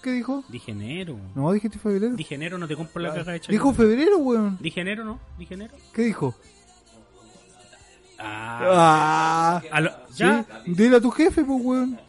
¿Qué 0.01 0.11
dijo? 0.14 0.43
Dije 0.47 0.72
enero. 0.72 1.19
No, 1.35 1.51
dijiste 1.51 1.77
febrero. 1.77 2.15
Dije 2.15 2.35
enero, 2.35 2.57
no 2.57 2.68
te 2.69 2.76
compro 2.77 3.01
la 3.01 3.14
caja 3.14 3.31
de 3.34 3.41
Dijo 3.49 3.73
febrero, 3.73 4.18
weón. 4.19 4.57
Dije 4.61 4.80
enero, 4.80 5.03
¿no? 5.03 5.19
Dije 5.38 5.55
enero. 5.55 5.73
¿Qué 5.93 6.03
dijo? 6.03 6.34
Ah. 8.18 9.61
Ah, 9.61 9.61
A 9.72 9.81
lo- 9.81 9.91
¿Ya? 10.15 10.45
¿sí? 10.65 10.72
Dile 10.73 10.95
a 10.97 11.01
tu 11.01 11.11
jefe, 11.11 11.43
pues, 11.43 11.61
weón. 11.64 11.99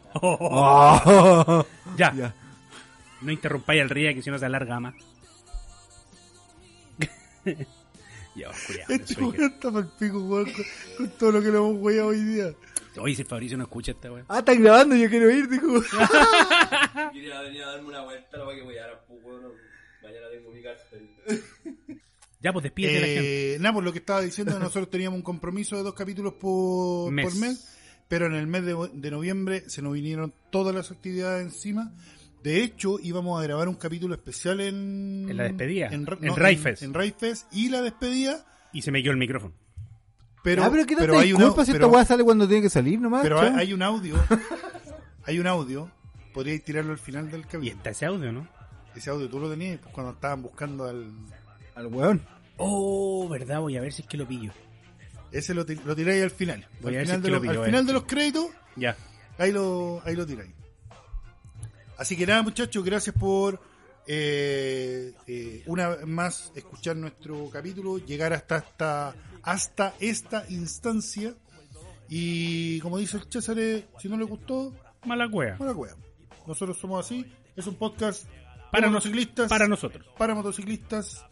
ya. 1.97 2.13
Ya. 2.15 2.35
No 3.21 3.31
interrumpáis 3.33 3.81
al 3.81 3.89
ría 3.89 4.13
que 4.13 4.21
si 4.21 4.29
no 4.31 4.39
se 4.39 4.45
alarga 4.45 4.79
más. 4.79 4.95
Ya, 8.35 8.49
culiao, 8.67 8.85
Este 8.89 9.21
weón 9.21 9.41
está 9.43 9.67
el 9.69 9.87
pico, 9.99 10.19
weón, 10.19 10.45
con, 10.51 10.65
con 10.97 11.09
todo 11.17 11.31
lo 11.33 11.41
que 11.41 11.49
le 11.49 11.57
hemos 11.57 11.75
weado 11.77 12.07
hoy 12.07 12.23
día. 12.23 12.53
Oye, 12.97 13.15
si 13.15 13.23
Fabricio 13.23 13.57
no 13.57 13.63
escucha 13.63 13.91
esta 13.91 14.11
weá. 14.11 14.25
Ah, 14.27 14.39
están 14.39 14.61
grabando, 14.61 14.95
yo 14.95 15.09
quiero 15.09 15.29
ir, 15.31 15.47
dijo. 15.47 15.67
Quería 17.13 17.41
venir 17.41 17.63
a 17.63 17.67
darme 17.71 17.87
una 17.89 18.03
vuelta, 18.03 18.37
para 18.43 18.55
que 18.55 18.61
voy 18.63 18.77
a 18.77 18.81
dar, 18.87 19.05
pues, 19.07 19.21
bueno, 19.23 19.49
mañana 20.03 20.27
tengo 20.31 20.51
mi 20.51 20.59
y- 20.59 21.99
Ya, 22.41 22.53
pues 22.53 22.63
despídete 22.63 22.93
de 22.95 22.99
la 23.01 23.05
gente. 23.07 23.55
Eh, 23.55 23.59
nada, 23.59 23.73
por 23.73 23.83
lo 23.83 23.91
que 23.91 23.99
estaba 23.99 24.21
diciendo, 24.21 24.57
nosotros 24.59 24.89
teníamos 24.89 25.17
un 25.17 25.23
compromiso 25.23 25.75
de 25.75 25.83
dos 25.83 25.93
capítulos 25.93 26.33
por 26.35 27.11
Mes. 27.11 27.25
por 27.25 27.35
mes, 27.35 27.77
pero 28.07 28.27
en 28.27 28.35
el 28.35 28.47
mes 28.47 28.63
de, 28.65 28.89
de 28.93 29.11
noviembre 29.11 29.69
se 29.69 29.81
nos 29.81 29.93
vinieron 29.93 30.33
todas 30.49 30.73
las 30.73 30.89
actividades 30.89 31.45
encima. 31.45 31.91
De 32.43 32.63
hecho, 32.63 32.99
íbamos 33.01 33.39
a 33.39 33.43
grabar 33.43 33.67
un 33.67 33.75
capítulo 33.75 34.13
especial 34.15 34.61
en... 34.61 35.27
En 35.29 35.35
la 35.37 35.43
despedida, 35.43 35.87
En, 35.87 36.05
no, 36.05 36.35
Rayfest. 36.35 36.83
En, 36.83 36.93
Rayfest 36.93 37.53
y 37.53 37.69
la 37.69 37.81
despedida, 37.81 38.45
Y 38.71 38.81
se 38.81 38.91
me 38.91 39.01
quedó 39.03 39.11
el 39.11 39.17
micrófono. 39.17 39.53
pero, 40.43 40.63
ah, 40.63 40.69
pero 40.71 40.85
que 40.85 40.95
no 40.95 41.01
pero 41.01 41.13
te 41.15 41.19
hay 41.19 41.33
una- 41.33 41.39
disculpas 41.45 41.65
si 41.65 41.73
pero- 41.73 41.85
esta 41.85 41.95
weá 41.95 42.05
sale 42.05 42.23
cuando 42.23 42.47
tiene 42.47 42.61
que 42.63 42.69
salir 42.69 42.99
nomás. 43.01 43.23
pero 43.23 43.41
hay, 43.41 43.73
un 43.73 43.81
audio, 43.81 44.15
hay 45.25 45.37
un 45.39 45.47
audio, 45.47 45.91
podríais 46.33 46.63
tirarlo 46.63 46.91
al 46.93 46.97
final 46.97 47.29
del 47.29 47.41
Y 47.41 47.43
capítulo. 47.43 47.71
está 47.77 47.89
ese 47.89 48.05
audio, 48.05 48.31
¿no? 48.31 48.47
Ese 48.95 49.09
audio 49.09 49.29
tú 49.29 49.39
lo 49.39 49.49
tenías 49.49 49.79
pues, 49.79 49.93
cuando 49.93 50.13
estaban 50.13 50.41
buscando 50.41 50.85
al... 50.85 51.11
Al 51.75 51.87
weón. 51.87 52.21
Oh, 52.57 53.27
verdad, 53.29 53.59
voy 53.59 53.77
a 53.77 53.81
ver 53.81 53.91
si 53.93 54.01
es 54.01 54.07
que 54.07 54.17
lo 54.17 54.27
pillo. 54.27 54.51
Ese 55.31 55.53
lo, 55.53 55.65
lo 55.85 55.95
tiráis 55.95 56.23
al 56.23 56.31
final. 56.31 56.65
Voy 56.81 56.95
a 56.95 57.01
al 57.01 57.05
si 57.07 57.17
de 57.17 57.29
lo 57.29 57.39
pillo, 57.41 57.63
final 57.63 57.85
de 57.85 57.93
los 57.93 58.03
créditos 58.05 58.47
Ya. 58.75 58.95
Ahí 59.37 59.51
lo, 59.51 60.01
ahí 60.05 60.15
lo 60.15 60.25
tiráis. 60.25 60.51
Así 61.99 62.15
que 62.15 62.25
nada, 62.25 62.41
muchachos, 62.43 62.83
gracias 62.83 63.15
por 63.15 63.59
eh, 64.07 65.13
eh, 65.27 65.63
una 65.67 65.89
vez 65.89 66.07
más 66.07 66.51
escuchar 66.55 66.95
nuestro 66.95 67.49
capítulo, 67.49 67.97
llegar 67.97 68.33
hasta 68.33 68.57
esta, 68.57 69.15
hasta 69.43 69.93
esta 69.99 70.45
instancia. 70.49 71.35
Y 72.07 72.79
como 72.79 72.97
dice 72.97 73.17
el 73.17 73.23
César, 73.29 73.59
eh, 73.59 73.85
si 73.99 74.09
no 74.09 74.17
le 74.17 74.23
gustó, 74.23 74.73
Mala 75.05 75.29
cueva. 75.29 75.57
mala 75.57 75.73
cueva. 75.73 75.95
Nosotros 76.47 76.77
somos 76.77 77.05
así. 77.05 77.25
Es 77.55 77.67
un 77.67 77.75
podcast 77.75 78.25
Para 78.71 78.87
motociclistas. 78.87 79.49
Para 79.49 79.67
nosotros. 79.67 80.05
para 80.17 80.33
motociclistas. 80.33 81.25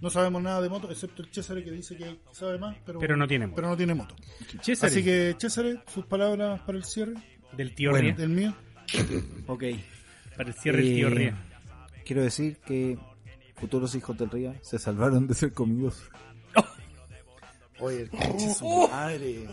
No 0.00 0.08
sabemos 0.08 0.42
nada 0.42 0.62
de 0.62 0.70
moto, 0.70 0.90
excepto 0.90 1.20
el 1.22 1.30
César 1.30 1.62
que 1.62 1.70
dice 1.70 1.94
que 1.94 2.20
sabe 2.32 2.58
más, 2.58 2.74
pero, 2.86 2.98
Pero 3.00 3.16
no 3.18 3.28
tiene 3.28 3.46
moto. 3.46 3.56
pero 3.56 3.68
no 3.68 3.76
tiene 3.76 3.94
moto. 3.94 4.16
César, 4.62 4.88
Así 4.88 5.04
que, 5.04 5.36
César, 5.38 5.84
sus 5.92 6.06
palabras 6.06 6.62
para 6.62 6.78
el 6.78 6.84
cierre 6.84 7.14
del 7.52 7.74
tío 7.74 7.90
Bueno. 7.90 8.16
Del 8.16 8.30
mío. 8.30 8.56
Ok. 9.46 9.64
Para 10.36 10.48
el 10.50 10.54
cierre 10.54 10.82
del 10.82 10.94
tío 10.94 11.08
Eh, 11.08 11.10
Ría. 11.10 11.34
Quiero 12.04 12.22
decir 12.22 12.56
que 12.66 12.98
futuros 13.56 13.94
hijos 13.94 14.16
del 14.18 14.30
Ría 14.30 14.54
se 14.62 14.78
salvaron 14.78 15.26
de 15.26 15.34
ser 15.34 15.52
comidos. 15.52 16.02
Oye, 17.80 18.02
el 18.02 18.10
coche 18.10 18.54
su 18.54 18.88
madre. 18.90 19.46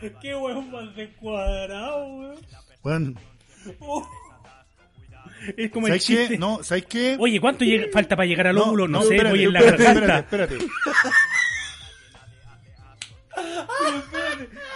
Qué 0.20 0.34
huevo 0.34 0.62
más 0.62 0.94
descuadrado, 0.96 2.06
weón. 2.16 2.38
Bueno, 2.82 3.14
Es 5.56 5.70
como 5.70 5.86
el 5.86 5.92
¿sabes 5.92 6.04
chiste. 6.04 6.28
qué? 6.30 6.38
No, 6.38 6.62
¿sabes 6.64 6.86
qué? 6.86 7.16
Oye, 7.20 7.40
¿cuánto 7.40 7.64
llega- 7.64 7.86
falta 7.92 8.16
para 8.16 8.26
llegar 8.26 8.48
al 8.48 8.58
óvulo? 8.58 8.88
No, 8.88 9.00
sé, 9.02 9.14
espérate, 9.14 9.30
voy 9.36 9.44
en 9.44 9.52
la 9.52 9.58
espérate, 9.60 9.84
garganta. 9.84 10.18
Espérate, 10.18 10.54
espérate. 10.56 10.72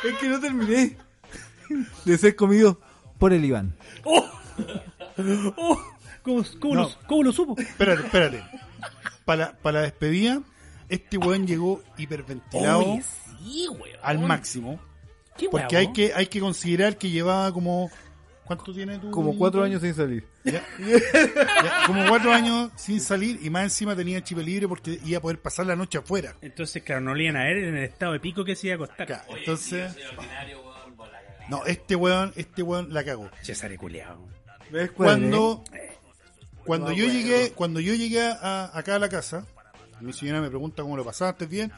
Es 0.05 0.15
que 0.19 0.29
no 0.29 0.41
terminé 0.41 0.97
de 2.05 2.19
ser 2.19 2.37
comido 2.37 2.81
por 3.19 3.33
el 3.33 3.45
Iván. 3.45 3.75
Oh, 4.05 4.25
¿Cómo, 6.23 6.45
cómo 6.61 6.75
No. 6.75 6.83
lo, 6.83 6.91
cómo 7.07 7.23
lo 7.23 7.33
supo? 7.33 7.55
Espérate, 7.61 8.03
espérate. 8.05 8.45
Para, 9.25 9.53
para 9.59 9.79
la 9.81 9.85
despedida, 9.85 10.43
este 10.89 11.19
weón 11.19 11.47
llegó 11.47 11.83
hiperventilado 11.99 12.79
Oye, 12.81 13.03
sí, 13.03 13.69
weón. 13.69 13.99
al 14.03 14.19
máximo. 14.21 14.81
Qué 15.37 15.49
Porque 15.49 15.77
hay 15.77 15.93
que, 15.93 16.13
hay 16.15 16.27
que 16.27 16.41
considerar 16.41 16.97
que 16.97 17.11
llevaba 17.11 17.53
como. 17.53 17.91
¿Cuánto 18.45 18.73
tiene 18.73 18.99
tu.? 18.99 19.11
Como 19.11 19.37
cuatro 19.37 19.65
años 19.65 19.83
sin 19.83 19.93
salir. 19.95 20.25
Ya, 20.45 20.65
ya, 20.79 21.87
como 21.87 22.07
cuatro 22.09 22.33
años 22.33 22.71
sin 22.77 23.01
salir 23.01 23.41
y 23.43 23.51
más 23.51 23.65
encima 23.65 23.97
tenía 23.97 24.23
chip 24.23 24.39
libre 24.39 24.69
porque 24.69 25.01
iba 25.05 25.19
a 25.19 25.21
poder 25.21 25.41
pasar 25.41 25.67
la 25.67 25.75
noche 25.75 25.99
afuera. 25.99 26.37
Entonces, 26.41 26.83
claro, 26.85 27.01
no 27.01 27.15
le 27.15 27.25
iban 27.25 27.37
a 27.37 27.45
ver 27.45 27.57
en 27.59 27.77
el 27.77 27.85
estado 27.85 28.13
de 28.13 28.21
pico 28.21 28.45
que 28.45 28.55
se 28.55 28.69
iba 28.69 28.75
a 28.75 28.77
acostar. 28.85 29.09
Ya, 29.09 29.25
Entonces. 29.37 29.93
No, 31.49 31.65
este 31.67 31.95
weón, 31.97 32.33
este 32.37 32.63
weón 32.63 32.93
la 32.93 33.05
cagó. 33.05 33.31
César 33.43 33.75
culiao. 33.77 34.19
¿Ves 34.71 34.91
Cuando, 34.91 35.63
cuando 36.65 36.91
yo 36.93 37.07
llegué, 37.07 37.53
cuando 37.53 37.79
yo 37.81 37.95
llegué 37.95 38.21
a, 38.21 38.71
acá 38.77 38.97
a 38.97 38.99
la 38.99 39.09
casa, 39.09 39.47
mi 40.01 40.13
señora 40.13 40.41
me 40.41 40.49
pregunta 40.49 40.83
cómo 40.83 40.97
lo 40.97 41.05
pasaste, 41.05 41.47
bien, 41.47 41.71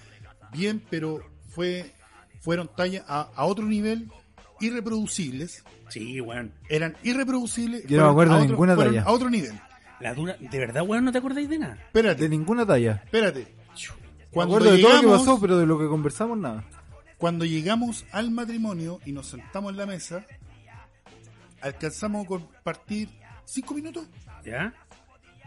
bien, 0.53 0.83
pero 0.89 1.21
fue, 1.51 1.93
fueron 2.41 2.69
tallas 2.75 3.05
a, 3.07 3.29
a 3.35 3.45
otro 3.45 3.67
nivel 3.67 4.11
irreproducibles, 4.61 5.65
Sí, 5.89 6.21
weón. 6.21 6.53
eran 6.69 6.97
irreproducibles. 7.03 7.87
Yo 7.87 7.99
no 7.99 8.05
me 8.07 8.11
acuerdo 8.11 8.33
de 8.35 8.39
otro- 8.41 8.51
ninguna 8.51 8.77
talla. 8.77 9.03
A 9.03 9.13
otro 9.13 9.31
nivel. 9.31 9.53
La 10.01 10.15
dura, 10.15 10.37
¿De 10.39 10.59
verdad, 10.59 10.83
weón, 10.87 11.05
no 11.05 11.13
te 11.13 11.19
acordáis 11.19 11.49
de 11.49 11.59
nada? 11.59 11.75
Espérate, 11.75 12.23
De 12.23 12.29
ninguna 12.29 12.65
talla. 12.65 13.03
espérate. 13.05 13.41
Me 13.41 14.27
Cuando 14.31 14.57
acuerdo 14.57 14.75
de 14.77 14.83
todo 14.83 14.91
lo 14.93 14.97
que 15.01 15.03
llegamos- 15.07 15.27
pasó, 15.27 15.41
pero 15.41 15.59
de 15.59 15.67
lo 15.67 15.79
que 15.79 15.89
conversamos 15.89 16.39
nada. 16.39 16.65
Cuando 17.19 17.45
llegamos 17.45 18.07
al 18.13 18.31
matrimonio 18.31 19.01
y 19.05 19.13
nos 19.13 19.27
sentamos 19.27 19.73
en 19.73 19.77
la 19.77 19.87
mesa, 19.87 20.25
alcanzamos 21.61 22.25
a 22.25 22.29
compartir 22.29 23.09
cinco 23.45 23.75
minutos 23.75 24.07
¿Ya? 24.45 24.73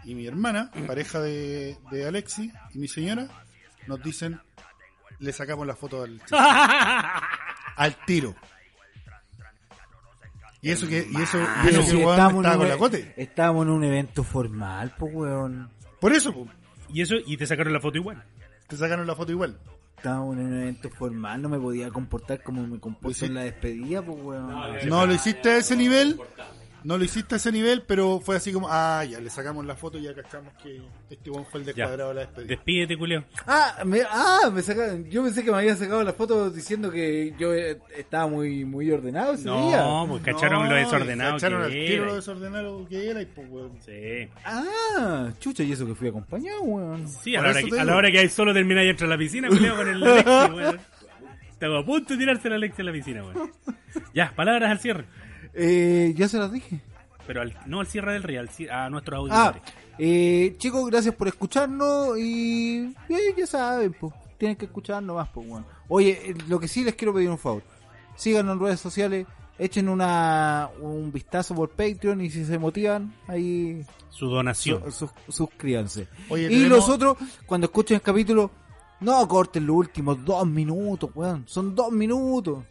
y 0.03 0.15
mi 0.15 0.27
hermana, 0.27 0.69
pareja 0.85 1.19
de, 1.21 1.77
de 1.91 2.05
Alexi 2.07 2.51
y 2.73 2.79
mi 2.79 2.87
señora, 2.87 3.27
nos 3.87 4.01
dicen, 4.03 4.39
le 5.19 5.31
sacamos 5.31 5.65
la 5.65 5.75
foto 5.75 6.03
al, 6.03 6.21
al 7.77 7.95
tiro. 8.05 8.35
Y 10.63 10.69
eso 10.71 10.87
que, 10.87 11.07
y 11.09 11.21
eso, 11.21 11.39
y 11.41 11.45
Pero 11.65 11.81
eso 11.81 11.91
que 11.91 11.97
weón 11.97 12.11
estábamos, 12.11 12.45
estaba 12.45 12.53
en 12.53 12.59
con 12.59 12.65
un, 12.65 12.69
la 12.69 12.77
cote. 12.77 13.13
estábamos 13.17 13.65
en 13.65 13.71
un 13.71 13.83
evento 13.83 14.23
formal, 14.23 14.93
pues, 14.99 15.11
weón. 15.13 15.71
Por 15.99 16.13
eso, 16.13 16.33
po, 16.33 16.47
y 16.89 17.01
eso, 17.01 17.15
y 17.25 17.37
te 17.37 17.47
sacaron 17.47 17.73
la 17.73 17.79
foto 17.79 17.97
igual. 17.97 18.23
te 18.67 18.77
sacaron 18.77 19.07
la 19.07 19.15
foto 19.15 19.31
igual. 19.31 19.57
Estábamos 20.01 20.35
en 20.35 20.47
un 20.47 20.59
evento 20.59 20.89
formal, 20.89 21.43
no 21.43 21.47
me 21.47 21.59
podía 21.59 21.91
comportar 21.91 22.41
como 22.41 22.65
me 22.65 22.79
comporto 22.79 23.23
en 23.23 23.35
la 23.35 23.41
despedida, 23.41 24.01
pues, 24.01 24.17
weón. 24.19 24.51
No 24.89 25.05
lo 25.05 25.13
hiciste 25.13 25.51
a 25.51 25.57
ese 25.57 25.75
nivel, 25.75 26.19
no 26.83 26.97
lo 26.97 27.03
hiciste 27.03 27.35
a 27.35 27.37
ese 27.37 27.51
nivel, 27.51 27.83
pero 27.87 28.19
fue 28.19 28.35
así 28.35 28.51
como, 28.51 28.67
ah, 28.69 29.03
ya, 29.05 29.19
le 29.19 29.29
sacamos 29.29 29.65
la 29.65 29.75
foto 29.75 29.97
y 29.97 30.03
ya 30.03 30.13
cachamos 30.15 30.53
que 30.61 30.81
este 31.09 31.29
weón 31.29 31.45
fue 31.45 31.59
el 31.61 31.65
Ya. 31.67 31.73
descuadrado 31.73 32.09
de 32.09 32.15
la 32.15 32.21
despedida. 32.21 32.47
Despídete, 32.49 32.97
culeo. 32.97 33.23
Ah, 33.47 33.83
me, 33.85 34.01
ah, 34.09 34.49
me 34.51 34.61
sacaron. 34.61 35.05
Yo 35.09 35.23
pensé 35.23 35.43
que 35.43 35.51
me 35.51 35.57
habían 35.57 35.77
sacado 35.77 36.03
la 36.03 36.13
foto 36.13 36.49
diciendo 36.49 36.89
que 36.91 37.33
yo 37.37 37.53
eh, 37.53 37.77
estaba 37.97 38.27
muy, 38.27 38.65
muy 38.65 38.89
ordenado 38.91 39.33
ese 39.33 39.43
día. 39.43 39.77
No, 39.81 40.05
pues 40.09 40.23
cacharon 40.23 40.67
lo 40.69 40.75
desordenado 40.75 41.33
Cacharon 41.33 41.59
que 41.61 41.65
al 41.65 41.71
tiro 41.71 42.03
era. 42.03 42.05
lo 42.05 42.15
desordenado 42.15 42.87
que 42.87 43.09
era 43.09 43.21
y 43.21 43.25
pues, 43.25 43.47
weón. 43.49 43.71
Sí. 43.85 44.27
Ah, 44.45 45.29
chucha, 45.39 45.63
y 45.63 45.71
eso 45.71 45.85
que 45.85 45.95
fui 45.95 46.07
acompañado, 46.09 46.61
weón. 46.61 47.07
Sí, 47.07 47.35
a 47.35 47.41
la, 47.41 47.49
hora 47.51 47.61
que, 47.63 47.79
a 47.79 47.83
la 47.85 47.95
hora 47.95 48.11
que 48.11 48.19
hay 48.19 48.29
solo 48.29 48.53
termina 48.53 48.83
y 48.83 48.89
entra 48.89 49.05
a 49.07 49.09
la 49.09 49.17
piscina, 49.17 49.47
culeo, 49.49 49.75
con 49.75 49.87
el 49.87 50.03
Alexi, 50.03 50.53
weón. 50.55 50.79
Estaba 51.51 51.79
a 51.79 51.85
punto 51.85 52.13
de 52.13 52.19
tirarse 52.19 52.47
el 52.47 52.55
Alexi 52.55 52.81
a 52.81 52.85
la 52.85 52.91
piscina, 52.91 53.23
weón. 53.23 53.51
Ya, 54.13 54.33
palabras 54.35 54.71
al 54.71 54.79
cierre. 54.79 55.05
Eh, 55.53 56.13
ya 56.15 56.27
se 56.27 56.37
las 56.37 56.51
dije. 56.51 56.81
Pero 57.27 57.41
al- 57.41 57.57
no 57.65 57.79
al 57.79 57.87
cierre 57.87 58.13
del 58.13 58.23
Real, 58.23 58.49
a 58.71 58.89
nuestros 58.89 59.29
Ah, 59.31 59.47
auditores. 59.47 59.73
eh, 59.99 60.55
chicos, 60.57 60.85
gracias 60.89 61.13
por 61.15 61.27
escucharnos 61.27 62.17
y 62.17 62.93
eh, 63.09 63.33
ya 63.37 63.45
saben, 63.47 63.93
pues, 63.93 64.13
tienen 64.37 64.57
que 64.57 64.65
escucharnos 64.65 65.15
más, 65.15 65.29
pues, 65.29 65.47
weón. 65.47 65.65
Oye, 65.87 66.31
eh, 66.31 66.35
lo 66.47 66.59
que 66.59 66.67
sí 66.67 66.83
les 66.83 66.95
quiero 66.95 67.13
pedir 67.13 67.29
un 67.29 67.37
favor. 67.37 67.63
Síganos 68.15 68.53
en 68.55 68.59
redes 68.61 68.79
sociales, 68.79 69.27
echen 69.59 69.87
una 69.87 70.69
un 70.81 71.11
vistazo 71.11 71.53
por 71.53 71.69
Patreon 71.69 72.21
y 72.21 72.29
si 72.31 72.43
se 72.45 72.57
motivan, 72.57 73.13
ahí 73.27 73.85
Su 74.09 74.27
donación. 74.27 74.83
su- 74.91 75.07
sus- 75.27 75.35
suscríbanse. 75.35 76.07
Oye, 76.29 76.45
y 76.45 76.49
tenemos- 76.49 76.69
los 76.69 76.89
otros, 76.89 77.17
cuando 77.45 77.65
escuchen 77.65 77.95
el 77.95 78.01
capítulo, 78.01 78.49
no 79.01 79.27
corten 79.27 79.65
los 79.67 79.75
últimos 79.77 80.23
dos 80.25 80.45
minutos, 80.47 81.09
weón. 81.13 81.43
Son 81.47 81.75
dos 81.75 81.91
minutos. 81.91 82.63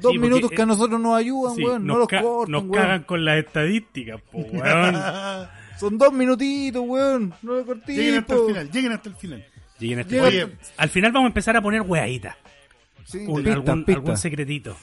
Dos 0.00 0.12
Sí, 0.12 0.18
minutos 0.18 0.50
que 0.50 0.62
a 0.62 0.66
nosotros 0.66 1.00
nos 1.00 1.16
ayudan, 1.16 1.54
Sí, 1.56 1.64
weón. 1.64 1.86
No 1.86 1.96
los 1.98 2.08
ca- 2.08 2.20
cortan, 2.22 2.52
nos 2.52 2.62
weón. 2.64 2.74
cagan 2.74 3.02
con 3.04 3.24
las 3.24 3.38
estadísticas, 3.38 4.20
po, 4.30 4.38
weón. 4.38 4.94
Son 5.80 5.98
dos 5.98 6.12
minutitos, 6.12 6.82
weón. 6.86 7.34
No 7.42 7.54
lo 7.54 7.74
Lleguen 7.86 8.18
hasta 8.18 8.34
el 8.34 8.46
final, 8.46 8.70
lleguen 8.70 8.92
hasta 8.92 9.08
el 9.08 9.14
final. 9.16 9.46
Lleguen 9.78 9.98
a 9.98 10.02
Llega- 10.02 10.24
Oye, 10.26 10.48
al 10.76 10.88
final 10.88 11.12
vamos 11.12 11.26
a 11.26 11.28
empezar 11.28 11.56
a 11.56 11.62
poner 11.62 11.82
weaditas. 11.82 12.36
Sí, 13.04 13.18
Un- 13.26 13.36
pista, 13.36 13.52
algún, 13.52 13.84
pista. 13.84 14.00
algún 14.00 14.16
secretito. 14.16 14.76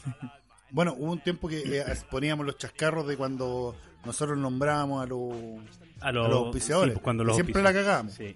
Bueno, 0.71 0.95
hubo 0.97 1.11
un 1.11 1.19
tiempo 1.19 1.47
que 1.47 1.59
eh, 1.59 1.83
poníamos 2.09 2.45
los 2.45 2.57
chascarros 2.57 3.07
de 3.07 3.15
cuando 3.17 3.75
nosotros 4.05 4.37
nombrábamos 4.37 5.03
a 5.03 5.07
los, 5.07 5.33
A 6.01 6.07
a 6.07 6.11
los, 6.11 6.27
los 6.29 6.37
auspiciadores. 6.45 6.93
sí, 6.93 6.95
pues, 6.95 7.03
cuando 7.03 7.23
los 7.23 7.35
siempre 7.35 7.61
la 7.61 7.73
cagábamos. 7.73 8.13
Sí. 8.13 8.35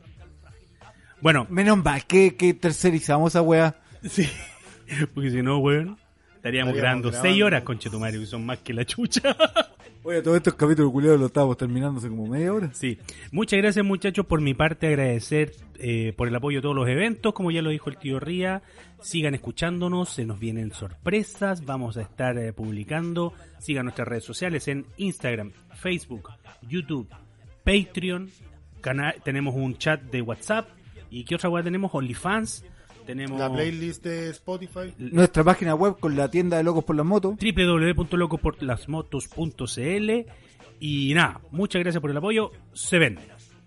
Bueno, 1.21 1.47
Menos 1.49 1.83
mal 1.83 2.05
que, 2.05 2.35
que 2.35 2.53
tercerizamos 2.53 3.31
esa 3.33 3.41
weá. 3.41 3.75
sí. 4.03 4.29
Porque 5.13 5.31
si 5.31 5.41
no, 5.41 5.57
weón, 5.59 5.97
estaríamos 6.47 6.75
grabando 6.75 7.09
grabando. 7.09 7.29
seis 7.29 7.43
horas 7.43 7.63
con 7.63 7.77
Chetumario, 7.79 8.19
que 8.19 8.25
son 8.25 8.45
más 8.45 8.59
que 8.59 8.73
la 8.73 8.85
chucha. 8.85 9.35
Oye, 10.03 10.21
todos 10.21 10.37
estos 10.37 10.53
capítulos 10.53 10.91
culiados 10.91 11.19
los 11.19 11.27
estábamos 11.27 11.57
terminando 11.57 11.99
hace 11.99 12.07
como 12.07 12.27
media 12.27 12.53
hora. 12.53 12.69
Sí, 12.73 12.97
muchas 13.31 13.57
gracias 13.59 13.83
muchachos 13.85 14.25
por 14.25 14.39
mi 14.39 14.53
parte, 14.53 14.87
agradecer 14.87 15.51
eh, 15.79 16.13
por 16.15 16.29
el 16.29 16.35
apoyo 16.35 16.59
a 16.59 16.61
todos 16.61 16.75
los 16.75 16.87
eventos, 16.87 17.33
como 17.33 17.51
ya 17.51 17.61
lo 17.61 17.71
dijo 17.71 17.89
el 17.89 17.97
tío 17.97 18.17
Ría, 18.19 18.61
sigan 19.01 19.35
escuchándonos, 19.35 20.09
se 20.09 20.25
nos 20.25 20.39
vienen 20.39 20.71
sorpresas, 20.71 21.65
vamos 21.65 21.97
a 21.97 22.03
estar 22.03 22.37
eh, 22.37 22.53
publicando, 22.53 23.33
sigan 23.59 23.83
nuestras 23.85 24.07
redes 24.07 24.23
sociales 24.23 24.67
en 24.69 24.85
Instagram, 24.95 25.51
Facebook, 25.75 26.29
YouTube, 26.61 27.09
Patreon, 27.65 28.29
cana- 28.79 29.13
tenemos 29.25 29.55
un 29.55 29.77
chat 29.77 30.01
de 30.03 30.21
WhatsApp. 30.21 30.69
Y 31.09 31.23
qué 31.25 31.35
otra 31.35 31.49
web 31.49 31.63
tenemos, 31.63 31.91
OnlyFans, 31.93 32.65
tenemos 33.07 33.39
La 33.39 33.51
playlist 33.51 34.03
de 34.03 34.29
Spotify. 34.29 34.93
Nuestra 34.99 35.43
página 35.43 35.73
web 35.73 35.97
con 35.99 36.15
la 36.15 36.29
tienda 36.29 36.57
de 36.57 36.63
locos 36.63 36.83
por 36.83 36.95
las 36.95 37.05
motos. 37.05 37.35
www.locoporlasmotos.cl 37.39 40.11
y 40.79 41.13
nada, 41.15 41.41
muchas 41.51 41.81
gracias 41.81 41.99
por 42.01 42.11
el 42.11 42.17
apoyo, 42.17 42.51
se 42.73 42.99
ven. 42.99 43.17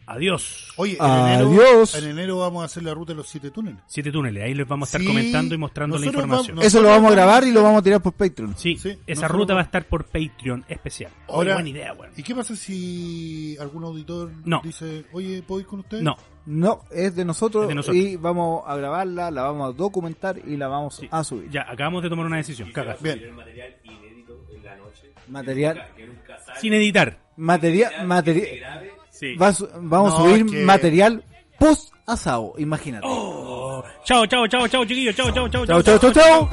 Adiós. 0.07 0.73
Oye, 0.77 0.95
en 0.95 1.03
Adiós. 1.05 1.95
enero, 1.95 2.07
en 2.07 2.11
enero 2.19 2.39
vamos 2.39 2.63
a 2.63 2.65
hacer 2.67 2.83
la 2.83 2.93
ruta 2.95 3.13
de 3.13 3.19
los 3.19 3.29
siete 3.29 3.51
túneles. 3.53 3.79
Siete 3.87 4.11
túneles, 4.11 4.43
ahí 4.43 4.55
les 4.55 4.67
vamos 4.67 4.89
a 4.89 4.91
estar 4.91 5.01
Sí, 5.03 5.07
comentando 5.07 5.55
y 5.55 5.59
mostrando 5.59 5.99
la 5.99 6.07
información. 6.07 6.57
vamos- 6.57 6.65
Eso 6.67 6.83
lo 6.83 6.89
vamos 6.89 7.13
a 7.13 7.15
grabar 7.15 7.45
y 7.45 7.53
lo 7.53 7.63
vamos 7.63 7.79
a 7.79 7.83
tirar 7.83 8.03
por 8.03 8.15
Patreon. 8.15 8.57
Sí, 8.57 8.77
Sí, 8.77 8.99
esa 9.07 9.29
ruta 9.29 9.55
va 9.55 9.61
a 9.61 9.65
estar 9.65 9.87
por 9.87 10.07
Patreon 10.07 10.65
especial. 10.69 11.13
Oye, 11.29 11.53
buena 11.53 11.69
idea, 11.69 11.93
weón. 11.93 12.11
¿Y 12.17 12.25
qué 12.25 12.35
pasa 12.35 12.57
si 12.57 13.57
algún 13.61 13.85
auditor 13.85 14.33
No. 14.45 14.61
dice, 14.65 15.05
oye, 15.13 15.43
¿puedo 15.47 15.61
ir 15.61 15.67
con 15.69 15.79
ustedes? 15.81 16.03
No, 16.03 16.17
No, 16.47 16.83
es 16.91 17.15
de 17.15 17.25
nosotros, 17.25 17.65
Es 17.65 17.69
de 17.69 17.75
nosotros. 17.75 18.03
y 18.03 18.17
vamos 18.17 18.63
a 18.67 18.75
grabarla, 18.77 19.31
la 19.31 19.43
vamos 19.43 19.69
a 19.73 19.77
documentar 19.77 20.37
y 20.45 20.57
la 20.57 20.69
vamos 20.69 20.97
sí. 20.97 21.09
a 21.11 21.23
subir. 21.23 21.51
ya, 21.51 21.63
acabamos 21.69 22.03
de 22.03 22.09
tomar 22.09 22.27
una 22.27 22.39
decisión. 22.39 22.73
Caga. 22.73 22.97
Bien. 23.01 23.35
material 23.37 23.75
inédito 23.85 24.41
en 24.55 24.65
la 24.65 24.77
noche. 24.77 25.13
Material, 25.29 25.87
Que 25.97 26.07
nunca 26.07 26.39
sale. 26.39 26.61
Sin 26.61 26.73
editar. 26.75 27.19
material, 27.37 28.07
material. 28.07 28.47
grave. 28.59 28.93
Sí. 29.11 29.35
va 29.37 29.49
a 29.49 29.53
su- 29.53 29.69
vamos 29.81 30.13
No, 30.15 30.19
a 30.19 30.23
subir 30.31 30.47
que- 30.47 30.65
material 30.65 31.23
post 31.59 31.93
asado, 32.07 32.55
imagínate. 32.59 33.07
Oh. 33.09 33.85
Chao, 34.05 34.25
chao, 34.27 34.47
chao, 34.49 34.67
chao, 34.67 34.85
chiquillos. 34.85 35.15
Chao, 35.15 35.31
chao, 35.31 35.49
chao, 35.49 35.67
chao, 35.67 35.83
chao, 35.83 35.99
chao, 35.99 36.13
chao. 36.13 36.49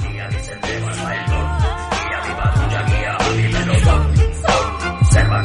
Observa 5.01 5.41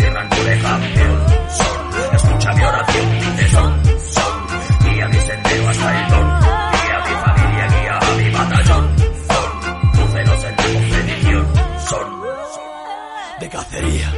de 13.43 13.49
cacería. 13.49 14.13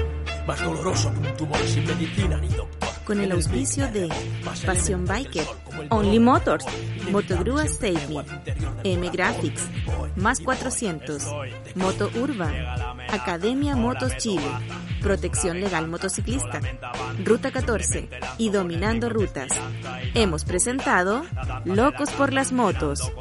Más 0.47 0.61
doloroso 0.61 1.12
que 1.15 1.20
un 1.20 1.36
tumor 1.36 1.59
sin 1.66 1.85
medicina 1.86 2.36
ni 2.36 2.49
doctor. 2.49 2.93
Con 3.05 3.20
el 3.20 3.32
auspicio 3.32 3.90
de 3.90 4.09
Pasión 4.64 5.05
Biker, 5.05 5.47
Only 5.90 6.18
Motors, 6.18 6.64
Motogrúa 7.10 7.66
Save 7.66 8.09
Me, 8.09 8.24
M 8.85 9.10
Graphics, 9.10 9.62
Más 10.16 10.40
400, 10.40 11.22
Moto 11.74 12.10
Urban, 12.14 12.55
Academia 13.10 13.76
Motos 13.76 14.16
Chile, 14.16 14.51
Protección 15.02 15.60
Legal 15.60 15.89
Motociclista, 15.89 16.60
Ruta 17.24 17.51
14 17.51 18.09
y 18.39 18.51
Dominando 18.51 19.10
Rutas. 19.10 19.51
Hemos 20.14 20.44
presentado 20.44 21.24
Locos 21.64 22.10
por 22.12 22.32
las 22.32 22.52
Motos. 22.52 23.12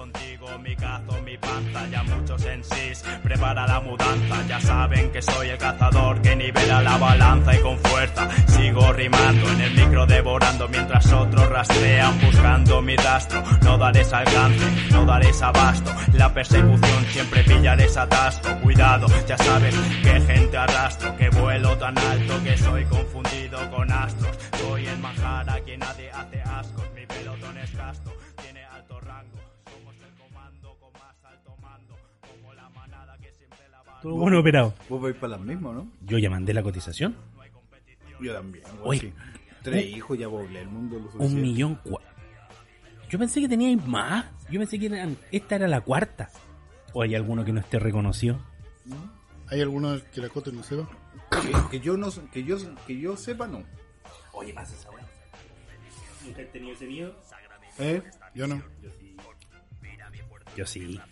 Ya 1.91 2.03
muchos 2.03 2.45
en 2.45 2.63
sí. 2.63 2.83
Prepara 3.23 3.67
la 3.67 3.79
mudanza, 3.81 4.47
ya 4.47 4.59
saben 4.59 5.11
que 5.11 5.21
soy 5.21 5.49
el 5.49 5.57
cazador 5.57 6.21
que 6.21 6.35
nivela 6.35 6.81
la 6.81 6.97
balanza 6.97 7.55
y 7.55 7.59
con 7.59 7.77
fuerza 7.77 8.29
sigo 8.47 8.93
rimando 8.93 9.51
en 9.51 9.61
el 9.61 9.73
micro 9.73 10.05
devorando 10.05 10.67
mientras 10.67 11.11
otros 11.11 11.49
rastrean 11.49 12.19
buscando 12.21 12.81
mi 12.81 12.95
rastro. 12.95 13.43
No 13.63 13.77
daréis 13.77 14.11
alcance, 14.13 14.65
no 14.91 15.05
daréis 15.05 15.41
abasto. 15.41 15.91
La 16.13 16.33
persecución 16.33 17.05
siempre 17.11 17.43
pillaréis 17.43 17.97
atasco. 17.97 18.49
Cuidado, 18.61 19.07
ya 19.27 19.37
sabes 19.37 19.75
que 20.03 20.21
gente 20.21 20.57
arrastro, 20.57 21.15
que 21.17 21.29
vuelo 21.29 21.77
tan 21.77 21.97
alto 21.97 22.43
que 22.43 22.57
soy 22.57 22.85
confundido 22.85 23.71
con 23.71 23.91
astros. 23.91 24.37
Soy 24.59 24.87
el 24.87 24.99
manjar 24.99 25.49
a 25.49 25.59
quien 25.61 25.79
nadie 25.79 26.09
hace 26.11 26.41
Todo 34.03 34.13
bueno 34.15 34.39
operado. 34.39 34.73
Vos 34.89 35.01
vais 35.01 35.15
para 35.15 35.31
las 35.37 35.41
mismas, 35.41 35.73
¿no? 35.73 35.87
Yo 36.05 36.17
ya 36.19 36.29
mandé 36.29 36.53
la 36.53 36.61
cotización. 36.61 37.15
Yo 38.21 38.33
también. 38.33 38.63
Oye. 38.83 38.99
sí. 38.99 39.13
Tres 39.63 39.85
hijos 39.95 40.19
ya 40.19 40.29
poblé 40.29 40.61
el 40.61 40.67
mundo. 40.67 40.99
Lo 40.99 41.25
Un 41.25 41.41
millón 41.41 41.79
cua- 41.83 42.01
Yo 43.09 43.17
pensé 43.17 43.39
que 43.41 43.47
teníais 43.47 43.83
más. 43.87 44.25
Yo 44.49 44.59
pensé 44.59 44.77
que 44.77 44.87
eran- 44.87 45.17
esta 45.31 45.55
era 45.55 45.67
la 45.67 45.81
cuarta. 45.81 46.29
¿O 46.93 47.01
hay 47.01 47.15
alguno 47.15 47.43
que 47.45 47.51
no 47.53 47.59
esté 47.61 47.79
reconocido? 47.79 48.39
¿Hay 49.47 49.61
alguno 49.61 49.97
que 50.13 50.19
la 50.21 50.29
cote 50.29 50.51
no 50.51 50.63
sepa? 50.63 50.87
Que, 51.31 51.51
que 51.71 51.79
yo 51.79 51.95
no, 51.97 52.09
que 52.31 52.43
yo, 52.43 52.57
que 52.85 52.99
yo 52.99 53.15
sepa, 53.17 53.47
no. 53.47 53.63
Oye, 54.33 54.53
pasa 54.53 54.73
esa 54.75 54.89
weá. 54.91 55.05
¿Nunca 56.25 56.41
has 56.41 56.51
tenido 56.51 56.73
ese 56.73 56.85
miedo? 56.87 57.15
¿Eh? 57.79 58.01
Yo 58.35 58.47
no. 58.47 58.61
Yo 58.81 58.89
sí. 58.99 59.02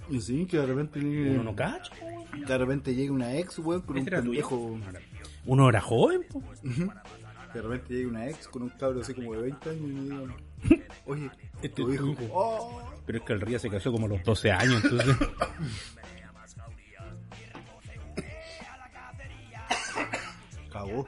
Y 0.10 0.22
sí, 0.22 0.46
que 0.46 0.58
de 0.58 0.66
repente 0.66 1.00
llegue, 1.00 1.32
Uno 1.32 1.44
no 1.44 1.56
cacha. 1.56 1.92
de 2.48 2.58
repente 2.58 2.94
llegue 2.94 3.10
una 3.12 3.36
ex, 3.36 3.60
weón, 3.60 3.82
con 3.82 3.92
un 3.92 3.98
¿Este 4.00 4.10
era 4.12 4.20
tuyo? 4.22 4.32
pendejo. 4.32 4.80
Uno 5.46 5.70
era 5.70 5.82
joven, 5.82 6.24
po. 6.32 6.42
De 7.54 7.62
repente 7.62 7.94
llegue 7.94 8.06
una 8.08 8.30
ex 8.30 8.48
con 8.48 8.62
un 8.64 8.70
cabro 8.70 9.02
así 9.02 9.14
como 9.14 9.34
de 9.34 9.42
20 9.42 9.70
años 9.70 9.82
y 9.82 9.88
me 9.88 10.02
digan, 10.04 10.36
oye, 11.06 11.32
Este 11.56 11.70
tu 11.70 11.92
es 11.92 11.98
tu 12.00 12.08
hijo. 12.12 12.24
hijo. 12.24 12.30
Oh. 12.34 12.82
Pero 13.06 13.18
es 13.18 13.24
que 13.26 13.34
el 13.34 13.42
Ría 13.42 13.60
se 13.60 13.70
casó 13.70 13.92
como 13.92 14.06
a 14.06 14.10
los 14.10 14.24
12 14.24 14.52
años, 14.52 14.84
entonces. 14.84 15.16
Cagó. 20.72 21.08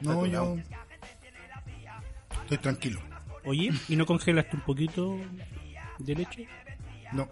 No, 0.00 0.26
yo 0.26 0.56
estoy 2.42 2.58
tranquilo. 2.58 3.00
Oye, 3.44 3.70
¿y 3.88 3.96
no 3.96 4.06
congelaste 4.06 4.56
un 4.56 4.62
poquito 4.62 5.18
de 5.98 6.14
leche? 6.14 6.48
No, 7.12 7.28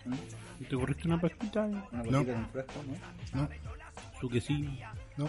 ¿Y 0.61 0.65
¿Te 0.65 0.75
corriste 0.77 1.07
una 1.07 1.21
pasquita? 1.21 1.63
Una 1.65 2.03
No. 2.05 2.25
frasco, 2.53 2.83
¿no? 3.33 3.41
no, 3.43 3.49
Tú 4.21 4.29
que 4.29 4.41
sí. 4.41 4.81
no. 5.17 5.29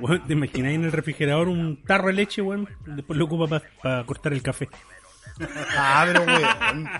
Bueno, 0.00 0.24
¿Te 0.26 0.32
imagináis 0.32 0.74
en 0.76 0.84
el 0.84 0.92
refrigerador 0.92 1.48
un 1.48 1.82
tarro 1.82 2.08
de 2.08 2.14
leche, 2.14 2.42
weón? 2.42 2.68
Después 2.86 3.18
lo 3.18 3.24
ocupa 3.26 3.60
para 3.82 4.04
cortar 4.04 4.32
el 4.32 4.42
café. 4.42 4.68
Ah, 5.76 6.04
pero 6.06 6.24
weón. 6.24 6.90